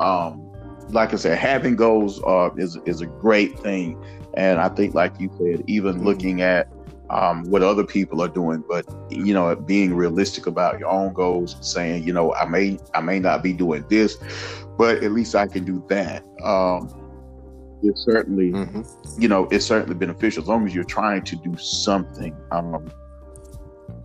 um, 0.00 0.50
like 0.88 1.12
I 1.12 1.16
said, 1.16 1.38
having 1.38 1.76
goals 1.76 2.22
uh, 2.24 2.50
is 2.56 2.78
is 2.86 3.02
a 3.02 3.06
great 3.06 3.58
thing, 3.58 4.02
and 4.38 4.60
I 4.60 4.68
think, 4.68 4.94
like 4.94 5.18
you 5.18 5.30
said, 5.36 5.64
even 5.66 5.96
mm-hmm. 5.96 6.06
looking 6.06 6.42
at 6.42 6.68
um, 7.10 7.42
what 7.50 7.62
other 7.62 7.84
people 7.84 8.22
are 8.22 8.28
doing, 8.28 8.62
but 8.68 8.86
you 9.10 9.34
know, 9.34 9.54
being 9.56 9.94
realistic 9.94 10.46
about 10.46 10.78
your 10.78 10.88
own 10.88 11.12
goals, 11.12 11.56
saying, 11.60 12.04
you 12.04 12.12
know, 12.12 12.32
I 12.34 12.46
may 12.46 12.78
I 12.94 13.00
may 13.00 13.18
not 13.18 13.42
be 13.42 13.52
doing 13.52 13.84
this, 13.88 14.16
but 14.78 15.02
at 15.02 15.10
least 15.10 15.34
I 15.34 15.48
can 15.48 15.64
do 15.64 15.84
that. 15.88 16.24
Um, 16.44 16.94
it's 17.82 18.04
certainly, 18.04 18.52
mm-hmm. 18.52 18.82
you 19.20 19.28
know, 19.28 19.48
it's 19.50 19.66
certainly 19.66 19.96
beneficial 19.96 20.42
as 20.42 20.48
long 20.48 20.66
as 20.66 20.74
you're 20.74 20.84
trying 20.84 21.24
to 21.24 21.36
do 21.36 21.56
something. 21.56 22.36
Um, 22.52 22.88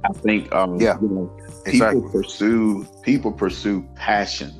I 0.04 0.14
think, 0.14 0.54
um, 0.54 0.82
yeah, 0.82 1.00
you 1.00 1.10
know, 1.10 1.38
people 1.64 1.72
exactly. 1.74 2.12
pursue 2.12 2.88
people 3.04 3.32
pursue 3.32 3.88
passion. 3.96 4.52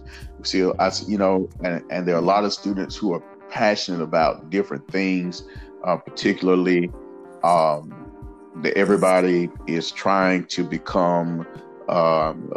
See, 0.44 0.64
I, 0.78 0.92
you 1.08 1.18
know, 1.18 1.50
and, 1.64 1.82
and 1.90 2.08
there 2.08 2.16
are 2.16 2.20
a 2.20 2.22
lot 2.22 2.44
of 2.44 2.54
students 2.54 2.96
who 2.96 3.14
are 3.14 3.24
passionate 3.54 4.02
about 4.02 4.50
different 4.50 4.88
things, 4.92 5.44
uh, 5.84 5.96
particularly 5.96 6.92
um, 7.44 7.94
everybody 8.76 9.48
is 9.68 9.92
trying 9.92 10.44
to 10.46 10.64
become 10.64 11.46
um, 11.88 12.52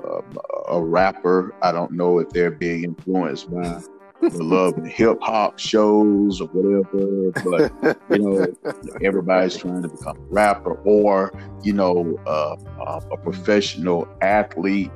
a 0.69 0.83
rapper. 0.83 1.55
I 1.61 1.71
don't 1.73 1.93
know 1.93 2.19
if 2.19 2.31
they're 2.31 2.51
being 2.51 2.85
influenced 2.85 3.53
by 3.53 3.83
the 4.23 4.43
love 4.43 4.79
and 4.79 4.89
hip 4.89 5.19
hop 5.21 5.59
shows 5.59 6.41
or 6.41 6.49
whatever, 6.49 7.31
but 7.45 8.01
you 8.11 8.19
know, 8.19 8.47
everybody's 9.03 9.55
trying 9.55 9.83
to 9.83 9.89
become 9.89 10.17
a 10.17 10.33
rapper 10.33 10.73
or 10.85 11.31
you 11.63 11.75
know, 11.75 12.19
uh, 12.27 12.57
uh, 12.81 13.01
a 13.13 13.17
professional 13.19 14.09
athlete. 14.23 14.91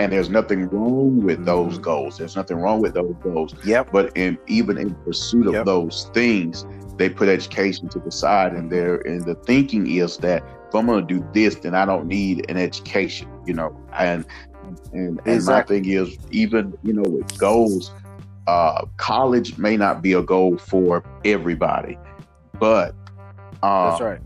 And 0.00 0.10
there's 0.10 0.30
nothing 0.30 0.66
wrong 0.70 1.22
with 1.22 1.44
those 1.44 1.74
mm-hmm. 1.74 1.82
goals. 1.82 2.16
There's 2.16 2.34
nothing 2.34 2.56
wrong 2.56 2.80
with 2.80 2.94
those 2.94 3.14
goals. 3.22 3.54
Yep. 3.66 3.90
But 3.92 4.16
in 4.16 4.38
even 4.46 4.78
in 4.78 4.94
pursuit 4.94 5.46
of 5.46 5.52
yep. 5.52 5.66
those 5.66 6.10
things, 6.14 6.64
they 6.96 7.10
put 7.10 7.28
education 7.28 7.86
to 7.90 7.98
the 7.98 8.10
side 8.10 8.54
and 8.54 8.72
there 8.72 8.96
and 9.02 9.22
the 9.22 9.34
thinking 9.34 9.90
is 9.90 10.16
that 10.18 10.42
if 10.68 10.74
I'm 10.74 10.86
gonna 10.86 11.02
do 11.02 11.22
this, 11.34 11.56
then 11.56 11.74
I 11.74 11.84
don't 11.84 12.06
need 12.06 12.50
an 12.50 12.56
education, 12.56 13.28
you 13.44 13.52
know. 13.52 13.78
And 13.92 14.24
and, 14.94 15.20
and 15.20 15.20
exactly. 15.26 15.76
my 15.76 15.82
thing 15.82 15.92
is 15.92 16.16
even, 16.30 16.78
you 16.82 16.94
know, 16.94 17.02
with 17.02 17.36
goals, 17.38 17.92
uh, 18.46 18.86
college 18.96 19.58
may 19.58 19.76
not 19.76 20.00
be 20.00 20.14
a 20.14 20.22
goal 20.22 20.56
for 20.56 21.04
everybody, 21.26 21.98
but 22.58 22.94
uh, 23.62 23.90
that's 23.90 24.00
right. 24.00 24.20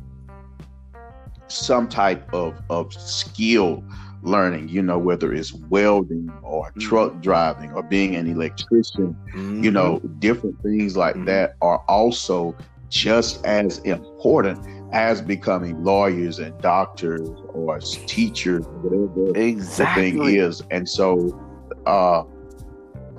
Some 1.49 1.89
type 1.89 2.33
of 2.33 2.63
of 2.71 2.93
skill 2.93 3.83
learning, 4.25 4.69
you 4.69 4.83
know, 4.83 4.99
whether 4.99 5.33
it's 5.33 5.53
welding 5.53 6.31
or 6.43 6.71
mm-hmm. 6.71 6.81
truck 6.81 7.21
driving 7.21 7.73
or 7.73 7.83
being 7.83 8.17
an 8.17 8.27
electrician, 8.27 9.17
mm-hmm. 9.35 9.63
you 9.63 9.71
know, 9.71 10.01
different 10.19 10.61
things 10.63 10.97
like 10.97 11.15
mm-hmm. 11.15 11.27
that 11.27 11.57
are 11.61 11.79
also 11.89 12.57
just 12.89 13.45
as 13.45 13.79
important 13.81 14.59
as 14.93 15.21
becoming 15.21 15.83
lawyers 15.83 16.39
and 16.39 16.59
doctors 16.61 17.29
or 17.49 17.79
teachers, 17.81 18.65
whatever 18.83 19.37
exactly. 19.37 20.11
the 20.11 20.19
thing 20.19 20.37
is. 20.37 20.63
And 20.71 20.89
so 20.89 21.41
uh, 21.87 22.23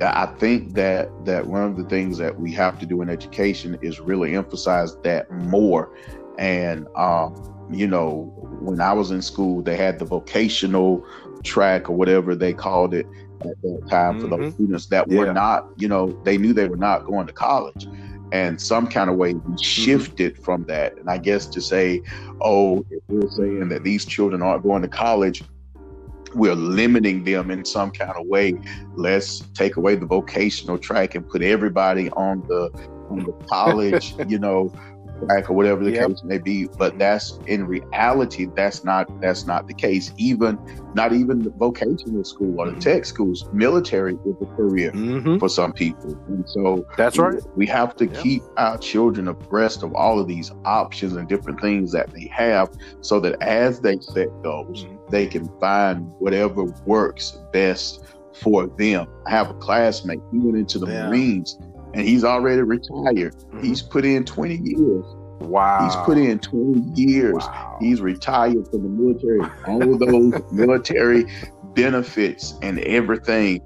I 0.02 0.26
think 0.38 0.74
that 0.74 1.10
that 1.26 1.46
one 1.46 1.64
of 1.64 1.78
the 1.78 1.84
things 1.86 2.18
that 2.18 2.40
we 2.40 2.52
have 2.54 2.80
to 2.80 2.86
do 2.86 3.02
in 3.02 3.10
education 3.10 3.78
is 3.82 4.00
really 4.00 4.36
emphasize 4.36 4.96
that 5.04 5.30
more. 5.32 5.92
And 6.38 6.88
um, 6.96 7.55
you 7.72 7.88
know, 7.88 8.32
when 8.62 8.80
I 8.80 8.94
was 8.94 9.12
in 9.12 9.22
school, 9.22 9.62
they 9.62 9.76
had 9.76 10.00
the 10.00 10.06
vocational 10.06 11.06
track 11.44 11.90
or 11.90 11.96
whatever 11.96 12.36
they 12.36 12.54
called 12.54 12.94
it 12.94 13.06
at 13.42 13.62
that 13.62 13.88
time 13.90 14.16
mm-hmm. 14.16 14.22
for 14.22 14.28
those 14.28 14.40
mm-hmm. 14.40 14.56
students 14.56 14.86
that 14.88 15.10
yeah. 15.10 15.20
were 15.20 15.34
not, 15.34 15.70
you 15.78 15.88
know, 15.88 16.20
they 16.24 16.38
knew 16.38 16.54
they 16.54 16.68
were 16.68 16.78
not 16.78 17.06
going 17.06 17.28
to 17.28 17.34
college. 17.34 17.88
And 18.32 18.60
some 18.60 18.88
kind 18.88 19.10
of 19.10 19.18
way 19.18 19.34
we 19.34 19.40
mm-hmm. 19.40 19.56
shifted 19.58 20.34
mm-hmm. 20.34 20.44
from 20.44 20.64
that. 20.66 20.98
And 20.98 21.10
I 21.10 21.18
guess 21.18 21.46
to 21.48 21.62
say, 21.62 22.02
oh, 22.42 22.86
we're 23.08 23.30
saying 23.30 23.70
that 23.70 23.84
these 23.84 24.06
children 24.06 24.42
aren't 24.42 24.64
going 24.64 24.82
to 24.82 24.88
college, 24.88 25.44
we're 26.34 26.56
limiting 26.56 27.24
them 27.24 27.50
in 27.50 27.64
some 27.64 27.92
kind 27.92 28.12
of 28.12 28.28
way. 28.28 28.60
Let's 28.96 29.40
take 29.54 29.78
away 29.78 29.96
the 29.96 30.06
vocational 30.06 30.78
track 30.78 31.16
and 31.16 31.28
put 31.28 31.42
everybody 31.42 32.10
on 32.12 32.42
the 32.48 32.70
on 33.10 33.20
the 33.20 33.32
college, 33.48 34.16
you 34.28 34.40
know, 34.40 34.74
track 35.20 35.50
or 35.50 35.54
whatever 35.54 35.84
the 35.84 35.92
yep. 35.92 36.10
case 36.10 36.24
may 36.24 36.38
be. 36.38 36.68
But 36.78 36.98
that's 36.98 37.40
in 37.48 37.66
reality, 37.66 38.48
that's 38.56 38.84
not 38.84 39.10
that's 39.22 39.46
not 39.46 39.68
the 39.68 39.74
case. 39.74 40.12
Even 40.18 40.58
not 40.94 41.14
even 41.14 41.40
the 41.40 41.50
vocational 41.52 42.24
school 42.24 42.60
or 42.60 42.68
the 42.68 42.72
mm-hmm. 42.72 42.80
tech 42.80 43.06
schools, 43.06 43.48
military 43.52 44.14
is 44.14 44.36
a 44.42 44.46
career 44.56 44.92
mm-hmm. 44.92 45.38
for 45.38 45.50
some 45.50 45.74
people. 45.74 46.18
And 46.28 46.48
so 46.50 46.86
that's 46.98 47.18
right. 47.18 47.42
We 47.56 47.68
have 47.68 47.96
to 47.98 48.08
yep. 48.08 48.24
keep 48.24 48.44
our 48.58 48.78
children 48.78 49.28
abreast 49.28 49.84
of 49.84 49.94
all 49.94 50.20
of 50.20 50.28
these 50.28 50.52
options 50.64 51.14
and 51.14 51.28
different 51.28 51.60
things 51.62 51.92
that 51.92 52.12
they 52.12 52.28
have 52.28 52.70
so 53.02 53.20
that 53.20 53.42
as 53.42 53.82
they 53.82 54.00
set 54.00 54.30
goals, 54.42 54.86
mm-hmm. 54.86 54.96
they 55.10 55.28
can 55.28 55.50
find 55.60 56.12
whatever 56.20 56.64
works 56.86 57.38
best 57.52 58.04
for 58.34 58.68
them. 58.68 59.08
I 59.26 59.32
have 59.32 59.50
a 59.50 59.54
classmate, 59.56 60.20
he 60.32 60.40
went 60.40 60.58
into 60.58 60.80
the 60.80 60.88
yeah. 60.88 61.08
Marines 61.08 61.58
and 61.96 62.06
he's 62.06 62.26
already 62.26 62.62
retired. 62.62 63.36
Mm-hmm. 63.36 63.64
He's 63.64 63.82
put 63.82 64.04
in 64.06 64.26
20 64.26 64.56
years. 64.64 65.06
Wow. 65.40 65.86
He's 65.86 65.96
put 66.06 66.18
in 66.18 66.40
20 66.40 67.02
years. 67.02 67.36
Wow. 67.36 67.78
He's 67.80 68.02
retired 68.02 68.68
from 68.68 68.84
the 68.84 68.90
military. 68.90 69.40
All 69.66 69.94
of 69.94 70.00
those 70.00 70.42
military 70.52 71.26
benefits 71.74 72.56
and 72.62 72.80
everything. 72.80 73.62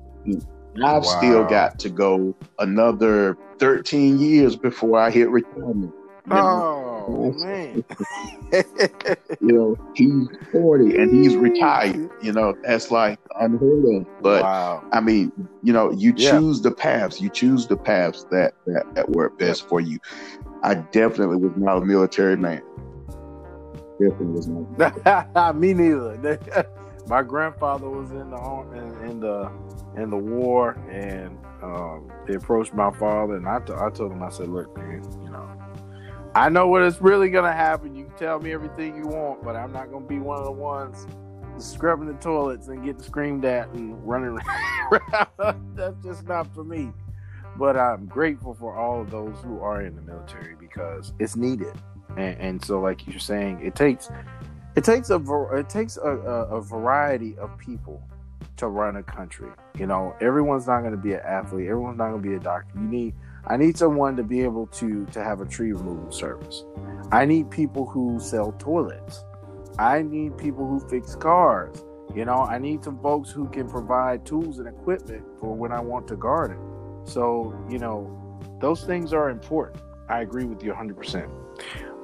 I've 0.84 1.04
wow. 1.04 1.18
still 1.18 1.44
got 1.46 1.80
to 1.80 1.90
go 1.90 2.36
another 2.60 3.36
13 3.58 4.20
years 4.20 4.56
before 4.56 5.00
I 5.00 5.10
hit 5.10 5.30
retirement. 5.30 5.94
Know? 6.28 6.36
Oh 7.10 7.32
man. 7.34 7.84
you 9.42 9.54
know, 9.54 9.78
he's 9.96 10.28
40 10.52 10.96
and 10.98 11.14
he's 11.14 11.36
retired. 11.36 12.10
You 12.22 12.32
know, 12.34 12.56
that's 12.64 12.92
like 12.92 13.20
unheard 13.40 13.86
of. 13.86 14.08
But 14.22 14.44
wow. 14.44 14.84
I 14.92 15.00
mean, 15.02 15.32
you 15.64 15.74
know, 15.74 15.92
you 15.92 16.14
choose 16.14 16.58
yeah. 16.58 16.70
the 16.70 16.72
paths. 16.72 17.20
You 17.20 17.30
choose 17.30 17.68
the 17.68 17.78
paths 17.78 18.26
that 18.32 18.54
that, 18.68 18.86
that 18.96 19.10
work 19.10 19.38
best 19.40 19.68
for 19.68 19.82
you. 19.82 20.00
I 20.64 20.76
definitely 20.76 21.38
was 21.38 21.54
not 21.56 21.78
a 21.78 21.86
military 21.86 22.38
man. 22.38 22.62
Definitely 24.00 24.28
was 24.28 24.48
not. 24.48 25.56
Me 25.56 25.74
neither. 25.74 26.40
My 27.08 27.24
grandfather 27.24 27.90
was 27.90 28.12
in 28.12 28.30
the 28.30 28.38
in, 28.74 29.10
in 29.10 29.20
the 29.20 29.52
in 29.98 30.10
the 30.10 30.18
war, 30.18 30.72
and 30.90 31.38
um, 31.64 32.12
they 32.28 32.36
approached 32.36 32.74
my 32.74 32.92
father, 32.92 33.36
and 33.36 33.48
I, 33.48 33.60
t- 33.60 33.74
I 33.74 33.90
told 33.90 34.12
him, 34.12 34.22
I 34.22 34.30
said, 34.30 34.48
"Look, 34.48 34.76
man, 34.78 35.04
you 35.24 35.32
know, 35.32 35.59
I 36.40 36.48
know 36.48 36.70
what 36.70 36.84
is 36.84 37.02
really 37.02 37.30
gonna 37.30 37.52
happen. 37.52 37.94
You 37.94 38.06
can 38.06 38.16
tell 38.16 38.40
me 38.40 38.54
everything 38.54 38.96
you 38.96 39.08
want, 39.08 39.44
but 39.44 39.58
I'm 39.58 39.74
not 39.74 39.92
gonna 39.92 40.06
be 40.06 40.20
one 40.20 40.40
of 40.40 40.46
the 40.46 40.52
ones 40.54 41.06
scrubbing 41.58 42.08
the 42.08 42.14
toilets 42.14 42.70
and 42.70 42.82
getting 42.82 43.04
screamed 43.04 43.44
at 43.44 43.68
and 43.74 44.02
running 44.08 44.40
around. 44.90 45.58
That's 45.76 46.02
just 46.02 46.26
not 46.30 46.48
for 46.56 46.64
me. 46.64 46.94
But 47.58 47.76
I'm 47.76 48.06
grateful 48.06 48.54
for 48.54 48.74
all 48.74 49.02
of 49.02 49.12
those 49.12 49.36
who 49.44 49.60
are 49.60 49.82
in 49.82 49.98
the 49.98 50.02
military 50.02 50.56
because 50.56 51.12
it's 51.20 51.36
needed. 51.36 51.74
And, 52.16 52.40
and 52.40 52.64
so, 52.64 52.80
like 52.80 53.06
you're 53.06 53.20
saying, 53.20 53.60
it 53.62 53.76
takes 53.76 54.10
it 54.78 54.86
takes 54.86 55.10
a 55.10 55.22
it 55.52 55.68
takes 55.68 55.98
a, 55.98 56.10
a, 56.10 56.56
a 56.56 56.62
variety 56.62 57.38
of 57.38 57.58
people 57.58 58.02
to 58.56 58.70
run 58.70 58.96
a 58.96 59.04
country. 59.04 59.50
You 59.78 59.88
know, 59.88 60.16
everyone's 60.22 60.68
not 60.68 60.80
going 60.84 60.92
to 60.92 60.98
be 60.98 61.12
an 61.12 61.20
athlete. 61.20 61.68
Everyone's 61.68 61.98
not 61.98 62.12
going 62.12 62.24
to 62.24 62.30
be 62.30 62.36
a 62.36 62.40
doctor. 62.40 62.80
You 62.80 62.88
need 62.88 63.14
I 63.50 63.58
need 63.58 63.78
someone 63.78 64.16
to 64.16 64.24
be 64.24 64.42
able 64.42 64.68
to 64.68 65.06
to 65.08 65.24
have 65.24 65.42
a 65.42 65.46
tree 65.46 65.72
removal 65.72 66.12
service. 66.12 66.64
I 67.12 67.26
need 67.26 67.50
people 67.50 67.86
who 67.86 68.20
sell 68.20 68.52
toilets. 68.54 69.24
I 69.80 70.04
need 70.04 70.38
people 70.38 70.68
who 70.68 70.80
fix 70.88 71.16
cars. 71.16 71.84
You 72.14 72.26
know, 72.26 72.44
I 72.44 72.58
need 72.60 72.84
some 72.84 73.00
folks 73.02 73.32
who 73.32 73.48
can 73.50 73.70
provide 73.70 74.26
tools 74.26 74.60
and 74.60 74.68
equipment 74.68 75.24
for 75.40 75.56
when 75.56 75.72
I 75.72 75.80
want 75.80 76.08
to 76.10 76.16
garden. 76.16 76.60
So, 77.06 77.56
you 77.70 77.80
know, 77.80 78.40
those 78.60 78.84
things 78.84 79.14
are 79.14 79.30
important. 79.30 79.82
I 80.10 80.22
agree 80.22 80.46
with 80.46 80.64
you 80.64 80.74
100%. 80.74 81.30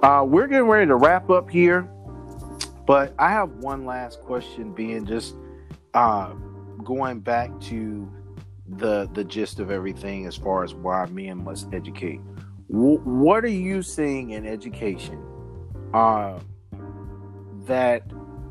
Uh, 0.04 0.24
we're 0.24 0.48
getting 0.48 0.68
ready 0.68 0.88
to 0.88 0.96
wrap 0.96 1.30
up 1.30 1.50
here, 1.50 1.90
but 2.86 3.14
I 3.18 3.30
have 3.30 3.50
one 3.56 3.86
last 3.86 4.22
question 4.22 4.72
being 4.74 5.06
just 5.06 5.36
uh, 5.96 6.34
going 6.84 7.20
back 7.20 7.60
to 7.62 8.08
the 8.68 9.10
the 9.14 9.24
gist 9.24 9.60
of 9.60 9.72
everything 9.72 10.26
as 10.26 10.36
far 10.36 10.64
as 10.64 10.74
why 10.74 11.06
men 11.08 11.44
must 11.44 11.74
educate. 11.74 12.20
W- 12.72 13.00
what 13.00 13.44
are 13.44 13.48
you 13.48 13.82
seeing 13.82 14.32
in 14.32 14.46
education 14.46 15.24
uh, 15.94 16.40
that 17.66 18.04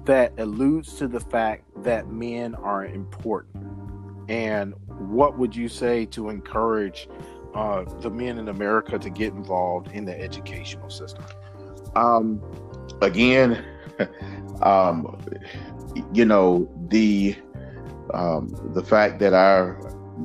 that 0.04 0.32
alludes 0.38 0.94
to 0.94 1.08
the 1.08 1.20
fact 1.20 1.64
that 1.82 2.08
men 2.08 2.54
are 2.54 2.84
important? 2.84 3.64
And 4.28 4.74
what 4.86 5.38
would 5.38 5.54
you 5.54 5.68
say 5.68 6.06
to 6.06 6.30
encourage 6.30 7.08
uh, 7.54 7.84
the 8.00 8.10
men 8.10 8.38
in 8.38 8.48
America 8.48 8.98
to 8.98 9.10
get 9.10 9.32
involved 9.32 9.88
in 9.92 10.04
the 10.04 10.18
educational 10.18 10.90
system? 10.90 11.24
Um, 11.96 12.40
again, 13.02 13.64
um, 14.62 15.18
you 16.12 16.24
know 16.24 16.68
the 16.88 17.36
um, 18.12 18.54
the 18.74 18.82
fact 18.82 19.18
that 19.20 19.32
our 19.32 19.78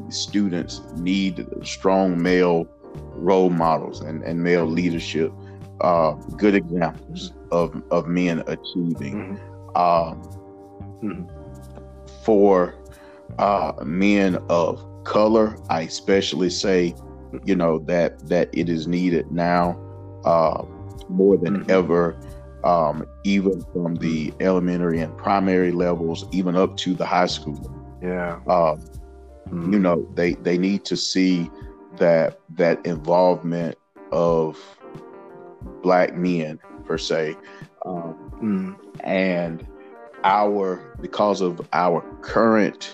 students 0.10 0.82
need 0.96 1.46
strong 1.64 2.22
male 2.22 2.68
role 3.14 3.50
models 3.50 4.02
and, 4.02 4.24
and 4.24 4.44
male 4.44 4.66
leadership, 4.66 5.32
uh, 5.82 6.12
good 6.38 6.56
examples 6.56 7.34
of, 7.52 7.82
of 7.92 8.08
men 8.08 8.44
achieving. 8.48 9.38
Mm-hmm. 9.38 9.78
Um, 9.78 10.22
mm-hmm. 11.04 12.24
For 12.24 12.76
uh, 13.38 13.74
men 13.84 14.38
of 14.50 14.86
color, 15.04 15.58
I 15.70 15.82
especially 15.82 16.50
say, 16.50 16.96
you 17.46 17.56
know, 17.56 17.80
that 17.80 18.28
that 18.28 18.50
it 18.54 18.70
is 18.70 18.88
needed 18.88 19.32
now 19.32 19.80
uh, 20.26 20.64
more 21.08 21.38
than 21.38 21.62
mm-hmm. 21.62 21.72
ever. 21.72 22.20
Um, 22.66 23.06
even 23.24 23.64
from 23.72 23.96
the 23.96 24.34
elementary 24.42 25.00
and 25.00 25.18
primary 25.18 25.72
levels, 25.72 26.26
even 26.34 26.58
up 26.58 26.76
to 26.78 26.94
the 26.94 27.06
high 27.06 27.28
school. 27.28 27.74
Yeah. 28.02 28.42
Uh, 28.48 28.76
Mm-hmm. 29.50 29.74
You 29.74 29.80
know, 29.80 30.08
they 30.14 30.34
they 30.34 30.58
need 30.58 30.86
to 30.86 30.98
see 30.98 31.50
that 31.98 32.40
that 32.56 32.86
involvement 32.86 33.78
of 34.12 34.58
black 35.82 36.16
men 36.16 36.60
per 36.86 36.98
se, 36.98 37.36
um, 37.86 38.16
mm-hmm. 38.42 38.74
and 39.02 39.68
our 40.24 40.96
because 41.02 41.42
of 41.42 41.68
our 41.74 42.02
current, 42.22 42.94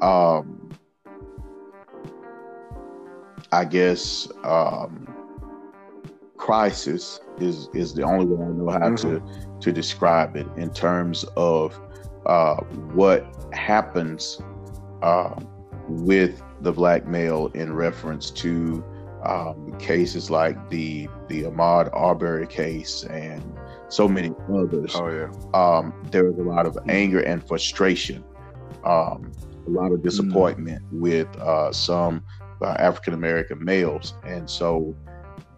um, 0.00 0.70
I 3.52 3.64
guess, 3.64 4.28
um, 4.44 5.06
crisis 6.38 7.20
is 7.38 7.68
is 7.74 7.94
the 7.94 8.02
only 8.02 8.26
way 8.26 8.44
I 8.44 8.48
know 8.48 8.70
how 8.70 8.78
mm-hmm. 8.78 9.26
to 9.26 9.60
to 9.60 9.72
describe 9.72 10.36
it 10.36 10.46
in 10.56 10.72
terms 10.72 11.24
of 11.36 11.78
uh, 12.26 12.56
what 12.94 13.26
happens 13.52 14.40
um, 15.02 15.48
with 16.00 16.42
the 16.60 16.72
black 16.72 17.06
male 17.06 17.48
in 17.54 17.72
reference 17.72 18.30
to 18.30 18.84
um, 19.24 19.76
cases 19.78 20.30
like 20.30 20.70
the 20.70 21.08
the 21.28 21.44
Ahmaud 21.44 21.90
Arbery 21.92 22.46
case 22.46 23.04
and 23.04 23.42
so 23.88 24.08
many 24.08 24.32
others. 24.52 24.94
Oh 24.96 25.08
yeah. 25.10 25.30
Um, 25.58 25.94
there 26.10 26.24
was 26.24 26.38
a 26.38 26.42
lot 26.42 26.66
of 26.66 26.76
anger 26.88 27.20
and 27.20 27.46
frustration, 27.46 28.24
um, 28.84 29.30
a 29.66 29.70
lot 29.70 29.92
of 29.92 30.02
disappointment 30.02 30.82
mm. 30.92 31.00
with 31.00 31.28
uh, 31.36 31.72
some 31.72 32.24
uh, 32.62 32.74
African 32.78 33.14
American 33.14 33.62
males, 33.64 34.14
and 34.24 34.48
so 34.48 34.96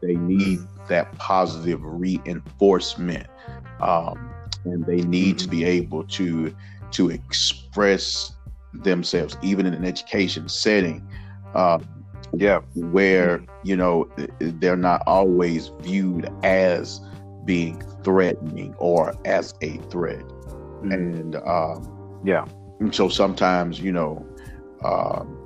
they 0.03 0.15
need 0.17 0.59
that 0.89 1.17
positive 1.19 1.81
reinforcement, 1.83 3.27
um, 3.81 4.31
and 4.65 4.85
they 4.85 5.03
need 5.03 5.39
to 5.39 5.49
be 5.49 5.61
mm. 5.61 5.67
able 5.67 6.05
to 6.05 6.55
to 6.91 7.11
express 7.11 8.35
themselves, 8.83 9.37
even 9.43 9.67
in 9.67 9.75
an 9.75 9.85
education 9.85 10.49
setting. 10.49 11.07
Uh, 11.55 11.79
yeah, 12.37 12.61
where 12.75 13.39
mm-hmm. 13.39 13.69
you 13.69 13.77
know 13.77 14.09
they're 14.39 14.77
not 14.77 15.03
always 15.07 15.71
viewed 15.81 16.29
as 16.43 17.01
being 17.45 17.81
threatening 18.03 18.75
or 18.79 19.15
as 19.25 19.55
a 19.61 19.77
threat, 19.91 20.25
mm-hmm. 20.25 20.93
and 20.93 21.37
um, 21.37 22.21
yeah, 22.25 22.45
and 22.81 22.95
so 22.95 23.09
sometimes 23.09 23.81
you 23.81 23.93
know 23.93 24.27
um, 24.85 25.41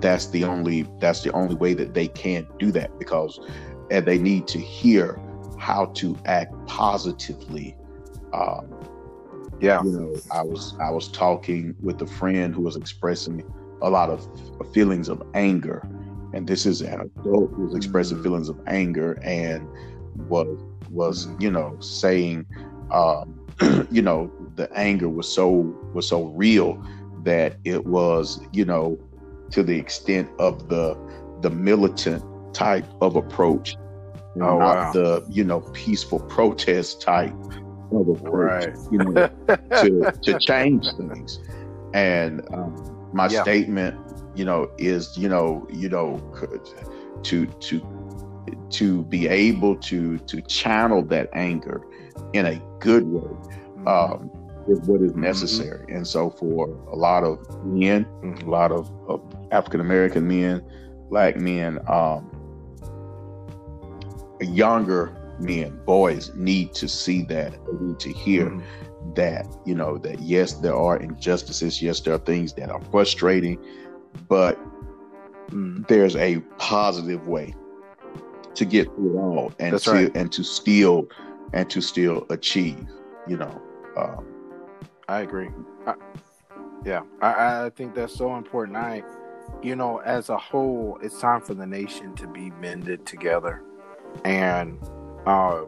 that's 0.00 0.28
the 0.28 0.44
only 0.44 0.86
that's 1.00 1.22
the 1.22 1.32
only 1.32 1.54
way 1.54 1.74
that 1.74 1.94
they 1.94 2.08
can 2.08 2.46
do 2.58 2.70
that 2.72 2.98
because 2.98 3.38
and 3.90 4.06
they 4.06 4.18
need 4.18 4.46
to 4.48 4.58
hear 4.58 5.20
how 5.58 5.86
to 5.86 6.16
act 6.26 6.54
positively 6.66 7.76
um, 8.32 8.68
yeah. 9.60 9.82
You 9.82 9.90
know, 9.90 10.16
I 10.30 10.42
was 10.42 10.74
I 10.80 10.90
was 10.90 11.08
talking 11.08 11.74
with 11.80 12.00
a 12.02 12.06
friend 12.06 12.54
who 12.54 12.62
was 12.62 12.76
expressing 12.76 13.42
a 13.82 13.90
lot 13.90 14.10
of 14.10 14.26
feelings 14.72 15.08
of 15.08 15.22
anger, 15.34 15.86
and 16.32 16.46
this 16.46 16.66
is 16.66 16.80
an 16.80 17.00
adult 17.00 17.52
who 17.52 17.66
was 17.66 17.74
expressing 17.74 18.16
mm-hmm. 18.16 18.24
feelings 18.24 18.48
of 18.48 18.60
anger 18.66 19.18
and 19.22 19.66
was 20.28 20.58
was 20.90 21.28
you 21.38 21.50
know 21.50 21.76
saying, 21.80 22.46
um, 22.90 23.40
you 23.90 24.02
know, 24.02 24.30
the 24.56 24.70
anger 24.74 25.08
was 25.08 25.32
so 25.32 25.74
was 25.92 26.06
so 26.08 26.24
real 26.24 26.82
that 27.24 27.56
it 27.64 27.86
was 27.86 28.40
you 28.52 28.64
know 28.64 28.98
to 29.50 29.62
the 29.62 29.76
extent 29.76 30.30
of 30.38 30.68
the 30.68 30.96
the 31.40 31.50
militant 31.50 32.22
type 32.54 32.86
of 33.00 33.16
approach, 33.16 33.76
oh, 33.76 34.38
not 34.38 34.58
wow. 34.58 34.92
the 34.92 35.26
you 35.30 35.44
know 35.44 35.60
peaceful 35.72 36.20
protest 36.20 37.00
type 37.00 37.34
of 37.92 38.08
approach, 38.08 38.66
right. 38.66 38.76
you 38.90 38.98
know, 38.98 39.28
to 39.82 40.12
to 40.22 40.38
change 40.40 40.86
things. 40.96 41.40
And 41.94 42.42
um, 42.52 43.10
my 43.12 43.28
yeah. 43.28 43.42
statement, 43.42 43.98
you 44.34 44.44
know, 44.44 44.70
is 44.78 45.16
you 45.16 45.28
know, 45.28 45.66
you 45.72 45.88
know, 45.88 46.20
to 47.22 47.46
to 47.46 48.06
to 48.70 49.02
be 49.04 49.28
able 49.28 49.76
to 49.76 50.18
to 50.18 50.40
channel 50.42 51.02
that 51.02 51.28
anger 51.32 51.82
in 52.32 52.46
a 52.46 52.60
good 52.80 53.04
way 53.04 53.20
mm-hmm. 53.20 53.88
um, 53.88 54.30
is 54.68 54.80
what 54.80 55.00
is 55.00 55.12
mm-hmm. 55.12 55.22
necessary. 55.22 55.84
Mm-hmm. 55.86 55.96
And 55.96 56.06
so, 56.06 56.30
for 56.30 56.68
a 56.90 56.96
lot 56.96 57.24
of 57.24 57.64
men, 57.64 58.04
mm-hmm. 58.04 58.46
a 58.46 58.50
lot 58.50 58.72
of, 58.72 58.90
of 59.08 59.22
African 59.52 59.80
American 59.80 60.26
men, 60.26 60.62
black 61.08 61.36
men, 61.36 61.78
um, 61.88 62.30
younger 64.40 65.16
men, 65.38 65.78
boys 65.84 66.34
need 66.34 66.74
to 66.74 66.88
see 66.88 67.22
that, 67.24 67.52
they 67.52 67.84
need 67.84 67.98
to 68.00 68.12
hear 68.12 68.46
mm-hmm. 68.46 69.14
that, 69.14 69.46
you 69.64 69.74
know, 69.74 69.98
that 69.98 70.20
yes, 70.20 70.54
there 70.54 70.74
are 70.74 70.96
injustices, 70.98 71.82
yes, 71.82 72.00
there 72.00 72.14
are 72.14 72.18
things 72.18 72.52
that 72.54 72.70
are 72.70 72.80
frustrating, 72.90 73.58
but 74.28 74.58
mm-hmm. 75.48 75.82
there's 75.88 76.16
a 76.16 76.40
positive 76.58 77.26
way 77.28 77.54
to 78.54 78.64
get 78.64 78.86
through 78.94 79.18
it 79.18 79.20
all 79.20 79.52
and 79.58 79.74
That's 79.74 79.84
to 79.84 79.92
right. 79.92 80.16
and 80.16 80.32
to 80.32 80.42
still 80.42 81.08
and 81.52 81.68
to 81.70 81.80
still 81.80 82.26
achieve. 82.30 82.86
You 83.28 83.36
know, 83.36 83.62
um, 83.96 84.26
I 85.08 85.20
agree. 85.20 85.50
I, 85.86 85.94
yeah, 86.84 87.02
I, 87.20 87.66
I 87.66 87.70
think 87.70 87.94
that's 87.94 88.14
so 88.14 88.36
important. 88.36 88.76
I, 88.76 89.02
you 89.62 89.76
know, 89.76 89.98
as 89.98 90.28
a 90.28 90.36
whole, 90.36 90.98
it's 91.02 91.20
time 91.20 91.40
for 91.40 91.54
the 91.54 91.66
nation 91.66 92.14
to 92.16 92.26
be 92.26 92.50
mended 92.50 93.06
together, 93.06 93.62
and 94.24 94.78
uh, 95.26 95.62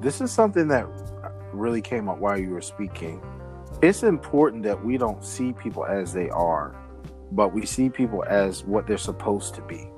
this 0.00 0.20
is 0.20 0.30
something 0.32 0.68
that 0.68 0.86
really 1.52 1.80
came 1.80 2.08
up 2.08 2.18
while 2.18 2.38
you 2.38 2.50
were 2.50 2.60
speaking. 2.60 3.22
It's 3.80 4.02
important 4.02 4.62
that 4.64 4.84
we 4.84 4.96
don't 4.96 5.24
see 5.24 5.52
people 5.52 5.84
as 5.84 6.12
they 6.12 6.28
are, 6.30 6.74
but 7.30 7.52
we 7.52 7.66
see 7.66 7.88
people 7.88 8.24
as 8.24 8.64
what 8.64 8.86
they're 8.86 8.98
supposed 8.98 9.54
to 9.54 9.62
be. 9.62 9.88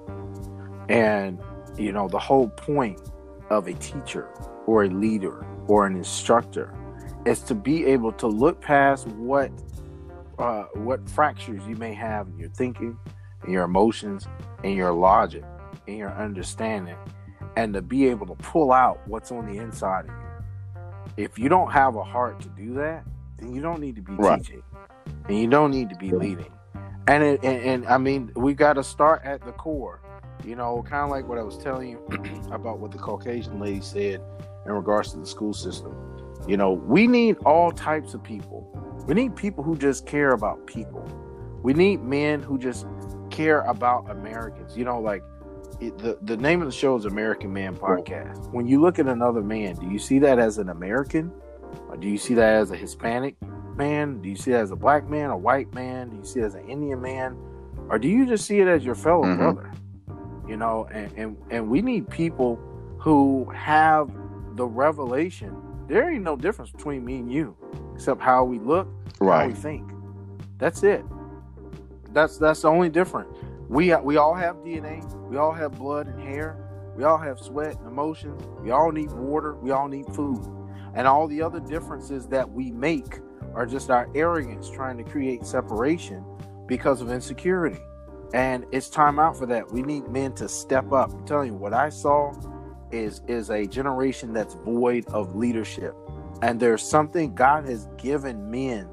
And, 0.88 1.40
you 1.78 1.92
know, 1.92 2.08
the 2.08 2.18
whole 2.18 2.48
point 2.48 3.00
of 3.50 3.66
a 3.66 3.74
teacher 3.74 4.28
or 4.66 4.84
a 4.84 4.88
leader 4.88 5.46
or 5.66 5.86
an 5.86 5.96
instructor 5.96 6.74
is 7.24 7.40
to 7.40 7.54
be 7.54 7.86
able 7.86 8.12
to 8.12 8.26
look 8.26 8.60
past 8.60 9.06
what 9.08 9.50
uh, 10.38 10.64
what 10.74 11.08
fractures 11.08 11.62
you 11.68 11.76
may 11.76 11.94
have 11.94 12.26
in 12.26 12.38
your 12.38 12.48
thinking, 12.50 12.98
in 13.44 13.52
your 13.52 13.64
emotions, 13.64 14.26
in 14.64 14.72
your 14.72 14.92
logic, 14.92 15.44
in 15.86 15.96
your 15.96 16.10
understanding, 16.10 16.96
and 17.56 17.74
to 17.74 17.82
be 17.82 18.06
able 18.08 18.26
to 18.26 18.34
pull 18.36 18.72
out 18.72 19.00
what's 19.06 19.30
on 19.30 19.46
the 19.46 19.58
inside 19.58 20.06
of 20.06 20.10
you. 20.10 21.24
If 21.24 21.38
you 21.38 21.48
don't 21.48 21.70
have 21.70 21.96
a 21.96 22.02
heart 22.02 22.40
to 22.40 22.48
do 22.48 22.74
that, 22.74 23.04
then 23.38 23.54
you 23.54 23.62
don't 23.62 23.80
need 23.80 23.96
to 23.96 24.02
be 24.02 24.12
Right. 24.14 24.42
teaching, 24.42 24.62
and 25.28 25.38
you 25.38 25.46
don't 25.48 25.70
need 25.70 25.90
to 25.90 25.96
be 25.96 26.10
leading. 26.10 26.50
And 27.06 27.22
it, 27.22 27.44
and, 27.44 27.62
and 27.62 27.86
I 27.86 27.98
mean, 27.98 28.32
we 28.34 28.54
got 28.54 28.74
to 28.74 28.82
start 28.82 29.22
at 29.24 29.44
the 29.44 29.52
core. 29.52 30.00
You 30.44 30.56
know, 30.56 30.82
kind 30.82 31.04
of 31.04 31.10
like 31.10 31.28
what 31.28 31.38
I 31.38 31.42
was 31.42 31.56
telling 31.58 31.88
you 31.90 31.98
about 32.52 32.78
what 32.78 32.90
the 32.90 32.98
Caucasian 32.98 33.58
lady 33.60 33.80
said 33.80 34.20
in 34.66 34.72
regards 34.72 35.12
to 35.12 35.18
the 35.18 35.26
school 35.26 35.54
system. 35.54 35.94
You 36.46 36.56
know, 36.56 36.72
we 36.72 37.06
need 37.06 37.36
all 37.44 37.70
types 37.70 38.12
of 38.14 38.22
people. 38.22 38.70
We 39.06 39.14
need 39.14 39.36
people 39.36 39.62
who 39.64 39.76
just 39.76 40.06
care 40.06 40.32
about 40.32 40.66
people. 40.66 41.06
We 41.62 41.72
need 41.72 42.02
men 42.02 42.42
who 42.42 42.58
just 42.58 42.86
care 43.30 43.60
about 43.62 44.10
Americans. 44.10 44.76
You 44.76 44.84
know, 44.84 45.00
like 45.00 45.22
the 45.80 46.18
the 46.22 46.36
name 46.36 46.60
of 46.62 46.66
the 46.66 46.72
show 46.72 46.96
is 46.96 47.04
American 47.04 47.52
Man 47.52 47.76
Podcast. 47.76 48.50
When 48.52 48.66
you 48.66 48.80
look 48.80 48.98
at 48.98 49.06
another 49.06 49.42
man, 49.42 49.76
do 49.76 49.88
you 49.88 49.98
see 49.98 50.18
that 50.20 50.38
as 50.38 50.58
an 50.58 50.68
American, 50.68 51.32
or 51.88 51.96
do 51.96 52.08
you 52.08 52.18
see 52.18 52.34
that 52.34 52.54
as 52.54 52.70
a 52.70 52.76
Hispanic 52.76 53.36
man? 53.76 54.20
Do 54.22 54.28
you 54.28 54.36
see 54.36 54.52
that 54.52 54.60
as 54.60 54.70
a 54.70 54.76
black 54.76 55.08
man, 55.08 55.30
a 55.30 55.36
white 55.36 55.72
man? 55.74 56.10
Do 56.10 56.16
you 56.16 56.24
see 56.24 56.40
it 56.40 56.44
as 56.44 56.54
an 56.54 56.68
Indian 56.68 57.00
man, 57.00 57.36
or 57.88 57.98
do 57.98 58.08
you 58.08 58.26
just 58.26 58.46
see 58.46 58.60
it 58.60 58.68
as 58.68 58.84
your 58.84 58.94
fellow 58.94 59.24
Mhm. 59.24 59.36
brother? 59.38 59.70
You 60.48 60.56
know, 60.56 60.86
and, 60.92 61.10
and 61.16 61.36
and 61.50 61.68
we 61.70 61.82
need 61.82 62.08
people 62.10 62.58
who 62.98 63.44
have 63.54 64.10
the 64.56 64.66
revelation. 64.66 65.56
There 65.88 66.10
ain't 66.10 66.22
no 66.24 66.36
difference 66.36 66.70
between 66.70 67.04
me 67.04 67.16
and 67.16 67.30
you, 67.32 67.56
except 67.94 68.20
how 68.20 68.44
we 68.44 68.58
look, 68.58 68.88
how 69.20 69.46
we 69.46 69.52
think. 69.54 69.90
That's 70.58 70.82
it. 70.82 71.04
That's 72.12 72.38
that's 72.38 72.62
the 72.62 72.68
only 72.68 72.88
difference. 72.88 73.36
We 73.68 73.94
we 73.96 74.16
all 74.16 74.34
have 74.34 74.56
DNA. 74.56 75.02
We 75.28 75.36
all 75.36 75.52
have 75.52 75.72
blood 75.72 76.06
and 76.08 76.20
hair. 76.20 76.58
We 76.96 77.04
all 77.04 77.18
have 77.18 77.38
sweat 77.40 77.76
and 77.78 77.86
emotions. 77.86 78.42
We 78.60 78.70
all 78.70 78.92
need 78.92 79.10
water. 79.12 79.54
We 79.54 79.70
all 79.70 79.88
need 79.88 80.06
food. 80.14 80.44
And 80.94 81.08
all 81.08 81.26
the 81.26 81.42
other 81.42 81.60
differences 81.60 82.26
that 82.28 82.50
we 82.50 82.70
make 82.70 83.20
are 83.54 83.66
just 83.66 83.90
our 83.90 84.08
arrogance 84.14 84.70
trying 84.70 84.96
to 84.98 85.04
create 85.04 85.44
separation 85.44 86.24
because 86.66 87.00
of 87.00 87.10
insecurity. 87.10 87.80
And 88.32 88.64
it's 88.72 88.88
time 88.88 89.18
out 89.18 89.36
for 89.36 89.46
that. 89.46 89.72
We 89.72 89.82
need 89.82 90.08
men 90.08 90.34
to 90.34 90.48
step 90.48 90.92
up. 90.92 91.12
I'm 91.12 91.26
telling 91.26 91.52
you, 91.52 91.58
what 91.58 91.72
I 91.72 91.88
saw 91.88 92.32
is 92.92 93.22
is 93.26 93.50
a 93.50 93.66
generation 93.66 94.32
that's 94.32 94.54
void 94.54 95.06
of 95.08 95.34
leadership. 95.34 95.94
And 96.42 96.60
there's 96.60 96.82
something 96.82 97.34
God 97.34 97.66
has 97.68 97.88
given 97.96 98.50
men 98.50 98.88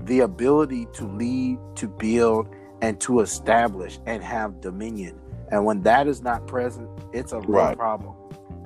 the 0.00 0.20
ability 0.20 0.86
to 0.94 1.06
lead, 1.06 1.58
to 1.76 1.88
build, 1.88 2.48
and 2.82 3.00
to 3.00 3.20
establish 3.20 3.98
and 4.06 4.22
have 4.22 4.60
dominion. 4.60 5.18
And 5.50 5.64
when 5.64 5.82
that 5.82 6.06
is 6.06 6.20
not 6.20 6.46
present, 6.46 6.90
it's 7.12 7.32
a 7.32 7.40
real 7.40 7.50
Right. 7.52 7.78
problem. 7.78 8.14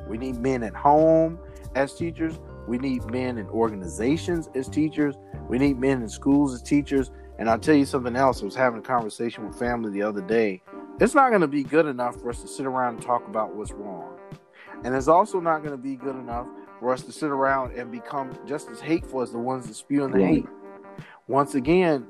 We 0.09 0.19
need 0.19 0.39
men 0.41 0.63
at 0.63 0.75
home 0.75 1.39
as 1.75 1.95
teachers. 1.95 2.41
We 2.67 2.79
need 2.79 3.09
men 3.11 3.39
in 3.39 3.47
organizations 3.49 4.49
as 4.57 4.69
teachers. 4.69 5.15
We 5.49 5.59
need 5.59 5.79
men 5.79 6.03
in 6.03 6.09
schools 6.09 6.55
as 6.55 6.63
teachers. 6.63 7.13
And 7.39 7.49
I'll 7.51 7.59
tell 7.59 7.75
you 7.75 7.85
something 7.85 8.17
else. 8.17 8.43
I 8.43 8.47
was 8.47 8.55
having 8.57 8.79
a 8.81 8.83
conversation 8.83 9.47
with 9.47 9.57
family 9.59 9.91
the 9.93 10.03
other 10.03 10.23
day. 10.23 10.63
It's 10.99 11.15
not 11.15 11.29
going 11.29 11.43
to 11.43 11.49
be 11.49 11.63
good 11.63 11.87
enough 11.87 12.17
for 12.21 12.31
us 12.31 12.41
to 12.41 12.49
sit 12.49 12.65
around 12.65 12.95
and 12.95 13.03
talk 13.03 13.29
about 13.29 13.55
what's 13.55 13.73
wrong. 13.73 14.15
And 14.85 14.95
it's 14.95 15.09
also 15.09 15.41
not 15.41 15.59
going 15.59 15.73
to 15.73 15.83
be 15.83 15.97
good 15.97 16.17
enough 16.17 16.47
for 16.81 16.93
us 16.93 17.03
to 17.03 17.13
sit 17.13 17.31
around 17.31 17.73
and 17.77 17.91
become 17.93 18.31
just 18.47 18.71
as 18.71 18.81
hateful 18.81 19.21
as 19.21 19.33
the 19.33 19.39
ones 19.39 19.67
that 19.67 19.75
spewing 19.75 20.13
the 20.13 20.19
Right. 20.19 20.27
hate. 20.27 20.47
Once 21.29 21.55
again, 21.55 22.07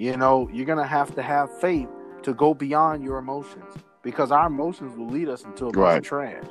you 0.00 0.16
know, 0.16 0.48
you're 0.50 0.64
going 0.64 0.78
to 0.78 0.86
have 0.86 1.14
to 1.14 1.22
have 1.22 1.54
faith 1.60 1.86
to 2.22 2.32
go 2.32 2.54
beyond 2.54 3.04
your 3.04 3.18
emotions 3.18 3.74
because 4.02 4.32
our 4.32 4.46
emotions 4.46 4.96
will 4.96 5.08
lead 5.08 5.28
us 5.28 5.44
into 5.44 5.66
a 5.66 5.72
bunch 5.72 5.76
Right. 5.76 5.98
of 5.98 6.04
trash. 6.04 6.44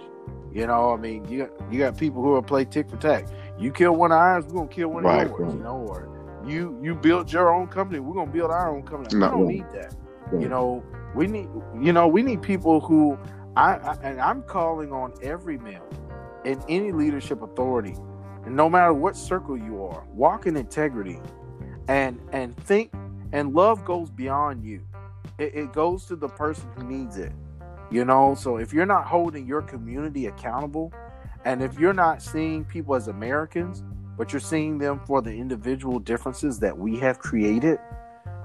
You 0.51 0.67
know, 0.67 0.93
I 0.93 0.97
mean, 0.97 1.25
you 1.27 1.47
got, 1.47 1.73
you 1.73 1.79
got 1.79 1.97
people 1.97 2.21
who 2.21 2.29
will 2.29 2.43
play 2.43 2.63
tick 2.65 2.87
for 2.87 2.97
tack. 2.97 3.27
You 3.57 3.71
kill 3.71 3.95
one 3.95 4.11
of 4.11 4.19
ours, 4.19 4.45
we're 4.45 4.53
gonna 4.53 4.67
kill 4.67 4.89
one 4.89 5.03
Right, 5.03 5.25
of 5.25 5.31
yours. 5.31 5.53
You 5.55 5.61
know, 5.61 5.77
or 5.77 6.09
you 6.45 6.79
you 6.83 6.93
build 6.93 7.31
your 7.33 7.51
own 7.51 7.67
company, 7.67 7.99
we're 7.99 8.13
gonna 8.13 8.31
build 8.31 8.51
our 8.51 8.69
own 8.75 8.83
company. 8.83 9.17
No, 9.17 9.27
we 9.29 9.31
don't 9.31 9.47
need 9.47 9.65
that. 9.73 9.95
You 10.39 10.47
know, 10.47 10.83
we 11.15 11.25
need 11.25 11.49
you 11.79 11.91
know 11.93 12.07
we 12.07 12.21
need 12.21 12.41
people 12.43 12.79
who 12.81 13.17
I, 13.55 13.75
I 13.77 13.93
and 14.03 14.21
I'm 14.21 14.43
calling 14.43 14.91
on 14.91 15.13
every 15.23 15.57
male 15.57 15.87
in 16.45 16.61
any 16.67 16.91
leadership 16.91 17.41
authority, 17.41 17.95
and 18.45 18.55
no 18.55 18.69
matter 18.69 18.93
what 18.93 19.15
circle 19.15 19.57
you 19.57 19.83
are, 19.83 20.03
walk 20.13 20.45
in 20.47 20.55
integrity, 20.55 21.19
and 21.87 22.19
and 22.31 22.55
think 22.57 22.91
and 23.31 23.53
love 23.53 23.85
goes 23.85 24.09
beyond 24.09 24.63
you. 24.63 24.81
It, 25.37 25.55
it 25.55 25.73
goes 25.73 26.05
to 26.05 26.15
the 26.15 26.29
person 26.29 26.67
who 26.75 26.83
needs 26.83 27.17
it. 27.17 27.31
You 27.91 28.05
know, 28.05 28.35
so 28.35 28.57
if 28.57 28.71
you're 28.71 28.85
not 28.85 29.05
holding 29.05 29.47
your 29.47 29.61
community 29.61 30.27
accountable, 30.27 30.93
and 31.45 31.63
if 31.63 31.79
you're 31.79 31.93
not 31.93 32.21
seeing 32.21 32.63
people 32.65 32.95
as 32.95 33.07
Americans, 33.07 33.83
but 34.17 34.33
you're 34.33 34.39
seeing 34.41 34.77
them 34.77 34.99
for 35.05 35.21
the 35.21 35.31
individual 35.31 35.97
differences 35.97 36.59
that 36.59 36.77
we 36.77 36.99
have 36.99 37.19
created 37.19 37.79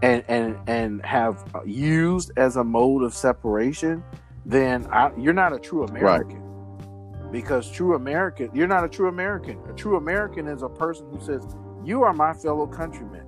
and 0.03 0.25
and 0.29 0.57
and 0.69 1.05
have 1.05 1.45
uh, 1.55 1.63
used 1.65 2.31
as 2.37 2.57
a 2.57 2.65
mode 2.65 3.03
of 3.03 3.13
separation, 3.13 4.03
then 4.47 4.87
I, 4.93 5.11
you're 5.19 5.33
not 5.33 5.53
a 5.53 5.59
true 5.59 5.85
American. 5.85 6.41
Right. 6.41 7.33
Because 7.33 7.71
true 7.71 7.97
American, 7.97 8.51
you're 8.55 8.69
not 8.69 8.85
a 8.85 8.89
true 8.89 9.09
American. 9.09 9.59
A 9.69 9.73
true 9.73 9.97
American 9.97 10.47
is 10.47 10.63
a 10.63 10.69
person 10.69 11.07
who 11.11 11.21
says, 11.21 11.45
"You 11.85 12.03
are 12.05 12.13
my 12.13 12.33
fellow 12.33 12.67
countrymen." 12.67 13.24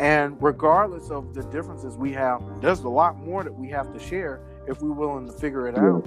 And 0.00 0.36
regardless 0.42 1.10
of 1.10 1.34
the 1.34 1.42
differences 1.44 1.96
we 1.96 2.12
have, 2.12 2.42
there's 2.60 2.80
a 2.80 2.88
lot 2.88 3.18
more 3.18 3.42
that 3.42 3.54
we 3.54 3.68
have 3.70 3.92
to 3.92 3.98
share 3.98 4.40
if 4.66 4.82
we're 4.82 4.92
willing 4.92 5.26
to 5.26 5.32
figure 5.32 5.68
it 5.68 5.78
out. 5.78 6.06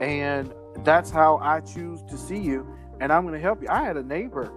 And 0.00 0.52
that's 0.84 1.10
how 1.10 1.38
I 1.38 1.60
choose 1.60 2.02
to 2.10 2.18
see 2.18 2.38
you. 2.38 2.66
And 3.00 3.12
I'm 3.12 3.22
going 3.22 3.34
to 3.34 3.40
help 3.40 3.62
you. 3.62 3.68
I 3.70 3.82
had 3.82 3.96
a 3.96 4.02
neighbor 4.02 4.52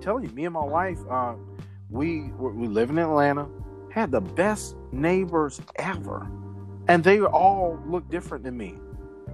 telling 0.00 0.24
you, 0.24 0.30
me 0.30 0.44
and 0.44 0.54
my 0.54 0.64
wife, 0.64 0.98
uh, 1.10 1.34
we 1.90 2.30
we 2.38 2.68
live 2.68 2.90
in 2.90 2.98
Atlanta, 2.98 3.48
had 3.90 4.12
the 4.12 4.20
best 4.20 4.76
neighbors 4.92 5.60
ever, 5.76 6.30
and 6.86 7.02
they 7.02 7.20
all 7.20 7.80
look 7.86 8.08
different 8.08 8.44
than 8.44 8.56
me. 8.56 8.78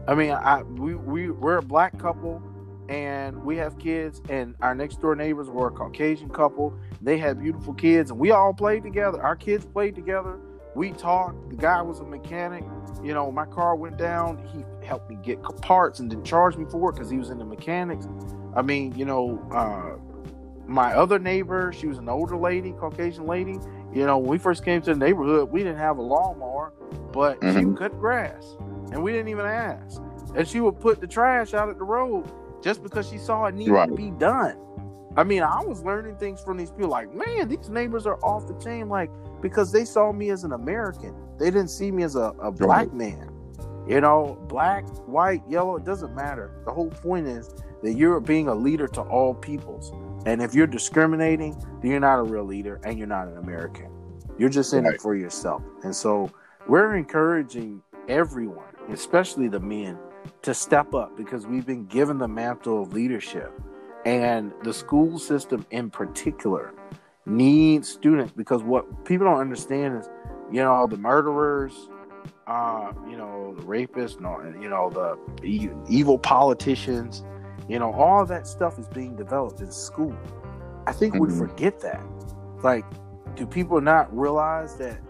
I 0.09 0.14
mean, 0.14 0.30
I 0.30 0.62
we 0.62 0.94
we 0.94 1.30
we're 1.30 1.59
a 1.59 1.62
black 1.62 1.98
couple, 1.98 2.43
and 2.88 3.44
we 3.44 3.56
have 3.56 3.78
kids, 3.78 4.22
and 4.28 4.54
our 4.62 4.74
next 4.74 5.00
door 5.00 5.16
neighbors 5.16 5.48
were 5.48 5.68
a 5.68 5.70
Caucasian 5.70 6.28
couple. 6.28 6.74
They 7.02 7.18
had 7.18 7.40
beautiful 7.40 7.74
kids, 7.74 8.10
and 8.10 8.18
we 8.20 8.30
all 8.30 8.52
played 8.54 8.82
together. 8.82 9.22
Our 9.22 9.36
kids 9.36 9.64
played 9.64 9.94
together. 9.94 10.38
We 10.74 10.92
talked. 10.92 11.50
The 11.50 11.56
guy 11.56 11.80
was 11.82 12.00
a 12.00 12.04
mechanic. 12.04 12.64
You 13.02 13.14
know, 13.14 13.32
my 13.32 13.46
car 13.46 13.74
went 13.76 13.96
down. 13.96 14.38
He 14.52 14.64
helped 14.86 15.08
me 15.10 15.16
get 15.22 15.42
parts 15.42 16.00
and 16.00 16.10
didn't 16.10 16.24
charge 16.24 16.56
me 16.56 16.66
for 16.70 16.90
it 16.90 16.94
because 16.94 17.10
he 17.10 17.18
was 17.18 17.30
in 17.30 17.38
the 17.38 17.44
mechanics. 17.44 18.06
I 18.54 18.62
mean, 18.62 18.94
you 18.94 19.04
know, 19.04 19.40
uh, 19.52 19.96
my 20.66 20.94
other 20.94 21.18
neighbor, 21.18 21.72
she 21.72 21.86
was 21.86 21.98
an 21.98 22.08
older 22.08 22.36
lady, 22.36 22.72
Caucasian 22.72 23.26
lady. 23.26 23.58
You 23.92 24.04
know, 24.04 24.18
when 24.18 24.28
we 24.28 24.38
first 24.38 24.64
came 24.64 24.82
to 24.82 24.92
the 24.94 24.98
neighborhood, 24.98 25.50
we 25.50 25.62
didn't 25.62 25.78
have 25.78 25.98
a 25.98 26.02
lawnmower, 26.02 26.72
but 27.12 27.38
she 27.42 27.48
Mhm. 27.48 27.66
would 27.68 27.78
cut 27.78 27.98
grass, 27.98 28.56
and 28.92 29.02
we 29.02 29.12
didn't 29.12 29.28
even 29.28 29.46
ask. 29.46 30.02
And 30.34 30.46
she 30.46 30.60
would 30.60 30.78
put 30.80 31.00
the 31.00 31.06
trash 31.06 31.54
out 31.54 31.68
at 31.70 31.78
the 31.78 31.84
road 31.84 32.26
just 32.66 32.82
because 32.82 33.09
she 33.09 33.16
saw 33.16 33.44
it 33.44 33.55
needed 33.55 33.70
Right. 33.70 33.88
to 33.88 33.94
be 33.94 34.10
done. 34.10 34.56
I 35.16 35.22
mean, 35.22 35.44
I 35.44 35.62
was 35.62 35.84
learning 35.84 36.16
things 36.16 36.43
from 36.43 36.56
these 36.56 36.72
people. 36.72 36.90
Like, 36.90 37.14
man, 37.14 37.48
these 37.48 37.68
neighbors 37.70 38.06
are 38.06 38.18
off 38.24 38.48
the 38.48 38.55
chain. 38.55 38.88
Like, 38.88 39.09
because 39.40 39.70
they 39.70 39.84
saw 39.84 40.10
me 40.10 40.30
as 40.30 40.43
an 40.43 40.52
American, 40.52 41.14
they 41.38 41.47
didn't 41.47 41.68
see 41.68 41.93
me 41.93 42.02
as 42.02 42.16
a, 42.16 42.34
a 42.40 42.51
black 42.51 42.93
man. 42.93 43.30
You 43.86 44.01
know, 44.01 44.36
black, 44.48 44.84
white, 45.06 45.43
yellow, 45.48 45.76
it 45.76 45.84
doesn't 45.84 46.12
matter. 46.16 46.51
The 46.64 46.72
whole 46.72 46.90
point 46.90 47.28
is 47.28 47.55
that 47.84 47.93
you're 47.93 48.18
being 48.18 48.48
a 48.48 48.55
leader 48.55 48.88
to 48.88 49.01
all 49.02 49.32
peoples. 49.32 49.93
And 50.26 50.43
if 50.43 50.52
you're 50.52 50.66
discriminating, 50.66 51.56
then 51.80 51.93
you're 51.93 52.01
not 52.01 52.18
a 52.18 52.24
real 52.24 52.43
leader 52.44 52.80
and 52.82 52.98
you're 52.98 53.06
not 53.06 53.28
an 53.28 53.36
American. 53.38 53.93
You're 54.38 54.48
just 54.48 54.74
in 54.74 54.84
it 54.86 55.01
for 55.01 55.14
yourself. 55.14 55.62
And 55.84 55.94
so 55.94 56.32
we're 56.66 56.97
encouraging 56.97 57.80
everyone, 58.09 58.74
especially 58.90 59.47
the 59.47 59.60
men, 59.60 59.97
to 60.42 60.54
step 60.54 60.94
up 60.94 61.16
because 61.16 61.46
we've 61.46 61.66
been 61.66 61.86
given 61.86 62.18
the 62.18 62.28
mantle 62.28 62.82
of 62.82 62.92
leadership. 62.92 63.52
And 64.04 64.52
the 64.62 64.72
school 64.72 65.18
system 65.18 65.66
in 65.70 65.90
particular 65.90 66.72
needs 67.26 67.88
students 67.88 68.32
because 68.32 68.62
what 68.62 69.04
people 69.04 69.26
don't 69.26 69.40
understand 69.40 69.98
is, 69.98 70.08
you 70.52 70.62
know, 70.62 70.86
the 70.86 70.96
murderers, 70.96 71.88
uh, 72.46 72.92
you 73.08 73.16
know, 73.16 73.54
the 73.56 73.62
rapists, 73.62 74.20
you 74.62 74.68
know, 74.68 74.90
the 74.90 75.18
evil 75.88 76.18
politicians, 76.18 77.24
you 77.68 77.78
know, 77.80 77.92
all 77.92 78.24
that 78.24 78.46
stuff 78.46 78.78
is 78.78 78.86
being 78.88 79.16
developed 79.16 79.60
in 79.60 79.72
school. 79.72 80.16
I 80.86 80.92
think 80.92 81.14
mm-hmm. 81.14 81.26
we 81.26 81.36
forget 81.36 81.80
that. 81.80 82.00
Like, 82.62 82.84
do 83.34 83.44
people 83.46 83.80
not 83.80 84.16
realize 84.16 84.76
that 84.76 85.00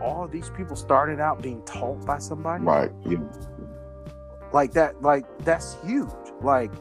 all 0.00 0.28
these 0.28 0.50
people 0.50 0.76
started 0.76 1.18
out 1.18 1.42
being 1.42 1.62
taught 1.62 2.06
by 2.06 2.18
somebody? 2.18 2.62
Right. 2.62 2.92
Yeah. 3.04 3.18
Like 4.54 4.70
that, 4.74 5.02
like 5.02 5.26
that's 5.40 5.76
huge. 5.84 6.08
Like, 6.40 6.72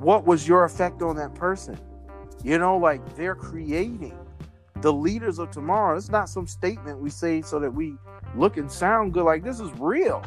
what 0.00 0.24
was 0.24 0.48
your 0.48 0.64
effect 0.64 1.02
on 1.02 1.16
that 1.16 1.34
person? 1.34 1.78
You 2.42 2.58
know, 2.58 2.78
like 2.78 3.14
they're 3.14 3.34
creating 3.34 4.18
the 4.80 4.90
leaders 4.90 5.38
of 5.38 5.50
tomorrow. 5.50 5.98
It's 5.98 6.08
not 6.08 6.30
some 6.30 6.46
statement 6.46 6.98
we 6.98 7.10
say 7.10 7.42
so 7.42 7.58
that 7.58 7.70
we 7.70 7.96
look 8.34 8.56
and 8.56 8.72
sound 8.72 9.12
good. 9.12 9.24
Like 9.24 9.44
this 9.44 9.60
is 9.60 9.70
real. 9.78 10.24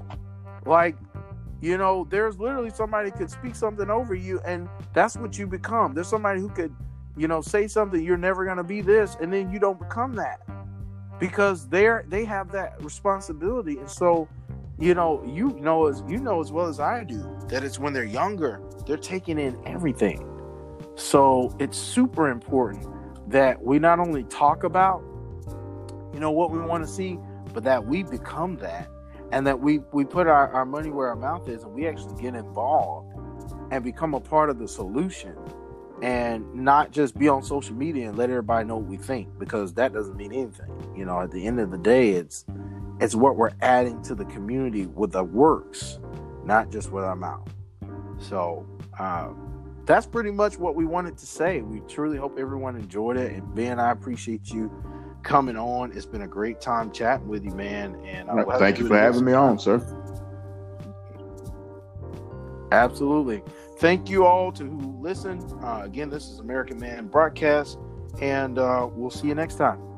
Like, 0.68 0.98
you 1.62 1.80
know, 1.80 2.06
there's 2.12 2.38
literally 2.38 2.70
somebody 2.70 3.10
could 3.10 3.32
speak 3.32 3.56
something 3.56 3.90
over 3.90 4.14
you, 4.14 4.40
and 4.42 4.70
that's 4.94 5.18
what 5.18 5.40
you 5.40 5.48
become. 5.48 5.96
There's 5.96 6.10
somebody 6.10 6.42
who 6.42 6.50
could, 6.50 6.76
you 7.18 7.28
know, 7.28 7.42
say 7.42 7.68
something 7.68 8.04
you're 8.04 8.18
never 8.18 8.46
gonna 8.46 8.64
be 8.64 8.82
this, 8.82 9.18
and 9.20 9.34
then 9.34 9.52
you 9.52 9.58
don't 9.58 9.80
become 9.80 10.14
that 10.18 10.42
because 11.20 11.68
they're 11.70 12.06
they 12.08 12.24
have 12.24 12.52
that 12.52 12.84
responsibility, 12.84 13.80
and 13.80 13.90
so 13.90 14.28
you 14.82 14.96
know, 14.96 15.24
you 15.26 15.50
know 15.60 15.88
as 15.88 16.04
you 16.08 16.18
know 16.18 16.42
as 16.42 16.52
well 16.52 16.66
as 16.66 16.80
I 16.80 17.04
do 17.04 17.24
that 17.50 17.64
it's 17.64 17.78
when 17.78 17.94
they're 17.94 18.04
younger, 18.04 18.60
they're 18.88 18.98
taking 18.98 19.38
in 19.38 19.62
everything. 19.68 20.28
So 20.96 21.56
it's 21.60 21.78
super 21.78 22.30
important 22.30 22.88
that 23.30 23.62
we 23.62 23.78
not 23.78 24.00
only 24.00 24.24
talk 24.24 24.64
about, 24.64 25.04
you 26.14 26.20
know, 26.20 26.32
what 26.32 26.50
we 26.50 26.60
want 26.60 26.84
to 26.84 26.90
see, 26.90 27.20
but 27.54 27.64
that 27.64 27.86
we 27.86 28.02
become 28.04 28.58
that 28.58 28.90
and 29.32 29.46
that 29.46 29.60
we 29.60 29.80
we 29.92 30.04
put 30.04 30.26
our, 30.26 30.52
our 30.52 30.66
money 30.66 30.90
where 30.90 31.10
our 31.10 31.16
mouth 31.16 31.48
is 31.48 31.64
and 31.64 31.74
we 31.74 31.88
actually 31.88 32.20
get 32.20 32.34
involved 32.34 33.16
and 33.70 33.84
become 33.84 34.16
a 34.16 34.20
part 34.20 34.50
of 34.50 34.58
the 34.58 34.68
solution 34.68 35.36
and 36.02 36.52
not 36.56 36.92
just 36.92 37.18
be 37.18 37.28
on 37.28 37.44
social 37.44 37.76
media 37.76 38.10
and 38.10 38.18
let 38.18 38.30
everybody 38.32 38.68
know 38.68 38.78
what 38.78 38.88
we 38.88 38.98
think 38.98 39.28
because 39.38 39.74
that 39.76 39.94
doesn't 39.94 40.18
mean 40.18 40.34
anything. 40.34 40.72
You 40.96 41.06
know, 41.06 41.22
at 41.22 41.30
the 41.30 41.46
end 41.46 41.60
of 41.60 41.70
the 41.70 41.78
day, 41.78 42.12
it's 42.12 42.46
it's 43.02 43.16
what 43.16 43.36
we're 43.36 43.52
adding 43.62 44.02
to 44.04 44.16
the 44.16 44.26
community 44.26 44.86
with 44.86 45.12
the 45.12 45.24
works, 45.24 46.00
not 46.46 46.72
just 46.72 46.92
with 46.92 47.04
our 47.04 47.16
mouth. 47.16 47.52
So 48.20 48.66
uh, 49.00 49.30
that's 49.86 50.06
pretty 50.06 50.30
much 50.30 50.60
what 50.60 50.76
we 50.76 50.86
wanted 50.86 51.18
to 51.18 51.26
say. 51.26 51.62
We 51.62 51.80
truly 51.82 52.18
hope 52.18 52.38
everyone 52.38 52.76
enjoyed 52.76 53.18
it. 53.18 53.34
And 53.34 53.56
Ben, 53.56 53.80
I 53.80 53.92
appreciate 53.92 54.52
you 54.52 54.72
coming 55.24 55.58
on. 55.58 55.92
It's 55.94 56.06
been 56.06 56.22
a 56.22 56.28
great 56.28 56.62
time 56.62 56.92
chatting 56.92 57.28
with 57.28 57.44
you, 57.44 57.52
man. 57.52 57.96
And 58.06 58.30
uh, 58.30 58.58
thank 58.60 58.78
you 58.78 58.88
for 58.88 58.98
having 58.98 59.26
me 59.26 59.34
on, 59.34 59.58
sir. 59.58 59.80
Absolutely. 62.72 63.44
Thank 63.80 64.10
you 64.10 64.26
all 64.28 64.52
to 64.52 64.64
who 64.64 64.98
listen. 65.02 65.42
Uh, 65.64 65.82
again, 65.84 66.12
this 66.12 66.30
is 66.30 66.38
American 66.38 66.80
Man 66.80 67.08
Broadcast, 67.08 67.80
and 68.22 68.60
uh, 68.60 68.88
we'll 68.92 69.10
see 69.10 69.28
you 69.28 69.36
next 69.36 69.56
time. 69.56 69.91